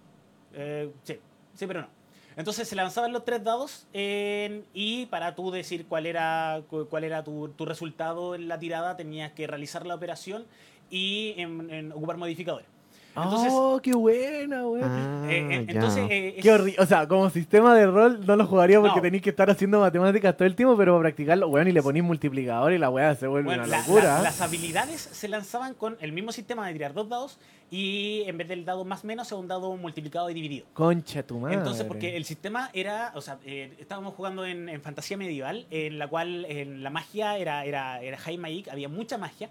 Eh, 0.54 0.90
sí, 1.04 1.18
sí, 1.54 1.66
pero 1.66 1.80
no. 1.82 2.01
Entonces 2.36 2.68
se 2.68 2.76
lanzaban 2.76 3.12
los 3.12 3.24
tres 3.24 3.44
dados 3.44 3.86
en- 3.92 4.64
y 4.74 5.06
para 5.06 5.34
tú 5.34 5.50
decir 5.50 5.86
cuál 5.86 6.06
era, 6.06 6.62
cu- 6.68 6.86
cuál 6.88 7.04
era 7.04 7.22
tu, 7.24 7.48
tu 7.48 7.64
resultado 7.66 8.34
en 8.34 8.48
la 8.48 8.58
tirada 8.58 8.96
tenías 8.96 9.32
que 9.32 9.46
realizar 9.46 9.86
la 9.86 9.94
operación 9.94 10.46
y 10.90 11.34
en- 11.36 11.70
en 11.70 11.92
ocupar 11.92 12.16
modificadores. 12.16 12.66
Entonces, 13.14 13.52
oh, 13.54 13.78
qué 13.82 13.92
buena, 13.94 14.66
weón. 14.66 14.84
Ah, 14.90 15.26
eh, 15.30 15.38
eh, 15.50 15.64
ya. 15.66 15.72
entonces 15.72 16.06
eh, 16.10 16.34
es- 16.38 16.42
Qué 16.42 16.50
horri- 16.50 16.74
O 16.78 16.86
sea, 16.86 17.06
como 17.06 17.28
sistema 17.28 17.74
de 17.74 17.86
rol 17.86 18.24
no 18.26 18.36
lo 18.36 18.46
jugaría 18.46 18.80
porque 18.80 18.96
No. 18.96 19.02
tenéis 19.02 19.22
que 19.22 19.30
estar 19.30 19.50
haciendo 19.50 19.80
matemáticas 19.80 20.34
todo 20.36 20.46
el 20.46 20.54
tiempo, 20.54 20.76
pero 20.78 20.92
para 20.92 21.02
practicarlo, 21.10 21.48
weón, 21.48 21.68
y 21.68 21.72
le 21.72 21.82
ponís 21.82 22.02
multiplicador 22.02 22.72
y 22.72 22.78
la 22.78 22.88
weá 22.88 23.14
se 23.14 23.26
vuelve 23.26 23.46
Bueno, 23.46 23.64
una 23.64 23.70
la- 23.70 23.78
locura. 23.80 24.04
la- 24.04 24.22
las 24.22 24.40
habilidades 24.40 25.00
se 25.00 25.28
lanzaban 25.28 25.74
con 25.74 25.96
el 26.00 26.12
mismo 26.12 26.32
sistema 26.32 26.66
de 26.66 26.72
tirar 26.72 26.94
dos 26.94 27.08
dados 27.08 27.38
y 27.70 28.22
en 28.26 28.38
vez 28.38 28.48
del 28.48 28.64
dado 28.64 28.84
más 28.84 29.04
menos 29.04 29.26
es 29.26 29.32
un 29.32 29.46
dado 29.48 29.76
multiplicado 29.76 30.30
y 30.30 30.34
dividido. 30.34 30.66
Concha 30.72 31.22
tu 31.22 31.38
madre. 31.38 31.56
Entonces, 31.56 31.84
porque 31.84 32.16
el 32.16 32.24
sistema 32.24 32.70
era, 32.72 33.12
o 33.14 33.20
sea, 33.20 33.38
eh, 33.44 33.74
estábamos 33.78 34.14
jugando 34.14 34.46
en, 34.46 34.68
en 34.70 34.80
fantasía 34.80 35.16
medieval, 35.18 35.66
en 35.70 35.98
la 35.98 36.08
cual 36.08 36.46
en 36.48 36.82
la 36.82 36.88
magia 36.90 37.36
era, 37.36 37.64
era, 37.66 38.00
era 38.00 38.16
high 38.16 38.38
magic, 38.38 38.68
había 38.68 38.88
mucha 38.88 39.18
magia, 39.18 39.50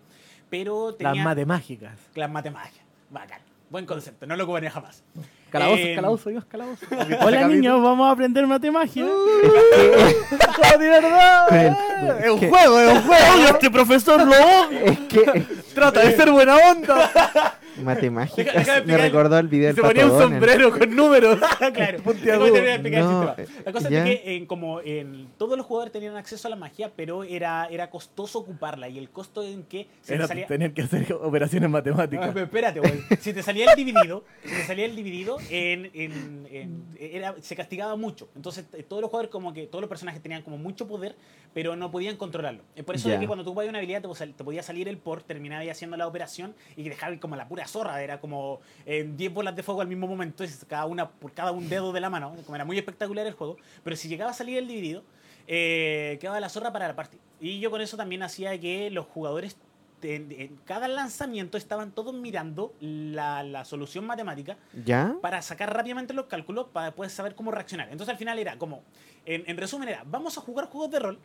pero 0.50 0.90
Las 0.90 0.98
tenía 0.98 1.24
matemáticas. 1.24 1.94
las 2.16 2.30
matemáticas. 2.30 2.82
Bacán. 3.10 3.42
Buen 3.72 3.86
concepto, 3.86 4.26
no 4.28 4.36
lo 4.36 4.44
ocuparía 4.44 4.70
jamás. 4.70 5.02
Calabozo, 5.50 5.82
Eh, 5.82 5.96
calabozo, 5.96 6.30
Dios, 6.30 6.44
calabozo. 6.44 6.86
Hola 7.22 7.48
niños, 7.48 7.82
vamos 7.82 8.06
a 8.06 8.12
aprender 8.12 8.46
matemática. 8.46 9.06
¡Oh, 9.08 10.78
de 10.78 10.90
verdad! 10.90 12.20
Es 12.22 12.30
un 12.32 12.40
¿qué? 12.42 12.50
juego, 12.50 12.80
es 12.80 12.92
un 12.98 13.02
juego. 13.04 13.24
¡Oye, 13.36 13.50
este 13.50 13.72
profesor 13.72 14.22
lo 14.28 14.34
odio! 14.34 14.80
Es 14.84 15.00
que 15.00 15.46
Trata 15.74 16.02
de 16.02 16.16
ser 16.18 16.32
buena 16.32 16.58
onda. 16.58 17.56
matemáticas 17.78 18.56
Deja- 18.56 18.82
me 18.84 18.98
recordó 18.98 19.38
el 19.40 19.48
video 19.48 19.74
se 19.74 19.82
ponía 19.82 20.06
un 20.06 20.20
sombrero 20.20 20.72
con 20.78 20.96
números. 20.96 21.40
claro, 21.74 22.00
No, 22.06 22.14
sistema. 22.14 23.36
La 23.66 23.72
cosa 23.72 23.90
ya. 23.90 24.06
es 24.08 24.20
que 24.22 24.36
en, 24.36 24.46
como 24.46 24.82
en, 24.82 25.28
todos 25.38 25.58
los 25.58 25.66
jugadores 25.66 25.92
tenían 25.92 26.16
acceso 26.18 26.48
a 26.48 26.52
la 26.52 26.56
magia, 26.56 26.92
pero 26.96 27.24
era, 27.24 27.68
era 27.72 27.90
costoso 27.90 28.40
ocuparla 28.40 28.90
y 28.90 28.98
el 28.98 29.10
costo 29.10 29.44
en 29.44 29.64
que 29.64 29.88
se 30.02 30.16
Era 30.16 30.28
salía... 30.28 30.48
tener 30.48 30.74
que 30.74 30.84
hacer 30.84 31.12
operaciones 31.14 31.68
Ah, 31.68 31.70
matemáticas. 31.70 32.30
pero 32.34 32.46
espérate, 32.46 32.80
güey. 32.80 32.94
Si 33.20 33.34
te 33.34 33.44
salía 33.44 33.72
el 33.72 33.76
dividido, 33.76 34.24
si 34.44 34.50
te 34.56 34.64
salía 34.66 34.86
el 34.86 34.96
dividido, 34.96 35.38
en, 35.50 35.90
en- 35.94 36.48
en- 36.52 36.84
era, 37.00 37.36
se 37.42 37.56
castigaba 37.56 37.96
mucho. 37.96 38.30
Entonces, 38.36 38.66
eh, 38.74 38.84
todos 38.84 39.02
los 39.02 39.10
jugadores, 39.10 39.32
como 39.32 39.54
que 39.54 39.68
todos 39.68 39.82
los 39.82 39.90
personajes 39.90 40.22
tenían 40.22 40.42
como 40.42 40.58
mucho 40.58 40.88
poder, 40.88 41.16
pero 41.54 41.76
no 41.76 41.92
podían 41.92 42.18
controlarlo. 42.18 42.64
Es 42.76 42.84
por 42.84 42.96
eso 42.96 43.10
de 43.10 43.16
Ya. 43.16 43.20
que 43.20 43.28
cuando 43.28 43.44
tú 43.44 43.50
ocupabas 43.52 43.70
una 43.70 43.80
habilidad, 43.80 44.02
te, 44.02 44.28
te 44.28 44.44
podía 44.44 44.64
salir 44.64 44.88
el 44.88 44.98
por, 44.98 45.24
terminabas 45.24 45.68
haciendo 45.70 45.98
la 45.98 46.08
operación 46.08 46.54
y 46.76 46.84
dejaba 46.90 47.16
como 47.20 47.36
la 47.36 47.48
pura 47.48 47.61
zorra. 47.68 48.02
Era 48.02 48.20
como 48.20 48.62
en 48.86 49.18
10 49.18 49.34
bolas 49.34 49.56
de 49.56 49.64
fuego 49.64 49.82
al 49.82 49.88
mismo 49.88 50.08
momento, 50.08 50.44
cada 50.68 50.86
una 50.86 51.10
por 51.10 51.34
cada 51.34 51.52
un 51.52 51.70
dedo 51.70 51.92
de 51.92 52.00
la 52.02 52.10
mano. 52.10 52.36
Como 52.46 52.56
era 52.56 52.66
muy 52.66 52.78
espectacular 52.78 53.26
el 53.28 53.34
juego. 53.34 53.58
Pero 53.84 53.96
si 53.96 54.08
llegaba 54.08 54.32
a 54.32 54.34
salir 54.34 54.58
el 54.58 54.68
dividido, 54.68 55.04
eh, 55.48 56.18
quedaba 56.22 56.40
la 56.40 56.50
zorra 56.50 56.72
para 56.72 56.88
la 56.88 56.96
party. 56.96 57.18
Y 57.40 57.60
yo 57.60 57.72
con 57.72 57.82
eso 57.82 57.98
también 57.98 58.24
hacía 58.24 58.60
que 58.60 58.90
los 58.92 59.06
jugadores 59.08 59.58
en, 60.04 60.32
en 60.32 60.56
cada 60.66 60.88
lanzamiento 60.88 61.58
estaban 61.58 61.92
todos 61.92 62.14
mirando 62.14 62.74
la, 62.80 63.44
la 63.44 63.66
solución 63.66 64.06
matemática 64.06 64.58
¿Ya? 64.86 65.16
para 65.22 65.42
sacar 65.42 65.74
rápidamente 65.74 66.14
los 66.14 66.26
cálculos 66.26 66.68
para 66.72 66.88
después 66.88 67.12
saber 67.12 67.36
cómo 67.36 67.52
reaccionar. 67.52 67.90
Entonces 67.92 68.12
al 68.12 68.18
final 68.18 68.40
era 68.40 68.58
como, 68.58 68.84
en, 69.26 69.44
en 69.48 69.58
resumen 69.58 69.90
era, 69.90 70.04
vamos 70.06 70.38
a 70.38 70.42
jugar 70.42 70.68
juegos 70.68 70.92
de 70.92 71.00
rol, 71.00 71.20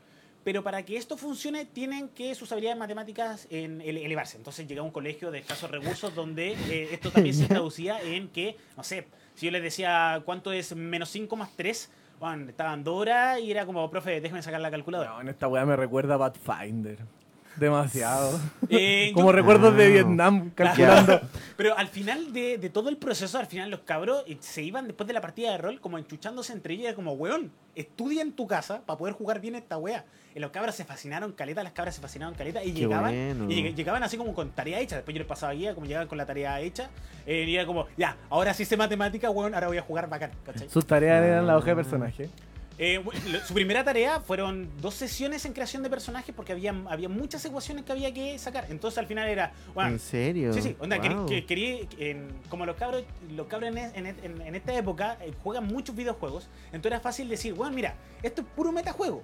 pero 0.46 0.62
para 0.62 0.84
que 0.84 0.96
esto 0.96 1.16
funcione 1.16 1.64
tienen 1.64 2.08
que 2.08 2.32
sus 2.36 2.52
habilidades 2.52 2.78
matemáticas 2.78 3.48
en, 3.50 3.80
ele- 3.80 4.04
elevarse. 4.06 4.36
Entonces 4.36 4.64
llegué 4.68 4.78
a 4.78 4.84
un 4.84 4.92
colegio 4.92 5.32
de 5.32 5.40
escasos 5.40 5.68
recursos 5.68 6.14
donde 6.14 6.52
eh, 6.52 6.90
esto 6.92 7.10
también 7.10 7.34
se 7.34 7.46
traducía 7.48 8.00
en 8.00 8.28
que, 8.28 8.56
no 8.76 8.84
sé, 8.84 9.08
si 9.34 9.46
yo 9.46 9.50
les 9.50 9.60
decía 9.60 10.22
cuánto 10.24 10.52
es 10.52 10.76
menos 10.76 11.08
5 11.10 11.34
más 11.34 11.50
3, 11.56 11.90
bueno, 12.20 12.48
estaban 12.48 12.84
dos 12.84 12.94
horas 12.94 13.40
y 13.40 13.50
era 13.50 13.66
como, 13.66 13.90
profe, 13.90 14.20
déjeme 14.20 14.40
sacar 14.40 14.60
la 14.60 14.70
calculadora. 14.70 15.10
No, 15.14 15.20
en 15.22 15.28
esta 15.30 15.48
weá 15.48 15.66
me 15.66 15.74
recuerda 15.74 16.14
a 16.14 16.18
Pathfinder. 16.18 16.98
Demasiado. 17.56 18.38
Eh, 18.68 19.12
Como 19.14 19.28
yo- 19.28 19.32
recuerdos 19.32 19.76
de 19.76 19.84
Ah. 19.84 19.88
Vietnam 19.88 20.50
calculando. 20.54 21.20
Pero 21.56 21.76
al 21.78 21.86
final 21.88 22.32
de, 22.32 22.58
de 22.58 22.68
todo 22.70 22.88
el 22.88 22.96
proceso, 22.96 23.38
al 23.38 23.46
final 23.46 23.70
los 23.70 23.80
cabros 23.80 24.24
eh, 24.26 24.36
se 24.40 24.62
iban 24.62 24.86
después 24.86 25.06
de 25.06 25.12
la 25.12 25.20
partida 25.20 25.52
de 25.52 25.58
rol 25.58 25.80
como 25.80 25.98
enchuchándose 25.98 26.52
entre 26.52 26.74
ellos, 26.74 26.94
como, 26.94 27.12
weón, 27.12 27.52
estudia 27.76 28.22
en 28.22 28.32
tu 28.32 28.46
casa 28.48 28.80
para 28.84 28.98
poder 28.98 29.14
jugar 29.14 29.40
bien 29.40 29.54
esta 29.54 29.78
wea. 29.78 30.04
Y 30.34 30.40
los 30.40 30.50
cabros 30.50 30.74
se 30.74 30.84
fascinaron 30.84 31.32
caleta, 31.32 31.62
las 31.62 31.72
cabras 31.72 31.94
se 31.94 32.00
fascinaron 32.02 32.34
caleta 32.34 32.62
y 32.62 32.72
Qué 32.72 32.80
llegaban 32.80 33.12
bueno. 33.14 33.50
y 33.50 33.62
lleg- 33.62 33.74
llegaban 33.74 34.02
así 34.02 34.16
como 34.18 34.34
con 34.34 34.50
tarea 34.50 34.80
hecha. 34.80 34.96
Después 34.96 35.14
yo 35.14 35.20
les 35.20 35.28
pasaba 35.28 35.52
guía, 35.52 35.74
como 35.74 35.86
llegaban 35.86 36.08
con 36.08 36.18
la 36.18 36.26
tarea 36.26 36.60
hecha, 36.60 36.90
eh, 37.24 37.44
y 37.46 37.54
era 37.54 37.64
como, 37.66 37.86
ya, 37.96 38.16
ahora 38.28 38.52
sí 38.52 38.64
sé 38.64 38.76
matemática, 38.76 39.30
weón, 39.30 39.54
ahora 39.54 39.68
voy 39.68 39.78
a 39.78 39.82
jugar 39.82 40.08
bacán, 40.08 40.32
¿cachai? 40.44 40.68
Sus 40.68 40.84
tareas 40.86 41.24
eran 41.24 41.46
la 41.46 41.56
hoja 41.56 41.70
de 41.70 41.76
personaje. 41.76 42.28
Eh, 42.78 43.02
su 43.46 43.54
primera 43.54 43.82
tarea 43.82 44.20
fueron 44.20 44.68
dos 44.82 44.94
sesiones 44.94 45.44
en 45.46 45.52
creación 45.54 45.82
de 45.82 45.88
personajes 45.88 46.34
porque 46.34 46.52
había, 46.52 46.74
había 46.90 47.08
muchas 47.08 47.42
ecuaciones 47.44 47.84
que 47.84 47.92
había 47.92 48.12
que 48.12 48.38
sacar. 48.38 48.66
Entonces 48.68 48.98
al 48.98 49.06
final 49.06 49.28
era, 49.28 49.52
bueno, 49.74 49.90
¿En 49.92 49.98
serio? 49.98 50.52
Sí, 50.52 50.60
sí, 50.60 50.76
onda, 50.78 50.98
Wow. 50.98 51.04
en- 51.98 52.28
como 52.50 52.66
los 52.66 52.76
cabros, 52.76 53.04
los 53.34 53.46
cabros 53.46 53.70
en, 53.70 53.78
en- 53.78 54.06
en- 54.22 54.40
en 54.42 54.54
esta 54.54 54.74
época 54.74 55.16
eh, 55.22 55.32
juegan 55.42 55.66
muchos 55.66 55.96
videojuegos, 55.96 56.48
entonces 56.66 56.86
era 56.92 57.00
fácil 57.00 57.28
decir, 57.28 57.54
bueno, 57.54 57.74
mira, 57.74 57.94
esto 58.22 58.42
es 58.42 58.46
puro 58.54 58.72
metajuego, 58.72 59.22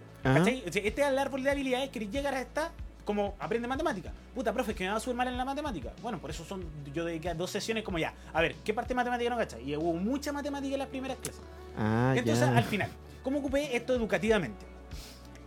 sea, 0.71 0.83
Este 0.85 1.03
es 1.03 1.09
el 1.09 1.19
árbol 1.19 1.43
de 1.43 1.51
habilidades, 1.51 1.91
queréis 1.91 2.11
llegar 2.11 2.35
a 2.35 2.41
esta, 2.41 2.73
como 3.05 3.35
aprende 3.39 3.67
matemática. 3.69 4.13
Puta, 4.35 4.53
profe, 4.53 4.73
es 4.73 4.77
que 4.77 4.85
me 4.85 4.91
va 4.91 4.97
a 4.97 5.01
subir 5.01 5.17
mal 5.17 5.29
en 5.29 5.37
la 5.37 5.45
matemática. 5.45 5.93
Bueno, 6.03 6.19
por 6.19 6.31
eso 6.31 6.45
son, 6.45 6.65
yo 6.95 7.05
dediqué 7.05 7.31
a 7.31 7.35
dos 7.35 7.51
sesiones 7.51 7.83
como 7.85 7.99
ya, 7.99 8.15
a 8.33 8.41
ver, 8.41 8.55
¿qué 8.65 8.73
parte 8.75 8.91
de 8.91 8.95
matemática 8.97 9.31
no 9.31 9.37
cachai? 9.37 9.69
Y 9.69 9.77
hubo 9.77 9.93
mucha 9.95 10.33
matemática 10.33 10.75
en 10.75 10.79
las 10.79 10.89
primeras 10.89 11.17
clases. 11.19 11.43
Ah, 11.77 12.15
Entonces, 12.17 12.47
ya. 12.49 12.57
al 12.57 12.65
final, 12.65 12.91
¿cómo 13.23 13.39
ocupé 13.41 13.75
esto 13.77 13.95
educativamente? 13.95 14.65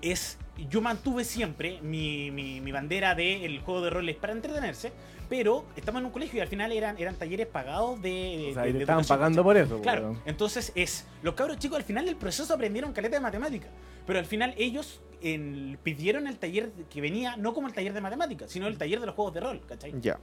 Es, 0.02 0.38
yo 0.70 0.82
mantuve 0.82 1.24
siempre 1.24 1.80
mi, 1.82 2.30
mi- 2.32 2.62
mi 2.62 2.72
bandera 2.72 3.16
del 3.16 3.60
juego 3.62 3.82
de 3.82 3.90
roles 3.90 4.16
para 4.18 4.34
entretenerse, 4.34 4.92
pero 5.30 5.66
estamos 5.76 6.00
en 6.02 6.06
un 6.06 6.12
colegio 6.12 6.38
y 6.38 6.42
al 6.42 6.48
final 6.48 6.72
eran, 6.72 6.98
eran 7.00 7.16
talleres 7.16 7.48
pagados 7.48 8.00
de... 8.02 8.50
O 8.52 8.54
sea, 8.54 8.64
de- 8.64 8.70
y 8.70 8.74
de 8.74 8.80
te 8.80 8.84
estaban 8.84 9.06
pagando 9.06 9.44
por 9.44 9.58
eso. 9.58 9.82
Claro, 9.82 10.04
weón. 10.12 10.22
entonces 10.26 10.72
es, 10.76 11.06
los 11.24 11.34
cabros 11.34 11.58
chicos 11.58 11.78
al 11.78 11.84
final 11.84 12.06
del 12.06 12.18
proceso 12.18 12.54
aprendieron 12.54 12.94
caleta 12.94 13.16
de 13.16 13.22
matemática, 13.22 13.68
pero 14.06 14.20
al 14.20 14.26
final 14.26 14.54
ellos 14.58 15.02
en- 15.22 15.78
pidieron 15.84 16.28
el 16.28 16.38
taller 16.38 16.72
que 16.90 17.02
venía 17.02 17.36
no 17.38 17.54
como 17.54 17.68
el 17.68 17.74
taller 17.74 17.94
de 17.94 18.02
matemática, 18.02 18.48
sino 18.48 18.68
el 18.68 18.78
taller 18.78 19.00
de 19.00 19.06
los 19.08 19.16
juegos 19.16 19.34
de 19.34 19.40
rol, 19.40 19.62
¿cachai? 19.68 19.94
Ya. 20.02 20.20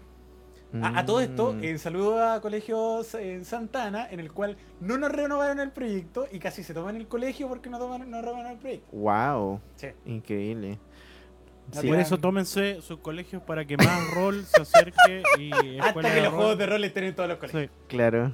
A, 0.80 1.00
a 1.00 1.04
todo 1.04 1.20
esto, 1.20 1.52
Mm. 1.52 1.64
en 1.64 1.78
saludo 1.78 2.24
a 2.26 2.40
colegios 2.40 3.14
en 3.14 3.44
Santana, 3.44 4.08
en 4.10 4.20
el 4.20 4.32
cual 4.32 4.56
no 4.80 4.96
nos 4.96 5.12
renovaron 5.12 5.60
el 5.60 5.70
proyecto 5.70 6.26
y 6.32 6.38
casi 6.38 6.62
se 6.64 6.72
toman 6.72 6.96
el 6.96 7.06
colegio 7.08 7.46
porque 7.46 7.68
no, 7.68 7.78
toman, 7.78 8.10
no 8.10 8.22
renovaron 8.22 8.52
el 8.52 8.58
proyecto. 8.58 8.86
Wow. 8.96 9.60
Sí. 9.76 9.88
Increíble. 10.06 10.78
No 11.74 11.80
Sí. 11.80 11.88
Por 11.88 11.98
eso 11.98 12.16
tómense 12.18 12.80
sus 12.80 12.98
colegios 13.00 13.42
para 13.42 13.64
que 13.66 13.76
más 13.76 14.14
rol 14.14 14.44
se 14.46 14.62
acerque 14.62 15.22
y 15.38 15.50
Hasta 15.78 16.00
que 16.14 16.20
los 16.22 16.30
rol. 16.30 16.34
juegos 16.36 16.58
de 16.58 16.66
rol 16.66 16.84
estén 16.84 17.04
en 17.04 17.14
todos 17.14 17.28
los 17.28 17.38
colegios. 17.38 17.64
Sí. 17.64 17.70
Claro. 17.88 18.32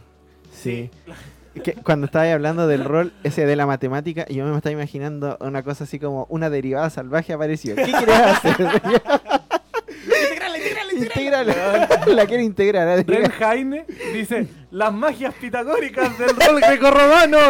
Sí. 0.53 0.91
Que 1.63 1.75
cuando 1.75 2.07
estaba 2.07 2.31
hablando 2.33 2.67
del 2.67 2.85
rol 2.85 3.13
ese 3.25 3.47
de 3.47 3.57
la 3.57 3.67
matemática, 3.67 4.27
yo 4.29 4.45
me 4.45 4.57
estaba 4.57 4.73
imaginando 4.73 5.37
una 5.41 5.63
cosa 5.63 5.85
así 5.85 5.99
como 5.99 6.27
una 6.31 6.51
derivada 6.51 6.91
salvaje 6.91 7.33
apareció. 7.33 7.75
¿Qué 7.77 7.85
quieres 7.85 8.15
hacer? 8.17 8.57
Integral. 10.97 11.47
La 12.09 12.27
quiero 12.27 12.43
integrar. 12.43 12.99
¿eh? 12.99 13.05
Ren 13.07 13.31
Jaime 13.31 13.87
dice: 14.13 14.49
Las 14.71 14.93
magias 14.93 15.33
pitagóricas 15.35 16.19
del 16.19 16.31
rol 16.31 16.61
grecorromano. 16.61 17.39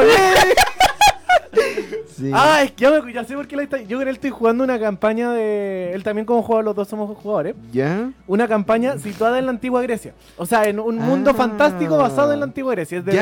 Sí. 2.15 2.31
Ah, 2.35 2.63
es 2.65 2.73
que 2.73 2.83
ya, 2.83 2.91
me, 3.01 3.13
ya 3.13 3.23
sé 3.25 3.35
por 3.35 3.47
qué 3.47 3.55
la 3.57 3.63
está. 3.63 3.81
Yo 3.81 3.97
con 3.99 4.09
él 4.09 4.15
estoy 4.15 4.31
jugando 4.31 4.65
una 4.65 4.79
campaña 4.79 5.31
de. 5.33 5.93
Él 5.95 6.03
también, 6.03 6.27
como 6.27 6.43
juega, 6.43 6.63
los 6.63 6.75
dos 6.75 6.89
somos 6.89 7.17
jugadores. 7.17 7.55
¿Ya? 7.73 8.11
Una 8.27 8.49
campaña 8.49 8.99
situada 8.99 9.39
en 9.39 9.47
la 9.47 9.53
antigua 9.53 9.81
Grecia. 9.83 10.13
O 10.37 10.45
sea, 10.45 10.65
en 10.65 10.81
un 10.81 10.97
mundo 10.99 11.31
Ah. 11.31 11.35
fantástico 11.35 11.97
basado 11.97 12.33
en 12.33 12.41
la 12.41 12.47
antigua 12.47 12.73
Grecia. 12.75 12.99
Es 12.99 13.05
de. 13.05 13.13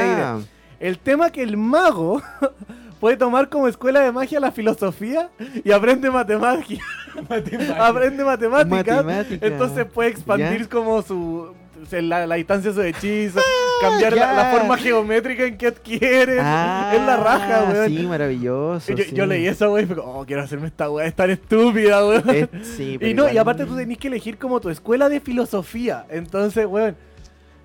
El 0.80 0.98
tema 0.98 1.30
que 1.30 1.42
el 1.42 1.56
mago 1.56 2.22
puede 3.00 3.16
tomar 3.16 3.48
como 3.48 3.68
escuela 3.68 4.00
de 4.00 4.12
magia 4.12 4.40
la 4.40 4.52
filosofía 4.52 5.30
y 5.64 5.70
aprende 5.72 6.10
matemática. 6.10 6.84
aprende 7.78 8.24
matemáticas. 8.24 9.04
Matemática. 9.04 9.46
Entonces 9.46 9.86
puede 9.86 10.10
expandir 10.10 10.62
Ya. 10.62 10.68
como 10.68 11.02
su. 11.02 11.54
La, 11.90 12.26
la 12.26 12.34
distancia 12.36 12.70
de 12.72 12.74
su 12.74 12.82
hechizo, 12.82 13.38
cambiar 13.82 14.14
la, 14.14 14.50
forma 14.50 14.76
geométrica 14.78 15.44
en 15.44 15.56
que 15.58 15.66
adquiere. 15.68 16.38
Ah, 16.40 16.90
es 16.94 17.00
la 17.02 17.16
raja, 17.18 17.64
weón. 17.70 17.88
Sí, 17.88 18.06
maravilloso. 18.06 18.92
yo, 18.92 19.04
sí. 19.04 19.14
yo 19.14 19.26
leí 19.26 19.46
eso, 19.46 19.68
güey, 19.68 19.84
y 19.84 19.86
fue 19.86 19.94
como, 19.96 20.20
oh, 20.20 20.24
quiero 20.26 20.42
hacerme 20.42 20.68
esta 20.68 20.90
weá, 20.90 21.06
es 21.06 21.14
tan 21.14 21.30
estúpida, 21.30 22.04
weón. 22.04 22.28
Es- 22.30 22.48
sí, 22.76 22.96
pero 22.98 23.10
Y 23.10 23.14
no, 23.14 23.30
y 23.30 23.36
aparte 23.36 23.66
tú 23.66 23.76
tenés 23.76 23.98
que 23.98 24.08
elegir 24.08 24.38
como 24.38 24.58
tu 24.58 24.70
escuela 24.70 25.08
de 25.10 25.20
filosofía. 25.20 26.06
Entonces, 26.08 26.66
weón, 26.66 26.96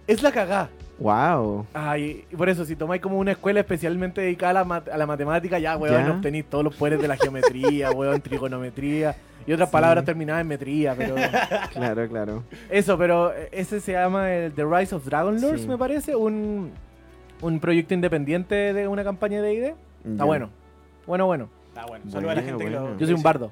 es 0.08 0.22
la 0.22 0.32
cagá. 0.34 0.70
Wow. 1.02 1.66
Ay, 1.74 2.26
y 2.32 2.36
por 2.36 2.48
eso, 2.50 2.64
si 2.64 2.76
tomáis 2.76 3.02
como 3.02 3.18
una 3.18 3.32
escuela 3.32 3.60
especialmente 3.60 4.22
dedicada 4.22 4.52
a 4.52 4.54
la, 4.54 4.64
mat- 4.66 4.90
a 4.90 4.98
la 4.98 5.06
matemática, 5.08 5.58
ya, 5.58 5.76
weón, 5.78 6.06
Ya. 6.06 6.12
obtenéis 6.12 6.46
todos 6.46 6.64
los 6.64 6.76
poderes 6.76 7.02
de 7.02 7.08
la 7.08 7.18
geometría, 7.18 7.90
weón, 7.96 8.22
trigonometría 8.22 9.16
y 9.48 9.54
otras 9.54 9.70
Sí. 9.70 9.74
palabras 9.74 10.06
terminadas 10.06 10.42
en 10.42 10.48
metría, 10.48 10.94
pero... 10.96 11.16
Claro, 11.74 12.08
claro. 12.08 12.44
Eso, 12.70 12.98
pero 13.00 13.34
ese 13.52 13.80
se 13.80 13.94
llama 13.94 14.32
el 14.32 14.52
The 14.54 14.64
Rise 14.64 14.94
of 14.96 15.04
Dragon 15.06 15.42
Lords, 15.42 15.62
Sí. 15.64 15.68
me 15.68 15.78
parece, 15.78 16.16
un, 16.16 16.72
un 17.42 17.60
proyecto 17.60 17.96
independiente 17.96 18.74
de 18.74 18.88
una 18.88 19.04
campaña 19.04 19.42
de 19.42 19.54
ID. 19.54 19.74
Está 20.12 20.24
bueno. 20.26 20.50
Bueno, 21.08 21.26
bueno. 21.26 21.50
Está 21.70 21.86
bueno. 21.88 22.06
Saluda 22.12 22.34
a 22.34 22.36
la 22.36 22.42
Bueno, 22.42 22.60
gente 22.60 22.72
que 22.72 22.80
lo. 22.80 22.98
Yo 23.00 23.06
soy 23.08 23.16
un 23.16 23.24
bardo, 23.24 23.52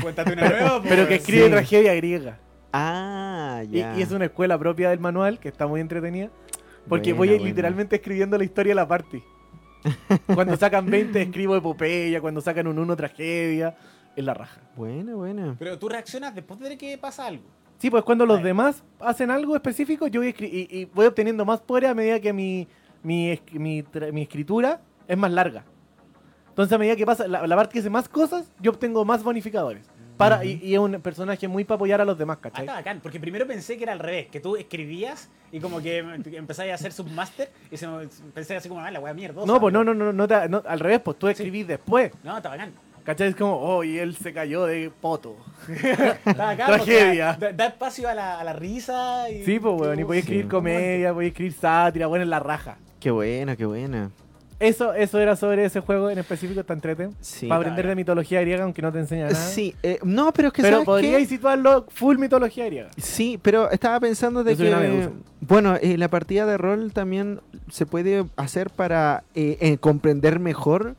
Cuéntate 0.00 0.32
una 0.32 0.48
nueva. 0.48 0.80
pero 0.88 1.02
que 1.02 1.08
pues. 1.08 1.20
escribe 1.20 1.44
Sí. 1.44 1.50
tragedia 1.50 1.94
griega. 1.94 2.38
Ah, 2.72 3.62
Y, 3.70 3.78
ya. 3.78 3.96
y 3.96 4.02
es 4.02 4.10
una 4.10 4.24
escuela 4.24 4.58
propia 4.58 4.90
del 4.90 4.98
manual 5.00 5.38
que 5.38 5.48
está 5.48 5.66
muy 5.66 5.80
entretenida. 5.80 6.30
Porque 6.88 7.12
Buena, 7.12 7.18
voy 7.18 7.28
buena. 7.38 7.44
literalmente 7.44 7.96
escribiendo 7.96 8.36
la 8.38 8.44
historia 8.44 8.70
de 8.72 8.74
la 8.76 8.86
party. 8.88 9.22
Cuando 10.34 10.56
sacan 10.56 10.86
20 10.86 11.20
escribo 11.22 11.56
epopeya, 11.56 12.20
cuando 12.20 12.40
sacan 12.40 12.66
un 12.66 12.78
1 12.78 12.96
tragedia. 12.96 13.76
Es 14.16 14.24
la 14.24 14.32
raja. 14.34 14.60
Buena, 14.76 15.14
buena. 15.14 15.56
Pero 15.58 15.78
tú 15.78 15.88
reaccionas 15.88 16.34
después 16.34 16.60
de 16.60 16.78
que 16.78 16.96
pasa 16.98 17.26
algo. 17.26 17.42
Sí, 17.78 17.90
pues 17.90 18.04
cuando 18.04 18.24
los 18.24 18.42
demás 18.42 18.84
hacen 19.00 19.30
algo 19.30 19.56
específico, 19.56 20.06
yo 20.06 20.20
voy 20.20 20.32
escri- 20.32 20.50
y, 20.52 20.68
y 20.70 20.84
voy 20.86 21.06
obteniendo 21.06 21.44
más 21.44 21.60
poder 21.60 21.86
a 21.86 21.94
medida 21.94 22.20
que 22.20 22.32
mi, 22.32 22.68
mi, 23.02 23.30
es- 23.32 23.42
mi, 23.52 23.82
tra- 23.82 24.12
mi 24.12 24.22
escritura 24.22 24.80
es 25.08 25.18
más 25.18 25.32
larga. 25.32 25.64
Entonces, 26.50 26.72
a 26.72 26.78
medida 26.78 26.94
que 26.94 27.04
pasa, 27.04 27.26
la, 27.26 27.44
la 27.46 27.56
parte 27.56 27.72
que 27.72 27.80
hace 27.80 27.90
más 27.90 28.08
cosas, 28.08 28.48
yo 28.60 28.70
obtengo 28.70 29.04
más 29.04 29.24
bonificadores. 29.24 29.90
Para, 30.16 30.44
y, 30.44 30.60
y 30.62 30.74
es 30.74 30.78
un 30.78 31.00
personaje 31.00 31.48
muy 31.48 31.64
para 31.64 31.76
apoyar 31.76 32.00
a 32.00 32.04
los 32.04 32.16
demás, 32.16 32.36
Ah, 32.38 32.42
¿cachai? 32.42 32.64
está 32.64 32.74
bacán, 32.74 33.00
porque 33.02 33.18
primero 33.18 33.46
pensé 33.46 33.76
que 33.76 33.82
era 33.82 33.92
al 33.92 33.98
revés, 33.98 34.28
que 34.28 34.38
tú 34.40 34.54
escribías 34.56 35.28
y 35.50 35.58
como 35.60 35.80
que 35.82 35.98
empezáis 36.36 36.70
a 36.72 36.74
hacer 36.76 36.92
submaster 36.92 37.50
y 37.70 37.76
se 37.76 37.86
me- 37.88 38.06
pensé 38.32 38.56
así 38.56 38.68
como, 38.68 38.80
ah, 38.80 38.90
la 38.90 39.00
wea 39.00 39.12
mierda. 39.14 39.44
No, 39.44 39.60
pues 39.60 39.72
no, 39.74 39.82
no, 39.82 39.92
no, 39.92 40.12
no, 40.12 40.28
te- 40.28 40.48
no, 40.48 40.62
al 40.66 40.78
revés, 40.80 41.00
pues 41.04 41.18
tú 41.18 41.26
escribís 41.28 41.66
después. 41.66 42.12
No, 42.22 42.36
está 42.36 42.48
bacán. 42.50 42.72
¿Cachai? 43.04 43.28
Es 43.28 43.36
como, 43.36 43.58
oh, 43.60 43.84
y 43.84 43.98
él 43.98 44.16
se 44.16 44.32
cayó 44.32 44.64
de 44.64 44.90
poto. 45.00 45.36
Está 45.68 46.46
bacán. 46.46 46.66
Tragedia. 46.68 47.36
porque 47.38 47.46
Da, 47.46 47.52
da 47.52 47.66
espacio 47.66 48.08
a 48.08 48.14
la, 48.14 48.40
a 48.40 48.44
la 48.44 48.52
risa. 48.54 49.28
Y, 49.30 49.44
Sí, 49.44 49.58
pues, 49.60 49.78
weón, 49.80 49.98
y 50.00 50.04
podía 50.04 50.20
escribir 50.20 50.44
Sí. 50.44 50.48
comedia, 50.50 51.12
podía 51.12 51.28
escribir 51.28 51.52
sátira, 51.52 52.06
bueno, 52.06 52.22
en 52.22 52.30
la 52.30 52.40
raja. 52.40 52.78
Qué 53.00 53.10
buena, 53.10 53.56
qué 53.56 53.66
buena. 53.66 54.10
Eso, 54.60 54.94
eso 54.94 55.18
era 55.18 55.36
sobre 55.36 55.64
ese 55.64 55.80
juego 55.80 56.10
en 56.10 56.18
específico, 56.18 56.60
está 56.60 56.72
entrete. 56.74 57.10
Sí. 57.20 57.48
Para 57.48 57.60
aprender 57.60 57.86
de 57.88 57.94
mitología 57.94 58.40
griega, 58.40 58.64
aunque 58.64 58.82
no 58.82 58.92
te 58.92 59.00
enseña 59.00 59.24
nada. 59.24 59.34
Sí, 59.34 59.74
eh, 59.82 59.98
no, 60.02 60.32
pero 60.32 60.48
es 60.48 60.54
que 60.54 60.62
Pero 60.62 60.84
podríais 60.84 61.28
situarlo 61.28 61.86
full 61.88 62.18
mitología 62.18 62.66
griega. 62.66 62.88
Sí, 62.96 63.38
pero 63.42 63.70
estaba 63.70 63.98
pensando 64.00 64.44
de 64.44 64.56
que, 64.56 65.10
bueno, 65.40 65.76
eh, 65.80 65.98
la 65.98 66.08
partida 66.08 66.46
de 66.46 66.56
rol 66.56 66.92
también 66.92 67.40
se 67.70 67.86
puede 67.86 68.24
hacer 68.36 68.70
para 68.70 69.24
eh, 69.34 69.58
eh, 69.60 69.78
comprender 69.78 70.38
mejor, 70.38 70.94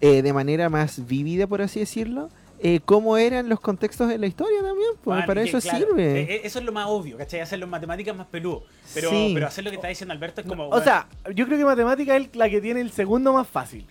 eh, 0.00 0.22
de 0.22 0.32
manera 0.32 0.68
más 0.68 1.06
vívida, 1.06 1.46
por 1.46 1.62
así 1.62 1.80
decirlo, 1.80 2.30
eh, 2.62 2.80
cómo 2.84 3.16
eran 3.16 3.48
los 3.48 3.60
contextos 3.60 4.08
de 4.08 4.18
la 4.18 4.26
historia 4.26 4.58
también. 4.62 4.90
Pues, 4.94 5.04
Bueno, 5.04 5.26
para 5.26 5.42
que, 5.42 5.48
eso 5.48 5.60
claro, 5.60 5.78
sirve. 5.86 6.20
eh, 6.20 6.26
eh, 6.36 6.40
eso 6.44 6.58
es 6.58 6.64
lo 6.64 6.72
más 6.72 6.86
obvio, 6.88 7.16
¿cachai? 7.16 7.40
Hacerlo 7.40 7.64
en 7.64 7.70
matemáticas 7.70 8.14
más 8.16 8.26
peludo. 8.26 8.64
Pero, 8.94 9.10
Sí. 9.10 9.30
pero 9.34 9.46
hacer 9.46 9.64
lo 9.64 9.70
que 9.70 9.76
está 9.76 9.88
diciendo 9.88 10.12
Alberto 10.12 10.40
es 10.42 10.46
como. 10.46 10.64
O 10.64 10.68
bueno, 10.68 10.84
sea, 10.84 11.06
yo 11.34 11.46
creo 11.46 11.58
que 11.58 11.64
matemática 11.64 12.16
es 12.16 12.34
la 12.36 12.48
que 12.50 12.60
tiene 12.60 12.80
el 12.80 12.90
segundo 12.90 13.32
más 13.32 13.46
fácil. 13.48 13.86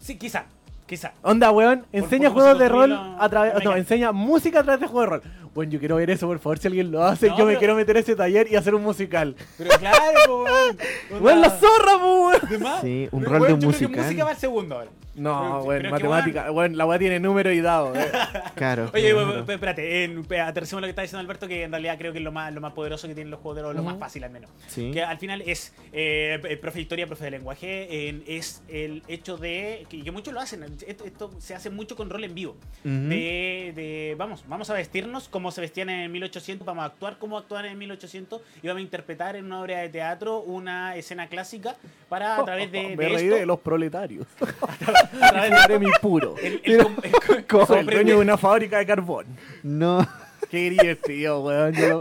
Sí, 0.00 0.16
quizá. 0.16 0.46
Quizá. 0.86 1.12
Onda, 1.22 1.50
weón, 1.50 1.86
enseña 1.92 2.28
por 2.30 2.42
juegos 2.42 2.58
de 2.58 2.68
rol 2.68 2.92
a 2.92 3.26
través. 3.30 3.64
No, 3.64 3.74
enseña 3.74 4.12
música 4.12 4.60
a 4.60 4.62
través 4.62 4.82
de 4.82 4.86
juegos 4.86 5.22
de 5.22 5.28
rol. 5.28 5.48
Bueno, 5.54 5.72
yo 5.72 5.78
quiero 5.78 5.96
ver 5.96 6.10
eso, 6.10 6.26
por 6.26 6.38
favor, 6.40 6.58
si 6.58 6.66
alguien 6.68 6.90
lo 6.90 7.02
hace. 7.04 7.28
No, 7.28 7.38
yo 7.38 7.46
me 7.46 7.56
quiero 7.56 7.74
meter 7.74 7.96
a 7.96 8.00
ese 8.00 8.14
taller 8.14 8.48
y 8.52 8.56
hacer 8.56 8.74
un 8.74 8.82
musical. 8.82 9.34
Pero 9.56 9.70
claro, 9.78 10.42
weón. 10.44 11.22
¡Weón, 11.22 11.40
la 11.40 11.50
zorra, 11.50 11.96
weón! 11.96 12.34
¿De 12.50 12.58
más? 12.58 12.80
Sí, 12.82 13.08
un 13.12 13.20
Pero, 13.22 13.32
rol 13.32 13.42
weón, 13.42 13.60
de 13.60 13.64
yo 13.66 13.70
creo 13.70 13.78
que 13.78 13.84
musical. 13.86 14.04
música 14.04 14.24
va 14.24 14.30
al 14.32 14.36
segundo 14.36 14.74
ahora. 14.74 14.90
No, 15.14 15.64
que, 15.68 15.88
matemática. 15.88 16.50
Weón, 16.50 16.76
la 16.76 16.86
weá 16.86 16.98
tiene 16.98 17.20
número 17.20 17.52
y 17.52 17.60
dado. 17.60 17.94
eh. 17.94 18.10
Claro. 18.54 18.90
Oye, 18.94 19.12
claro. 19.12 19.44
espérate, 19.52 20.04
en, 20.04 20.24
aterricemos 20.40 20.80
lo 20.80 20.86
que 20.86 20.90
está 20.90 21.02
diciendo 21.02 21.20
Alberto, 21.20 21.48
que 21.48 21.64
en 21.64 21.70
realidad 21.72 21.96
creo 21.98 22.12
que 22.12 22.18
es 22.18 22.24
lo 22.24 22.30
más, 22.30 22.52
lo 22.54 22.60
más 22.60 22.72
poderoso 22.72 23.08
que 23.08 23.14
tienen 23.14 23.30
los 23.32 23.40
juegos 23.40 23.56
de 23.56 23.62
rol, 23.62 23.76
lo 23.76 23.82
más 23.82 23.98
fácil 23.98 24.22
al 24.24 24.30
menos. 24.30 24.48
Sí. 24.68 24.90
Que 24.92 25.02
al 25.02 25.18
final 25.18 25.42
es 25.44 25.74
eh, 25.92 26.38
el 26.48 26.58
profe 26.60 26.76
de 26.78 26.82
historia, 26.82 27.06
profe 27.06 27.24
de 27.24 27.30
lenguaje, 27.32 28.08
en- 28.08 28.22
es 28.28 28.62
el 28.68 29.02
hecho 29.08 29.36
de 29.36 29.86
que, 29.88 30.02
que 30.04 30.10
muchos 30.12 30.32
lo 30.32 30.40
hacen. 30.40 30.64
Esto, 30.86 31.04
esto 31.04 31.30
se 31.38 31.54
hace 31.54 31.68
mucho 31.70 31.96
con 31.96 32.08
rol 32.10 32.22
en 32.24 32.34
vivo. 32.34 32.56
De, 32.84 33.72
de, 33.74 34.14
vamos, 34.16 34.44
vamos 34.46 34.70
a 34.70 34.74
vestirnos 34.74 35.28
como 35.28 35.50
se 35.50 35.60
vestían 35.60 35.90
en 35.90 36.10
1800, 36.12 36.64
vamos 36.66 36.82
a 36.82 36.86
actuar 36.86 37.18
como 37.18 37.36
actuaban 37.38 37.66
en 37.66 37.76
1800 37.78 38.40
y 38.62 38.68
vamos 38.68 38.78
a 38.80 38.82
interpretar 38.82 39.34
en 39.36 39.46
una 39.46 39.60
obra 39.62 39.78
de 39.80 39.88
teatro 39.88 40.40
una 40.40 40.94
escena 40.96 41.26
clásica 41.28 41.76
para 42.08 42.36
a 42.36 42.44
través 42.44 42.70
de, 42.70 42.82
Me 42.96 43.04
de 43.04 43.08
reí 43.08 43.24
esto, 43.26 43.36
de 43.36 43.46
los 43.46 43.58
proletarios. 43.60 44.26
a 45.20 45.28
través 45.30 45.50
de 45.50 45.56
Seré 45.58 45.78
mi 45.78 45.90
puro. 46.00 46.34
el, 46.42 46.60
el 46.64 46.82
com- 46.82 46.96
el 47.02 47.12
com- 47.12 47.20
Como 47.20 47.36
el 47.36 47.68
comprende- 47.68 47.92
dueño 47.94 48.14
de 48.16 48.20
una 48.20 48.36
fábrica 48.36 48.78
de 48.78 48.86
carbón. 48.86 49.26
No. 49.62 50.06
Qué 50.50 50.70
divertido, 50.70 51.42
weón. 51.42 51.72
Yo 51.74 51.88
lo- 51.88 52.00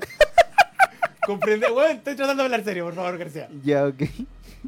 comprende, 1.25 1.69
bueno, 1.71 1.93
estoy 1.93 2.15
tratando 2.15 2.43
de 2.43 2.45
hablar 2.47 2.63
serio, 2.63 2.85
por 2.85 2.95
favor, 2.95 3.17
García. 3.17 3.49
ya, 3.63 3.85
ok. 3.87 4.03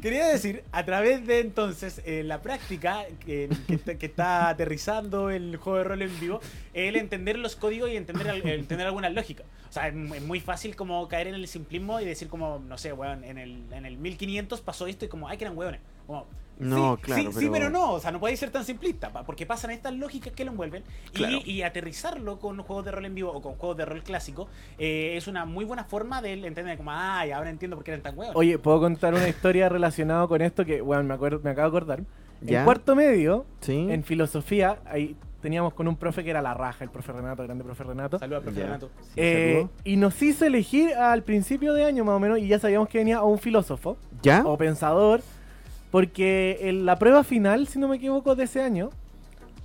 Quería 0.02 0.26
decir, 0.26 0.62
a 0.72 0.84
través 0.84 1.26
de 1.26 1.40
entonces 1.40 2.02
eh, 2.04 2.22
la 2.22 2.42
práctica 2.42 3.04
que, 3.24 3.48
que 3.66 3.74
está, 3.76 3.94
que 3.94 4.04
está 4.06 4.48
aterrizando 4.50 5.30
el 5.30 5.56
juego 5.56 5.78
de 5.78 5.84
rol 5.84 6.02
en 6.02 6.20
vivo, 6.20 6.40
el 6.74 6.96
entender 6.96 7.38
los 7.38 7.56
códigos 7.56 7.88
y 7.90 7.96
entender, 7.96 8.28
al- 8.28 8.42
el 8.42 8.60
entender 8.60 8.86
alguna 8.86 9.08
lógica. 9.08 9.44
O 9.70 9.72
sea, 9.72 9.88
es, 9.88 9.94
mu- 9.94 10.14
es 10.14 10.20
muy 10.22 10.40
fácil 10.40 10.76
como 10.76 11.08
caer 11.08 11.28
en 11.28 11.34
el 11.34 11.48
simplismo 11.48 11.98
y 11.98 12.04
decir 12.04 12.28
como, 12.28 12.58
no 12.58 12.76
sé, 12.76 12.92
weón, 12.92 13.24
en 13.24 13.38
el, 13.38 13.62
en 13.72 13.86
el 13.86 13.96
1500 13.96 14.60
pasó 14.60 14.86
esto 14.86 15.06
y 15.06 15.08
como, 15.08 15.28
ay, 15.28 15.38
que 15.38 15.44
eran 15.44 15.56
weones. 15.56 15.80
Como, 16.06 16.26
No, 16.58 16.96
sí, 16.96 17.02
claro, 17.02 17.32
sí, 17.32 17.38
sí, 17.40 17.48
pero- 17.52 17.68
no, 17.70 17.92
o 17.92 18.00
sea, 18.00 18.10
no 18.10 18.18
podéis 18.20 18.40
ser 18.40 18.50
tan 18.50 18.64
simplista, 18.64 19.10
porque 19.24 19.44
pasan 19.44 19.70
estas 19.72 19.94
lógicas 19.94 20.32
que 20.32 20.44
lo 20.44 20.52
envuelven 20.52 20.84
y- 21.12 21.16
Claro. 21.16 21.38
y, 21.44 21.62
aterrizarlo 21.62 22.38
con 22.38 22.58
juegos 22.62 22.84
de 22.86 22.92
rol 22.92 23.04
en 23.04 23.14
vivo 23.14 23.30
o 23.32 23.42
con 23.42 23.54
juegos 23.56 23.76
de 23.76 23.84
rol 23.84 24.02
clásico 24.02 24.48
eh, 24.78 25.14
es 25.16 25.26
una 25.28 25.44
muy 25.44 25.64
buena 25.66 25.84
forma 25.84 26.22
de 26.22 26.32
entender 26.32 26.76
como, 26.78 26.92
ay, 26.92 27.30
ahora 27.32 27.50
entiendo 27.50 27.76
por 27.76 27.84
qué 27.84 27.90
eran 27.92 28.02
tan 28.02 28.18
huevos. 28.18 28.34
Oye, 28.36 28.58
¿puedo 28.58 28.80
contar 28.80 29.12
una 29.14 29.28
historia 29.28 29.68
relacionada 29.68 30.26
con 30.26 30.40
esto 30.40 30.64
que, 30.64 30.80
weón, 30.80 31.06
me, 31.06 31.14
acuerdo, 31.14 31.40
me 31.42 31.50
acabo 31.50 31.70
de 31.70 31.76
acordar? 31.76 32.02
¿Ya? 32.40 32.60
En 32.60 32.64
cuarto 32.64 32.94
medio, 32.96 33.44
Sí. 33.60 33.86
en 33.90 34.02
filosofía, 34.04 34.78
ahí 34.86 35.16
teníamos 35.42 35.74
con 35.74 35.86
un 35.88 35.96
profe 35.96 36.24
que 36.24 36.30
era 36.30 36.42
la 36.42 36.54
raja, 36.54 36.82
el 36.84 36.90
profe 36.90 37.12
Renato, 37.12 37.42
grande 37.42 37.62
profe 37.64 37.84
Renato. 37.84 38.18
Saludos, 38.18 38.42
profe 38.42 38.58
Ya. 38.60 38.66
Renato. 38.66 38.90
Sí, 39.02 39.10
Eh, 39.16 39.66
y 39.84 39.96
nos 39.96 40.20
hizo 40.22 40.44
elegir 40.44 40.94
al 40.94 41.22
principio 41.22 41.72
de 41.74 41.84
año 41.84 42.04
más 42.04 42.14
o 42.16 42.20
menos, 42.20 42.38
y 42.38 42.48
ya 42.48 42.58
sabíamos 42.58 42.88
que 42.88 42.98
venía 42.98 43.22
un 43.22 43.38
filósofo 43.38 43.96
¿Ya? 44.22 44.42
o 44.44 44.56
pensador, 44.58 45.20
porque 45.96 46.58
en 46.60 46.84
la 46.84 46.96
prueba 46.96 47.24
final, 47.24 47.68
si 47.68 47.78
no 47.78 47.88
me 47.88 47.96
equivoco, 47.96 48.34
de 48.36 48.44
ese 48.44 48.60
año, 48.60 48.90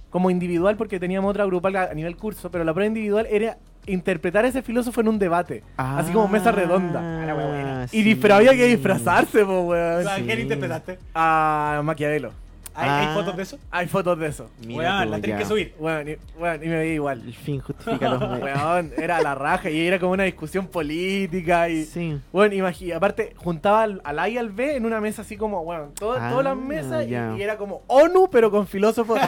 como 0.09 0.29
individual, 0.31 0.77
porque 0.77 0.97
teníamos 0.97 1.31
otra 1.31 1.43
grupal 1.43 1.75
a 1.75 1.93
nivel 1.93 2.15
curso, 2.15 2.49
pero 2.49 2.63
la 2.63 2.73
prueba 2.73 2.87
individual 2.87 3.27
era 3.29 3.57
interpretar 3.85 4.45
a 4.45 4.47
ese 4.47 4.61
filósofo 4.61 5.01
en 5.01 5.09
un 5.09 5.19
debate, 5.19 5.61
así 5.75 6.13
como 6.13 6.29
mesa 6.29 6.53
redonda. 6.53 7.01
Ah, 7.01 7.33
buena. 7.33 7.85
Y 7.91 8.15
pero 8.15 8.35
había 8.35 8.53
que 8.53 8.65
disfrazarse, 8.65 9.43
po, 9.43 9.63
weón. 9.63 10.07
¿A 10.07 10.15
quién 10.15 10.37
sí. 10.37 10.41
interpretaste? 10.43 10.99
A 11.13 11.81
Maquiavelo. 11.83 12.31
¿Hay, 12.73 12.89
hay 12.89 13.05
Ah. 13.09 13.13
fotos 13.15 13.37
de 13.37 13.43
eso? 13.43 13.59
Hay 13.69 13.87
fotos 13.87 14.19
de 14.19 14.27
eso. 14.27 14.49
Mira 14.65 14.79
Weón, 14.79 15.03
tú, 15.05 15.09
la 15.11 15.19
tienes 15.21 15.29
ya. 15.29 15.37
que 15.39 15.45
subir. 15.45 15.73
Weón, 15.79 16.07
y, 16.09 16.15
weón, 16.39 16.63
y 16.63 16.67
me 16.67 16.77
veía 16.77 16.93
igual. 16.93 17.21
El 17.25 17.33
fin 17.33 17.59
justifica 17.59 18.09
los 18.09 18.19
medios. 18.29 18.41
Weón, 18.41 18.91
era 18.97 19.21
la 19.21 19.35
raja 19.35 19.69
y 19.69 19.85
era 19.87 19.99
como 19.99 20.13
una 20.13 20.23
discusión 20.23 20.67
política 20.67 21.67
y... 21.69 21.83
Sí. 21.85 22.19
Bueno, 22.31 22.55
imagínate, 22.55 22.95
aparte, 22.95 23.33
juntaba 23.37 23.83
al, 23.83 24.01
al 24.03 24.19
A 24.19 24.29
y 24.29 24.37
al 24.37 24.49
B 24.51 24.75
en 24.75 24.85
una 24.85 25.01
mesa 25.01 25.21
así 25.23 25.35
como, 25.37 25.63
bueno, 25.63 25.91
todo- 25.99 26.17
Ah, 26.19 26.29
todas 26.29 26.43
las 26.45 26.55
mesas 26.57 27.05
y- 27.07 27.13
era 27.41 27.57
como 27.57 27.81
ONU, 27.87 28.29
pero 28.31 28.49
con 28.51 28.67
filósofos. 28.67 29.19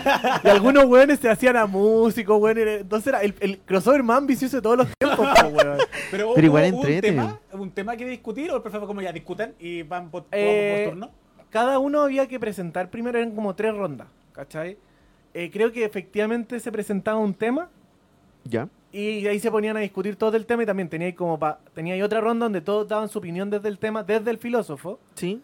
y 0.44 0.48
algunos 0.48 0.86
weones 0.86 1.20
se 1.20 1.30
hacían 1.30 1.58
a 1.58 1.66
músicos, 1.66 2.40
weón. 2.42 2.58
era- 2.58 2.74
Entonces 2.76 3.08
era 3.08 3.22
el, 3.22 3.36
el 3.40 3.60
crossover 3.60 4.04
más 4.04 4.18
ambicioso 4.20 4.56
de 4.58 4.62
todos 4.62 4.78
los 4.78 4.88
tiempos, 4.98 5.28
po, 5.42 5.48
weón. 5.48 5.78
Pero, 6.12 6.34
Pero 6.36 6.48
igual 6.48 6.74
hubo 6.74 6.82
un 6.82 7.02
tema, 7.02 7.40
un 7.52 7.72
tema 7.72 7.98
que 7.98 8.06
discutir 8.06 8.52
o 8.52 8.56
el 8.58 8.62
profe 8.62 8.78
fue 8.78 8.88
como 8.88 9.02
ya 9.02 9.12
discutan 9.12 9.54
y 9.60 9.82
van 9.84 10.10
por, 10.12 10.26
Eh, 10.32 10.84
por 10.86 10.94
turno. 10.94 11.23
Cada 11.54 11.78
uno 11.78 12.02
había 12.02 12.28
que 12.28 12.40
presentar 12.40 12.90
primero, 12.90 13.18
eran 13.20 13.32
como 13.36 13.54
tres 13.54 13.76
rondas, 13.76 14.08
¿cachai? 14.34 14.76
eh, 15.36 15.50
creo 15.54 15.72
que 15.72 15.86
efectivamente 15.86 16.60
se 16.60 16.72
presentaba 16.72 17.18
un 17.20 17.34
tema 17.34 17.70
Ya. 18.44 18.68
y 18.92 19.26
ahí 19.28 19.40
se 19.40 19.50
ponían 19.52 19.78
a 19.78 19.82
discutir 19.82 20.16
todo 20.16 20.36
el 20.36 20.46
tema 20.48 20.64
y 20.64 20.66
también 20.66 20.90
tenía 20.90 21.08
ahí 21.08 21.14
como 21.14 21.38
pa- 21.40 21.60
tenía 21.76 21.94
ahí 21.94 22.02
otra 22.02 22.22
ronda 22.22 22.46
donde 22.46 22.62
todos 22.62 22.88
daban 22.88 23.08
su 23.08 23.20
opinión 23.20 23.50
desde 23.52 23.68
el 23.70 23.78
tema, 23.78 24.02
desde 24.04 24.30
el 24.32 24.38
filósofo. 24.40 25.00
Sí. 25.16 25.42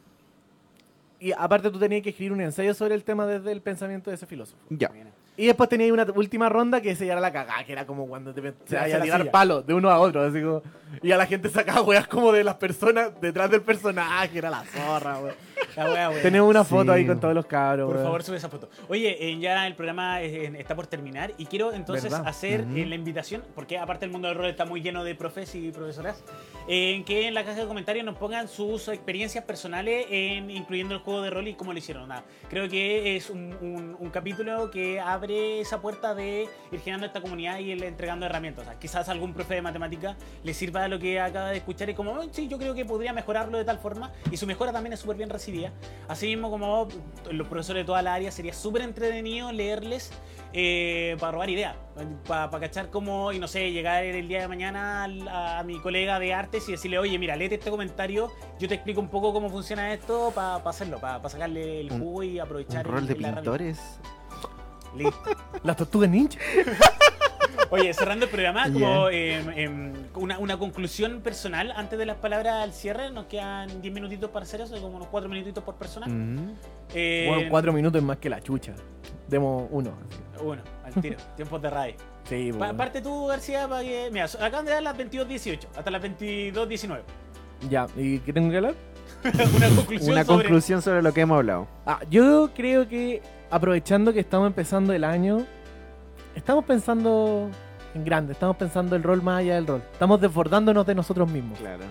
Y 1.20 1.32
aparte 1.32 1.70
tú 1.70 1.78
tenías 1.80 2.02
que 2.02 2.10
escribir 2.12 2.32
un 2.34 2.42
ensayo 2.42 2.74
sobre 2.74 2.96
el 2.96 3.04
tema 3.04 3.26
desde 3.26 3.52
el 3.52 3.62
pensamiento 3.62 4.10
de 4.10 4.16
ese 4.16 4.26
filósofo. 4.26 4.62
Ya. 4.70 4.90
Y 5.36 5.46
después 5.48 5.70
tenía 5.70 5.92
una 5.94 6.06
última 6.16 6.50
ronda 6.50 6.82
que 6.82 6.96
se 6.96 7.08
era 7.08 7.20
la 7.22 7.32
cagada, 7.32 7.64
que 7.66 7.72
era 7.72 7.86
como 7.86 8.08
cuando 8.08 8.34
te 8.34 8.42
se 8.66 8.76
vaya 8.76 8.98
a 8.98 9.02
tirar 9.02 9.32
palos 9.32 9.66
de 9.66 9.74
uno 9.74 9.90
a 9.90 9.98
otro. 10.00 10.22
Así 10.22 10.42
como, 10.42 10.62
y 11.02 11.12
a 11.12 11.18
la 11.18 11.26
gente 11.26 11.50
sacaba 11.50 11.82
weas 11.82 12.08
como 12.08 12.32
de 12.32 12.44
las 12.44 12.56
personas 12.56 13.12
detrás 13.22 13.50
del 13.50 13.62
personaje, 13.62 14.38
era 14.38 14.50
la 14.50 14.64
zorra, 14.66 15.18
weón. 15.20 15.36
La 15.76 15.86
wea, 15.92 16.10
wea. 16.10 16.22
Tenemos 16.22 16.50
una 16.50 16.64
Sí. 16.64 16.70
foto 16.70 16.92
ahí 16.92 17.06
con 17.06 17.20
todos 17.20 17.34
los 17.34 17.46
cabros. 17.46 17.86
Por 17.88 17.96
weón. 17.96 18.06
favor, 18.08 18.24
sube 18.24 18.38
esa 18.38 18.50
foto. 18.50 18.70
Oye, 18.88 19.18
eh, 19.30 19.38
ya 19.40 19.66
el 19.68 19.76
programa 19.76 20.22
eh, 20.22 20.52
está 20.60 20.76
por 20.76 20.88
terminar 20.88 21.32
y 21.38 21.46
quiero 21.46 21.72
entonces 21.74 22.12
¿Verdad? 22.12 22.28
hacer 22.28 22.62
Ujú. 22.62 22.76
eh, 22.78 22.86
la 22.86 22.96
invitación, 22.96 23.44
porque 23.56 23.78
aparte 23.78 24.06
el 24.06 24.12
mundo 24.12 24.28
del 24.28 24.38
rol 24.38 24.48
está 24.48 24.66
muy 24.66 24.82
lleno 24.82 25.04
de 25.04 25.16
profes 25.16 25.54
y 25.56 25.72
profesoras, 25.72 26.24
eh, 26.68 26.96
en 26.96 27.04
que 27.06 27.28
en 27.28 27.34
la 27.34 27.44
caja 27.46 27.62
de 27.62 27.68
comentarios 27.68 28.06
nos 28.06 28.16
pongan 28.18 28.48
sus 28.48 28.88
experiencias 28.90 29.44
personales 29.44 30.06
en 30.10 30.50
incluyendo 30.50 30.96
el 30.96 31.02
juego 31.02 31.22
de 31.22 31.30
rol 31.30 31.48
y 31.48 31.54
cómo 31.54 31.72
lo 31.74 31.80
hicieron. 31.80 32.08
Nada, 32.10 32.24
creo 32.50 32.68
que 32.70 33.16
es 33.16 33.30
un, 33.30 33.54
un- 33.62 33.96
un 34.00 34.10
capítulo 34.10 34.72
que 34.72 35.00
abre 35.00 35.60
esa 35.62 35.82
puerta 35.82 36.16
de 36.16 36.48
ir 36.72 36.80
generando 36.80 37.06
esta 37.08 37.22
comunidad 37.22 37.60
y 37.60 37.72
el 37.72 37.84
entregando 37.84 38.26
herramientas. 38.26 38.66
O 38.66 38.70
sea, 38.70 38.80
quizás 38.80 39.08
algún 39.10 39.34
profe 39.34 39.56
de 39.56 39.62
matemática 39.62 40.16
le 40.44 40.54
sirva 40.54 40.88
lo 40.88 41.00
que 41.00 41.20
acaba 41.20 41.50
de 41.52 41.58
escuchar 41.58 41.90
y 41.90 41.94
como, 41.94 42.12
"Oh, 42.14 42.24
sí, 42.32 42.48
yo 42.48 42.58
creo 42.58 42.74
que 42.74 42.86
podría 42.86 43.14
mejorarlo 43.14 43.58
de 43.58 43.66
tal 43.66 43.80
forma 43.80 44.12
y 44.32 44.38
su 44.38 44.46
mejora 44.48 44.72
también 44.72 44.94
es 44.94 45.00
súper 45.00 45.18
bien 45.18 45.30
recibida. 45.30 45.49
Así 46.08 46.28
mismo 46.28 46.50
como 46.50 46.88
los 47.32 47.48
profesores 47.48 47.82
de 47.82 47.86
toda 47.86 48.02
la 48.02 48.14
área, 48.14 48.32
sería 48.32 48.54
súper 48.54 48.82
entretenido 48.84 49.52
leerles 49.52 50.12
eh, 50.54 51.16
para 51.20 51.32
robar 51.34 51.50
ideas, 51.50 51.76
para 52.28 52.50
cachar 52.60 52.90
cómo, 52.90 53.32
y 53.32 53.40
no 53.40 53.48
sé, 53.48 53.72
llegar 53.72 54.04
el 54.04 54.28
día 54.28 54.42
de 54.42 54.48
mañana 54.48 55.04
a, 55.30 55.64
mi 55.64 55.80
colega 55.80 56.20
de 56.20 56.34
artes 56.34 56.68
y 56.68 56.72
decirle, 56.72 56.98
oye, 56.98 57.20
mira, 57.20 57.36
léete 57.36 57.56
este 57.56 57.70
comentario, 57.70 58.32
yo 58.60 58.68
te 58.68 58.74
explico 58.76 59.00
un 59.02 59.10
poco 59.10 59.32
cómo 59.34 59.50
funciona 59.50 59.94
esto 59.94 60.32
para 60.34 60.56
hacerlo, 60.56 61.00
para 61.00 61.28
sacarle 61.30 61.82
el 61.82 61.92
Un- 61.92 62.00
jugo 62.00 62.24
y 62.24 62.36
Un 62.40 62.42
aprovechar 62.42 62.86
rol 62.88 63.00
el- 63.00 63.08
de 63.08 63.16
la 63.18 63.34
pintores. 63.36 63.80
Listo. 64.96 65.24
Las 65.64 65.78
tortugas 65.78 66.10
ninja. 66.10 66.40
Oye, 67.72 67.94
cerrando 67.94 68.26
el 68.26 68.32
programa, 68.32 68.72
como 68.72 69.10
em, 69.10 69.50
em, 69.56 69.94
una, 70.16 70.40
una 70.40 70.58
conclusión 70.58 71.22
personal 71.22 71.72
antes 71.76 72.00
de 72.00 72.06
las 72.06 72.18
palabras 72.18 72.64
al 72.64 72.74
cierre, 72.74 73.12
nos 73.12 73.26
quedan 73.28 73.82
10 73.82 73.94
minutitos 73.94 74.30
para 74.32 74.44
hacer 74.44 74.62
eso, 74.62 74.80
como 74.82 74.96
unos 74.98 75.08
4 75.10 75.30
minutitos 75.30 75.64
por 75.64 75.76
persona. 75.76 76.08
Ujú. 76.08 76.56
Eh, 76.96 77.26
Bueno, 77.30 77.50
cuatro 77.52 77.72
minutos 77.72 78.00
es 78.02 78.06
más 78.06 78.18
que 78.18 78.30
la 78.30 78.42
chucha. 78.42 78.74
Demos 79.28 79.68
uno. 79.70 79.92
Uno, 80.44 80.62
al 80.84 80.94
tiro, 81.02 81.18
tiempos 81.36 81.62
de 81.62 81.70
radio. 81.70 81.96
Sí, 82.24 82.52
Pa- 82.54 82.58
weón. 82.66 82.78
parte 82.78 83.02
tú, 83.02 83.28
García, 83.28 83.68
para 83.68 83.82
que. 83.84 84.10
Mira, 84.12 84.26
acaban 84.26 84.66
de 84.66 84.72
dar 84.72 84.82
las 84.84 84.98
22.18 84.98 85.68
hasta 85.78 85.92
las 85.92 86.02
22.19. 86.02 87.02
Ya, 87.70 87.86
¿y 87.96 88.20
qué 88.20 88.34
tengo 88.34 88.50
que 88.50 88.58
hablar? 88.58 88.74
una 89.24 89.70
conclusión 89.76 90.14
Una 90.14 90.24
sobre. 90.24 90.44
conclusión 90.46 90.82
sobre 90.82 91.02
lo 91.04 91.14
que 91.14 91.22
hemos 91.22 91.38
hablado. 91.38 91.68
Ah, 91.86 92.00
yo 92.10 92.50
creo 92.56 92.88
que 92.88 93.22
aprovechando 93.52 94.14
que 94.14 94.22
estamos 94.22 94.48
empezando 94.48 94.94
el 94.94 95.04
año, 95.04 95.46
estamos 96.36 96.66
pensando 96.66 97.50
en 97.94 98.06
grande, 98.06 98.34
estamos 98.34 98.56
pensando 98.58 98.96
el 98.96 99.04
rol 99.04 99.22
más 99.22 99.40
allá 99.40 99.56
del 99.56 99.68
rol. 99.68 99.84
Estamos 99.92 100.22
desbordándonos 100.22 100.86
de 100.86 100.96
nosotros 100.96 101.30
mismos. 101.30 101.60
Claro. 101.60 101.84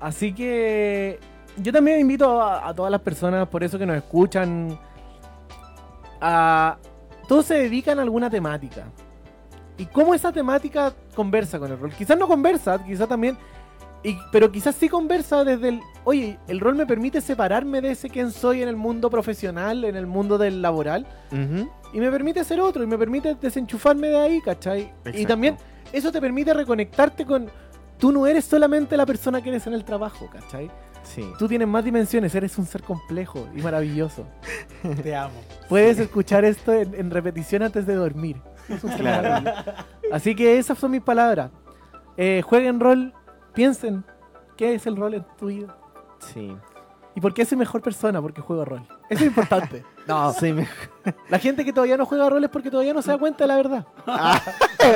Así 0.00 0.32
que 0.32 1.18
yo 1.56 1.72
también 1.72 2.00
invito 2.00 2.40
a, 2.40 2.68
a 2.68 2.74
todas 2.74 2.90
las 2.90 3.00
personas, 3.00 3.46
por 3.48 3.62
eso 3.62 3.78
que 3.78 3.86
nos 3.86 3.96
escuchan, 3.96 4.78
a... 6.20 6.76
Todos 7.28 7.46
se 7.46 7.54
dedican 7.54 7.98
a 7.98 8.02
alguna 8.02 8.28
temática. 8.28 8.84
Y 9.78 9.86
cómo 9.86 10.14
esa 10.14 10.32
temática 10.32 10.92
conversa 11.14 11.58
con 11.58 11.70
el 11.70 11.78
rol. 11.78 11.92
Quizás 11.92 12.18
no 12.18 12.26
conversa, 12.26 12.82
quizás 12.84 13.08
también... 13.08 13.38
y- 14.02 14.18
pero 14.30 14.50
quizás 14.50 14.74
sí 14.74 14.88
conversa 14.88 15.44
desde 15.44 15.68
el... 15.70 15.80
Oye, 16.04 16.38
el 16.48 16.60
rol 16.60 16.74
me 16.74 16.86
permite 16.86 17.20
separarme 17.20 17.80
de 17.80 17.92
ese 17.92 18.10
quien 18.10 18.32
soy 18.32 18.62
en 18.62 18.68
el 18.68 18.76
mundo 18.76 19.08
profesional, 19.08 19.84
en 19.84 19.96
el 19.96 20.06
mundo 20.06 20.36
del 20.38 20.60
laboral. 20.60 21.06
Y 21.92 22.00
me 22.00 22.10
permite 22.10 22.42
ser 22.44 22.60
otro, 22.60 22.82
y 22.82 22.86
me 22.86 22.98
permite 22.98 23.34
desenchufarme 23.34 24.08
de 24.08 24.18
ahí, 24.18 24.40
¿cachai? 24.40 24.92
Y 25.12 25.26
también 25.26 25.56
eso 25.92 26.10
te 26.10 26.20
permite 26.20 26.52
reconectarte 26.54 27.24
con... 27.24 27.50
Tú 27.98 28.10
no 28.10 28.26
eres 28.26 28.44
solamente 28.44 28.96
la 28.96 29.06
persona 29.06 29.40
que 29.40 29.50
eres 29.50 29.66
en 29.68 29.74
el 29.74 29.84
trabajo, 29.84 30.28
¿cachai? 30.28 30.68
Sí. 31.04 31.24
Tú 31.38 31.46
tienes 31.46 31.68
más 31.68 31.84
dimensiones, 31.84 32.34
eres 32.34 32.58
un 32.58 32.66
ser 32.66 32.82
complejo 32.82 33.48
y 33.54 33.60
maravilloso. 33.62 34.26
Te 35.02 35.14
amo. 35.14 35.34
Puedes 35.68 35.98
escuchar 36.00 36.44
esto 36.44 36.72
en, 36.72 36.94
en 36.94 37.10
repetición 37.10 37.62
antes 37.62 37.86
de 37.86 37.94
dormir. 37.94 38.40
Es 38.68 38.82
un 38.82 38.90
ser 38.90 39.00
Claro. 39.00 39.50
Así 40.12 40.34
que 40.34 40.58
esas 40.58 40.78
son 40.78 40.90
mis 40.90 41.02
palabras. 41.02 41.50
Eh, 42.16 42.42
jueguen 42.44 42.80
rol, 42.80 43.12
piensen 43.54 44.04
qué 44.56 44.74
es 44.74 44.86
el 44.86 44.96
rol 44.96 45.14
en 45.14 45.26
tu 45.38 45.46
vida. 45.46 45.76
Sí. 46.32 46.56
¿Y 47.14 47.20
por 47.20 47.34
qué 47.34 47.44
soy 47.44 47.58
mejor 47.58 47.82
persona? 47.82 48.22
Porque 48.22 48.40
juego 48.40 48.64
rol. 48.64 48.86
Eso 49.10 49.20
es 49.22 49.26
importante. 49.28 49.84
no, 50.06 50.32
Sí, 50.32 50.52
me- 50.52 50.66
la 51.28 51.38
gente 51.38 51.64
que 51.64 51.72
todavía 51.72 51.96
no 51.98 52.06
juega 52.06 52.28
rol 52.30 52.42
es 52.44 52.50
porque 52.50 52.70
todavía 52.70 52.94
no 52.94 53.02
se 53.02 53.10
da 53.10 53.18
cuenta 53.18 53.44
de 53.44 53.48
la 53.48 53.56
verdad. 53.56 53.86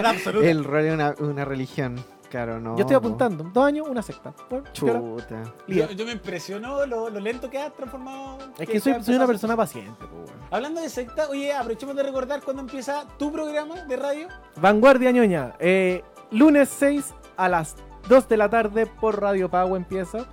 Absoluta. 0.04 0.48
El 0.48 0.64
rol 0.64 0.84
es 0.84 0.94
una, 0.94 1.14
una 1.18 1.44
religión. 1.44 1.96
Claro, 2.30 2.58
no. 2.60 2.74
Yo 2.74 2.80
estoy 2.80 2.94
no. 2.94 2.98
apuntando. 2.98 3.44
Dos 3.52 3.64
años, 3.64 3.86
una 3.88 4.02
secta. 4.02 4.34
Bueno, 4.50 4.64
Chuta. 4.72 5.42
Yo, 5.68 6.04
me 6.06 6.12
impresionó 6.12 6.84
lo, 6.84 7.08
lo 7.08 7.20
lento 7.20 7.48
que 7.48 7.58
has 7.58 7.72
transformado. 7.74 8.38
Es 8.58 8.68
que 8.68 8.80
soy, 8.80 8.94
una 9.14 9.26
persona 9.26 9.56
paciente. 9.56 9.92
pues. 10.10 10.30
Hablando 10.50 10.80
de 10.80 10.88
secta, 10.88 11.28
oye, 11.28 11.52
aprovechemos 11.52 11.94
de 11.94 12.02
recordar 12.02 12.42
cuándo 12.42 12.62
empieza 12.62 13.04
tu 13.18 13.30
programa 13.30 13.76
de 13.82 13.96
radio. 13.96 14.28
Vanguardia 14.60 15.12
ñoña. 15.12 15.54
eh, 15.60 16.02
lunes 16.32 16.68
6 16.70 17.14
a 17.36 17.48
las 17.48 17.76
2 18.08 18.28
de 18.28 18.36
la 18.36 18.48
tarde 18.48 18.86
por 18.86 19.20
Radio 19.20 19.48
Pago 19.48 19.76
empieza. 19.76 20.26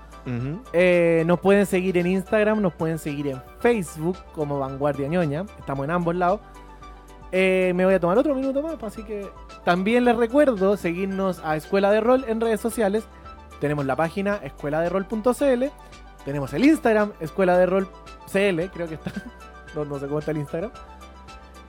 Eh, 0.74 1.24
nos 1.26 1.40
pueden 1.40 1.66
seguir 1.66 1.98
en 1.98 2.08
Instagram, 2.08 2.62
nos 2.62 2.74
pueden 2.74 2.98
seguir 2.98 3.28
en 3.28 3.42
Facebook 3.60 4.18
como 4.34 4.60
Vanguardia 4.60 5.08
ñoña. 5.08 5.46
Estamos 5.60 5.84
en 5.86 5.92
ambos 5.92 6.16
lados. 6.16 6.40
Eh, 7.32 7.74
me 7.76 7.84
voy 7.86 7.96
a 7.96 8.00
tomar 8.00 8.18
otro 8.18 8.36
minuto 8.36 8.62
más, 8.62 8.82
así 8.84 9.04
que 9.04 9.28
también 9.66 10.06
les 10.06 10.16
recuerdo 10.16 10.78
seguirnos 10.78 11.42
a 11.44 11.56
Escuela 11.56 11.90
de 11.92 12.00
Rol 12.00 12.26
en 12.28 12.40
redes 12.40 12.62
sociales. 12.62 13.04
Tenemos 13.60 13.86
la 13.86 13.96
página 13.96 14.36
escueladerol.cl. 14.44 15.64
Tenemos 16.26 16.54
el 16.54 16.66
Instagram, 16.66 17.12
Escuela 17.20 17.58
de 17.58 17.66
Rol 17.66 17.88
CL, 18.32 18.70
creo 18.74 18.88
que 18.88 18.96
está. 18.96 19.12
No, 19.76 19.84
no 19.86 19.98
sé 19.98 20.06
cómo 20.06 20.20
está 20.20 20.30
el 20.30 20.38
Instagram. 20.38 20.70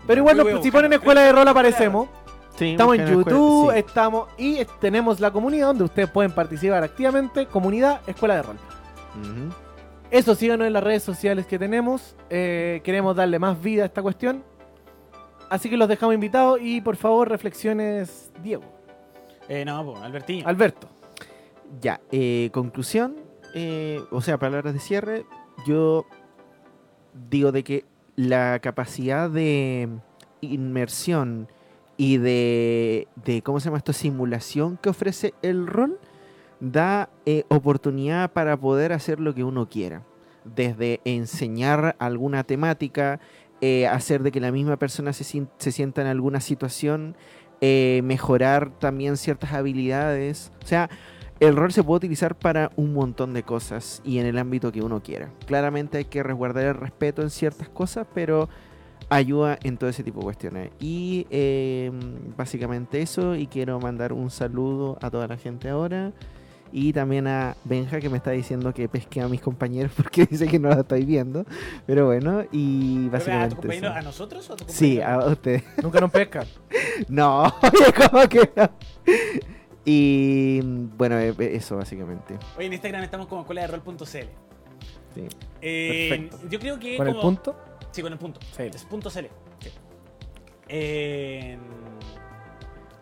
Pero 0.07 0.21
igual, 0.21 0.37
nos- 0.37 0.63
si 0.63 0.71
ponen 0.71 0.93
Escuela 0.93 1.23
de 1.23 1.33
Rol 1.33 1.49
aparecemos. 1.49 2.09
Sí, 2.57 2.73
Estamos 2.73 2.97
en 2.99 3.07
YouTube, 3.09 3.73
sí. 3.73 3.79
estamos 3.79 4.29
y 4.39 4.65
tenemos 4.81 5.19
la 5.19 5.33
comunidad 5.33 5.69
donde 5.69 5.85
ustedes 5.85 6.09
pueden 6.09 6.31
participar 6.33 6.85
activamente. 6.85 7.47
Comunidad 7.47 8.01
Escuela 8.07 8.37
de 8.37 8.43
Rol. 8.43 8.57
Ujú. 9.21 9.53
Eso 10.11 10.35
síganos 10.37 10.67
en 10.67 10.73
las 10.73 10.85
redes 10.85 11.03
sociales 11.03 11.47
que 11.47 11.59
tenemos. 11.59 12.15
eh, 12.31 12.81
queremos 12.85 13.17
darle 13.17 13.39
más 13.41 13.61
vida 13.61 13.83
a 13.83 13.87
esta 13.87 14.03
cuestión. 14.03 14.45
Así 15.51 15.69
que 15.69 15.77
los 15.77 15.89
dejamos 15.89 16.15
invitados 16.15 16.61
y 16.63 16.81
por 16.81 16.97
favor 16.97 17.29
reflexiones, 17.29 18.31
Diego. 18.43 18.63
Eh, 19.49 19.65
no, 19.65 19.85
pues, 19.85 20.01
Albertiño. 20.03 20.47
Alberto. 20.47 20.89
Ya, 21.81 22.01
eh, 22.13 22.51
conclusión, 22.53 23.17
eh, 23.55 24.01
o 24.13 24.21
sea, 24.21 24.39
palabras 24.39 24.75
de 24.75 24.81
cierre, 24.81 25.27
yo 25.67 26.07
digo 27.29 27.51
de 27.51 27.65
que 27.65 27.85
la 28.17 28.61
capacidad 28.61 29.29
de 29.29 29.89
inmersión 30.41 31.49
y 31.97 32.19
de, 32.19 33.09
de 33.25 33.43
¿cómo 33.43 33.61
se 33.61 33.67
llama 33.67 33.79
esto? 33.79 33.93
Simulación 33.93 34.77
que 34.77 34.89
ofrece 34.89 35.35
el 35.43 35.67
rol 35.67 35.99
da 36.61 37.11
eh, 37.27 37.45
oportunidad 37.49 38.33
para 38.33 38.57
poder 38.57 38.93
hacer 38.93 39.21
lo 39.21 39.35
que 39.35 39.45
uno 39.45 39.69
quiera. 39.69 40.03
Desde 40.45 41.01
enseñar 41.05 41.97
alguna 41.99 42.45
temática, 42.45 43.21
eh, 43.61 43.87
hacer 43.87 44.23
de 44.23 44.33
que 44.33 44.41
la 44.41 44.53
misma 44.53 44.77
persona 44.77 45.13
se, 45.13 45.25
se 45.25 45.73
sienta 45.73 46.03
en 46.03 46.09
alguna 46.09 46.41
situación, 46.41 47.17
eh, 47.61 48.01
mejorar 48.05 48.71
también 48.79 49.17
ciertas 49.17 49.53
habilidades. 49.53 50.53
O 50.63 50.67
sea, 50.67 50.91
el 51.41 51.57
rol 51.57 51.73
se 51.73 51.83
puede 51.83 51.99
utilizar 51.99 52.37
para 52.37 52.71
un 52.77 52.93
montón 52.93 53.33
de 53.33 53.43
cosas 53.43 54.03
y 54.05 54.19
en 54.19 54.27
el 54.27 54.39
ámbito 54.39 54.71
que 54.71 54.83
uno 54.83 55.03
quiera. 55.03 55.31
Claramente 55.47 55.99
hay 55.99 56.05
que 56.05 56.23
resguardar 56.23 56.65
el 56.67 56.75
respeto 56.75 57.23
en 57.23 57.31
ciertas 57.31 57.69
cosas, 57.69 58.07
pero 58.15 58.49
ayuda 59.11 59.59
en 59.63 59.77
todo 59.77 59.91
ese 59.91 60.03
tipo 60.03 60.19
de 60.21 60.25
cuestiones. 60.25 60.71
Y 60.81 61.27
eh, 61.31 61.91
básicamente 62.37 63.01
eso, 63.03 63.35
y 63.35 63.47
quiero 63.47 63.79
mandar 63.81 64.13
un 64.13 64.31
saludo 64.31 64.99
a 65.03 65.11
toda 65.11 65.27
la 65.29 65.37
gente 65.37 65.69
ahora. 65.69 66.13
Y 66.77 66.93
también 66.93 67.29
a 67.29 67.55
Benja 67.65 68.01
que 68.01 68.09
me 68.09 68.17
está 68.17 68.33
diciendo 68.33 68.75
que 68.75 68.89
pesque 68.89 69.21
a 69.21 69.29
mis 69.29 69.41
compañeros 69.41 69.93
porque 69.97 70.27
dice 70.27 70.49
que 70.49 70.59
no 70.59 70.69
la 70.71 70.81
estoy 70.81 71.05
viendo. 71.05 71.45
Pero 71.87 72.07
bueno, 72.07 72.43
y 72.51 73.09
¿Pero 73.11 73.17
¿A 73.17 73.49
tu 73.49 73.57
básicamente... 73.57 73.77
eso. 73.77 73.87
a 73.95 74.03
nosotros 74.03 74.51
o 74.51 74.53
a 74.55 74.57
tu 74.57 74.65
Sí, 74.67 75.01
a 75.01 75.19
ustedes. 75.19 75.63
Nunca 75.83 76.01
nos 76.01 76.11
pesca. 76.11 76.45
No, 77.09 77.43
oye, 77.63 78.09
¿cómo 78.11 78.29
que 78.29 78.51
no? 78.57 78.71
Y 79.85 80.61
bueno, 80.97 81.19
eh, 81.19 81.35
eso 81.39 81.77
básicamente. 81.77 82.39
Oye, 82.57 82.67
en 82.67 82.73
Instagram 82.73 83.03
estamos 83.05 83.27
como 83.27 83.43
escuela 83.43 83.63
de 83.63 83.67
rol.cl. 83.69 84.05
Sí. 84.05 84.27
Eh, 85.61 86.07
Perfecto. 86.11 86.49
Yo 86.49 86.59
creo 86.59 86.79
que. 86.79 86.97
Con 86.97 87.07
el 87.09 87.13
como- 87.15 87.23
punto. 87.23 87.57
Sí, 87.95 88.03
con 88.03 88.13
el 88.13 88.19
punto. 88.19 88.41
CL. 88.57 88.75
Es 88.75 88.85
punto 88.85 89.09
CL. 89.09 89.27
Sí. 89.61 89.71
Eh, 90.67 91.57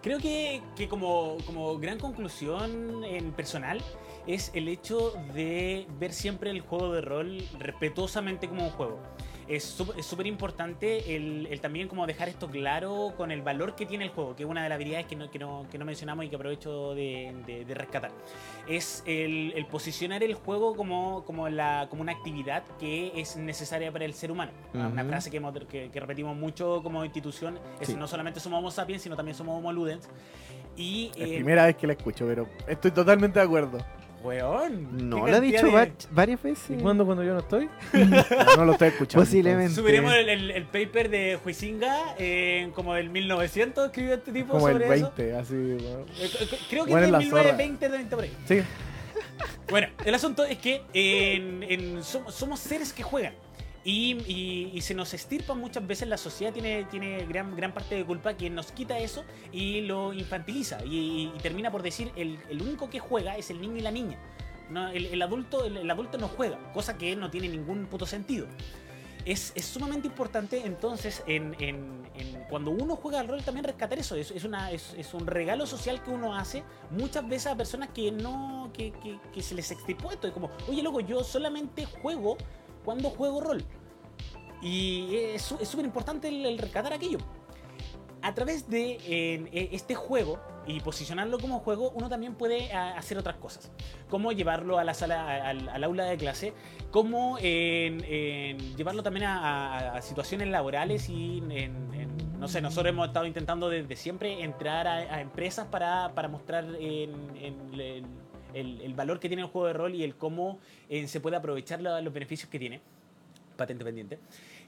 creo 0.03 0.19
que, 0.19 0.61
que 0.77 0.87
como, 0.87 1.39
como 1.47 1.79
gran 1.79 1.99
conclusión 1.99 3.03
en 3.03 3.33
personal 3.33 3.81
es 4.27 4.51
el 4.53 4.69
hecho 4.69 5.15
de 5.33 5.87
ver 5.99 6.13
siempre 6.13 6.51
el 6.51 6.61
juego 6.61 6.93
de 6.93 7.01
rol 7.01 7.43
respetuosamente 7.59 8.51
como 8.51 8.65
un 8.65 8.71
juego. 8.73 9.01
Es 9.49 9.65
súper 10.03 10.27
importante 10.27 11.15
el, 11.17 11.47
el 11.51 11.61
también 11.61 11.89
como 11.89 12.07
dejar 12.07 12.29
esto 12.29 12.49
claro 12.49 13.13
con 13.17 13.31
el 13.31 13.43
valor 13.43 13.75
que 13.75 13.87
tiene 13.87 14.05
el 14.05 14.11
juego, 14.11 14.37
que 14.37 14.45
es 14.45 14.49
una 14.49 14.63
de 14.63 14.69
las 14.69 14.77
habilidades 14.77 15.07
que 15.07 15.17
no, 15.17 15.31
que 15.31 15.39
no, 15.39 15.67
que 15.71 15.79
no 15.79 15.85
mencionamos 15.85 16.25
y 16.25 16.29
que 16.29 16.37
aprovecho 16.37 16.95
de, 16.95 17.35
de- 17.47 17.65
de 17.65 17.75
rescatar. 17.75 18.11
Es 18.69 19.03
el, 19.07 19.53
el 19.57 19.67
posicionar 19.67 20.23
el 20.23 20.35
juego 20.35 20.75
como, 20.77 21.25
como, 21.25 21.49
la, 21.49 21.87
como 21.91 22.03
una 22.03 22.13
actividad 22.13 22.63
que 22.79 23.13
es 23.21 23.37
necesaria 23.37 23.91
para 23.93 24.05
el 24.05 24.15
ser 24.15 24.31
humano. 24.31 24.53
Una 24.75 24.89
Ujú. 25.03 25.09
frase 25.09 25.31
que, 25.31 25.37
hemos- 25.39 25.53
que- 25.69 25.91
que 25.91 26.01
repetimos 26.01 26.37
mucho 26.37 26.81
como 26.83 27.05
institución 27.05 27.59
es 27.81 27.89
Sí. 27.89 27.95
no 27.95 28.07
solamente 28.07 28.41
somos 28.41 28.59
homo 28.59 28.71
sapiens, 28.71 29.03
sino 29.03 29.17
también 29.17 29.35
somos 29.37 29.59
homo 29.59 29.73
ludens. 29.73 30.09
Y, 30.77 31.11
Es 31.17 31.29
eh, 31.31 31.35
primera 31.35 31.67
vez 31.67 31.77
que 31.77 31.87
la 31.87 31.93
escucho, 31.93 32.27
pero 32.27 32.49
estoy 32.67 32.91
totalmente 32.93 33.39
de 33.39 33.45
acuerdo. 33.45 33.79
Weón, 34.23 35.09
No, 35.09 35.27
lo 35.27 35.37
ha 35.37 35.41
dicho 35.41 35.67
de- 35.67 35.73
va- 35.73 35.89
varias 36.11 36.43
veces. 36.43 36.79
¿Y 36.79 36.83
cuándo 36.83 37.05
cuando 37.05 37.23
yo 37.25 37.33
no 37.35 37.41
estoy? 37.41 37.69
no, 37.93 38.25
no 38.57 38.65
lo 38.65 38.73
estoy 38.73 38.89
escuchando. 38.89 39.25
Posiblemente. 39.25 39.75
Subiremos 39.75 40.15
el, 40.15 40.29
el- 40.29 40.51
el 40.51 40.65
paper 40.65 41.09
de 41.11 41.39
Huizinga 41.45 42.15
eh, 42.19 42.71
como 42.75 42.95
del 42.95 43.11
1900, 43.11 43.87
escribió 43.87 44.15
este 44.15 44.33
tipo 44.33 44.53
Como 44.53 44.69
el 44.69 44.75
sobre 44.75 44.95
eso. 44.97 45.13
20, 45.17 45.37
así. 45.37 45.55
bueno. 45.55 46.05
Eh, 46.21 46.31
Creo 46.71 46.85
que 46.85 46.91
Bueno, 46.91 47.05
es 47.05 47.09
en 47.09 47.13
la 47.13 47.19
del 47.19 47.29
zorra. 47.31 47.43
1920, 47.57 47.89
20 47.89 48.17
por 48.17 48.25
ahí. 48.25 48.33
Sí. 48.47 48.61
Bueno, 49.71 49.89
el 50.05 50.15
asunto 50.15 50.45
es 50.45 50.59
que 50.59 50.83
en- 50.93 51.63
en- 51.63 51.99
som- 52.03 52.29
somos 52.31 52.61
seres 52.61 52.93
que 52.93 53.03
juegan. 53.03 53.35
Y, 53.85 54.13
y- 54.29 54.71
y 54.73 54.81
se 54.83 54.95
nos 54.95 55.13
estirpa 55.13 55.55
muchas 55.55 55.85
veces, 55.87 56.07
la 56.09 56.17
sociedad 56.17 56.53
tiene, 56.53 56.85
tiene 56.85 57.27
gran, 57.27 57.57
gran 57.57 57.75
parte 57.75 57.97
de 57.97 58.05
culpa 58.05 58.35
que 58.37 58.49
nos 58.49 58.71
quita 58.71 58.99
eso 59.01 59.25
y 59.51 59.81
lo 59.81 60.13
infantiliza. 60.13 60.85
Y, 60.85 61.33
y 61.35 61.39
termina 61.43 61.71
por 61.73 61.83
decir, 61.83 62.13
el, 62.15 62.39
el 62.49 62.63
único 62.63 62.89
que 62.89 63.01
juega 63.01 63.37
es 63.37 63.51
el 63.51 63.61
niño 63.61 63.77
y 63.77 63.81
la 63.81 63.91
niña. 63.91 64.19
No, 64.71 64.89
el, 64.89 65.07
el 65.07 65.21
adulto, 65.21 65.65
el, 65.67 65.77
el 65.79 65.91
adulto 65.91 66.17
no 66.17 66.29
juega, 66.29 66.73
cosa 66.73 66.97
que 66.97 67.17
no 67.17 67.29
tiene 67.31 67.49
ningún 67.49 67.87
puto 67.87 68.07
sentido. 68.07 68.47
Es, 69.25 69.53
es 69.55 69.67
sumamente 69.67 70.09
importante 70.09 70.63
entonces 70.65 71.23
en, 71.29 71.55
en- 71.61 72.03
en 72.17 72.43
cuando 72.51 72.73
uno 72.73 72.97
juega 72.97 73.21
al 73.21 73.29
rol 73.29 73.43
también 73.43 73.65
rescatar 73.65 73.99
eso. 73.99 74.17
Es, 74.17 74.31
es 74.33 74.45
una, 74.45 74.71
es, 74.73 74.95
es 74.97 75.13
un 75.15 75.27
regalo 75.27 75.65
social 75.67 76.03
que 76.03 76.11
uno 76.11 76.35
hace 76.37 76.65
muchas 76.91 77.29
veces 77.29 77.47
a 77.49 77.57
personas 77.57 77.91
que 77.91 78.11
no 78.11 78.71
que, 78.73 78.91
que- 78.93 79.19
que 79.33 79.43
se 79.43 79.55
les 79.55 79.71
extirpó 79.71 80.11
esto. 80.11 80.27
Es 80.27 80.33
como, 80.33 80.51
oye 80.69 80.83
loco, 80.83 81.01
yo 81.01 81.23
solamente 81.23 81.85
juego 81.85 82.37
cuando 82.85 83.11
juego 83.11 83.41
rol. 83.41 83.65
Y 84.61 85.17
es 85.17 85.43
súper 85.43 85.85
importante 85.85 86.29
el, 86.29 86.47
el 86.47 86.59
rescatar 86.59 86.93
aquello. 86.93 87.19
A 88.25 88.33
través 88.35 88.71
de 88.71 88.99
eh, 89.05 89.69
este 89.73 89.97
juego 89.97 90.39
y 90.65 90.79
posicionarlo 90.79 91.41
como 91.41 91.59
juego, 91.59 91.91
uno 91.97 92.09
también 92.09 92.37
puede 92.37 92.73
a, 92.73 92.97
hacer 92.97 93.19
otras 93.19 93.35
cosas. 93.39 93.73
Como 94.09 94.31
llevarlo 94.31 94.79
a 94.79 94.85
la 94.85 94.95
sala, 94.95 95.49
al, 95.49 95.83
aula 95.83 96.05
de 96.05 96.17
clase, 96.17 96.53
como 96.93 97.37
llevarlo 97.39 99.03
también 99.03 99.27
a, 99.27 99.97
a- 99.97 100.03
situaciones 100.03 100.47
laborales 100.49 101.09
y 101.09 101.43
no 102.39 102.47
sé, 102.47 102.61
nosotros 102.61 102.91
hemos 102.91 103.09
estado 103.09 103.27
intentando 103.27 103.69
desde 103.69 103.97
siempre 103.97 104.45
entrar 104.45 104.87
a, 104.87 105.21
empresas 105.21 105.67
para, 105.67 106.13
para 106.15 106.29
mostrar 106.29 106.65
en 106.79 108.22
el, 108.55 108.81
el- 108.81 108.95
valor 108.95 109.19
que 109.21 109.29
tiene 109.29 109.43
el 109.43 109.49
juego 109.49 109.67
de 109.69 109.73
rol 109.73 109.95
y 109.95 110.03
el 110.05 110.15
cómo 110.17 110.59
eh, 110.89 111.07
se 111.09 111.21
puede 111.21 111.37
aprovechar 111.37 111.81
la- 111.81 112.01
los 112.01 112.13
beneficios 112.13 112.49
que 112.51 112.59
tiene. 112.59 112.81
Patente 113.57 113.85
pendiente. 113.85 114.19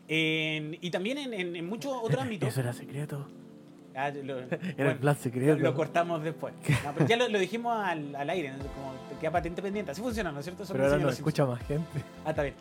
En- 0.08 0.76
y 0.80 0.90
también 0.90 1.18
en, 1.18 1.34
en- 1.34 1.56
en 1.56 1.66
muchos 1.66 1.92
otros 2.02 2.20
ámbitos. 2.22 2.48
Eso 2.48 2.60
era 2.60 2.72
secreto. 2.72 3.26
Ah, 3.96 4.10
lo- 4.10 4.38
Era 4.40 4.48
bueno, 4.76 4.90
el 4.90 4.98
plan 4.98 5.16
secreto. 5.16 5.56
lo 5.56 5.72
cortamos 5.74 6.22
después. 6.22 6.52
No, 6.84 6.92
pero 6.94 7.06
ya 7.06 7.16
lo, 7.16 7.28
lo 7.28 7.38
dijimos 7.38 7.76
al, 7.84 8.14
al 8.16 8.28
aire, 8.30 8.50
¿no? 8.50 8.58
como 8.58 8.92
queda 9.20 9.30
patente 9.30 9.62
pendiente. 9.62 9.92
Así 9.92 10.02
funciona, 10.02 10.32
¿no 10.32 10.40
es 10.40 10.44
cierto? 10.44 10.64
Eso 10.64 10.72
Pero 10.72 10.84
ahora 10.86 10.98
no 10.98 11.04
los 11.06 11.14
escucha 11.14 11.46
más 11.46 11.64
gente. 11.64 11.86
Ah, 12.24 12.30
está 12.30 12.42
bien. 12.42 12.54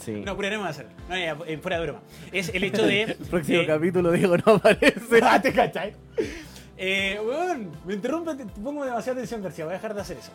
Sí. 0.00 0.22
No, 0.24 0.32
apuraremos 0.32 0.66
a 0.66 0.70
hacerlo. 0.70 0.90
No, 1.08 1.16
ya, 1.18 1.36
eh, 1.46 1.58
fuera 1.58 1.76
de 1.78 1.82
broma. 1.84 2.00
Es 2.32 2.48
el 2.54 2.64
hecho 2.64 2.86
de. 2.86 3.02
El 3.02 3.14
próximo 3.16 3.60
eh, 3.60 3.66
capítulo, 3.66 4.10
Diego, 4.10 4.36
no 4.38 4.54
aparece. 4.54 5.20
Ah, 5.22 5.40
¿te 5.40 5.52
cachai? 5.52 5.92
Eh, 6.76 7.20
weón, 7.24 7.70
me 7.84 7.94
interrumpe, 7.94 8.34
te 8.34 8.44
pongo 8.46 8.84
demasiada 8.84 9.18
atención, 9.18 9.42
García. 9.42 9.64
Voy 9.64 9.72
a 9.72 9.76
dejar 9.76 9.94
de 9.94 10.00
hacer 10.00 10.16
eso. 10.18 10.30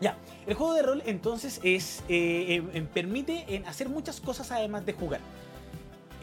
Ya, 0.00 0.16
el 0.46 0.54
juego 0.54 0.74
de 0.74 0.82
rol 0.82 1.02
entonces 1.06 1.60
es 1.62 2.02
eh, 2.08 2.56
em- 2.56 2.70
em, 2.74 2.86
permite 2.86 3.62
hacer 3.66 3.88
muchas 3.88 4.20
cosas 4.20 4.50
además 4.50 4.84
de 4.84 4.92
jugar. 4.94 5.20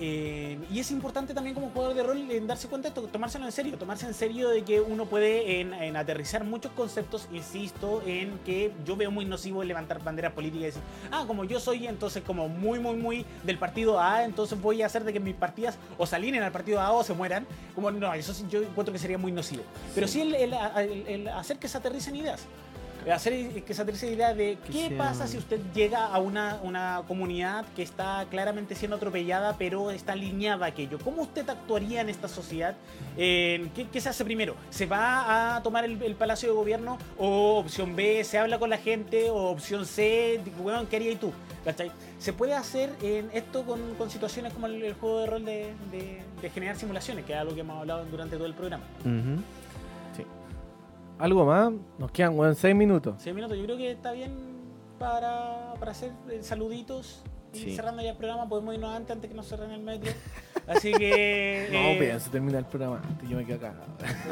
Eh, 0.01 0.57
y 0.71 0.80
es 0.80 0.91
importante 0.91 1.34
también 1.34 1.53
como 1.53 1.69
jugador 1.71 1.93
de 1.93 2.03
rol 2.03 2.31
en 2.31 2.47
darse 2.47 2.69
cuenta 2.69 2.88
de 2.89 2.95
esto, 2.97 3.07
tomárselo 3.11 3.45
en 3.45 3.51
serio, 3.51 3.77
tomarse 3.77 4.05
en 4.05 4.13
serio 4.13 4.47
de 4.49 4.63
que 4.63 4.80
uno 4.80 5.05
puede 5.05 5.59
en, 5.59 5.73
en 5.73 5.97
aterrizar 5.97 6.45
muchos 6.45 6.71
conceptos, 6.71 7.27
insisto, 7.34 8.01
en 8.05 8.39
que 8.45 8.71
yo 8.85 8.95
veo 8.95 9.11
muy 9.11 9.26
nocivo 9.26 9.61
levantar 9.63 10.01
banderas 10.01 10.31
políticas 10.31 10.61
y 10.61 10.65
decir, 10.67 10.81
ah, 11.11 11.26
como 11.27 11.43
yo 11.43 11.59
soy 11.59 11.85
entonces 11.88 12.23
como 12.26 12.47
muy, 12.47 12.80
muy, 12.80 12.95
muy 12.95 13.26
del 13.43 13.57
partido 13.57 13.99
A, 13.99 14.23
entonces 14.23 14.59
voy 14.61 14.81
a 14.81 14.85
hacer 14.85 15.03
de 15.03 15.11
que 15.11 15.19
mis 15.19 15.35
partidas 15.35 15.77
o 15.97 16.05
se 16.05 16.15
alineen 16.15 16.43
al 16.43 16.51
partido 16.53 16.80
A 16.80 16.91
o 16.93 17.03
se 17.03 17.13
mueran. 17.13 17.45
Como 17.76 17.91
no, 17.91 18.13
eso 18.13 18.34
sí 18.34 18.45
yo 18.49 18.61
encuentro 18.61 18.93
que 18.93 18.99
sería 18.99 19.17
muy 19.17 19.34
nocivo. 19.34 19.63
Pero 19.93 20.07
sí 20.07 20.21
el, 20.21 20.34
el- 20.35 20.53
el- 20.53 21.07
el 21.07 21.27
hacer 21.27 21.57
que 21.57 21.67
se 21.67 21.77
aterricen 21.77 22.15
ideas. 22.15 22.45
Hacer 23.11 23.64
que 23.64 23.73
se 23.73 23.81
aterrice 23.81 24.11
idea 24.11 24.34
de 24.34 24.57
qué 24.72 24.90
pasa 24.98 25.27
si 25.27 25.38
usted 25.38 25.60
llega 25.73 26.06
a 26.07 26.19
una, 26.19 26.60
una 26.64 27.02
comunidad 27.07 27.65
que 27.76 27.81
está 27.81 28.26
claramente 28.30 28.76
siendo 28.76 28.98
atropellada, 28.98 29.56
pero 29.57 29.91
está 29.91 30.14
alineada 30.14 30.65
a 30.65 30.69
aquello. 30.69 30.99
¿Cómo 31.03 31.22
usted 31.23 31.48
actuaría 31.49 32.02
en 32.02 32.10
esta 32.10 32.27
sociedad? 32.27 32.76
Eh, 33.18 33.69
¿qué, 33.76 33.88
qué 33.88 34.02
se 34.02 34.10
hace 34.10 34.23
primero? 34.23 34.56
¿Se 34.69 34.86
va 34.86 35.56
a 35.57 35.64
tomar 35.64 35.86
el, 35.86 36.02
el 36.03 36.15
palacio 36.15 36.49
de 36.49 36.56
gobierno? 36.56 36.98
¿O 37.18 37.57
opción 37.60 37.95
B, 37.95 38.23
se 38.23 38.38
habla 38.38 38.60
con 38.60 38.69
la 38.69 38.77
gente? 38.77 39.30
¿O 39.30 39.49
opción 39.49 39.86
C, 39.86 40.40
weón, 40.60 40.88
qué 40.88 40.98
harías 40.98 41.19
tú? 41.19 41.31
¿Cachai? 41.65 41.91
Se 42.19 42.31
puede 42.34 42.53
hacer 42.53 42.90
en 43.02 43.30
esto 43.34 43.64
con, 43.64 43.95
con 43.95 44.10
situaciones 44.10 44.53
como 44.53 44.68
el, 44.68 44.81
el 44.81 44.94
juego 44.94 45.19
de 45.22 45.26
rol 45.27 45.45
de, 45.45 45.73
de- 45.91 46.22
de 46.41 46.49
generar 46.49 46.77
simulaciones, 46.77 47.26
que 47.26 47.34
es 47.34 47.40
algo 47.40 47.53
que 47.53 47.61
hemos 47.61 47.77
hablado 47.80 48.06
durante 48.06 48.36
todo 48.38 48.45
el 48.45 48.53
programa. 48.53 48.84
Ujú. 49.02 49.41
¿Algo 51.19 51.45
más? 51.45 51.71
Nos 51.97 52.11
quedan, 52.11 52.37
weón, 52.39 52.55
6 52.55 52.75
minutos. 52.75 53.15
Seis 53.19 53.35
minutos, 53.35 53.57
yo 53.57 53.63
creo 53.65 53.77
que 53.77 53.91
está 53.91 54.11
bien 54.13 54.31
para, 54.97 55.73
para 55.79 55.91
hacer 55.91 56.11
eh, 56.29 56.39
saluditos. 56.41 57.23
Y 57.51 57.57
Sí. 57.57 57.75
cerrando 57.75 58.01
ya 58.03 58.11
el 58.11 58.17
programa, 58.17 58.47
podemos 58.47 58.75
irnos 58.75 58.95
antes, 58.95 59.11
antes 59.15 59.27
que 59.29 59.35
nos 59.35 59.47
cerren 59.47 59.71
el 59.71 59.81
metro. 59.81 60.11
Así 60.67 60.91
que. 60.93 61.67
No, 61.71 61.77
eh, 61.79 61.97
pienso 61.99 62.29
terminar 62.29 62.59
el 62.59 62.65
programa 62.65 63.01
antes. 63.03 63.27
Yo 63.27 63.37
me 63.37 63.45
quedo 63.45 63.57
acá. 63.57 63.73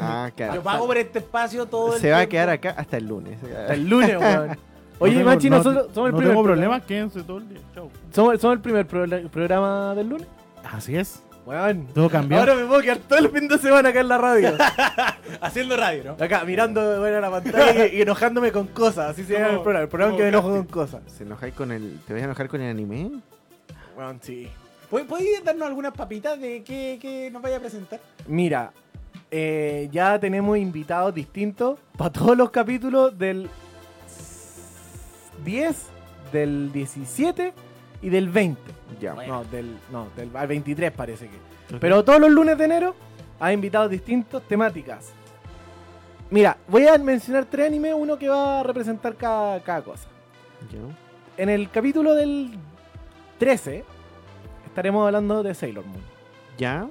Ah, 0.00 0.30
claro. 0.36 0.54
Yo 0.54 0.62
pago 0.62 0.86
por 0.86 0.96
este 0.96 1.18
espacio 1.18 1.66
todo 1.66 1.94
el 1.94 2.00
Se 2.00 2.10
va 2.12 2.20
a 2.20 2.26
quedar 2.26 2.48
acá 2.48 2.74
hasta 2.76 2.96
el 2.96 3.06
lunes. 3.08 3.38
Hasta 3.42 3.74
el 3.74 3.88
lunes, 3.88 4.16
weón. 4.18 4.56
Oye, 5.00 5.12
No 5.14 5.18
tengo- 5.20 5.30
Machi, 5.30 5.50
no- 5.50 5.56
nosotros 5.58 5.88
somos 5.92 6.08
el 6.08 6.12
no 6.12 6.18
primer 6.18 6.34
tengo 6.34 6.42
problemas, 6.44 6.82
quédense 6.84 7.22
todo 7.24 7.38
el 7.38 7.48
día. 7.48 7.58
Chau. 7.74 7.90
Somos, 8.12 8.40
somos 8.40 8.54
el 8.56 8.60
primer 8.62 8.86
pro- 8.86 9.04
programa 9.30 9.94
del 9.96 10.08
lunes. 10.08 10.26
Así 10.72 10.96
es. 10.96 11.22
Weón. 11.48 11.86
Todo 11.94 12.10
cambió. 12.10 12.38
Ahora 12.38 12.54
me 12.54 12.64
puedo 12.66 12.80
quedar 12.82 12.98
todo 12.98 13.18
el 13.20 13.30
fin 13.30 13.48
de 13.48 13.56
semana 13.58 13.88
acá 13.88 14.00
en 14.00 14.08
la 14.08 14.18
radio. 14.18 14.52
Haciendo 15.40 15.76
radio, 15.78 16.14
¿no? 16.18 16.24
Acá 16.24 16.44
mirando 16.44 17.00
bueno, 17.00 17.20
la 17.20 17.30
pantalla 17.30 17.86
y, 17.86 17.96
y 17.96 18.02
enojándome 18.02 18.52
con 18.52 18.66
cosas. 18.66 19.10
Así 19.10 19.24
se 19.24 19.32
llama 19.32 19.48
el 19.54 19.60
programa. 19.62 19.82
El 19.84 19.88
programa 19.88 20.16
que 20.16 20.22
me 20.24 20.28
enojo 20.28 20.50
con 20.50 20.64
cosas. 20.66 21.00
¿Se 21.06 21.24
enojáis 21.24 21.54
con 21.54 21.72
el, 21.72 22.00
¿Te 22.06 22.12
vas 22.12 22.20
a 22.22 22.24
enojar 22.26 22.48
con 22.48 22.60
el 22.60 22.70
anime? 22.70 23.10
Weón, 23.96 24.18
sí. 24.22 24.48
¿Pod- 24.90 25.06
¿Podéis 25.06 25.42
darnos 25.42 25.66
algunas 25.68 25.92
papitas 25.92 26.38
de 26.38 26.62
qué, 26.62 26.98
qué 27.00 27.30
nos 27.30 27.40
vaya 27.40 27.56
a 27.56 27.60
presentar? 27.60 27.98
Mira, 28.26 28.70
eh, 29.30 29.88
ya 29.90 30.18
tenemos 30.18 30.58
invitados 30.58 31.14
distintos 31.14 31.78
para 31.96 32.10
todos 32.12 32.36
los 32.36 32.50
capítulos 32.50 33.18
del 33.18 33.48
10, 35.44 35.76
del 36.32 36.72
17 36.72 37.52
y 38.02 38.08
del 38.10 38.28
20. 38.28 38.60
Ya. 39.00 39.14
Bueno. 39.14 39.34
No, 39.38 39.44
del, 39.44 39.76
no, 39.90 40.08
del 40.16 40.34
al 40.36 40.46
23 40.48 40.90
parece 40.92 41.28
que. 41.28 41.78
Pero 41.78 42.04
todos 42.04 42.20
los 42.20 42.30
lunes 42.30 42.56
de 42.58 42.64
enero 42.64 42.94
hay 43.40 43.54
invitados 43.54 43.90
distintos, 43.90 44.42
temáticas. 44.48 45.12
Mira, 46.30 46.56
voy 46.68 46.86
a 46.86 46.98
mencionar 46.98 47.44
tres 47.46 47.66
animes, 47.66 47.94
uno 47.96 48.18
que 48.18 48.28
va 48.28 48.60
a 48.60 48.62
representar 48.62 49.14
cada, 49.16 49.60
cada 49.60 49.82
cosa. 49.82 50.08
Ya. 50.70 50.78
En 51.42 51.48
el 51.48 51.70
capítulo 51.70 52.14
del 52.14 52.50
13 53.38 53.84
estaremos 54.66 55.06
hablando 55.06 55.42
de 55.42 55.54
Sailor 55.54 55.86
Moon. 55.86 56.02
Ya. 56.58 56.88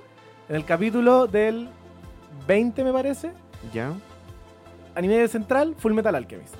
En 0.49 0.55
el 0.55 0.65
capítulo 0.65 1.27
del 1.27 1.69
20 2.47 2.83
me 2.83 2.93
parece, 2.93 3.33
Ya. 3.73 3.91
anime 4.95 5.27
central, 5.27 5.75
Full 5.77 5.93
Metal 5.93 6.15
Alchemist. 6.15 6.55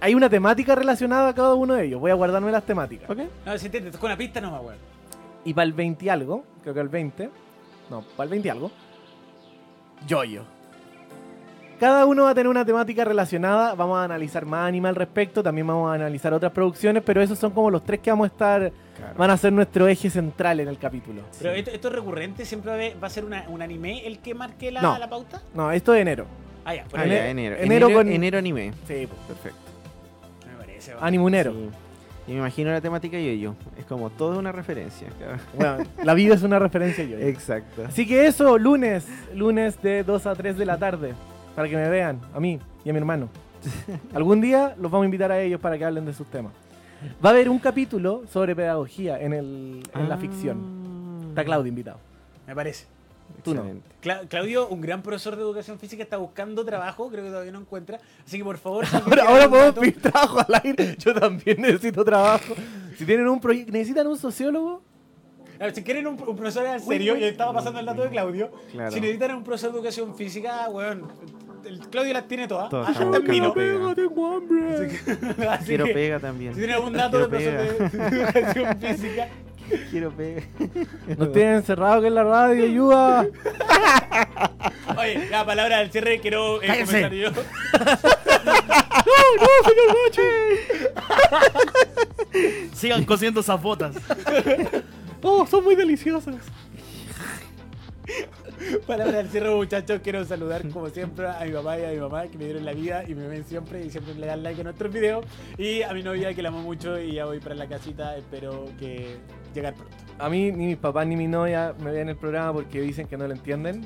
Hay 0.00 0.14
una 0.14 0.28
temática 0.28 0.74
relacionada 0.74 1.28
a 1.30 1.34
cada 1.34 1.54
uno 1.54 1.74
de 1.74 1.86
ellos. 1.86 2.00
Voy 2.00 2.10
a 2.10 2.14
guardarme 2.14 2.50
las 2.52 2.64
temáticas. 2.64 3.08
Ok. 3.08 3.18
No, 3.46 3.58
si 3.58 3.68
te, 3.70 3.80
te 3.80 3.90
tocó 3.90 4.06
una 4.06 4.16
pista, 4.16 4.40
no 4.40 4.50
me 4.50 4.56
acuerdo. 4.58 4.80
Y 5.44 5.54
para 5.54 5.64
el 5.64 5.72
20 5.72 6.04
y 6.04 6.08
algo, 6.08 6.44
creo 6.62 6.74
que 6.74 6.80
el 6.80 6.88
20, 6.88 7.30
no, 7.90 8.02
para 8.16 8.24
el 8.24 8.30
20 8.30 8.48
y 8.48 8.50
algo, 8.50 8.70
Yoyo. 10.06 10.44
Cada 11.80 12.06
uno 12.06 12.24
va 12.24 12.30
a 12.30 12.34
tener 12.34 12.48
una 12.48 12.64
temática 12.64 13.04
relacionada. 13.04 13.74
Vamos 13.74 13.98
a 13.98 14.04
analizar 14.04 14.46
más 14.46 14.68
anime 14.68 14.88
al 14.88 14.94
respecto. 14.94 15.42
También 15.42 15.66
vamos 15.66 15.90
a 15.90 15.94
analizar 15.94 16.32
otras 16.32 16.52
producciones. 16.52 17.02
Pero 17.04 17.20
esos 17.20 17.38
son 17.38 17.50
como 17.50 17.68
los 17.70 17.82
tres 17.82 18.00
que 18.00 18.10
vamos 18.10 18.26
a 18.26 18.28
estar 18.28 18.72
Claro. 18.96 19.14
van 19.18 19.30
a 19.30 19.36
ser 19.36 19.52
nuestro 19.52 19.88
eje 19.88 20.08
central 20.08 20.60
en 20.60 20.68
el 20.68 20.78
capítulo. 20.78 21.22
Pero 21.38 21.50
esto, 21.52 21.70
esto 21.72 21.88
es 21.88 21.94
recurrente, 21.94 22.44
siempre 22.44 22.68
va 22.70 22.74
a 22.76 22.78
haber- 22.78 23.02
va 23.02 23.08
a 23.08 23.10
ser 23.10 23.24
una- 23.24 23.44
un 23.48 23.60
anime 23.60 24.06
el 24.06 24.20
que 24.20 24.34
marque 24.34 24.70
la, 24.70 24.80
No. 24.82 24.96
la 24.98 25.10
pauta. 25.10 25.42
No, 25.52 25.72
esto 25.72 25.90
de 25.92 26.00
enero. 26.00 26.26
Ah, 26.64 26.76
ya, 26.76 26.84
por 26.84 27.00
Ah, 27.00 27.02
ahí. 27.02 27.10
Ene- 27.10 27.16
ya, 27.16 27.28
enero. 27.28 27.56
enero 27.56 27.64
Enero, 27.86 27.92
con- 27.92 28.08
enero 28.08 28.38
anime. 28.38 28.72
Sí, 28.86 29.08
pues. 29.08 29.20
Perfecto. 29.26 29.58
Va. 30.92 31.06
Animunero. 31.06 31.52
Sí. 31.52 31.70
Y 32.26 32.32
me 32.32 32.38
imagino 32.38 32.70
la 32.70 32.80
temática 32.80 33.18
yo 33.18 33.32
yo. 33.32 33.54
Es 33.78 33.84
como 33.84 34.10
toda 34.10 34.38
una 34.38 34.52
referencia. 34.52 35.08
Bueno, 35.56 35.84
la 36.02 36.14
vida 36.14 36.34
es 36.34 36.42
una 36.42 36.58
referencia 36.58 37.04
yo. 37.04 37.18
Exacto. 37.18 37.84
Así 37.86 38.06
que 38.06 38.26
eso, 38.26 38.58
lunes, 38.58 39.06
lunes 39.34 39.80
de 39.82 40.04
2 40.04 40.26
a 40.26 40.34
3 40.34 40.56
de 40.56 40.66
la 40.66 40.78
tarde, 40.78 41.14
para 41.54 41.68
que 41.68 41.76
me 41.76 41.88
vean, 41.88 42.20
a 42.34 42.40
mí 42.40 42.58
y 42.84 42.90
a 42.90 42.92
mi 42.92 42.98
hermano. 42.98 43.28
Algún 44.14 44.40
día 44.40 44.74
los 44.78 44.90
vamos 44.90 45.04
a 45.04 45.06
invitar 45.06 45.32
a 45.32 45.40
ellos 45.40 45.60
para 45.60 45.78
que 45.78 45.84
hablen 45.84 46.06
de 46.06 46.14
sus 46.14 46.26
temas. 46.26 46.52
Va 47.24 47.30
a 47.30 47.32
haber 47.32 47.50
un 47.50 47.58
capítulo 47.58 48.22
sobre 48.30 48.56
pedagogía 48.56 49.20
en, 49.20 49.34
el, 49.34 49.82
en 49.94 50.08
la 50.08 50.16
ficción. 50.16 51.26
Está 51.28 51.44
Claudio 51.44 51.68
invitado. 51.68 51.98
Me 52.46 52.54
parece. 52.54 52.86
Tú 53.44 53.54
no. 53.54 53.64
Cla- 54.02 54.26
Claudio, 54.28 54.68
un 54.68 54.80
gran 54.80 55.02
profesor 55.02 55.36
de 55.36 55.42
educación 55.42 55.78
física, 55.78 56.02
está 56.02 56.16
buscando 56.16 56.64
trabajo, 56.64 57.08
creo 57.10 57.22
que 57.24 57.30
todavía 57.30 57.52
no 57.52 57.60
encuentra. 57.60 58.00
Así 58.26 58.38
que 58.38 58.44
por 58.44 58.58
favor, 58.58 58.84
Ahora, 58.92 59.24
ahora 59.24 59.48
podemos 59.48 59.74
pedir 59.78 60.00
trabajo 60.02 60.40
al 60.40 60.60
aire. 60.64 60.96
Yo 60.98 61.14
también 61.14 61.60
necesito 61.60 62.04
trabajo. 62.04 62.54
Si 62.96 63.04
tienen 63.04 63.28
un 63.28 63.40
proyecto, 63.40 63.72
necesitan 63.72 64.06
un 64.06 64.16
sociólogo, 64.18 64.82
A 65.60 65.64
ver, 65.64 65.74
si 65.74 65.82
quieren 65.82 66.06
un, 66.06 66.14
un 66.20 66.36
profesor 66.36 66.66
en 66.66 66.80
serio, 66.80 67.16
y 67.16 67.24
estaba 67.24 67.52
pasando 67.52 67.78
el 67.80 67.86
dato 67.86 68.02
de 68.02 68.10
Claudio, 68.10 68.50
Claro. 68.72 68.90
si 68.90 69.00
necesitan 69.00 69.36
un 69.36 69.44
profesor 69.44 69.70
de 69.72 69.78
educación 69.78 70.14
física, 70.16 70.68
weón, 70.70 71.06
el 71.64 71.78
Claudio 71.88 72.12
las 72.12 72.28
tiene 72.28 72.46
todas. 72.48 72.70
En 73.00 73.24
vino. 73.24 73.52
buscando 73.52 73.54
pega. 73.54 73.94
tengo 73.94 74.36
hambre. 74.36 74.98
Así 75.48 75.64
Quiero 75.66 75.84
que, 75.86 75.94
pega 75.94 76.18
también. 76.20 76.52
Si 76.52 76.58
tienen 76.58 76.76
algún 76.76 76.92
dato 76.92 77.18
de 77.18 77.28
Quiero 77.38 77.56
profesor 77.56 77.90
de 77.90 78.08
educación 78.18 78.78
física, 78.80 79.28
Quiero 79.90 80.10
pega. 80.10 80.42
Nos 81.16 81.32
tienen 81.32 81.54
encerrado 81.56 82.00
que 82.00 82.08
en 82.08 82.14
la 82.14 82.24
radio, 82.24 82.64
ayuda. 82.64 83.22
Oye, 84.98 85.28
la 85.30 85.44
palabra 85.44 85.78
del 85.78 85.90
cierre 85.90 86.20
quiero 86.20 86.62
eh, 86.62 86.66
Cállese. 86.66 86.86
comenzar 86.86 87.14
yo. 87.14 87.30
Sigan 92.74 93.04
cosiendo 93.04 93.40
esas 93.40 93.60
botas. 93.60 93.96
Oh, 95.22 95.46
son 95.46 95.64
muy 95.64 95.74
deliciosas. 95.74 96.36
Palabra 98.86 99.18
del 99.18 99.30
cierre, 99.30 99.54
muchachos. 99.54 100.00
Quiero 100.02 100.24
saludar, 100.24 100.68
como 100.68 100.88
siempre, 100.90 101.26
a 101.26 101.40
mi 101.44 101.52
papá 101.52 101.78
y 101.78 101.84
a 101.84 101.88
mi 101.88 101.98
mamá 101.98 102.26
que 102.28 102.38
me 102.38 102.44
dieron 102.44 102.64
la 102.64 102.72
vida 102.72 103.04
y 103.06 103.14
me 103.14 103.26
ven 103.26 103.44
siempre 103.44 103.84
y 103.84 103.90
siempre 103.90 104.14
le 104.14 104.26
dan 104.26 104.42
like 104.42 104.60
a 104.60 104.64
nuestros 104.64 104.92
videos. 104.92 105.24
Y 105.58 105.82
a 105.82 105.92
mi 105.92 106.02
novia 106.02 106.34
que 106.34 106.42
la 106.42 106.50
amo 106.50 106.60
mucho 106.60 107.00
y 107.00 107.14
ya 107.14 107.24
voy 107.24 107.40
para 107.40 107.54
la 107.54 107.66
casita. 107.66 108.16
Espero 108.16 108.66
que 108.78 109.16
llegar 109.54 109.74
pronto. 109.74 109.94
A 110.18 110.28
mí 110.28 110.52
ni 110.52 110.66
mis 110.66 110.76
papás 110.76 111.06
ni 111.06 111.16
mi 111.16 111.26
novia 111.26 111.74
me 111.80 111.90
ven 111.92 112.08
el 112.08 112.16
programa 112.16 112.52
porque 112.52 112.80
dicen 112.80 113.06
que 113.06 113.16
no 113.16 113.26
lo 113.26 113.32
entienden. 113.34 113.82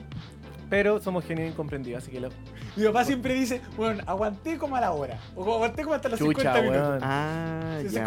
Pero 0.70 1.00
somos 1.00 1.24
genios 1.24 1.48
incomprendidos, 1.48 2.02
así 2.02 2.12
que 2.12 2.20
lo. 2.20 2.28
Mi 2.76 2.84
papá 2.84 3.02
siempre 3.02 3.32
dice, 3.32 3.62
bueno, 3.74 4.02
aguanté 4.06 4.58
como 4.58 4.76
a 4.76 4.80
la 4.82 4.92
hora. 4.92 5.18
O 5.34 5.42
aguanté 5.54 5.82
como 5.82 5.94
hasta 5.94 6.10
los 6.10 6.18
Chucha, 6.18 6.52
50 6.52 6.60
minutos. 6.62 6.88
weón. 6.90 7.00
Ah, 7.02 7.78
Sí, 7.80 7.94
ya. 7.94 8.04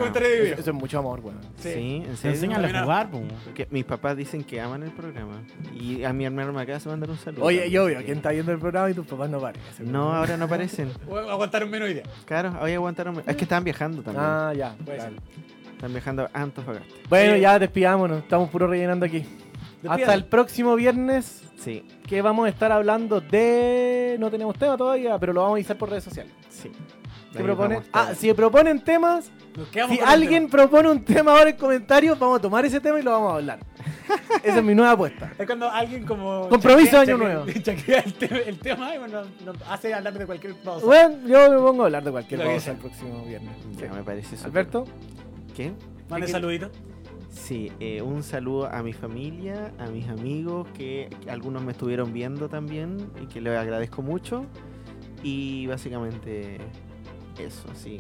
Eso, 0.54 0.70
es 0.70 0.74
mucho 0.74 1.00
amor, 1.00 1.22
weón. 1.22 1.40
Sí, 1.58 1.74
Sí. 1.74 1.96
en 2.06 2.12
Se 2.12 2.18
serio. 2.18 2.36
enseñan 2.36 2.76
a 2.76 2.82
jugar. 2.84 3.10
Que 3.56 3.68
mis 3.72 3.84
papás 3.84 4.16
dicen 4.16 4.44
que 4.44 4.62
aman 4.62 4.84
el 4.84 4.92
programa. 4.92 5.42
Y 5.74 6.04
a 6.04 6.14
mi 6.14 6.24
hermano 6.26 6.54
me 6.54 6.62
acaba 6.62 6.78
de 6.78 6.86
mandar 6.88 7.10
un 7.10 7.18
saludo. 7.18 7.44
Oye, 7.46 7.68
yo 7.72 7.86
veo 7.86 8.00
quién 8.06 8.18
está 8.18 8.30
viendo 8.30 8.52
el 8.52 8.60
programa 8.60 8.92
y 8.92 8.94
tus 8.94 9.08
papás 9.08 9.30
no 9.32 9.40
parecen. 9.40 9.92
No, 9.92 10.14
ahora 10.14 10.38
no 10.38 10.46
aparecen. 10.46 10.92
Aguantaron 11.32 11.68
menos 11.68 11.90
idea. 11.90 12.04
Claro, 12.26 12.54
hoy 12.62 12.74
aguantaron. 12.74 13.24
Es 13.26 13.36
que 13.36 13.44
estaban 13.46 13.64
viajando 13.64 14.04
también. 14.04 14.24
Ah, 14.24 14.54
ya. 14.56 14.76
Claro. 14.86 15.16
Están 15.82 15.94
viajando 15.94 16.30
a 16.32 16.42
Antofagasta. 16.44 16.94
Bueno, 17.10 17.36
ya 17.38 17.58
despidámonos. 17.58 18.20
Estamos 18.20 18.52
puro 18.52 18.68
rellenando 18.68 19.04
aquí. 19.04 19.26
Hasta 19.90 20.14
el 20.14 20.26
próximo 20.26 20.76
viernes 20.76 21.42
Sí, 21.58 21.84
que 22.08 22.22
vamos 22.22 22.46
a 22.46 22.50
estar 22.50 22.72
hablando 22.72 23.20
de... 23.20 24.16
No 24.20 24.30
tenemos 24.30 24.56
tema 24.60 24.78
todavía, 24.78 25.18
pero 25.18 25.34
lo 25.34 25.42
vamos 25.42 25.54
a 25.54 25.58
avisar 25.58 25.78
por 25.80 25.90
redes 25.90 26.04
sociales. 26.04 26.32
sí. 26.50 26.72
¿Qué 27.32 27.38
Ahí 27.40 27.44
proponen? 27.46 27.82
Ah, 27.94 28.12
si 28.16 28.32
proponen 28.34 28.84
temas, 28.84 29.32
si 29.72 30.00
alguien 30.06 30.50
propone 30.50 30.90
un 30.92 31.04
tema 31.06 31.32
ahora 31.32 31.50
en 31.52 31.56
comentarios, 31.56 32.20
vamos 32.20 32.40
a 32.40 32.42
tomar 32.42 32.66
ese 32.66 32.80
tema 32.82 33.00
y 33.00 33.04
lo 33.04 33.12
vamos 33.12 33.32
a 33.32 33.36
hablar. 33.38 33.60
Esa 34.44 34.58
es 34.58 34.64
mi 34.64 34.76
nueva 34.76 34.92
apuesta. 34.92 35.32
Es 35.40 35.46
cuando 35.48 35.70
alguien 35.72 36.06
como... 36.06 36.50
Compromiso 36.50 36.92
chacrea- 36.92 37.02
año 37.02 37.18
nuevo. 37.18 37.46
el, 37.46 38.14
tema, 38.16 38.38
el 38.46 38.60
tema 38.60 38.96
y 38.96 38.98
bueno, 39.00 39.22
nos 39.46 39.56
hace 39.70 39.94
hablar 39.94 40.14
de 40.14 40.26
cualquier 40.26 40.56
cosa. 40.58 40.86
Bueno, 40.86 41.16
yo 41.26 41.50
me 41.50 41.58
pongo 41.58 41.84
a 41.84 41.86
hablar 41.86 42.04
de 42.04 42.12
cualquier 42.12 42.44
cosa 42.44 42.72
el 42.72 42.78
próximo 42.78 43.24
viernes. 43.26 43.56
Ya, 43.80 43.88
Sí. 43.88 43.94
me 43.96 44.04
parece 44.04 44.36
súper. 44.36 44.48
Alberto, 44.52 44.86
¿Qué? 45.56 45.74
Mande 46.10 46.26
¿qué- 46.28 46.32
saludito. 46.32 46.70
Sí, 47.30 47.72
eh, 47.80 48.02
un 48.02 48.24
saludo 48.24 48.68
a 48.70 48.84
mi 48.84 48.92
familia, 48.92 49.72
a 49.80 49.88
mis 49.88 50.08
amigos, 50.10 50.68
que, 50.78 51.10
que 51.24 51.32
algunos 51.32 51.64
me 51.64 51.72
estuvieron 51.72 52.12
viendo 52.12 52.50
también 52.50 52.98
y 53.22 53.28
que 53.28 53.40
les 53.40 53.58
agradezco 53.58 54.02
mucho. 54.02 54.46
Y 55.24 55.66
básicamente 55.68 56.58
eso, 57.40 57.68
sí. 57.74 58.00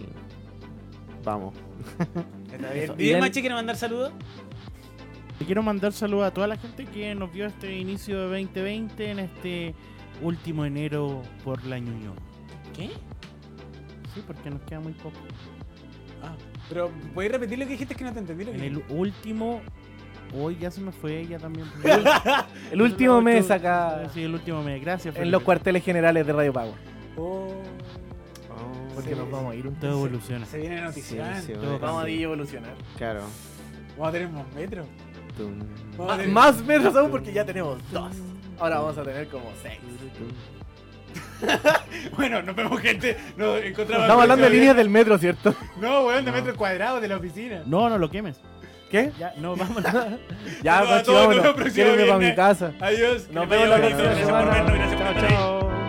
Vamos. 1.24 1.54
¿Y 2.98 3.10
el 3.12 3.20
Machi 3.22 3.40
quiere 3.40 3.56
mandar 3.56 3.78
saludos? 3.78 4.12
Le 5.40 5.46
quiero 5.46 5.64
mandar 5.64 5.94
saludos 5.94 6.26
a 6.26 6.32
toda 6.34 6.48
la 6.48 6.58
gente 6.58 6.86
que 6.86 7.16
nos 7.16 7.32
vio 7.32 7.46
este 7.46 7.78
inicio 7.78 8.20
de 8.30 8.42
2020 8.42 9.12
en 9.12 9.20
este 9.20 9.76
último 10.22 10.66
enero 10.66 11.22
por 11.44 11.64
la 11.66 11.80
Ñuño. 11.80 12.14
¿Qué? 12.76 12.90
Sí, 14.14 14.22
porque 14.28 14.50
nos 14.50 14.62
queda 14.64 14.82
muy 14.82 14.94
poco. 14.94 15.18
Ah, 16.22 16.36
pero 16.72 16.90
¿puedes 17.14 17.32
repetir 17.32 17.60
lo 17.60 17.66
que 17.66 17.72
dijiste? 17.74 17.94
Es 17.94 17.98
que 17.98 18.04
no 18.06 18.14
te 18.14 18.20
entendí 18.20 18.46
lo 18.46 18.52
que 18.52 18.58
En 18.58 18.64
el 18.64 18.84
último. 18.90 19.62
Hoy 20.34 20.58
ya 20.58 20.72
se 20.72 20.80
me 20.80 20.92
fue 20.94 21.20
ella 21.20 21.38
también. 21.40 21.68
el 22.72 22.82
último 22.82 23.22
mes 23.22 23.52
acá 23.52 24.10
Sí, 24.14 24.24
el 24.24 24.34
último 24.34 24.64
mes. 24.64 24.80
Gracias. 24.82 25.14
en 25.16 25.24
los 25.24 25.40
Felipe. 25.40 25.46
cuarteles 25.46 25.84
generales 25.84 26.26
de 26.26 26.32
Radio 26.34 26.54
Pago. 26.54 26.74
Oh, 27.18 27.50
Porque 28.96 29.10
Sí. 29.10 29.16
nos 29.16 29.30
vamos 29.30 29.52
a 29.52 29.56
ir 29.56 29.68
un 29.68 29.76
Todo 29.76 29.92
evoluciona. 29.92 30.46
se 30.46 30.60
viene 30.60 30.80
noticia. 30.82 31.36
Sí, 31.42 31.48
sí, 31.48 31.54
Todo 31.54 31.80
Vamos 31.80 31.98
a 32.04 32.06
cambia. 32.06 32.24
evolucionar. 32.24 32.74
Claro. 32.98 33.22
Vamos 33.98 34.08
a 34.08 34.12
tener 34.14 34.30
más 34.30 34.54
metros. 34.56 34.88
Tum, 35.38 35.60
Vamos 35.98 36.14
a 36.14 36.18
tener- 36.18 36.32
Más 36.34 36.64
metros 36.66 36.96
aún 36.96 37.12
porque 37.12 37.34
ya 37.34 37.44
tenemos 37.46 37.78
dos. 37.92 38.12
Ahora 38.60 38.80
vamos 38.80 38.98
a 38.98 39.04
tener 39.04 39.28
como 39.28 39.46
seis. 39.62 39.80
Bueno, 42.16 42.42
nos 42.42 42.56
vemos 42.56 42.80
gente. 42.82 43.18
Nos 43.38 43.62
encontramos. 43.64 44.04
Estamos 44.04 44.22
hablando 44.24 44.46
de 44.46 44.52
líneas 44.52 44.76
del 44.76 44.90
metro, 44.90 45.18
¿cierto? 45.18 45.56
No, 45.78 46.08
weón, 46.08 46.26
de 46.26 46.32
metros 46.32 46.58
cuadrados 46.58 47.02
de 47.02 47.08
la 47.08 47.18
oficina. 47.18 47.64
No, 47.66 47.90
no 47.90 47.98
lo 47.98 48.10
quemes. 48.10 48.38
¿Qué? 48.90 49.12
Ya, 49.18 49.34
no, 49.38 49.56
vamos. 49.56 49.84
Ya, 50.64 50.76
Saludos 50.80 51.00
a 51.00 51.04
todos, 51.04 51.28
nos 51.28 51.44
vemos 51.44 51.56
próximo 51.56 51.88
para 52.08 52.18
mi 52.18 52.36
casa. 52.36 52.74
Adiós. 52.80 53.30
Nos 53.32 53.48
vemos 53.48 53.70
la 53.70 53.78
próxima 53.78 54.02
Gracias 54.04 54.30
por 54.30 54.46
vernos, 54.46 54.74
gracias 54.74 55.02
por 55.02 55.08
estar 55.08 55.26
ahí. 55.26 55.81